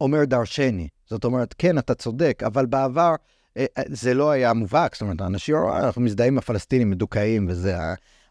אומר 0.02 0.24
דרשני. 0.24 0.88
זאת 1.06 1.24
אומרת, 1.24 1.54
כן, 1.58 1.78
אתה 1.78 1.94
צודק, 1.94 2.42
אבל 2.46 2.66
בעבר 2.66 3.14
אה, 3.56 3.64
אה, 3.78 3.82
זה 3.86 4.14
לא 4.14 4.30
היה 4.30 4.52
מובהק. 4.52 4.94
זאת 4.94 5.02
אומרת, 5.02 5.20
אנשים, 5.20 5.56
אנחנו 5.56 6.02
מזדהים 6.02 6.32
עם 6.32 6.38
הפלסטינים 6.38 6.90
מדוכאים 6.90 7.46
וזה. 7.48 7.76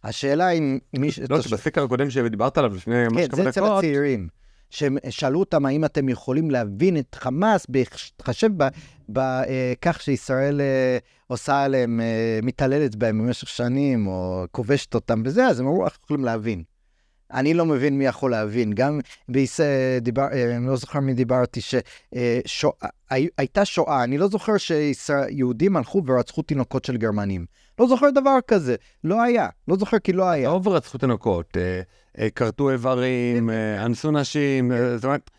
השאלה 0.03 0.49
אם 0.49 0.79
מי... 0.93 1.09
לא, 1.29 1.41
שבסקר 1.41 1.83
הקודם 1.83 2.09
שדיברת 2.09 2.57
עליו 2.57 2.75
לפני 2.75 2.95
כמה 3.09 3.21
דקות... 3.21 3.35
כן, 3.35 3.43
זה 3.43 3.49
אצל 3.49 3.63
הצעירים. 3.63 4.27
ששאלו 4.69 5.39
אותם 5.39 5.65
האם 5.65 5.85
אתם 5.85 6.09
יכולים 6.09 6.51
להבין 6.51 6.97
את 6.97 7.15
חמאס 7.15 7.65
בהתחשב 7.69 8.49
בכך 9.09 9.97
אה, 9.97 10.03
שישראל 10.03 10.61
אה, 10.61 10.97
עושה 11.27 11.63
עליהם, 11.63 12.01
אה, 12.01 12.39
מתעללת 12.43 12.95
בהם 12.95 13.19
במשך 13.19 13.47
שנים, 13.47 14.07
או 14.07 14.45
כובשת 14.51 14.95
אותם 14.95 15.21
וזה, 15.25 15.47
אז 15.47 15.59
הם 15.59 15.67
אמרו, 15.67 15.83
אנחנו 15.83 15.99
יכולים 16.03 16.25
להבין. 16.25 16.63
אני 17.33 17.53
לא 17.53 17.65
מבין 17.65 17.97
מי 17.97 18.05
יכול 18.05 18.31
להבין. 18.31 18.73
גם 18.73 18.99
בישראל, 19.29 19.99
דיבר, 19.99 20.27
אני 20.57 20.67
לא 20.67 20.75
זוכר 20.75 20.99
מי 20.99 21.13
דיברתי, 21.13 21.61
שהייתה 22.45 23.65
שואה, 23.65 24.03
אני 24.03 24.17
לא 24.17 24.27
זוכר 24.27 24.53
שיהודים 24.57 25.77
הלכו 25.77 26.03
ורצחו 26.05 26.41
תינוקות 26.41 26.85
של 26.85 26.97
גרמנים. 26.97 27.45
לא 27.79 27.87
זוכר 27.87 28.09
דבר 28.09 28.37
כזה, 28.47 28.75
לא 29.03 29.21
היה, 29.21 29.47
לא 29.67 29.75
זוכר 29.75 29.99
כי 29.99 30.13
לא 30.13 30.29
היה. 30.29 30.49
לא 30.49 30.61
ורצחו 30.63 30.97
תינוקות. 30.97 31.57
אה, 32.17 32.29
כרתו 32.29 32.69
איברים, 32.69 33.49
אה, 33.49 33.85
אנסו 33.85 34.11
נשים, 34.11 34.71
אה, 34.71 34.97
זאת 34.97 35.05
אומרת, 35.05 35.31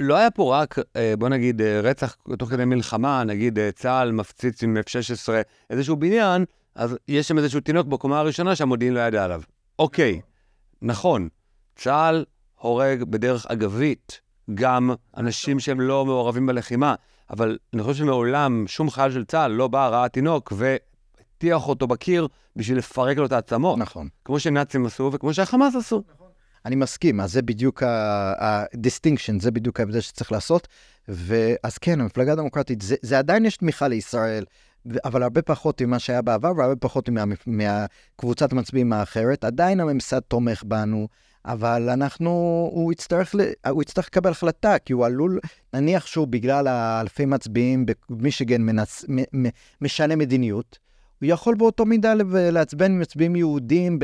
לא 0.00 0.16
היה 0.16 0.30
פה 0.30 0.60
רק, 0.60 0.78
בוא 1.18 1.28
נגיד, 1.28 1.62
רצח 1.62 2.16
תוך 2.38 2.50
כדי 2.50 2.64
מלחמה, 2.64 3.24
נגיד 3.24 3.58
צה"ל 3.74 4.12
מפציץ 4.12 4.62
עם 4.62 4.76
F-16 4.76 5.32
איזשהו 5.70 5.96
בניין, 5.96 6.44
אז 6.74 6.96
יש 7.08 7.28
שם 7.28 7.38
איזשהו 7.38 7.60
תינוק 7.60 7.86
בקומה 7.86 8.18
הראשונה 8.18 8.56
שהמודיעין 8.56 8.94
לא 8.94 9.00
ידע 9.00 9.24
עליו. 9.24 9.42
אוקיי, 9.78 10.20
נכון, 10.84 11.28
צה"ל 11.76 12.24
הורג 12.54 13.02
בדרך 13.02 13.46
אגבית 13.46 14.20
גם 14.54 14.90
אנשים 15.16 15.60
שהם 15.60 15.80
לא 15.80 16.04
מעורבים 16.04 16.46
בלחימה, 16.46 16.94
אבל 17.30 17.58
אני 17.74 17.82
חושב 17.82 17.98
שמעולם 17.98 18.64
שום 18.66 18.90
חייל 18.90 19.12
של 19.12 19.24
צה"ל 19.24 19.50
לא 19.50 19.68
בא, 19.68 19.88
ראה 19.88 20.08
תינוק 20.08 20.52
הטיח 21.20 21.68
אותו 21.68 21.86
בקיר 21.86 22.28
בשביל 22.56 22.78
לפרק 22.78 23.16
לו 23.16 23.26
את 23.26 23.32
העצמות. 23.32 23.78
נכון. 23.78 24.08
כמו 24.24 24.40
שנאצים 24.40 24.86
עשו 24.86 25.10
וכמו 25.12 25.34
שהחמאס 25.34 25.74
עשו. 25.74 26.02
נכון. 26.14 26.28
אני 26.64 26.76
מסכים, 26.76 27.20
אז 27.20 27.32
זה 27.32 27.42
בדיוק 27.42 27.82
ה-distinction, 27.82 29.40
זה 29.40 29.50
בדיוק 29.50 29.80
ההבדל 29.80 30.00
שצריך 30.00 30.32
לעשות. 30.32 30.68
ואז 31.08 31.78
כן, 31.78 32.00
המפלגה 32.00 32.32
הדמוקרטית, 32.32 32.82
זה, 32.82 32.96
זה 33.02 33.18
עדיין 33.18 33.44
יש 33.44 33.56
תמיכה 33.56 33.88
לישראל, 33.88 34.44
אבל 35.04 35.22
הרבה 35.22 35.42
פחות 35.42 35.82
ממה 35.82 35.98
שהיה 35.98 36.22
בעבר 36.22 36.52
והרבה 36.56 36.76
פחות 36.76 37.08
מה, 37.08 37.24
מהקבוצת 37.46 38.52
המצביעים 38.52 38.92
האחרת. 38.92 39.44
עדיין 39.44 39.80
הממסד 39.80 40.20
תומך 40.20 40.62
בנו, 40.66 41.08
אבל 41.44 41.88
אנחנו, 41.90 42.30
הוא 42.72 42.92
יצטרך, 42.92 43.34
הוא 43.70 43.82
יצטרך 43.82 44.06
לקבל 44.06 44.30
החלטה, 44.30 44.78
כי 44.78 44.92
הוא 44.92 45.06
עלול, 45.06 45.38
נניח 45.74 46.06
שהוא 46.06 46.28
בגלל 46.28 46.66
האלפי 46.66 47.26
מצביעים 47.26 47.86
במישיגן 48.10 48.62
מנס, 48.62 49.04
משנה 49.80 50.16
מדיניות, 50.16 50.78
הוא 51.20 51.28
יכול 51.30 51.54
באותו 51.54 51.84
מידה 51.84 52.14
לעצבן 52.34 53.00
מצביעים 53.00 53.36
יהודים. 53.36 53.98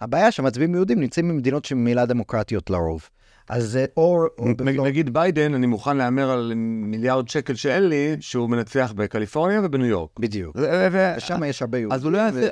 הבעיה 0.00 0.30
שהמצביעים 0.32 0.74
יהודים 0.74 1.00
נמצאים 1.00 1.28
במדינות 1.28 1.64
שממילא 1.64 2.04
דמוקרטיות 2.04 2.70
לרוב. 2.70 3.08
אז 3.48 3.78
או... 3.96 4.24
נגיד 4.62 5.12
ביידן, 5.14 5.54
אני 5.54 5.66
מוכן 5.66 5.96
להמר 5.96 6.30
על 6.30 6.52
מיליארד 6.56 7.28
שקל 7.28 7.54
שאין 7.54 7.88
לי, 7.88 8.16
שהוא 8.20 8.50
מנצח 8.50 8.92
בקליפורניה 8.96 9.60
ובניו 9.64 9.86
יורק. 9.86 10.10
בדיוק. 10.18 10.56
ושם 10.92 11.42
יש 11.44 11.62
הרבה 11.62 11.78
יהודים. 11.78 11.98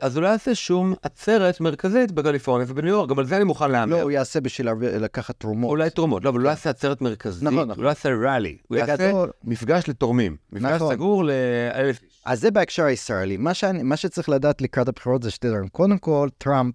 אז 0.00 0.16
הוא 0.16 0.22
לא 0.22 0.28
יעשה 0.28 0.54
שום 0.54 0.94
עצרת 1.02 1.60
מרכזית 1.60 2.12
בקליפורניה 2.12 2.66
ובניו 2.68 2.90
יורק, 2.90 3.08
גם 3.10 3.18
על 3.18 3.26
זה 3.26 3.36
אני 3.36 3.44
מוכן 3.44 3.70
להמר. 3.70 3.96
לא, 3.96 4.02
הוא 4.02 4.10
יעשה 4.10 4.40
בשביל 4.40 4.68
לקחת 4.82 5.34
תרומות. 5.38 5.68
אולי 5.70 5.90
תרומות, 5.90 6.24
לא, 6.24 6.28
אבל 6.28 6.38
הוא 6.38 6.44
לא 6.44 6.48
יעשה 6.48 6.70
עצרת 6.70 7.00
מרכזית, 7.00 7.42
נכון, 7.42 7.58
נכון. 7.58 7.70
הוא 7.76 7.84
לא 7.84 7.88
יעשה 7.88 8.08
ראלי. 8.08 8.56
הוא 8.68 8.78
יעשה 8.78 9.12
מפגש 9.44 9.88
לתורמים. 9.88 10.36
מפגש 10.52 10.72
נכון. 10.72 10.94
סגור 10.94 11.24
לאלף 11.24 12.02
איש. 12.02 12.10
אז 12.24 12.40
זה 12.40 12.50
בהקשר 12.50 12.84
הישראלי. 12.84 13.36
מה 13.82 13.96
שצריך 13.96 14.28
לדעת 14.28 14.62
לקראת 14.62 14.88
הבחירות 14.88 15.22
זה 15.22 15.30
שתי 15.30 15.48
דברים. 15.48 15.68
קודם 15.68 15.98
כל, 15.98 16.28
טראמפ, 16.38 16.74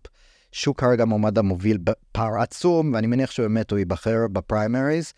שהוא 0.52 0.76
כרגע 0.76 1.06
מועמד 1.06 1.38
המוביל 1.38 1.78
בפער 1.78 2.41
עצום, 2.41 2.93
ואני 2.93 3.08
מניח 3.08 3.32
שבאמת 3.32 3.72
הוא 3.72 3.80
ייבחר 3.80 4.28
בפריימריז, 4.32 5.14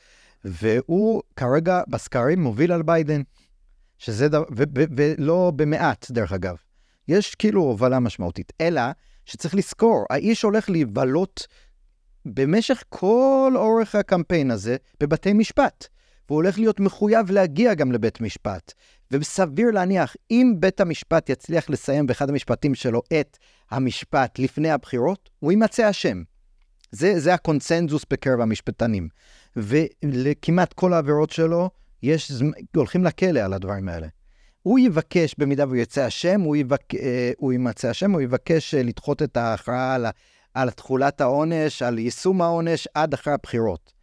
והוא 0.46 1.22
כרגע 1.36 1.82
בסקרים 1.88 2.42
מוביל 2.42 2.72
על 2.72 2.82
ביידן, 2.82 3.22
שזה 3.98 4.30
דבר, 4.30 4.44
ולא 4.98 5.52
במעט, 5.56 6.12
דרך 6.12 6.32
אגב. 6.34 6.56
יש 7.08 7.36
כאילו 7.36 7.62
הובלה 7.62 8.00
משמעותית, 8.00 8.54
אלא 8.62 8.82
שצריך 9.26 9.56
לזכור, 9.56 10.06
האיש 10.10 10.42
הולך 10.42 10.70
להיבלות 10.70 11.48
במשך 12.26 12.84
כל 12.90 13.54
אורך 13.56 13.96
הקמפיין 13.96 14.52
הזה 14.52 14.76
בבתי 15.00 15.34
משפט. 15.34 15.88
והוא 16.32 16.42
הולך 16.42 16.60
להיות 16.60 16.80
מחויב 16.80 17.32
להגיע 17.32 17.74
גם 17.74 17.92
לבית 17.92 18.22
משפט. 18.22 18.74
וסביר 19.20 19.72
להניח, 19.72 20.16
אם 20.32 20.54
בית 20.60 20.82
המשפט 20.82 21.30
יצליח 21.30 21.70
לסיים 21.70 22.08
באחד 22.08 22.30
המשפטים 22.30 22.76
שלו 22.76 23.02
את 23.20 23.38
המשפט 23.72 24.40
לפני 24.40 24.72
הבחירות, 24.72 25.30
הוא 25.40 25.52
יימצא 25.52 25.90
אשם. 25.90 26.24
זה, 26.92 27.20
זה 27.20 27.34
הקונצנזוס 27.34 28.06
בקרב 28.10 28.40
המשפטנים. 28.40 29.08
ולכמעט 29.56 30.74
כל 30.74 30.94
העבירות 30.94 31.30
שלו, 31.30 31.70
יש, 32.04 32.32
הולכים 32.76 33.04
לכלא 33.04 33.40
על 33.40 33.54
הדברים 33.54 33.90
האלה. 33.90 34.08
הוא 34.62 34.80
יבקש, 34.80 35.36
במידה 35.38 35.66
והוא 35.66 35.76
יצא 35.76 36.08
אשם, 36.08 36.42
הוא, 36.42 36.56
יבק, 36.56 36.96
אה, 36.96 37.32
הוא 37.38 37.52
יימצא 37.52 37.92
אשם, 37.92 38.12
הוא 38.12 38.22
יבקש 38.22 38.76
אה, 38.76 38.84
לדחות 38.84 39.22
את 39.22 39.38
ההכרעה 39.38 39.96
על, 39.96 40.06
על 40.54 40.70
תכולת 40.70 41.22
העונש, 41.22 41.82
על 41.82 42.00
יישום 42.00 42.42
העונש, 42.42 42.88
עד 42.94 43.14
אחרי 43.14 43.34
הבחירות. 43.34 43.94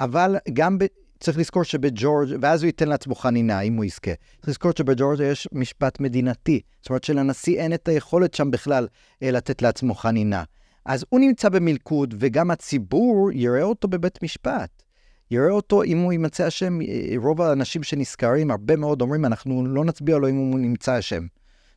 אבל 0.00 0.36
גם 0.52 0.78
צריך 1.22 1.38
לזכור 1.38 1.62
שבג'ורג', 1.62 2.28
ואז 2.40 2.62
הוא 2.62 2.66
ייתן 2.66 2.88
לעצמו 2.88 3.14
חנינה, 3.14 3.60
אם 3.60 3.74
הוא 3.74 3.84
יזכה. 3.84 4.10
צריך 4.36 4.48
לזכור 4.48 4.72
שבג'ורג'ה 4.78 5.24
יש 5.24 5.48
משפט 5.52 6.00
מדינתי. 6.00 6.60
זאת 6.80 6.90
אומרת 6.90 7.04
שלנשיא 7.04 7.60
אין 7.60 7.74
את 7.74 7.88
היכולת 7.88 8.34
שם 8.34 8.50
בכלל 8.50 8.88
אה, 9.22 9.30
לתת 9.30 9.62
לעצמו 9.62 9.94
חנינה. 9.94 10.42
אז 10.84 11.04
הוא 11.08 11.20
נמצא 11.20 11.48
במלכוד, 11.48 12.14
וגם 12.18 12.50
הציבור 12.50 13.30
יראה 13.32 13.62
אותו 13.62 13.88
בבית 13.88 14.22
משפט. 14.22 14.82
יראה 15.30 15.50
אותו, 15.50 15.82
אם 15.82 15.98
הוא 15.98 16.12
יימצא 16.12 16.48
אשם, 16.48 16.80
אה, 16.80 17.14
רוב 17.16 17.42
האנשים 17.42 17.82
שנזכרים, 17.82 18.50
הרבה 18.50 18.76
מאוד 18.76 19.02
אומרים, 19.02 19.24
אנחנו 19.24 19.66
לא 19.66 19.84
נצביע 19.84 20.18
לו 20.18 20.28
אם 20.28 20.36
הוא 20.36 20.58
נמצא 20.58 20.98
אשם. 20.98 21.26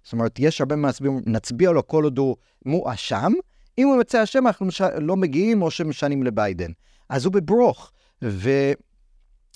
זאת 0.04 0.14
אומרת, 0.14 0.40
יש 0.40 0.62
הרבה 0.62 0.76
מהצביעים, 0.76 1.22
נצביע 1.26 1.72
לו 1.72 1.88
כל 1.88 2.04
עוד 2.04 2.18
הוא 2.18 2.36
מואשם, 2.66 3.34
אם 3.78 3.88
הוא 3.88 3.96
ימצא 3.96 4.24
אשם, 4.24 4.48
אנחנו. 4.48 4.68
לא 5.02 5.16
מגיעים 5.16 5.62
או 5.62 5.72
שמשנים 5.72 6.24
לביידן. 6.24 6.72
אז 7.10 7.26
הוא 7.26 7.34
בברוך. 7.34 7.92
ו... 8.24 8.50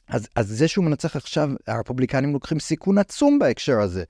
אז, 0.09 0.27
אז 0.35 0.47
זה 0.47 0.67
שהוא 0.67 0.85
מנצח 0.85 1.15
עכשיו, 1.15 1.49
הרפובליקנים 1.67 2.33
לוקחים 2.33 2.59
סיכון 2.59 2.97
עצום 2.97 3.39
בהקשר 3.39 3.79
הזה. 3.79 4.03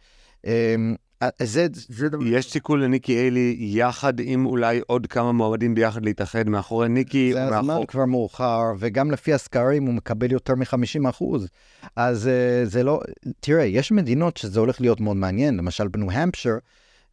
אמ, 0.45 0.95
זה, 1.43 1.67
זה 1.73 2.07
יש 2.25 2.51
סיכוי 2.51 2.79
לניקי 2.79 3.17
איילי 3.17 3.57
יחד 3.59 4.13
עם 4.19 4.45
אולי 4.45 4.81
עוד 4.87 5.07
כמה 5.07 5.31
מועמדים 5.31 5.75
ביחד 5.75 6.05
להתאחד 6.05 6.49
מאחורי 6.49 6.89
ניקי. 6.89 7.33
זה 7.33 7.45
הזמן 7.45 7.65
מאחור... 7.65 7.87
כבר 7.87 8.05
מאוחר, 8.05 8.61
וגם 8.79 9.11
לפי 9.11 9.33
הסקרים 9.33 9.85
הוא 9.85 9.93
מקבל 9.93 10.31
יותר 10.31 10.55
מ-50 10.55 11.09
אחוז. 11.09 11.47
אז 11.95 12.27
אה, 12.27 12.65
זה 12.65 12.83
לא, 12.83 13.01
תראה, 13.39 13.63
יש 13.63 13.91
מדינות 13.91 14.37
שזה 14.37 14.59
הולך 14.59 14.81
להיות 14.81 15.01
מאוד 15.01 15.17
מעניין, 15.17 15.57
למשל 15.57 15.87
בניו 15.87 16.11
המפשר, 16.11 16.57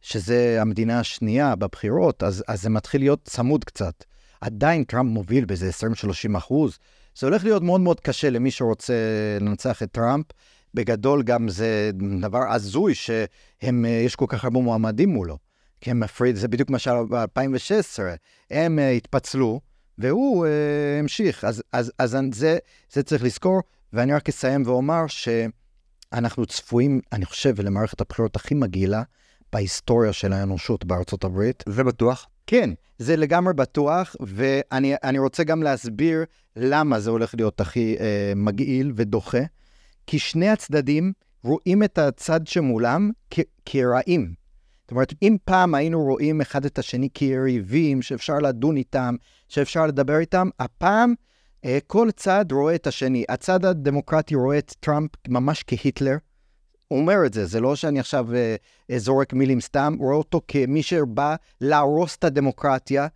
שזה 0.01 0.57
המדינה 0.61 0.99
השנייה 0.99 1.55
בבחירות, 1.55 2.23
אז, 2.23 2.43
אז 2.47 2.61
זה 2.61 2.69
מתחיל 2.69 3.01
להיות 3.01 3.19
צמוד 3.23 3.63
קצת. 3.63 4.03
עדיין 4.41 4.83
טראמפ 4.83 5.11
מוביל 5.11 5.45
באיזה 5.45 5.69
20-30 6.33 6.37
אחוז. 6.37 6.77
זה 7.19 7.27
הולך 7.27 7.43
להיות 7.43 7.63
מאוד 7.63 7.81
מאוד 7.81 7.99
קשה 7.99 8.29
למי 8.29 8.51
שרוצה 8.51 8.93
לנצח 9.41 9.83
את 9.83 9.91
טראמפ. 9.91 10.25
בגדול 10.73 11.23
גם 11.23 11.49
זה 11.49 11.91
דבר 12.21 12.51
הזוי 12.51 12.95
שהם, 12.95 13.85
אה, 13.85 13.89
יש 13.89 14.15
כל 14.15 14.25
כך 14.29 14.43
הרבה 14.43 14.59
מועמדים 14.59 15.09
מולו. 15.09 15.37
כי 15.81 15.91
הם 15.91 15.99
מפריד, 15.99 16.35
זה 16.35 16.47
בדיוק 16.47 16.69
מה 16.69 16.79
שהיה 16.79 17.03
ב-2016. 17.03 17.99
הם 18.51 18.79
uh, 18.79 18.81
התפצלו, 18.81 19.61
והוא 19.97 20.45
אה, 20.45 20.99
המשיך. 20.99 21.43
אז, 21.43 21.63
אז, 21.73 21.91
אז 21.99 22.17
זה, 22.31 22.57
זה 22.91 23.03
צריך 23.03 23.23
לזכור, 23.23 23.61
ואני 23.93 24.13
רק 24.13 24.29
אסיים 24.29 24.63
ואומר 24.65 25.03
שאנחנו 25.07 26.45
צפויים, 26.45 27.01
אני 27.11 27.25
חושב, 27.25 27.61
למערכת 27.61 28.01
הבחירות 28.01 28.35
הכי 28.35 28.55
מגעילה 28.55 29.03
בהיסטוריה 29.53 30.13
של 30.13 30.33
האנושות 30.33 30.85
בארצות 30.85 31.23
הברית. 31.23 31.63
זה 31.69 31.83
בטוח. 31.83 32.27
כן, 32.47 32.69
זה 32.97 33.15
לגמרי 33.15 33.53
בטוח, 33.53 34.15
ואני 34.19 35.19
רוצה 35.19 35.43
גם 35.43 35.63
להסביר 35.63 36.23
למה 36.55 36.99
זה 36.99 37.09
הולך 37.09 37.35
להיות 37.35 37.61
הכי 37.61 37.95
אה, 37.99 38.33
מגעיל 38.35 38.91
ודוחה. 38.95 39.41
כי 40.07 40.19
שני 40.19 40.49
הצדדים 40.49 41.13
רואים 41.43 41.83
את 41.83 41.97
הצד 41.97 42.47
שמולם 42.47 43.11
כ- 43.29 43.39
כרעים. 43.65 44.33
זאת 44.81 44.91
אומרת, 44.91 45.13
אם 45.21 45.37
פעם 45.45 45.75
היינו 45.75 46.01
רואים 46.03 46.41
אחד 46.41 46.65
את 46.65 46.79
השני 46.79 47.09
כיריבים, 47.13 48.01
שאפשר 48.01 48.37
לדון 48.37 48.77
איתם, 48.77 49.15
שאפשר 49.47 49.87
לדבר 49.87 50.17
איתם, 50.17 50.49
הפעם 50.59 51.13
אה, 51.65 51.77
כל 51.87 52.11
צד 52.15 52.45
רואה 52.51 52.75
את 52.75 52.87
השני. 52.87 53.25
הצד 53.29 53.65
הדמוקרטי 53.65 54.35
רואה 54.35 54.57
את 54.57 54.73
טראמפ 54.79 55.11
ממש 55.27 55.63
כהיטלר. 55.67 56.15
הוא 56.87 56.99
אומר 56.99 57.25
את 57.25 57.33
זה, 57.33 57.45
זה 57.45 57.59
לא 57.59 57.75
שאני 57.75 57.99
עכשיו 57.99 58.35
אה, 58.35 58.55
אה 58.91 58.99
זורק 58.99 59.33
מילים 59.33 59.61
סתם, 59.61 59.95
רואה 59.99 60.15
אותו 60.15 60.41
כמי 60.47 60.83
שבא 60.83 61.35
להרוס 61.61 62.15
את 62.15 62.23
הדמוקרטיה. 62.23 63.07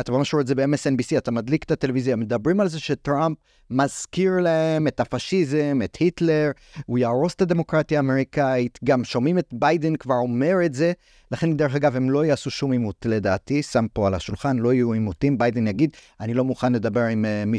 אתה 0.00 0.12
ממש 0.12 0.34
רואה 0.34 0.42
את 0.42 0.46
זה 0.46 0.54
ב-MSNBC, 0.54 1.18
אתה 1.18 1.30
מדליק 1.30 1.64
את 1.64 1.70
הטלוויזיה, 1.70 2.16
מדברים 2.16 2.60
על 2.60 2.68
זה 2.68 2.80
שטראמפ 2.80 3.36
מזכיר 3.70 4.32
להם 4.40 4.86
את 4.86 5.00
הפשיזם, 5.00 5.80
את 5.84 5.96
היטלר, 5.96 6.50
הוא 6.86 6.98
יהרוס 6.98 7.34
את 7.34 7.42
הדמוקרטיה 7.42 7.98
האמריקאית, 7.98 8.78
גם 8.84 9.04
שומעים 9.04 9.38
את 9.38 9.48
ביידן 9.52 9.96
כבר 9.96 10.14
אומר 10.14 10.56
את 10.66 10.74
זה, 10.74 10.92
לכן 11.30 11.56
דרך 11.56 11.74
אגב 11.74 11.96
הם 11.96 12.10
לא 12.10 12.24
יעשו 12.24 12.50
שום 12.50 12.72
עימות 12.72 13.06
לדעתי, 13.08 13.62
שם 13.62 13.86
פה 13.92 14.06
על 14.06 14.14
השולחן, 14.14 14.58
לא 14.58 14.72
יהיו 14.72 14.92
עימותים, 14.92 15.38
ביידן 15.38 15.66
יגיד, 15.66 15.90
אני 16.20 16.34
לא 16.34 16.44
מוכן 16.44 16.72
לדבר 16.72 17.02
עם 17.02 17.24
uh, 17.24 17.46
מי 17.46 17.58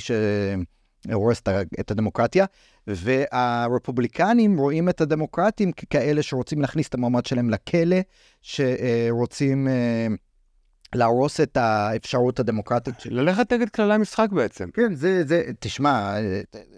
שהורס 1.08 1.42
את 1.80 1.92
הדמוקרטיה, 1.92 2.46
והרפובליקנים 2.88 4.58
רואים 4.58 4.90
את 4.90 5.02
הדמוקרטים 5.02 5.72
ככאלה 5.72 6.24
שרוצים 6.24 6.62
להכניס 6.62 6.88
את 6.88 6.94
המועמד 6.94 7.26
שלהם 7.26 7.50
לכלא, 7.50 7.98
שרוצים... 8.42 9.68
Uh, 9.68 10.18
להרוס 10.96 11.42
את 11.42 11.58
האפשרות 11.58 12.40
הדמוקרטית. 12.40 13.06
ללכת 13.06 13.54
נגד 13.54 13.70
כללי 13.70 13.94
המשחק 13.94 14.28
בעצם. 14.32 14.70
כן, 14.74 14.94
זה, 14.96 15.24
זה, 15.26 15.44
תשמע, 15.60 16.16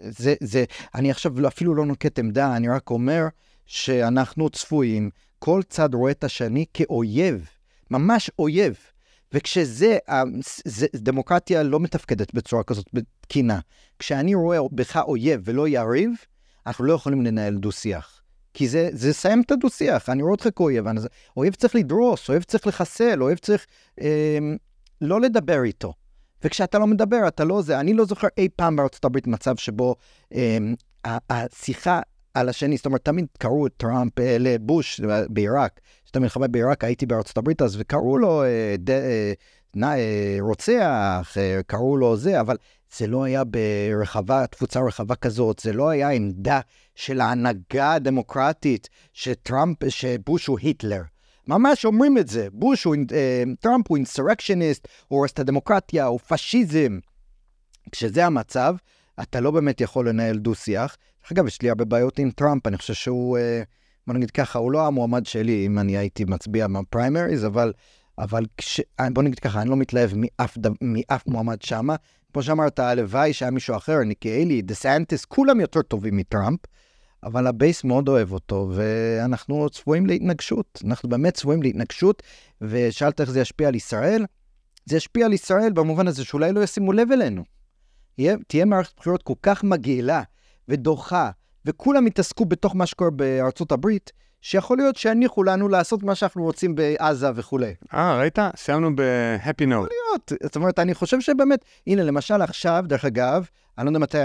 זה, 0.08 0.34
זה, 0.40 0.64
אני 0.94 1.10
עכשיו 1.10 1.40
לא, 1.40 1.48
אפילו 1.48 1.74
לא 1.74 1.86
נוקט 1.86 2.18
עמדה, 2.18 2.56
אני 2.56 2.68
רק 2.68 2.90
אומר 2.90 3.26
שאנחנו 3.66 4.50
צפויים, 4.50 5.10
כל 5.38 5.62
צד 5.68 5.94
רואה 5.94 6.10
את 6.10 6.24
השני 6.24 6.64
כאויב, 6.74 7.48
ממש 7.90 8.30
אויב. 8.38 8.76
וכשזה, 9.36 9.98
זה, 10.64 10.86
דמוקרטיה 10.96 11.62
לא 11.62 11.80
מתפקדת 11.80 12.34
בצורה 12.34 12.62
כזאת 12.62 12.86
תקינה. 13.20 13.58
כשאני 13.98 14.34
רואה 14.34 14.58
בך 14.72 14.96
אויב 14.96 15.40
ולא 15.44 15.68
יריב, 15.68 16.10
אנחנו 16.66 16.84
לא 16.84 16.92
יכולים 16.92 17.22
לנהל 17.22 17.54
דו-שיח. 17.54 18.22
כי 18.54 18.68
זה, 18.68 18.88
זה 18.92 19.12
סיים 19.12 19.42
את 19.46 19.50
הדו-שיח, 19.50 20.08
אני 20.08 20.22
רואה 20.22 20.32
אותך 20.32 20.48
כאויב, 20.56 20.86
אני, 20.86 21.00
אויב 21.36 21.54
צריך 21.54 21.74
לדרוס, 21.74 22.28
אויב 22.28 22.42
צריך 22.42 22.66
לחסל, 22.66 23.22
אויב 23.22 23.38
צריך 23.38 23.66
אה, 24.00 24.38
לא 25.00 25.20
לדבר 25.20 25.62
איתו. 25.62 25.92
וכשאתה 26.44 26.78
לא 26.78 26.86
מדבר, 26.86 27.28
אתה 27.28 27.44
לא 27.44 27.62
זה. 27.62 27.80
אני 27.80 27.94
לא 27.94 28.04
זוכר 28.04 28.28
אי 28.38 28.48
פעם 28.56 28.76
בארצות 28.76 29.04
הברית 29.04 29.26
מצב 29.26 29.56
שבו 29.56 29.94
אה, 30.34 30.58
השיחה 31.30 32.00
על 32.36 32.48
השני, 32.48 32.76
זאת 32.76 32.86
אומרת, 32.86 33.04
תמיד 33.04 33.26
קראו 33.38 33.66
את 33.66 33.72
טראמפ 33.76 34.18
אה, 34.18 34.36
לבוש 34.40 35.00
בעיראק. 35.28 35.80
כשאתה 36.04 36.20
מלחמה 36.20 36.46
בעיראק, 36.46 36.84
הייתי 36.84 37.06
בארצות 37.06 37.38
הברית 37.38 37.62
אז, 37.62 37.76
וקראו 37.80 38.18
לו 38.18 38.42
אה, 38.42 38.74
ד, 38.78 38.90
אה, 38.90 39.32
נ, 39.76 39.84
אה, 39.84 40.36
רוצח, 40.40 41.34
אה, 41.36 41.60
קראו 41.66 41.96
לו 41.96 42.16
זה, 42.16 42.40
אבל 42.40 42.56
זה 42.96 43.06
לא 43.06 43.24
היה 43.24 43.42
ברחבה, 43.44 44.46
תפוצה 44.46 44.80
רחבה 44.80 45.14
כזאת, 45.14 45.58
זה 45.58 45.72
לא 45.72 45.88
היה 45.88 46.10
עמדה 46.10 46.60
של 46.94 47.20
ההנהגה 47.20 47.92
הדמוקרטית 47.92 48.88
שטראמפ, 49.12 49.88
שבוש 49.88 50.46
הוא 50.46 50.58
היטלר. 50.58 51.02
ממש 51.48 51.84
אומרים 51.84 52.18
את 52.18 52.28
זה, 52.28 52.48
בוש 52.52 52.84
הוא, 52.84 52.96
אה, 53.12 53.42
טראמפ 53.60 53.88
הוא 53.88 53.96
אינסרקשניסט, 53.96 54.88
הוא 55.08 55.18
הורס 55.18 55.32
את 55.32 55.38
הדמוקרטיה, 55.38 56.04
הוא 56.04 56.20
פשיזם. 56.28 56.98
כשזה 57.92 58.26
המצב, 58.26 58.74
אתה 59.22 59.40
לא 59.40 59.50
באמת 59.50 59.80
יכול 59.80 60.08
לנהל 60.08 60.38
דו-שיח. 60.38 60.96
דרך 61.22 61.32
אגב, 61.32 61.46
יש 61.46 61.62
לי 61.62 61.68
הרבה 61.68 61.84
בעיות 61.84 62.18
עם 62.18 62.30
טראמפ, 62.30 62.66
אני 62.66 62.76
חושב 62.76 62.94
שהוא, 62.94 63.38
אה, 63.38 63.62
בוא 64.06 64.14
נגיד 64.14 64.30
ככה, 64.30 64.58
הוא 64.58 64.72
לא 64.72 64.86
המועמד 64.86 65.26
שלי 65.26 65.66
אם 65.66 65.78
אני 65.78 65.96
הייתי 65.96 66.24
מצביע 66.24 66.66
בפריימריז, 66.66 67.46
אבל, 67.46 67.72
אבל 68.18 68.44
כש, 68.56 68.80
בוא 69.12 69.22
נגיד 69.22 69.38
ככה, 69.38 69.62
אני 69.62 69.70
לא 69.70 69.76
מתלהב 69.76 70.10
מאף, 70.14 70.58
מאף 70.80 71.26
מועמד 71.26 71.62
שמה. 71.62 71.96
כמו 72.32 72.42
שאמרת, 72.42 72.78
הלוואי 72.78 73.32
שהיה 73.32 73.50
מישהו 73.50 73.76
אחר, 73.76 73.98
ניקי 73.98 74.42
היילי, 74.42 74.62
דה 74.62 74.74
סנטיס, 74.74 75.24
כולם 75.24 75.60
יותר 75.60 75.82
טובים 75.82 76.16
מטראמפ. 76.16 76.60
אבל 77.24 77.46
ה 77.46 77.54
base 77.54 77.84
מאוד 77.84 78.08
אוהב 78.08 78.32
אותו, 78.32 78.70
ואנחנו 78.74 79.70
צפויים 79.70 80.06
להתנגשות. 80.06 80.82
אנחנו 80.84 81.08
באמת 81.08 81.34
צפויים 81.34 81.62
להתנגשות, 81.62 82.22
ושאלת 82.60 83.20
איך 83.20 83.30
זה 83.30 83.40
ישפיע 83.40 83.68
על 83.68 83.74
ישראל? 83.74 84.24
זה 84.84 84.96
ישפיע 84.96 85.26
על 85.26 85.32
ישראל 85.32 85.72
במובן 85.72 86.08
הזה 86.08 86.24
שאולי 86.24 86.52
לא 86.52 86.60
ישימו 86.60 86.92
לב 86.92 87.12
אלינו. 87.12 87.44
תהיה 88.46 88.64
מערכת 88.64 88.96
בחירות 88.96 89.22
כל 89.22 89.34
כך 89.42 89.64
מגעילה 89.64 90.22
ודוחה, 90.68 91.30
וכולם 91.64 92.06
יתעסקו 92.06 92.44
בתוך 92.44 92.76
מה 92.76 92.86
שקורה 92.86 93.10
בארצות 93.10 93.72
הברית, 93.72 94.12
שיכול 94.40 94.76
להיות 94.78 94.96
שיניחו 94.96 95.42
לנו 95.44 95.68
לעשות 95.68 96.02
מה 96.02 96.14
שאנחנו 96.14 96.42
רוצים 96.42 96.74
בעזה 96.74 97.30
וכולי. 97.34 97.74
אה, 97.94 98.18
ראית? 98.18 98.38
סיימנו 98.56 98.96
ב-happy 98.96 99.62
note. 99.62 99.62
יכול 99.62 99.88
להיות. 99.90 100.32
זאת 100.42 100.56
אומרת, 100.56 100.78
אני 100.78 100.94
חושב 100.94 101.20
שבאמת, 101.20 101.64
הנה, 101.86 102.02
למשל 102.02 102.42
עכשיו, 102.42 102.84
דרך 102.86 103.04
אגב, 103.04 103.48
אני 103.78 103.84
לא 103.84 103.90
יודע 103.90 103.98
מתי 103.98 104.18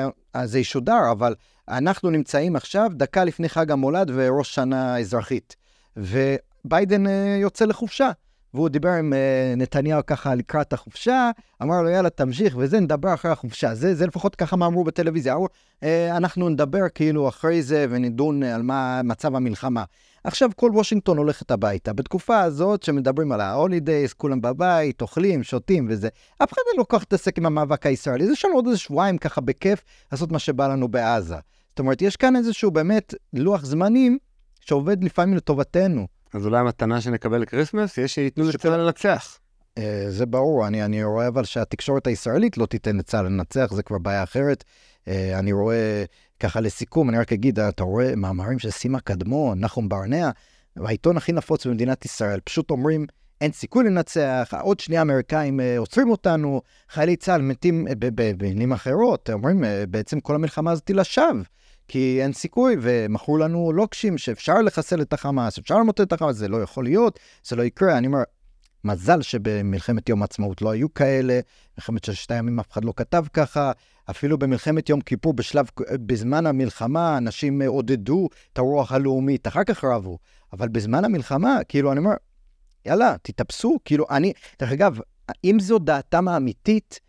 זה 0.43 0.59
ישודר, 0.59 1.11
אבל 1.11 1.35
אנחנו 1.69 2.09
נמצאים 2.09 2.55
עכשיו 2.55 2.89
דקה 2.93 3.23
לפני 3.23 3.49
חג 3.49 3.71
המולד 3.71 4.11
וראש 4.13 4.55
שנה 4.55 4.99
אזרחית. 4.99 5.55
וביידן 5.97 7.07
אה, 7.07 7.37
יוצא 7.41 7.65
לחופשה. 7.65 8.11
והוא 8.53 8.69
דיבר 8.69 8.89
עם 8.89 9.13
uh, 9.13 9.59
נתניהו 9.59 10.01
ככה 10.07 10.35
לקראת 10.35 10.73
החופשה, 10.73 11.31
אמר 11.61 11.81
לו, 11.81 11.89
יאללה, 11.89 12.09
תמשיך, 12.09 12.55
וזה, 12.57 12.79
נדבר 12.79 13.13
אחרי 13.13 13.31
החופשה. 13.31 13.75
זה, 13.75 13.95
זה 13.95 14.07
לפחות 14.07 14.35
ככה 14.35 14.55
מה 14.55 14.65
אמרו 14.65 14.83
בטלוויזיה. 14.83 15.33
אמרו, 15.33 15.47
אה, 15.79 15.85
אנחנו 16.11 16.49
נדבר 16.49 16.89
כאילו 16.95 17.29
אחרי 17.29 17.63
זה 17.63 17.85
ונדון 17.89 18.43
על 18.43 18.61
מה 18.61 19.01
מצב 19.03 19.35
המלחמה. 19.35 19.83
עכשיו 20.23 20.49
כל 20.55 20.71
וושינגטון 20.73 21.17
הולכת 21.17 21.51
הביתה. 21.51 21.93
בתקופה 21.93 22.39
הזאת 22.39 22.83
שמדברים 22.83 23.31
על 23.31 23.41
ה 23.41 23.49
holidays, 23.49 24.13
כולם 24.13 24.41
בבית, 24.41 25.01
אוכלים, 25.01 25.43
שותים 25.43 25.87
וזה, 25.89 26.09
אף 26.43 26.53
אחד 26.53 26.61
לא 26.77 26.83
כל 26.83 26.97
כך 26.97 27.03
מתעסק 27.03 27.37
עם 27.37 27.45
המאבק 27.45 27.85
הישראלי. 27.85 28.23
יש 28.23 28.45
לנו 28.45 28.55
עוד 28.55 28.65
איזה 28.67 28.77
שבועיים 28.77 29.17
ככה 29.17 29.41
בכיף 29.41 29.83
לעשות 30.11 30.31
מה 30.31 30.39
שבא 30.39 30.67
לנו 30.67 30.87
בעזה. 30.87 31.35
זאת 31.69 31.79
אומרת, 31.79 32.01
יש 32.01 32.15
כאן 32.15 32.35
איזשהו 32.35 32.71
באמת 32.71 33.13
לוח 33.33 33.65
זמנים 33.65 34.17
שעובד 34.61 35.03
לפעמים 35.03 35.35
לטובתנו. 35.35 36.07
אז 36.33 36.45
אולי 36.45 36.59
המתנה 36.59 37.01
שנקבל 37.01 37.37
ל 37.37 37.43
Christmas, 37.43 37.97
זה 37.97 38.15
שייתנו 38.15 38.43
לצה"ל 38.43 38.77
לנצח. 38.77 39.37
Uh, 39.79 39.81
זה 40.09 40.25
ברור, 40.25 40.67
אני, 40.67 40.85
אני 40.85 41.03
רואה 41.03 41.27
אבל 41.27 41.43
שהתקשורת 41.43 42.07
הישראלית 42.07 42.57
לא 42.57 42.65
תיתן 42.65 42.97
לצה"ל 42.97 43.25
לנצח, 43.25 43.73
זה 43.73 43.83
כבר 43.83 43.97
בעיה 43.97 44.23
אחרת. 44.23 44.63
Uh, 45.05 45.09
אני 45.39 45.53
רואה, 45.53 46.03
ככה 46.39 46.61
לסיכום, 46.61 47.09
אני 47.09 47.17
רק 47.17 47.33
אגיד, 47.33 47.59
אתה 47.59 47.83
רואה 47.83 48.15
מאמרים 48.15 48.59
של 48.59 48.71
סימה 48.71 48.99
קדמון, 48.99 49.59
נחום 49.59 49.89
ברנע, 49.89 50.29
העיתון 50.77 51.17
הכי 51.17 51.31
נפוץ 51.31 51.67
במדינת 51.67 52.05
ישראל, 52.05 52.39
פשוט 52.43 52.71
אומרים, 52.71 53.05
אין 53.41 53.51
סיכוי 53.51 53.83
לנצח, 53.83 54.53
עוד 54.61 54.79
שנייה 54.79 55.01
האמריקאים 55.01 55.59
uh, 55.59 55.63
עוצרים 55.77 56.09
אותנו, 56.09 56.61
חיילי 56.89 57.15
צה"ל 57.15 57.41
מתים 57.41 57.87
במילים 57.99 58.71
אחרות, 58.71 59.29
אומרים, 59.29 59.63
uh, 59.63 59.67
בעצם 59.89 60.19
כל 60.19 60.35
המלחמה 60.35 60.71
הזאת 60.71 60.87
היא 60.87 60.95
לשווא. 60.95 61.41
כי 61.91 62.19
אין 62.23 62.33
סיכוי, 62.33 62.75
ומכרו 62.81 63.37
לנו 63.37 63.71
לוקשים 63.73 64.17
שאפשר 64.17 64.61
לחסל 64.61 65.01
את 65.01 65.13
החמאס, 65.13 65.59
אפשר 65.59 65.77
למוטט 65.77 66.01
את 66.01 66.13
החמאס, 66.13 66.35
זה 66.35 66.47
לא 66.47 66.61
יכול 66.61 66.83
להיות, 66.83 67.19
זה 67.43 67.55
לא 67.55 67.63
יקרה. 67.63 67.97
אני 67.97 68.07
אומר, 68.07 68.19
מזל 68.83 69.21
שבמלחמת 69.21 70.09
יום 70.09 70.21
העצמאות 70.21 70.61
לא 70.61 70.71
היו 70.71 70.93
כאלה, 70.93 71.39
מלחמת 71.77 72.03
ששת 72.03 72.31
הימים 72.31 72.59
אף 72.59 72.71
אחד 72.71 72.85
לא 72.85 72.93
כתב 72.95 73.25
ככה, 73.33 73.71
אפילו 74.09 74.37
במלחמת 74.37 74.89
יום 74.89 75.01
כיפור, 75.01 75.33
בשלב, 75.33 75.65
בזמן 75.91 76.45
המלחמה, 76.45 77.17
אנשים 77.17 77.61
עודדו 77.61 78.29
את 78.53 78.57
הרוח 78.57 78.91
הלאומית, 78.91 79.47
אחר 79.47 79.63
כך 79.63 79.83
רבו, 79.83 80.17
אבל 80.53 80.67
בזמן 80.67 81.05
המלחמה, 81.05 81.57
כאילו, 81.69 81.91
אני 81.91 81.99
אומר, 81.99 82.13
יאללה, 82.85 83.15
תתאפסו, 83.21 83.77
כאילו, 83.85 84.05
אני, 84.09 84.33
דרך 84.59 84.71
אגב, 84.71 84.99
אם 85.43 85.57
זו 85.59 85.79
דעתם 85.79 86.27
האמיתית, 86.27 86.99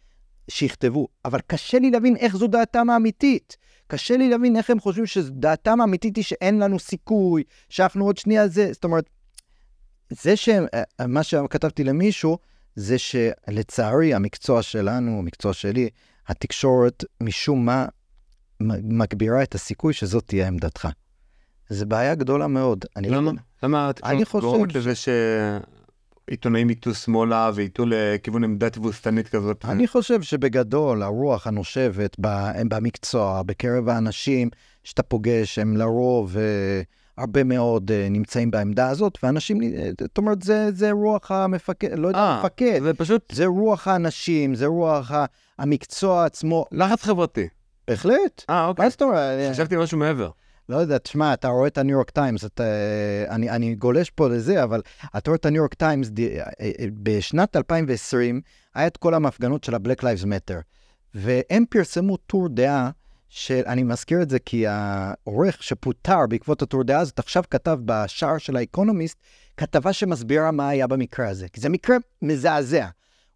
שיכתבו, 0.52 1.08
אבל 1.24 1.40
קשה 1.46 1.78
לי 1.78 1.90
להבין 1.90 2.16
איך 2.16 2.36
זו 2.36 2.46
דעתם 2.46 2.90
האמיתית. 2.90 3.56
קשה 3.86 4.16
לי 4.16 4.28
להבין 4.28 4.56
איך 4.56 4.70
הם 4.70 4.80
חושבים 4.80 5.06
שדעתם 5.06 5.80
האמיתית 5.80 6.16
היא 6.16 6.24
שאין 6.24 6.58
לנו 6.58 6.78
סיכוי, 6.78 7.42
שאנחנו 7.68 8.04
עוד 8.04 8.18
שנייה 8.18 8.48
זה, 8.48 8.72
זאת 8.72 8.84
אומרת, 8.84 9.04
זה 10.10 10.36
שמה 10.36 10.66
אה, 11.00 11.22
שכתבתי 11.22 11.84
למישהו, 11.84 12.38
זה 12.76 12.96
שלצערי 12.98 14.14
המקצוע 14.14 14.62
שלנו, 14.62 15.18
המקצוע 15.18 15.52
שלי, 15.52 15.88
התקשורת 16.28 17.04
משום 17.20 17.66
מה 17.66 17.86
מגבירה 18.82 19.42
את 19.42 19.54
הסיכוי 19.54 19.92
שזאת 19.92 20.26
תהיה 20.26 20.48
עמדתך. 20.48 20.88
זו 21.68 21.86
בעיה 21.86 22.14
גדולה 22.14 22.46
מאוד. 22.46 22.84
למה? 22.96 23.32
לא... 23.32 23.38
למה 23.62 23.90
התקשורת 23.90 24.44
גורמת 24.44 24.74
לזה 24.74 24.94
ש... 24.94 25.08
עיתונאים 26.26 26.70
ייטו 26.70 26.94
שמאלה 26.94 27.50
וייטו 27.54 27.84
לכיוון 27.86 28.44
עמדה 28.44 28.70
תבוסתנית 28.70 29.28
כזאת? 29.28 29.64
אני 29.64 29.86
חושב 29.86 30.22
שבגדול 30.22 31.02
הרוח 31.02 31.46
הנושבת 31.46 32.16
במקצוע, 32.68 33.42
בקרב 33.42 33.88
האנשים 33.88 34.50
שאתה 34.84 35.02
פוגש, 35.02 35.58
הם 35.58 35.76
לרוב 35.76 36.36
אה, 36.36 36.82
הרבה 37.18 37.44
מאוד 37.44 37.90
אה, 37.90 38.06
נמצאים 38.10 38.50
בעמדה 38.50 38.88
הזאת, 38.88 39.18
ואנשים, 39.22 39.62
אה, 39.62 39.90
זאת 40.00 40.18
אומרת, 40.18 40.42
זה, 40.42 40.72
זה 40.72 40.90
רוח 40.90 41.30
המפקד, 41.30 41.98
לא 41.98 42.08
יודע, 42.08 42.18
אה, 42.18 42.38
מפקד, 42.38 42.80
זה 42.82 42.94
פשוט 42.94 43.34
זה 43.34 43.46
רוח 43.46 43.88
האנשים, 43.88 44.54
זה 44.54 44.66
רוח 44.66 45.12
המקצוע 45.58 46.24
עצמו, 46.24 46.64
לחץ 46.72 47.02
חברתי. 47.02 47.48
בהחלט. 47.88 48.44
אה, 48.50 48.66
אוקיי. 48.66 48.84
מה 48.84 48.90
זאת 48.90 49.02
אומרת? 49.02 49.52
חשבתי 49.52 49.76
משהו 49.76 49.98
מעבר. 49.98 50.30
לא 50.68 50.76
יודע, 50.76 50.98
תשמע, 50.98 51.34
אתה 51.34 51.48
רואה 51.48 51.68
את 51.68 51.78
הניו 51.78 51.97
יורק 51.97 52.10
טיימס, 52.10 52.44
אתה, 52.44 52.64
אני, 53.28 53.51
אני 53.51 53.74
גולש 53.74 54.10
פה 54.10 54.28
לזה, 54.28 54.62
אבל 54.64 54.82
אתה 55.16 55.30
רואה 55.30 55.36
את 55.36 55.47
הניו 55.47 55.59
יורק 55.59 55.74
טיימס, 55.74 56.10
אה, 56.18 56.43
אה, 56.60 56.86
בשנת 56.93 57.56
2020 57.56 58.40
היה 58.74 58.86
את 58.86 58.97
כל 58.97 59.14
ההפגנות 59.14 59.64
של 59.64 59.74
ה-Black 59.74 60.01
Lives 60.01 60.24
Matter, 60.24 60.60
והם 61.14 61.64
פרסמו 61.70 62.16
טור 62.16 62.48
דעה, 62.48 62.90
של, 63.34 63.62
אני 63.66 63.82
מזכיר 63.82 64.22
את 64.22 64.30
זה 64.30 64.39
כי 64.39 64.66
העורך 64.66 65.62
שפוטר 65.62 66.26
בעקבות 66.28 66.62
הטור 66.62 66.82
דעה 66.84 67.01
הזאת, 67.01 67.18
עכשיו 67.18 67.43
כתב 67.51 67.78
בשער 67.84 68.39
של 68.39 68.56
האקונומיסט, 68.56 69.16
כתבה 69.56 69.93
שמסבירה 69.93 70.51
מה 70.51 70.68
היה 70.68 70.86
במקרה 70.86 71.28
הזה, 71.28 71.48
כי 71.48 71.60
זה 71.60 71.68
מקרה 71.68 71.97
מזעזע. 72.22 72.86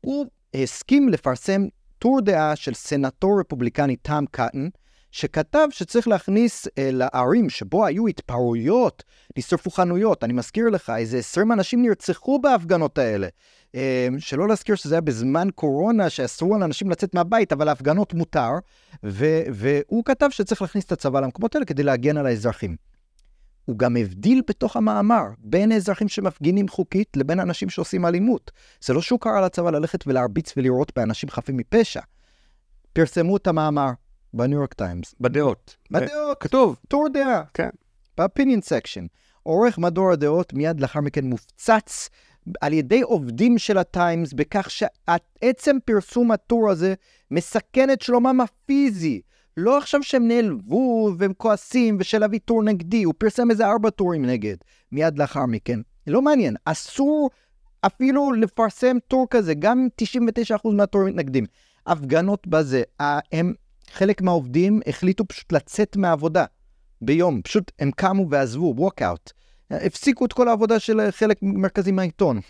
הוא 0.00 0.26
הסכים 0.54 1.08
לפרסם 1.08 1.66
טור 1.98 2.20
דעה 2.20 2.56
של 2.56 2.74
סנטור 2.74 3.40
רפובליקני 3.40 3.96
טום 3.96 4.26
קוטון, 4.26 4.68
שכתב 5.16 5.68
שצריך 5.70 6.08
להכניס 6.08 6.68
אה, 6.78 6.90
לערים 6.92 7.50
שבו 7.50 7.86
היו 7.86 8.06
התפרעויות, 8.06 9.04
נשרפו 9.38 9.70
חנויות. 9.70 10.24
אני 10.24 10.32
מזכיר 10.32 10.68
לך, 10.68 10.92
איזה 10.96 11.18
20 11.18 11.52
אנשים 11.52 11.82
נרצחו 11.82 12.38
בהפגנות 12.38 12.98
האלה. 12.98 13.28
אה, 13.74 14.08
שלא 14.18 14.48
להזכיר 14.48 14.74
שזה 14.74 14.94
היה 14.94 15.00
בזמן 15.00 15.48
קורונה, 15.54 16.10
שאסרו 16.10 16.54
על 16.54 16.62
אנשים 16.62 16.90
לצאת 16.90 17.14
מהבית, 17.14 17.52
אבל 17.52 17.68
ההפגנות 17.68 18.14
מותר, 18.14 18.50
ו- 19.04 19.42
והוא 19.52 20.04
כתב 20.04 20.28
שצריך 20.30 20.62
להכניס 20.62 20.84
את 20.84 20.92
הצבא 20.92 21.20
למקומות 21.20 21.54
האלה 21.54 21.66
כדי 21.66 21.82
להגן 21.82 22.16
על 22.16 22.26
האזרחים. 22.26 22.76
הוא 23.64 23.78
גם 23.78 23.96
הבדיל 23.96 24.42
בתוך 24.48 24.76
המאמר 24.76 25.24
בין 25.38 25.72
האזרחים 25.72 26.08
שמפגינים 26.08 26.68
חוקית 26.68 27.16
לבין 27.16 27.40
אנשים 27.40 27.70
שעושים 27.70 28.06
אלימות. 28.06 28.50
זה 28.80 28.94
לא 28.94 29.02
שהוא 29.02 29.20
קרא 29.20 29.40
לצבא 29.40 29.70
ללכת 29.70 30.06
ולהרביץ 30.06 30.52
ולירות 30.56 30.92
באנשים 30.96 31.28
חפים 31.28 31.56
מפשע. 31.56 32.00
פרסמו 32.92 33.36
את 33.36 33.46
המאמר 33.46 33.90
בניו 34.36 34.58
יורק 34.58 34.74
טיימס. 34.74 35.14
בדעות. 35.20 35.76
בדעות, 35.90 36.40
כתוב. 36.40 36.76
טור 36.88 37.08
דעה. 37.08 37.42
כן. 37.54 37.68
ב-opinion 38.18 38.60
section. 38.60 39.06
עורך 39.42 39.78
מדור 39.78 40.12
הדעות 40.12 40.52
מיד 40.52 40.80
לאחר 40.80 41.00
מכן 41.00 41.24
מופצץ 41.24 42.08
על 42.60 42.72
ידי 42.72 43.02
עובדים 43.02 43.58
של 43.58 43.78
הטיימס 43.78 44.32
בכך 44.32 44.68
שעצם 44.70 45.76
פרסום 45.84 46.30
הטור 46.32 46.70
הזה 46.70 46.94
מסכן 47.30 47.90
את 47.90 48.02
שלומם 48.02 48.40
הפיזי. 48.40 49.20
לא 49.56 49.78
עכשיו 49.78 50.02
שהם 50.02 50.28
נעלבו 50.28 51.12
והם 51.18 51.32
כועסים 51.36 51.96
ושל 52.00 52.18
להביא 52.18 52.38
טור 52.44 52.62
נגדי, 52.62 53.02
הוא 53.02 53.14
פרסם 53.18 53.50
איזה 53.50 53.66
ארבע 53.66 53.90
טורים 53.90 54.24
נגד 54.26 54.56
מיד 54.92 55.18
לאחר 55.18 55.46
מכן. 55.46 55.80
לא 56.06 56.22
מעניין, 56.22 56.56
אסור 56.64 57.30
אפילו 57.86 58.32
לפרסם 58.32 58.96
טור 59.08 59.26
כזה, 59.30 59.54
גם 59.54 59.78
אם 59.78 59.88
99% 60.64 60.68
מהטורים 60.76 61.08
מתנגדים. 61.08 61.44
הפגנות 61.86 62.46
בזה, 62.46 62.82
ה- 63.00 63.18
הם, 63.36 63.52
חלק 63.90 64.22
מהעובדים 64.22 64.80
החליטו 64.86 65.24
פשוט 65.28 65.52
לצאת 65.52 65.96
מהעבודה 65.96 66.44
ביום, 67.00 67.42
פשוט 67.42 67.72
הם 67.78 67.90
קמו 67.90 68.30
ועזבו, 68.30 68.74
walkout. 68.78 69.32
הפסיקו 69.70 70.24
את 70.24 70.32
כל 70.32 70.48
העבודה 70.48 70.78
של 70.80 71.10
חלק 71.10 71.38
מרכזי 71.42 71.92
מהעיתון. 71.92 72.40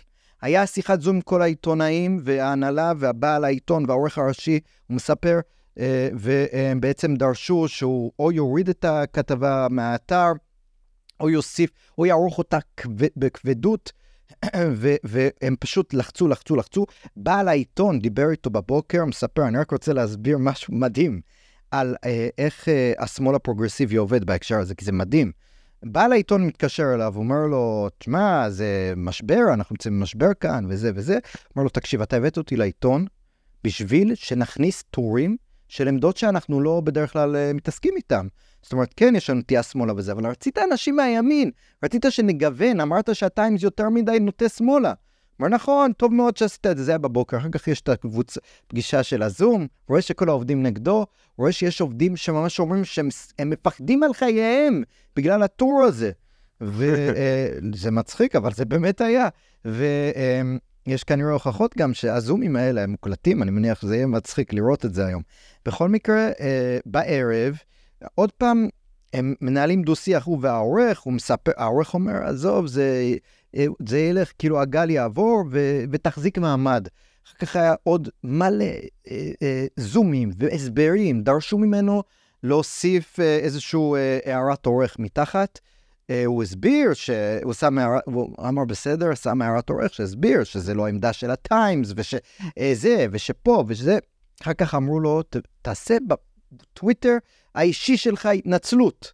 היה 0.41 0.67
שיחת 0.67 1.01
זום 1.01 1.15
עם 1.15 1.21
כל 1.21 1.41
העיתונאים 1.41 2.19
וההנהלה 2.23 2.93
והבעל 2.97 3.43
העיתון 3.43 3.85
והעורך 3.87 4.17
הראשי, 4.17 4.59
הוא 4.87 4.95
מספר, 4.95 5.39
אה, 5.79 6.09
והם 6.13 6.81
בעצם 6.81 7.15
דרשו 7.15 7.67
שהוא 7.67 8.11
או 8.19 8.31
יוריד 8.31 8.69
את 8.69 8.85
הכתבה 8.85 9.67
מהאתר, 9.69 10.31
או 11.19 11.29
יוסיף, 11.29 11.69
או 11.97 12.05
יערוך 12.05 12.37
אותה 12.37 12.57
כבד, 12.77 13.07
בכבדות, 13.17 13.91
והם 15.03 15.55
פשוט 15.59 15.93
לחצו, 15.93 16.27
לחצו, 16.27 16.55
לחצו. 16.55 16.85
בעל 17.15 17.47
העיתון 17.47 17.99
דיבר 17.99 18.29
איתו 18.31 18.49
בבוקר, 18.49 19.05
מספר, 19.05 19.47
אני 19.47 19.57
רק 19.57 19.71
רוצה 19.71 19.93
להסביר 19.93 20.37
משהו 20.37 20.73
מדהים 20.73 21.21
על 21.71 21.95
אה, 22.05 22.29
איך 22.37 22.69
אה, 22.69 22.93
השמאל 22.99 23.35
הפרוגרסיבי 23.35 23.95
עובד 23.95 24.25
בהקשר 24.25 24.59
הזה, 24.59 24.75
כי 24.75 24.85
זה 24.85 24.91
מדהים. 24.91 25.31
בעל 25.83 26.11
העיתון 26.11 26.47
מתקשר 26.47 26.93
אליו, 26.93 27.13
אומר 27.15 27.45
לו, 27.45 27.89
תשמע, 27.97 28.49
זה 28.49 28.93
משבר, 28.97 29.53
אנחנו 29.53 29.73
נמצאים 29.73 29.99
במשבר 29.99 30.33
כאן, 30.39 30.65
וזה 30.69 30.91
וזה. 30.95 31.17
אומר 31.55 31.63
לו, 31.63 31.69
תקשיב, 31.69 32.01
אתה 32.01 32.17
הבאת 32.17 32.37
אותי 32.37 32.55
לעיתון 32.55 33.05
בשביל 33.63 34.15
שנכניס 34.15 34.83
טורים 34.91 35.37
של 35.67 35.87
עמדות 35.87 36.17
שאנחנו 36.17 36.61
לא 36.61 36.81
בדרך 36.83 37.13
כלל 37.13 37.35
uh, 37.35 37.53
מתעסקים 37.53 37.93
איתם. 37.95 38.27
זאת 38.67 38.73
אומרת, 38.73 38.93
כן, 38.95 39.15
יש 39.15 39.29
לנו 39.29 39.39
נטייה 39.39 39.63
שמאלה 39.63 39.93
וזה, 39.97 40.11
אבל 40.11 40.25
רצית 40.25 40.57
אנשים 40.57 40.95
מהימין, 40.95 41.51
רצית 41.83 42.05
שנגוון, 42.09 42.79
אמרת 42.79 43.15
שהטיימס 43.15 43.63
יותר 43.63 43.89
מדי 43.89 44.19
נוטה 44.19 44.49
שמאלה. 44.49 44.93
אומר, 45.39 45.49
נכון, 45.49 45.91
טוב 45.93 46.13
מאוד 46.13 46.37
שעשית 46.37 46.65
את 46.65 46.77
זה, 46.77 46.83
זה 46.83 46.91
היה 46.91 46.97
בבוקר, 46.97 47.37
אחר 47.37 47.49
כך 47.51 47.67
יש 47.67 47.81
את 47.81 47.89
הקבוצה, 47.89 48.39
פגישה 48.67 49.03
של 49.03 49.23
הזום, 49.23 49.67
רואה 49.89 50.01
שכל 50.01 50.29
העובדים 50.29 50.63
נגדו, 50.63 51.05
רואה 51.37 51.51
שיש 51.51 51.81
עובדים 51.81 52.15
שממש 52.15 52.59
אומרים 52.59 52.85
שהם 52.85 53.09
הם 53.39 53.49
מפחדים 53.49 54.03
על 54.03 54.13
חייהם 54.13 54.83
בגלל 55.15 55.43
הטור 55.43 55.83
הזה. 55.83 56.11
וזה 56.61 57.91
מצחיק, 57.99 58.35
אבל 58.35 58.53
זה 58.53 58.65
באמת 58.65 59.01
היה. 59.01 59.27
ויש 59.65 61.03
כנראה 61.03 61.31
הוכחות 61.31 61.77
גם 61.77 61.93
שהזומים 61.93 62.55
האלה 62.55 62.83
הם 62.83 62.91
מוקלטים, 62.91 63.43
אני 63.43 63.51
מניח 63.51 63.81
שזה 63.81 63.95
יהיה 63.95 64.07
מצחיק 64.07 64.53
לראות 64.53 64.85
את 64.85 64.93
זה 64.93 65.05
היום. 65.05 65.21
בכל 65.65 65.89
מקרה, 65.89 66.29
אה, 66.39 66.77
בערב, 66.85 67.57
עוד 68.15 68.31
פעם, 68.31 68.67
הם 69.13 69.33
מנהלים 69.41 69.83
דו-שיח, 69.83 70.25
הוא 70.25 70.39
והעורך, 70.41 70.99
הוא 70.99 71.13
מספר, 71.13 71.51
העורך 71.57 71.93
אומר, 71.93 72.23
עזוב, 72.23 72.67
זה, 72.67 73.13
אה, 73.55 73.65
זה 73.87 73.99
ילך, 73.99 74.31
כאילו 74.39 74.61
הגל 74.61 74.89
יעבור 74.89 75.43
ו, 75.51 75.83
ותחזיק 75.91 76.37
מעמד. 76.37 76.87
אחר 77.27 77.37
כך 77.45 77.55
היה 77.55 77.75
עוד 77.83 78.09
מלא 78.23 78.63
אה, 79.11 79.31
אה, 79.41 79.65
זומים 79.77 80.29
והסברים, 80.37 81.21
דרשו 81.21 81.57
ממנו 81.57 82.03
להוסיף 82.43 83.19
אה, 83.19 83.37
איזשהו 83.37 83.95
אה, 83.95 84.19
הערת 84.25 84.65
עורך 84.65 84.99
מתחת. 84.99 85.59
אה, 86.09 86.25
הוא 86.25 86.43
הסביר 86.43 86.93
שהוא 86.93 87.53
שם 87.53 87.77
הערת, 87.77 88.01
הוא 88.05 88.35
אמר 88.47 88.65
בסדר, 88.65 89.13
שם 89.15 89.41
הערת 89.41 89.69
עורך 89.69 89.93
שהסביר 89.93 90.43
שזה 90.43 90.73
לא 90.73 90.85
העמדה 90.85 91.13
של 91.13 91.31
הטיימס, 91.31 91.93
ושזה, 91.95 93.05
ושפה, 93.11 93.63
ושזה. 93.67 93.97
אחר 94.41 94.53
כך 94.53 94.75
אמרו 94.75 94.99
לו, 94.99 95.23
"ת- 95.23 95.35
תעשה 95.61 95.97
בטוויטר 96.51 97.17
האישי 97.57 97.97
שלך 97.97 98.25
התנצלות. 98.25 99.13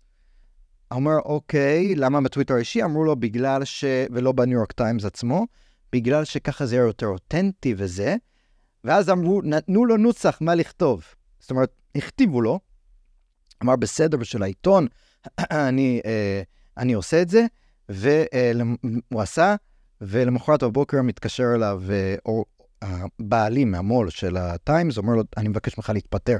אומר, 0.91 1.19
אוקיי, 1.25 1.95
למה 1.95 2.21
בטוויטר 2.21 2.53
האישי? 2.53 2.83
אמרו 2.83 3.03
לו, 3.03 3.15
בגלל 3.15 3.65
ש... 3.65 3.85
ולא 4.11 4.31
בניו 4.31 4.57
יורק 4.57 4.71
טיימס 4.71 5.05
עצמו, 5.05 5.47
בגלל 5.91 6.25
שככה 6.25 6.65
זה 6.65 6.75
יותר 6.75 7.07
אותנטי 7.07 7.73
וזה. 7.77 8.15
ואז 8.83 9.09
אמרו, 9.09 9.41
נתנו 9.41 9.85
לו 9.85 9.97
נוסח 9.97 10.37
מה 10.41 10.55
לכתוב. 10.55 11.03
זאת 11.39 11.51
אומרת, 11.51 11.71
הכתיבו 11.95 12.41
לו, 12.41 12.59
אמר, 13.63 13.75
בסדר, 13.75 14.17
בשביל 14.17 14.43
העיתון, 14.43 14.87
אני, 15.39 16.01
אה, 16.05 16.41
אני 16.77 16.93
עושה 16.93 17.21
את 17.21 17.29
זה, 17.29 17.45
והוא 17.89 19.21
עשה, 19.21 19.55
ולמחרת 20.01 20.63
בבוקר 20.63 21.01
מתקשר 21.01 21.55
אליו 21.55 21.81
אה, 21.89 22.15
או, 22.25 22.45
הבעלים 22.81 23.71
מהמו"ל 23.71 24.09
של 24.09 24.37
הטיימס, 24.37 24.97
אומר 24.97 25.13
לו, 25.13 25.23
אני 25.37 25.49
מבקש 25.49 25.77
ממך 25.77 25.89
להתפטר. 25.89 26.37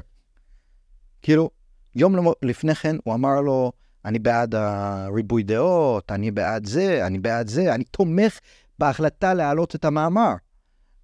כאילו, 1.22 1.50
יום 1.96 2.32
לפני 2.42 2.74
כן 2.74 2.96
הוא 3.04 3.14
אמר 3.14 3.40
לו, 3.40 3.72
אני 4.04 4.18
בעד 4.18 4.54
הריבוי 4.54 5.42
דעות, 5.42 6.12
אני 6.12 6.30
בעד 6.30 6.66
זה, 6.66 7.06
אני 7.06 7.18
בעד 7.18 7.48
זה, 7.48 7.74
אני 7.74 7.84
תומך 7.84 8.38
בהחלטה 8.78 9.34
להעלות 9.34 9.74
את 9.74 9.84
המאמר. 9.84 10.34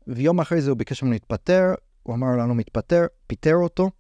ויום 0.07 0.41
אחרי 0.41 0.61
זה 0.61 0.71
הוא 0.71 0.79
ביקש 0.79 1.03
ממנו 1.03 1.13
להתפטר, 1.13 1.75
הוא 2.03 2.15
אמר 2.15 2.37
לנו 2.37 2.55
מתפטר, 2.55 3.07
פיטר 3.27 3.55
אותו. 3.55 3.91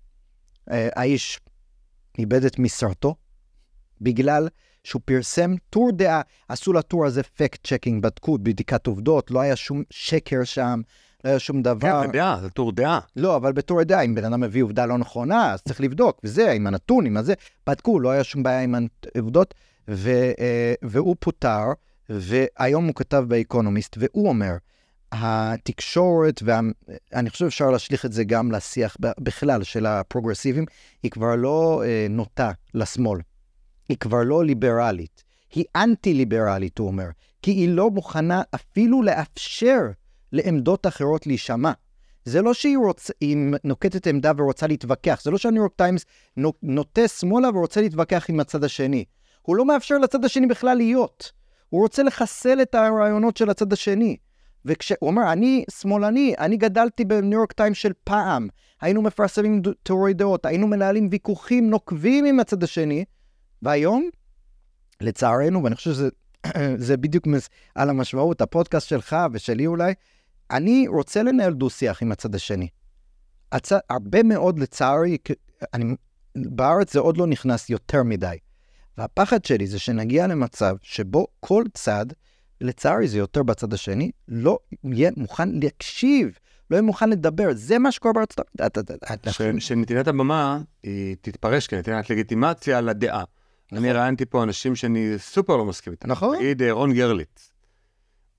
אה, 0.71 0.89
האיש 0.97 1.41
איבד 2.19 2.45
את 2.45 2.59
משרתו 2.59 3.15
בגלל 4.01 4.49
שהוא 4.85 5.03
פרסם 5.05 5.55
טור 5.71 5.93
דעה, 5.93 6.21
עשו 6.49 6.73
לטור 6.73 7.07
הזה 7.07 7.23
fact 7.23 7.67
checking, 7.67 8.03
בדקו 8.03 8.39
בדיקת 8.39 8.87
עובדות, 8.87 9.31
לא 9.31 9.41
היה 9.41 9.57
שום 9.57 9.83
שקר 9.91 10.45
שם, 10.45 10.81
לא 11.25 11.31
היה 11.31 11.39
שום 11.39 11.63
דבר. 11.63 12.01
כן, 12.03 12.07
זה 12.07 12.13
דעה, 12.13 12.41
זה 12.41 12.51
טור 12.51 12.73
דעה. 12.73 13.01
לא, 13.17 13.37
אבל 13.37 13.53
בתור 13.53 13.83
דעה, 13.83 14.03
אם 14.03 14.15
בן 14.15 14.25
אדם 14.25 14.41
מביא 14.41 14.63
עובדה 14.63 14.87
לא 14.87 14.99
נכונה, 14.99 15.53
אז 15.53 15.63
צריך 15.63 15.81
לבדוק, 15.81 16.21
וזה, 16.25 16.53
עם 16.53 16.67
הנתון, 16.67 17.07
עם 17.07 17.17
הזה. 17.17 17.35
בדקו, 17.67 18.01
לא 18.01 18.11
היה 18.11 18.25
שום 18.25 18.43
בעיה 18.43 18.61
עם 18.61 18.75
העובדות, 19.15 19.55
ו, 19.89 20.11
אה, 20.41 20.75
והוא 20.83 21.17
פוטר, 21.21 21.65
והיום 22.09 22.87
הוא 22.87 22.95
כתב 22.95 23.25
באקונומיסט, 23.29 23.97
והוא 24.01 24.29
אומר, 24.29 24.57
התקשורת, 25.13 26.43
ואני 26.45 27.31
חושב 27.31 27.51
שאפשר 27.51 27.71
להשליך 27.71 28.05
את 28.05 28.13
זה 28.13 28.25
גם 28.25 28.53
לשיח 28.53 28.97
בכלל 29.01 29.63
של 29.63 29.87
הפרוגרסיבים, 29.87 30.65
היא 31.03 31.11
כבר 31.11 31.37
לא 31.37 31.83
אה, 31.85 32.07
נוטה 32.11 32.51
לשמאל. 32.75 33.21
היא 33.89 33.97
כבר 33.97 34.23
לא 34.23 34.45
ליברלית. 34.45 35.25
היא 35.55 35.65
אנטי-ליברלית, 35.77 36.79
הוא 36.79 36.87
אומר. 36.87 37.09
כי 37.43 37.51
היא 37.51 37.69
לא 37.69 37.91
מוכנה 37.91 38.43
אפילו 38.55 39.03
לאפשר 39.03 39.81
לעמדות 40.33 40.87
אחרות 40.87 41.27
להישמע. 41.27 41.73
זה 42.25 42.43
לא 42.43 42.55
שהיא 42.55 42.79
רוצ... 42.79 43.11
נוקטת 43.65 44.07
עמדה 44.07 44.33
ורוצה 44.37 44.67
להתווכח, 44.67 45.21
זה 45.25 45.31
לא 45.31 45.39
שהניו 45.39 45.63
יורק 45.63 45.73
טיימס 45.77 46.05
נוטה 46.63 47.09
שמאלה 47.09 47.49
ורוצה 47.49 47.81
להתווכח 47.81 48.27
עם 48.29 48.41
הצד 48.41 48.65
השני. 48.65 49.05
הוא 49.43 49.57
לא 49.57 49.65
מאפשר 49.65 49.99
לצד 49.99 50.25
השני 50.25 50.47
בכלל 50.47 50.77
להיות. 50.77 51.33
הוא 51.69 51.83
רוצה 51.83 52.03
לחסל 52.03 52.63
את 52.63 52.75
הרעיונות 52.75 53.37
של 53.37 53.51
הצד 53.51 53.73
השני. 53.73 54.17
וכשהוא 54.65 55.09
אומר, 55.09 55.33
אני 55.33 55.65
שמאלני, 55.81 56.35
אני 56.39 56.57
גדלתי 56.57 57.05
בניו 57.05 57.39
יורק 57.39 57.53
טיימס 57.53 57.77
של 57.77 57.93
פעם, 58.05 58.49
היינו 58.81 59.03
מפרסמים 59.03 59.63
טורי 59.83 60.15
דעות, 60.15 60.47
היינו 60.47 60.67
מנהלים 60.67 61.09
ויכוחים 61.11 61.71
נוקבים 61.71 62.25
עם 62.25 62.41
הצד 62.41 62.63
השני, 62.63 63.05
והיום, 63.63 64.09
לצערנו, 65.01 65.65
ואני 65.65 65.75
חושב 65.75 65.93
שזה 65.93 66.97
בדיוק 67.03 67.27
על 67.75 67.91
המשמעות, 67.91 68.41
הפודקאסט 68.41 68.89
שלך 68.89 69.17
ושלי 69.33 69.67
אולי, 69.67 69.95
אני 70.51 70.89
רוצה 70.89 71.23
לנהל 71.23 71.53
דו-שיח 71.53 72.03
עם 72.03 72.13
הצד 72.13 72.35
השני. 72.35 72.69
הצ... 73.53 73.73
הרבה 73.91 74.23
מאוד, 74.23 74.59
לצערי, 74.59 75.19
אני... 75.75 75.95
בארץ 76.37 76.93
זה 76.93 76.99
עוד 76.99 77.17
לא 77.17 77.27
נכנס 77.27 77.71
יותר 77.71 78.03
מדי. 78.03 78.37
והפחד 78.99 79.45
שלי 79.45 79.67
זה 79.67 79.79
שנגיע 79.79 80.27
למצב 80.27 80.77
שבו 80.83 81.27
כל 81.41 81.65
צד, 81.75 82.07
לצערי 82.61 83.09
זה 83.09 83.19
יותר 83.19 83.43
בצד 83.43 83.73
השני, 83.73 84.11
לא 84.29 84.59
יהיה 84.85 85.11
מוכן 85.17 85.49
להקשיב, 85.49 86.39
לא 86.71 86.77
יהיה 86.77 86.83
מוכן 86.83 87.11
לדבר. 87.11 87.49
זה 87.53 87.79
מה 87.79 87.93
שקורה 87.93 88.13
בארצות 88.15 88.91
הברית. 88.91 89.63
שנתינת 89.63 90.09
הבמה 90.09 90.61
היא 90.83 91.17
תתפרש 91.21 91.67
כנתינת 91.67 92.11
לגיטימציה 92.11 92.81
לדעה. 92.81 93.25
אני 93.73 93.81
נכון. 93.81 93.97
ראיינתי 93.97 94.27
פה 94.27 94.43
אנשים 94.43 94.77
שאני 94.77 95.15
סופר 95.19 95.57
לא 95.57 95.65
מסכים 95.65 95.93
איתם. 95.93 96.11
נכון. 96.11 96.37
נגיד 96.37 96.63
אה, 96.63 96.73
רון 96.73 96.93
גרליץ, 96.93 97.53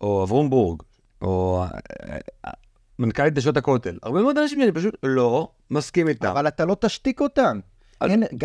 או 0.02 0.24
אברום 0.24 0.50
בורג, 0.50 0.82
או 1.22 1.64
מנכ"לית 2.99 3.38
נשות 3.38 3.57
הכותל. 3.57 3.98
הרבה 4.03 4.22
מאוד 4.22 4.38
אנשים 4.38 4.60
שאני 4.60 4.72
פשוט 4.72 4.95
לא 5.03 5.52
מסכים 5.72 6.07
איתם. 6.07 6.27
אבל 6.27 6.48
אתה 6.48 6.65
לא 6.65 6.77
תשתיק 6.80 7.22
אותם. 7.22 7.60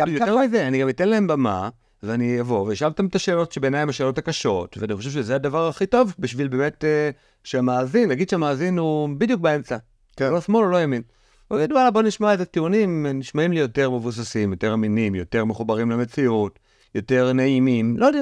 יותר 0.07 0.37
מזה, 0.37 0.67
אני 0.67 0.81
גם 0.81 0.89
אתן 0.89 1.09
להם 1.09 1.27
במה. 1.27 1.69
ואני 2.03 2.41
אבוא 2.41 2.67
ואשאל 2.67 2.87
אותם 2.87 3.05
את 3.05 3.15
השאלות 3.15 3.51
שבעיניי 3.51 3.81
הן 3.81 3.89
השאלות 3.89 4.17
הקשות, 4.17 4.77
ואני 4.77 4.95
חושב 4.95 5.09
שזה 5.09 5.35
הדבר 5.35 5.67
הכי 5.67 5.85
טוב 5.85 6.15
בשביל 6.19 6.47
באמת 6.47 6.83
uh, 6.83 7.17
שהמאזין, 7.43 8.09
נגיד 8.09 8.29
שהמאזין 8.29 8.77
הוא 8.77 9.09
בדיוק 9.17 9.41
באמצע, 9.41 9.77
כן. 10.17 10.33
לא 10.33 10.41
שמאל 10.41 10.63
או 10.65 10.69
לא 10.69 10.81
ימין. 10.81 11.01
הוא 11.47 11.59
יגיד, 11.59 11.71
וואלה, 11.71 11.91
בוא 11.91 12.01
נשמע 12.01 12.33
את 12.33 12.39
הטיעונים, 12.39 13.05
נשמעים 13.05 13.51
לי 13.51 13.59
יותר 13.59 13.89
מבוססים, 13.89 14.51
יותר 14.51 14.73
אמינים, 14.73 15.15
יותר 15.15 15.45
מחוברים 15.45 15.91
למציאות, 15.91 16.59
יותר 16.95 17.33
נעימים, 17.33 17.97
לא 17.97 18.05
יודע. 18.05 18.21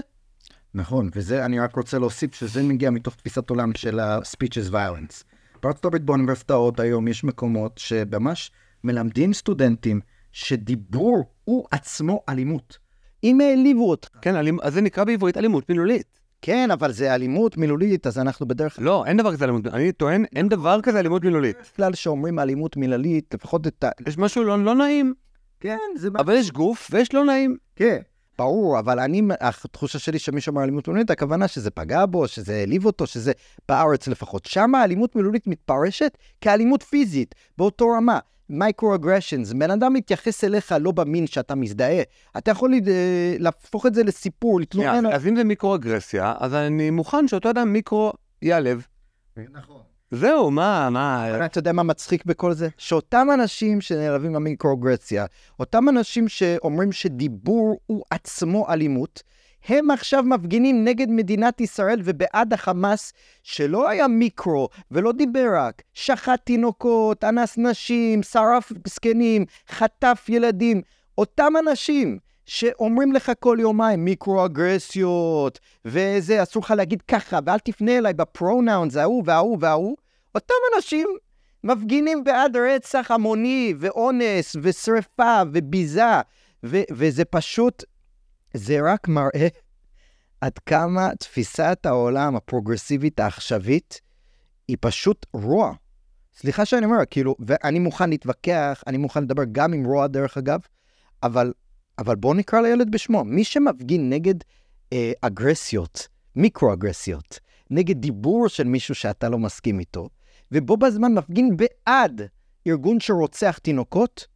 נכון, 0.76 1.10
וזה, 1.16 1.46
אני 1.46 1.60
רק 1.60 1.76
רוצה 1.76 2.00
להוסיף 2.00 2.36
שזה 2.36 2.64
מגיע 2.64 2.90
מתוך 2.90 3.16
תפיסת 3.16 3.50
עולם 3.50 3.72
של 3.76 4.00
ה-speeches 4.00 4.72
violence. 4.72 5.24
בארצות 5.64 5.86
הברית 5.86 6.04
באוניברסיטאות 6.04 6.80
היום 6.80 7.08
יש 7.08 7.24
מקומות 7.24 7.78
שממש 7.78 8.52
מלמדים 8.84 9.34
סטודנטים 9.34 10.00
שדיבור 10.32 11.24
הוא 11.44 11.66
עצמו 11.72 12.24
אלימות. 12.30 12.78
אם 13.24 13.42
העליבו 13.42 13.90
אותך. 13.90 14.08
כן, 14.22 14.36
אלימ... 14.36 14.58
אז 14.62 14.74
זה 14.74 14.82
נקרא 14.82 15.04
בעברית 15.04 15.38
אלימות 15.38 15.70
מילולית. 15.70 16.20
כן, 16.42 16.72
אבל 16.72 16.92
זה 16.92 17.16
אלימות 17.16 17.58
מילולית, 17.58 18.08
אז 18.08 18.20
אנחנו 18.20 18.48
בדרך 18.48 18.76
כלל... 18.76 18.86
לא, 18.86 19.06
אין 19.06 19.18
דבר 19.18 19.34
כזה 19.34 19.46
אלימות, 19.46 19.68
אני 19.68 19.92
טוען, 19.92 20.26
אין 20.36 20.50
דבר 20.50 20.82
כזה 20.84 21.00
אלימות 21.00 21.24
מילולית. 21.24 21.58
בכלל 21.74 21.94
שאומרים 21.94 22.40
אלימות 22.40 22.78
מילולית, 22.78 23.34
לפחות 23.34 23.68
את 23.68 23.84
ה... 23.84 23.90
יש 24.08 24.18
משהו 24.18 24.44
לא, 24.44 24.64
לא 24.64 24.76
נעים. 24.76 25.14
כן, 25.60 25.78
זה... 25.96 26.10
אבל 26.18 26.34
יש 26.34 26.52
גוף 26.52 26.90
ויש 26.92 27.14
לא 27.14 27.26
נעים. 27.26 27.58
כן. 27.76 27.98
ברור, 28.38 28.80
אבל 28.80 29.00
אני, 29.00 29.22
התחושה 29.42 30.00
שלי 30.00 30.20
שמי 30.20 30.42
שאומר 30.42 30.64
אלימות 30.64 30.88
מילולית, 30.88 31.12
הכוונה 31.12 31.48
שזה 31.48 31.72
פגע 31.72 32.06
בו, 32.06 32.28
שזה 32.28 32.56
העליב 32.56 32.86
אותו, 32.86 33.08
שזה 33.08 33.32
בארץ 33.70 34.08
לפחות. 34.08 34.46
שם 34.46 34.76
האלימות 34.76 35.16
מילולית 35.16 35.48
מתפרשת 35.48 36.18
כאלימות 36.42 36.84
פיזית, 36.84 37.36
באותו 37.58 37.90
רמה. 37.90 38.20
microaggressions, 38.50 39.54
בן 39.54 39.72
אדם 39.72 39.94
מתייחס 39.94 40.44
אליך 40.44 40.76
לא 40.80 40.92
במין 40.92 41.28
שאתה 41.28 41.56
מזדהה. 41.56 42.02
אתה 42.38 42.52
יכול 42.52 42.74
להפוך 43.40 43.86
את 43.86 43.94
זה 43.94 44.04
לסיפור, 44.04 44.60
להתלונן. 44.60 45.06
אז 45.06 45.28
אם 45.28 45.36
זה 45.36 45.44
מיקרו-אגרסיה, 45.44 46.34
אז 46.40 46.54
אני 46.54 46.90
מוכן 46.90 47.28
שאותו 47.28 47.50
אדם 47.50 47.74
מיקרו 47.74 48.14
ייעלב. 48.42 48.88
נכון. 49.38 49.95
זהו, 50.12 50.52
מה, 50.52 50.90
מה... 50.90 51.46
אתה 51.46 51.58
יודע 51.60 51.72
מה 51.72 51.84
מצחיק 51.84 52.26
בכל 52.26 52.54
זה? 52.54 52.70
שאותם 52.78 53.28
אנשים 53.34 53.82
שנעלבים 53.82 54.34
במיקרוגרסיה, 54.34 55.26
אותם 55.60 55.90
אנשים 55.90 56.28
שאומרים 56.28 56.92
שדיבור 56.92 57.80
הוא 57.86 58.04
עצמו 58.10 58.70
אלימות, 58.70 59.24
הם 59.68 59.92
עכשיו 59.92 60.24
מפגינים 60.24 60.84
נגד 60.84 61.10
מדינת 61.10 61.62
ישראל 61.62 62.00
ובעד 62.04 62.54
החמאס, 62.54 63.14
שלא 63.44 63.90
היה 63.90 64.08
מיקרו 64.08 64.70
ולא 64.92 65.12
דיבר 65.12 65.48
רק, 65.56 65.82
שחט 65.94 66.40
תינוקות, 66.44 67.24
אנס 67.24 67.58
נשים, 67.58 68.24
שרף 68.24 68.72
זקנים, 68.88 69.46
חטף 69.70 70.26
ילדים. 70.30 70.82
אותם 71.18 71.54
אנשים 71.60 72.18
שאומרים 72.46 73.14
לך 73.14 73.32
כל 73.40 73.58
יומיים 73.62 74.06
מיקרו-אגרסיות, 74.06 75.60
וזה, 75.86 76.44
אסור 76.44 76.64
לך 76.66 76.72
להגיד 76.72 77.02
ככה, 77.02 77.40
ואל 77.46 77.60
תפנה 77.60 77.98
אליי 77.98 78.14
בפרונאונס, 78.14 78.96
ההוא 78.96 79.24
וההוא 79.26 79.58
וההוא, 79.62 79.98
אותם 80.36 80.54
אנשים 80.76 81.08
מפגינים 81.64 82.24
בעד 82.24 82.58
רצח 82.58 83.12
המוני, 83.12 83.74
ואונס, 83.80 84.56
ושרפה, 84.62 85.42
וביזה, 85.54 86.22
ו- 86.66 86.84
וזה 86.92 87.26
פשוט, 87.26 87.84
זה 88.54 88.78
רק 88.84 89.08
מראה 89.08 89.48
עד 90.42 90.60
כמה 90.60 91.10
תפיסת 91.20 91.80
העולם 91.84 92.36
הפרוגרסיבית 92.36 93.20
העכשווית 93.20 94.02
היא 94.68 94.78
פשוט 94.80 95.26
רוע. 95.34 95.74
סליחה 96.38 96.66
שאני 96.66 96.86
אומר, 96.86 96.98
כאילו, 97.10 97.36
ואני 97.40 97.80
מוכן 97.80 98.10
להתווכח, 98.10 98.84
אני 98.88 98.98
מוכן 98.98 99.24
לדבר 99.24 99.44
גם 99.52 99.74
עם 99.74 99.86
רוע 99.86 100.08
דרך 100.08 100.38
אגב, 100.38 100.60
אבל, 101.24 101.54
אבל 101.98 102.16
בואו 102.16 102.34
נקרא 102.34 102.62
לילד 102.62 102.92
בשמו. 102.92 103.24
מי 103.24 103.44
שמפגין 103.44 104.10
נגד 104.10 104.36
אה, 104.94 105.12
אגרסיות, 105.22 106.08
מיקרו-אגרסיות, 106.36 107.40
נגד 107.70 108.02
דיבור 108.02 108.48
של 108.48 108.64
מישהו 108.64 108.96
שאתה 108.96 109.30
לא 109.30 109.38
מסכים 109.38 109.80
איתו, 109.80 110.10
ובו 110.52 110.78
בזמן 110.78 111.14
מפגין 111.14 111.58
בעד 111.58 112.22
ארגון 112.68 113.00
שרוצח 113.00 113.58
תינוקות, 113.58 114.28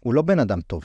הוא 0.00 0.14
לא 0.14 0.22
בן 0.22 0.38
אדם 0.38 0.60
טוב. 0.60 0.84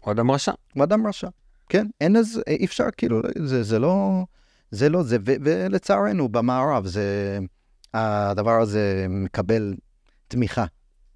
הוא 0.00 0.12
אדם 0.12 0.30
רשע. 0.30 0.52
הוא 0.74 0.84
אדם 0.84 1.06
רשע. 1.06 1.28
כן, 1.68 1.86
אין 2.00 2.16
אז, 2.16 2.40
אי 2.46 2.64
אפשר, 2.64 2.84
כאילו, 2.96 3.20
זה, 3.44 3.62
זה 3.62 3.78
לא, 3.78 4.24
זה 4.70 4.88
לא 4.88 5.02
זה, 5.02 5.16
ו, 5.26 5.32
ולצערנו, 5.44 6.28
במערב, 6.28 6.86
זה, 6.86 7.38
הדבר 7.94 8.60
הזה 8.60 9.06
מקבל 9.08 9.74
תמיכה. 10.28 10.64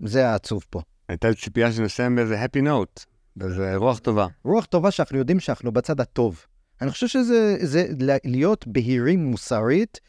זה 0.01 0.29
העצוב 0.29 0.65
פה. 0.71 0.81
הייתה 1.09 1.29
לי 1.29 1.35
ציפייה 1.35 1.73
שנסיים 1.73 2.17
באיזה 2.17 2.45
happy 2.45 2.63
note, 2.63 3.05
באיזה 3.39 3.77
רוח 3.77 3.99
טובה. 3.99 4.27
רוח 4.45 4.65
טובה 4.65 4.91
שאנחנו 4.91 5.19
יודעים 5.19 5.41
שאנחנו 5.41 5.73
בצד 5.73 6.01
הטוב. 6.01 6.47
אני 6.81 6.91
חושב 6.91 7.07
שזה 7.07 7.57
זה 7.61 7.87
להיות 8.25 8.67
בהירים 8.67 9.25
מוסרית 9.25 10.01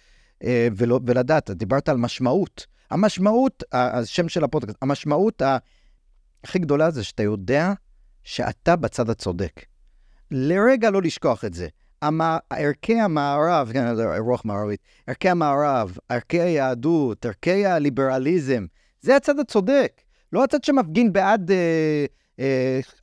אה, 0.43 0.67
ולא, 0.77 0.99
ולדעת, 1.05 1.49
דיברת 1.49 1.89
על 1.89 1.97
משמעות. 1.97 2.67
המשמעות, 2.91 3.63
השם 3.71 4.29
של 4.29 4.43
הפודקאסט, 4.43 4.77
המשמעות 4.81 5.41
הכי 6.43 6.59
גדולה 6.59 6.91
זה 6.91 7.03
שאתה 7.03 7.23
יודע 7.23 7.73
שאתה 8.23 8.75
בצד 8.75 9.09
הצודק. 9.09 9.65
לרגע 10.31 10.89
לא 10.89 11.01
לשכוח 11.01 11.45
את 11.45 11.53
זה. 11.53 11.67
ערכי 12.49 12.99
המערב, 12.99 13.69
כן, 13.73 13.85
רוח 14.19 14.45
מערבית, 14.45 14.79
ערכי 15.07 15.29
המערב, 15.29 15.97
ערכי 16.09 16.41
היהדות, 16.41 17.25
ערכי 17.25 17.65
הליברליזם, 17.65 18.65
זה 19.01 19.15
הצד 19.15 19.39
הצודק. 19.39 20.01
לא 20.33 20.43
הצד 20.43 20.63
שמפגין 20.63 21.13
בעד 21.13 21.51
אה, 21.51 22.05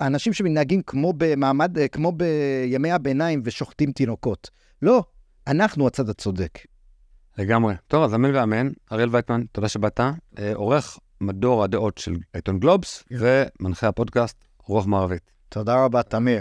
אנשים 0.00 0.32
שמנהגים 0.32 0.82
כמו 0.82 1.12
במעמד, 1.16 1.78
אה, 1.78 1.88
כמו 1.88 2.12
בימי 2.12 2.92
הביניים 2.92 3.42
ושוחטים 3.44 3.92
תינוקות. 3.92 4.50
לא, 4.82 5.04
אנחנו 5.46 5.86
הצד 5.86 6.08
הצודק. 6.08 6.58
לגמרי. 7.38 7.74
טוב, 7.86 8.04
אז 8.04 8.14
אמן 8.14 8.34
ואמן. 8.34 8.70
אריאל 8.92 9.08
וייטמן, 9.12 9.44
תודה 9.52 9.68
שבאת. 9.68 10.00
אה, 10.00 10.54
עורך 10.54 10.98
מדור 11.20 11.64
הדעות 11.64 11.98
של 11.98 12.16
עיתון 12.32 12.58
גלובס, 12.58 13.04
yeah. 13.12 13.16
ומנחה 13.60 13.88
הפודקאסט, 13.88 14.36
רוח 14.64 14.86
מערבית. 14.86 15.30
תודה 15.48 15.84
רבה, 15.84 16.02
תמיר. 16.02 16.40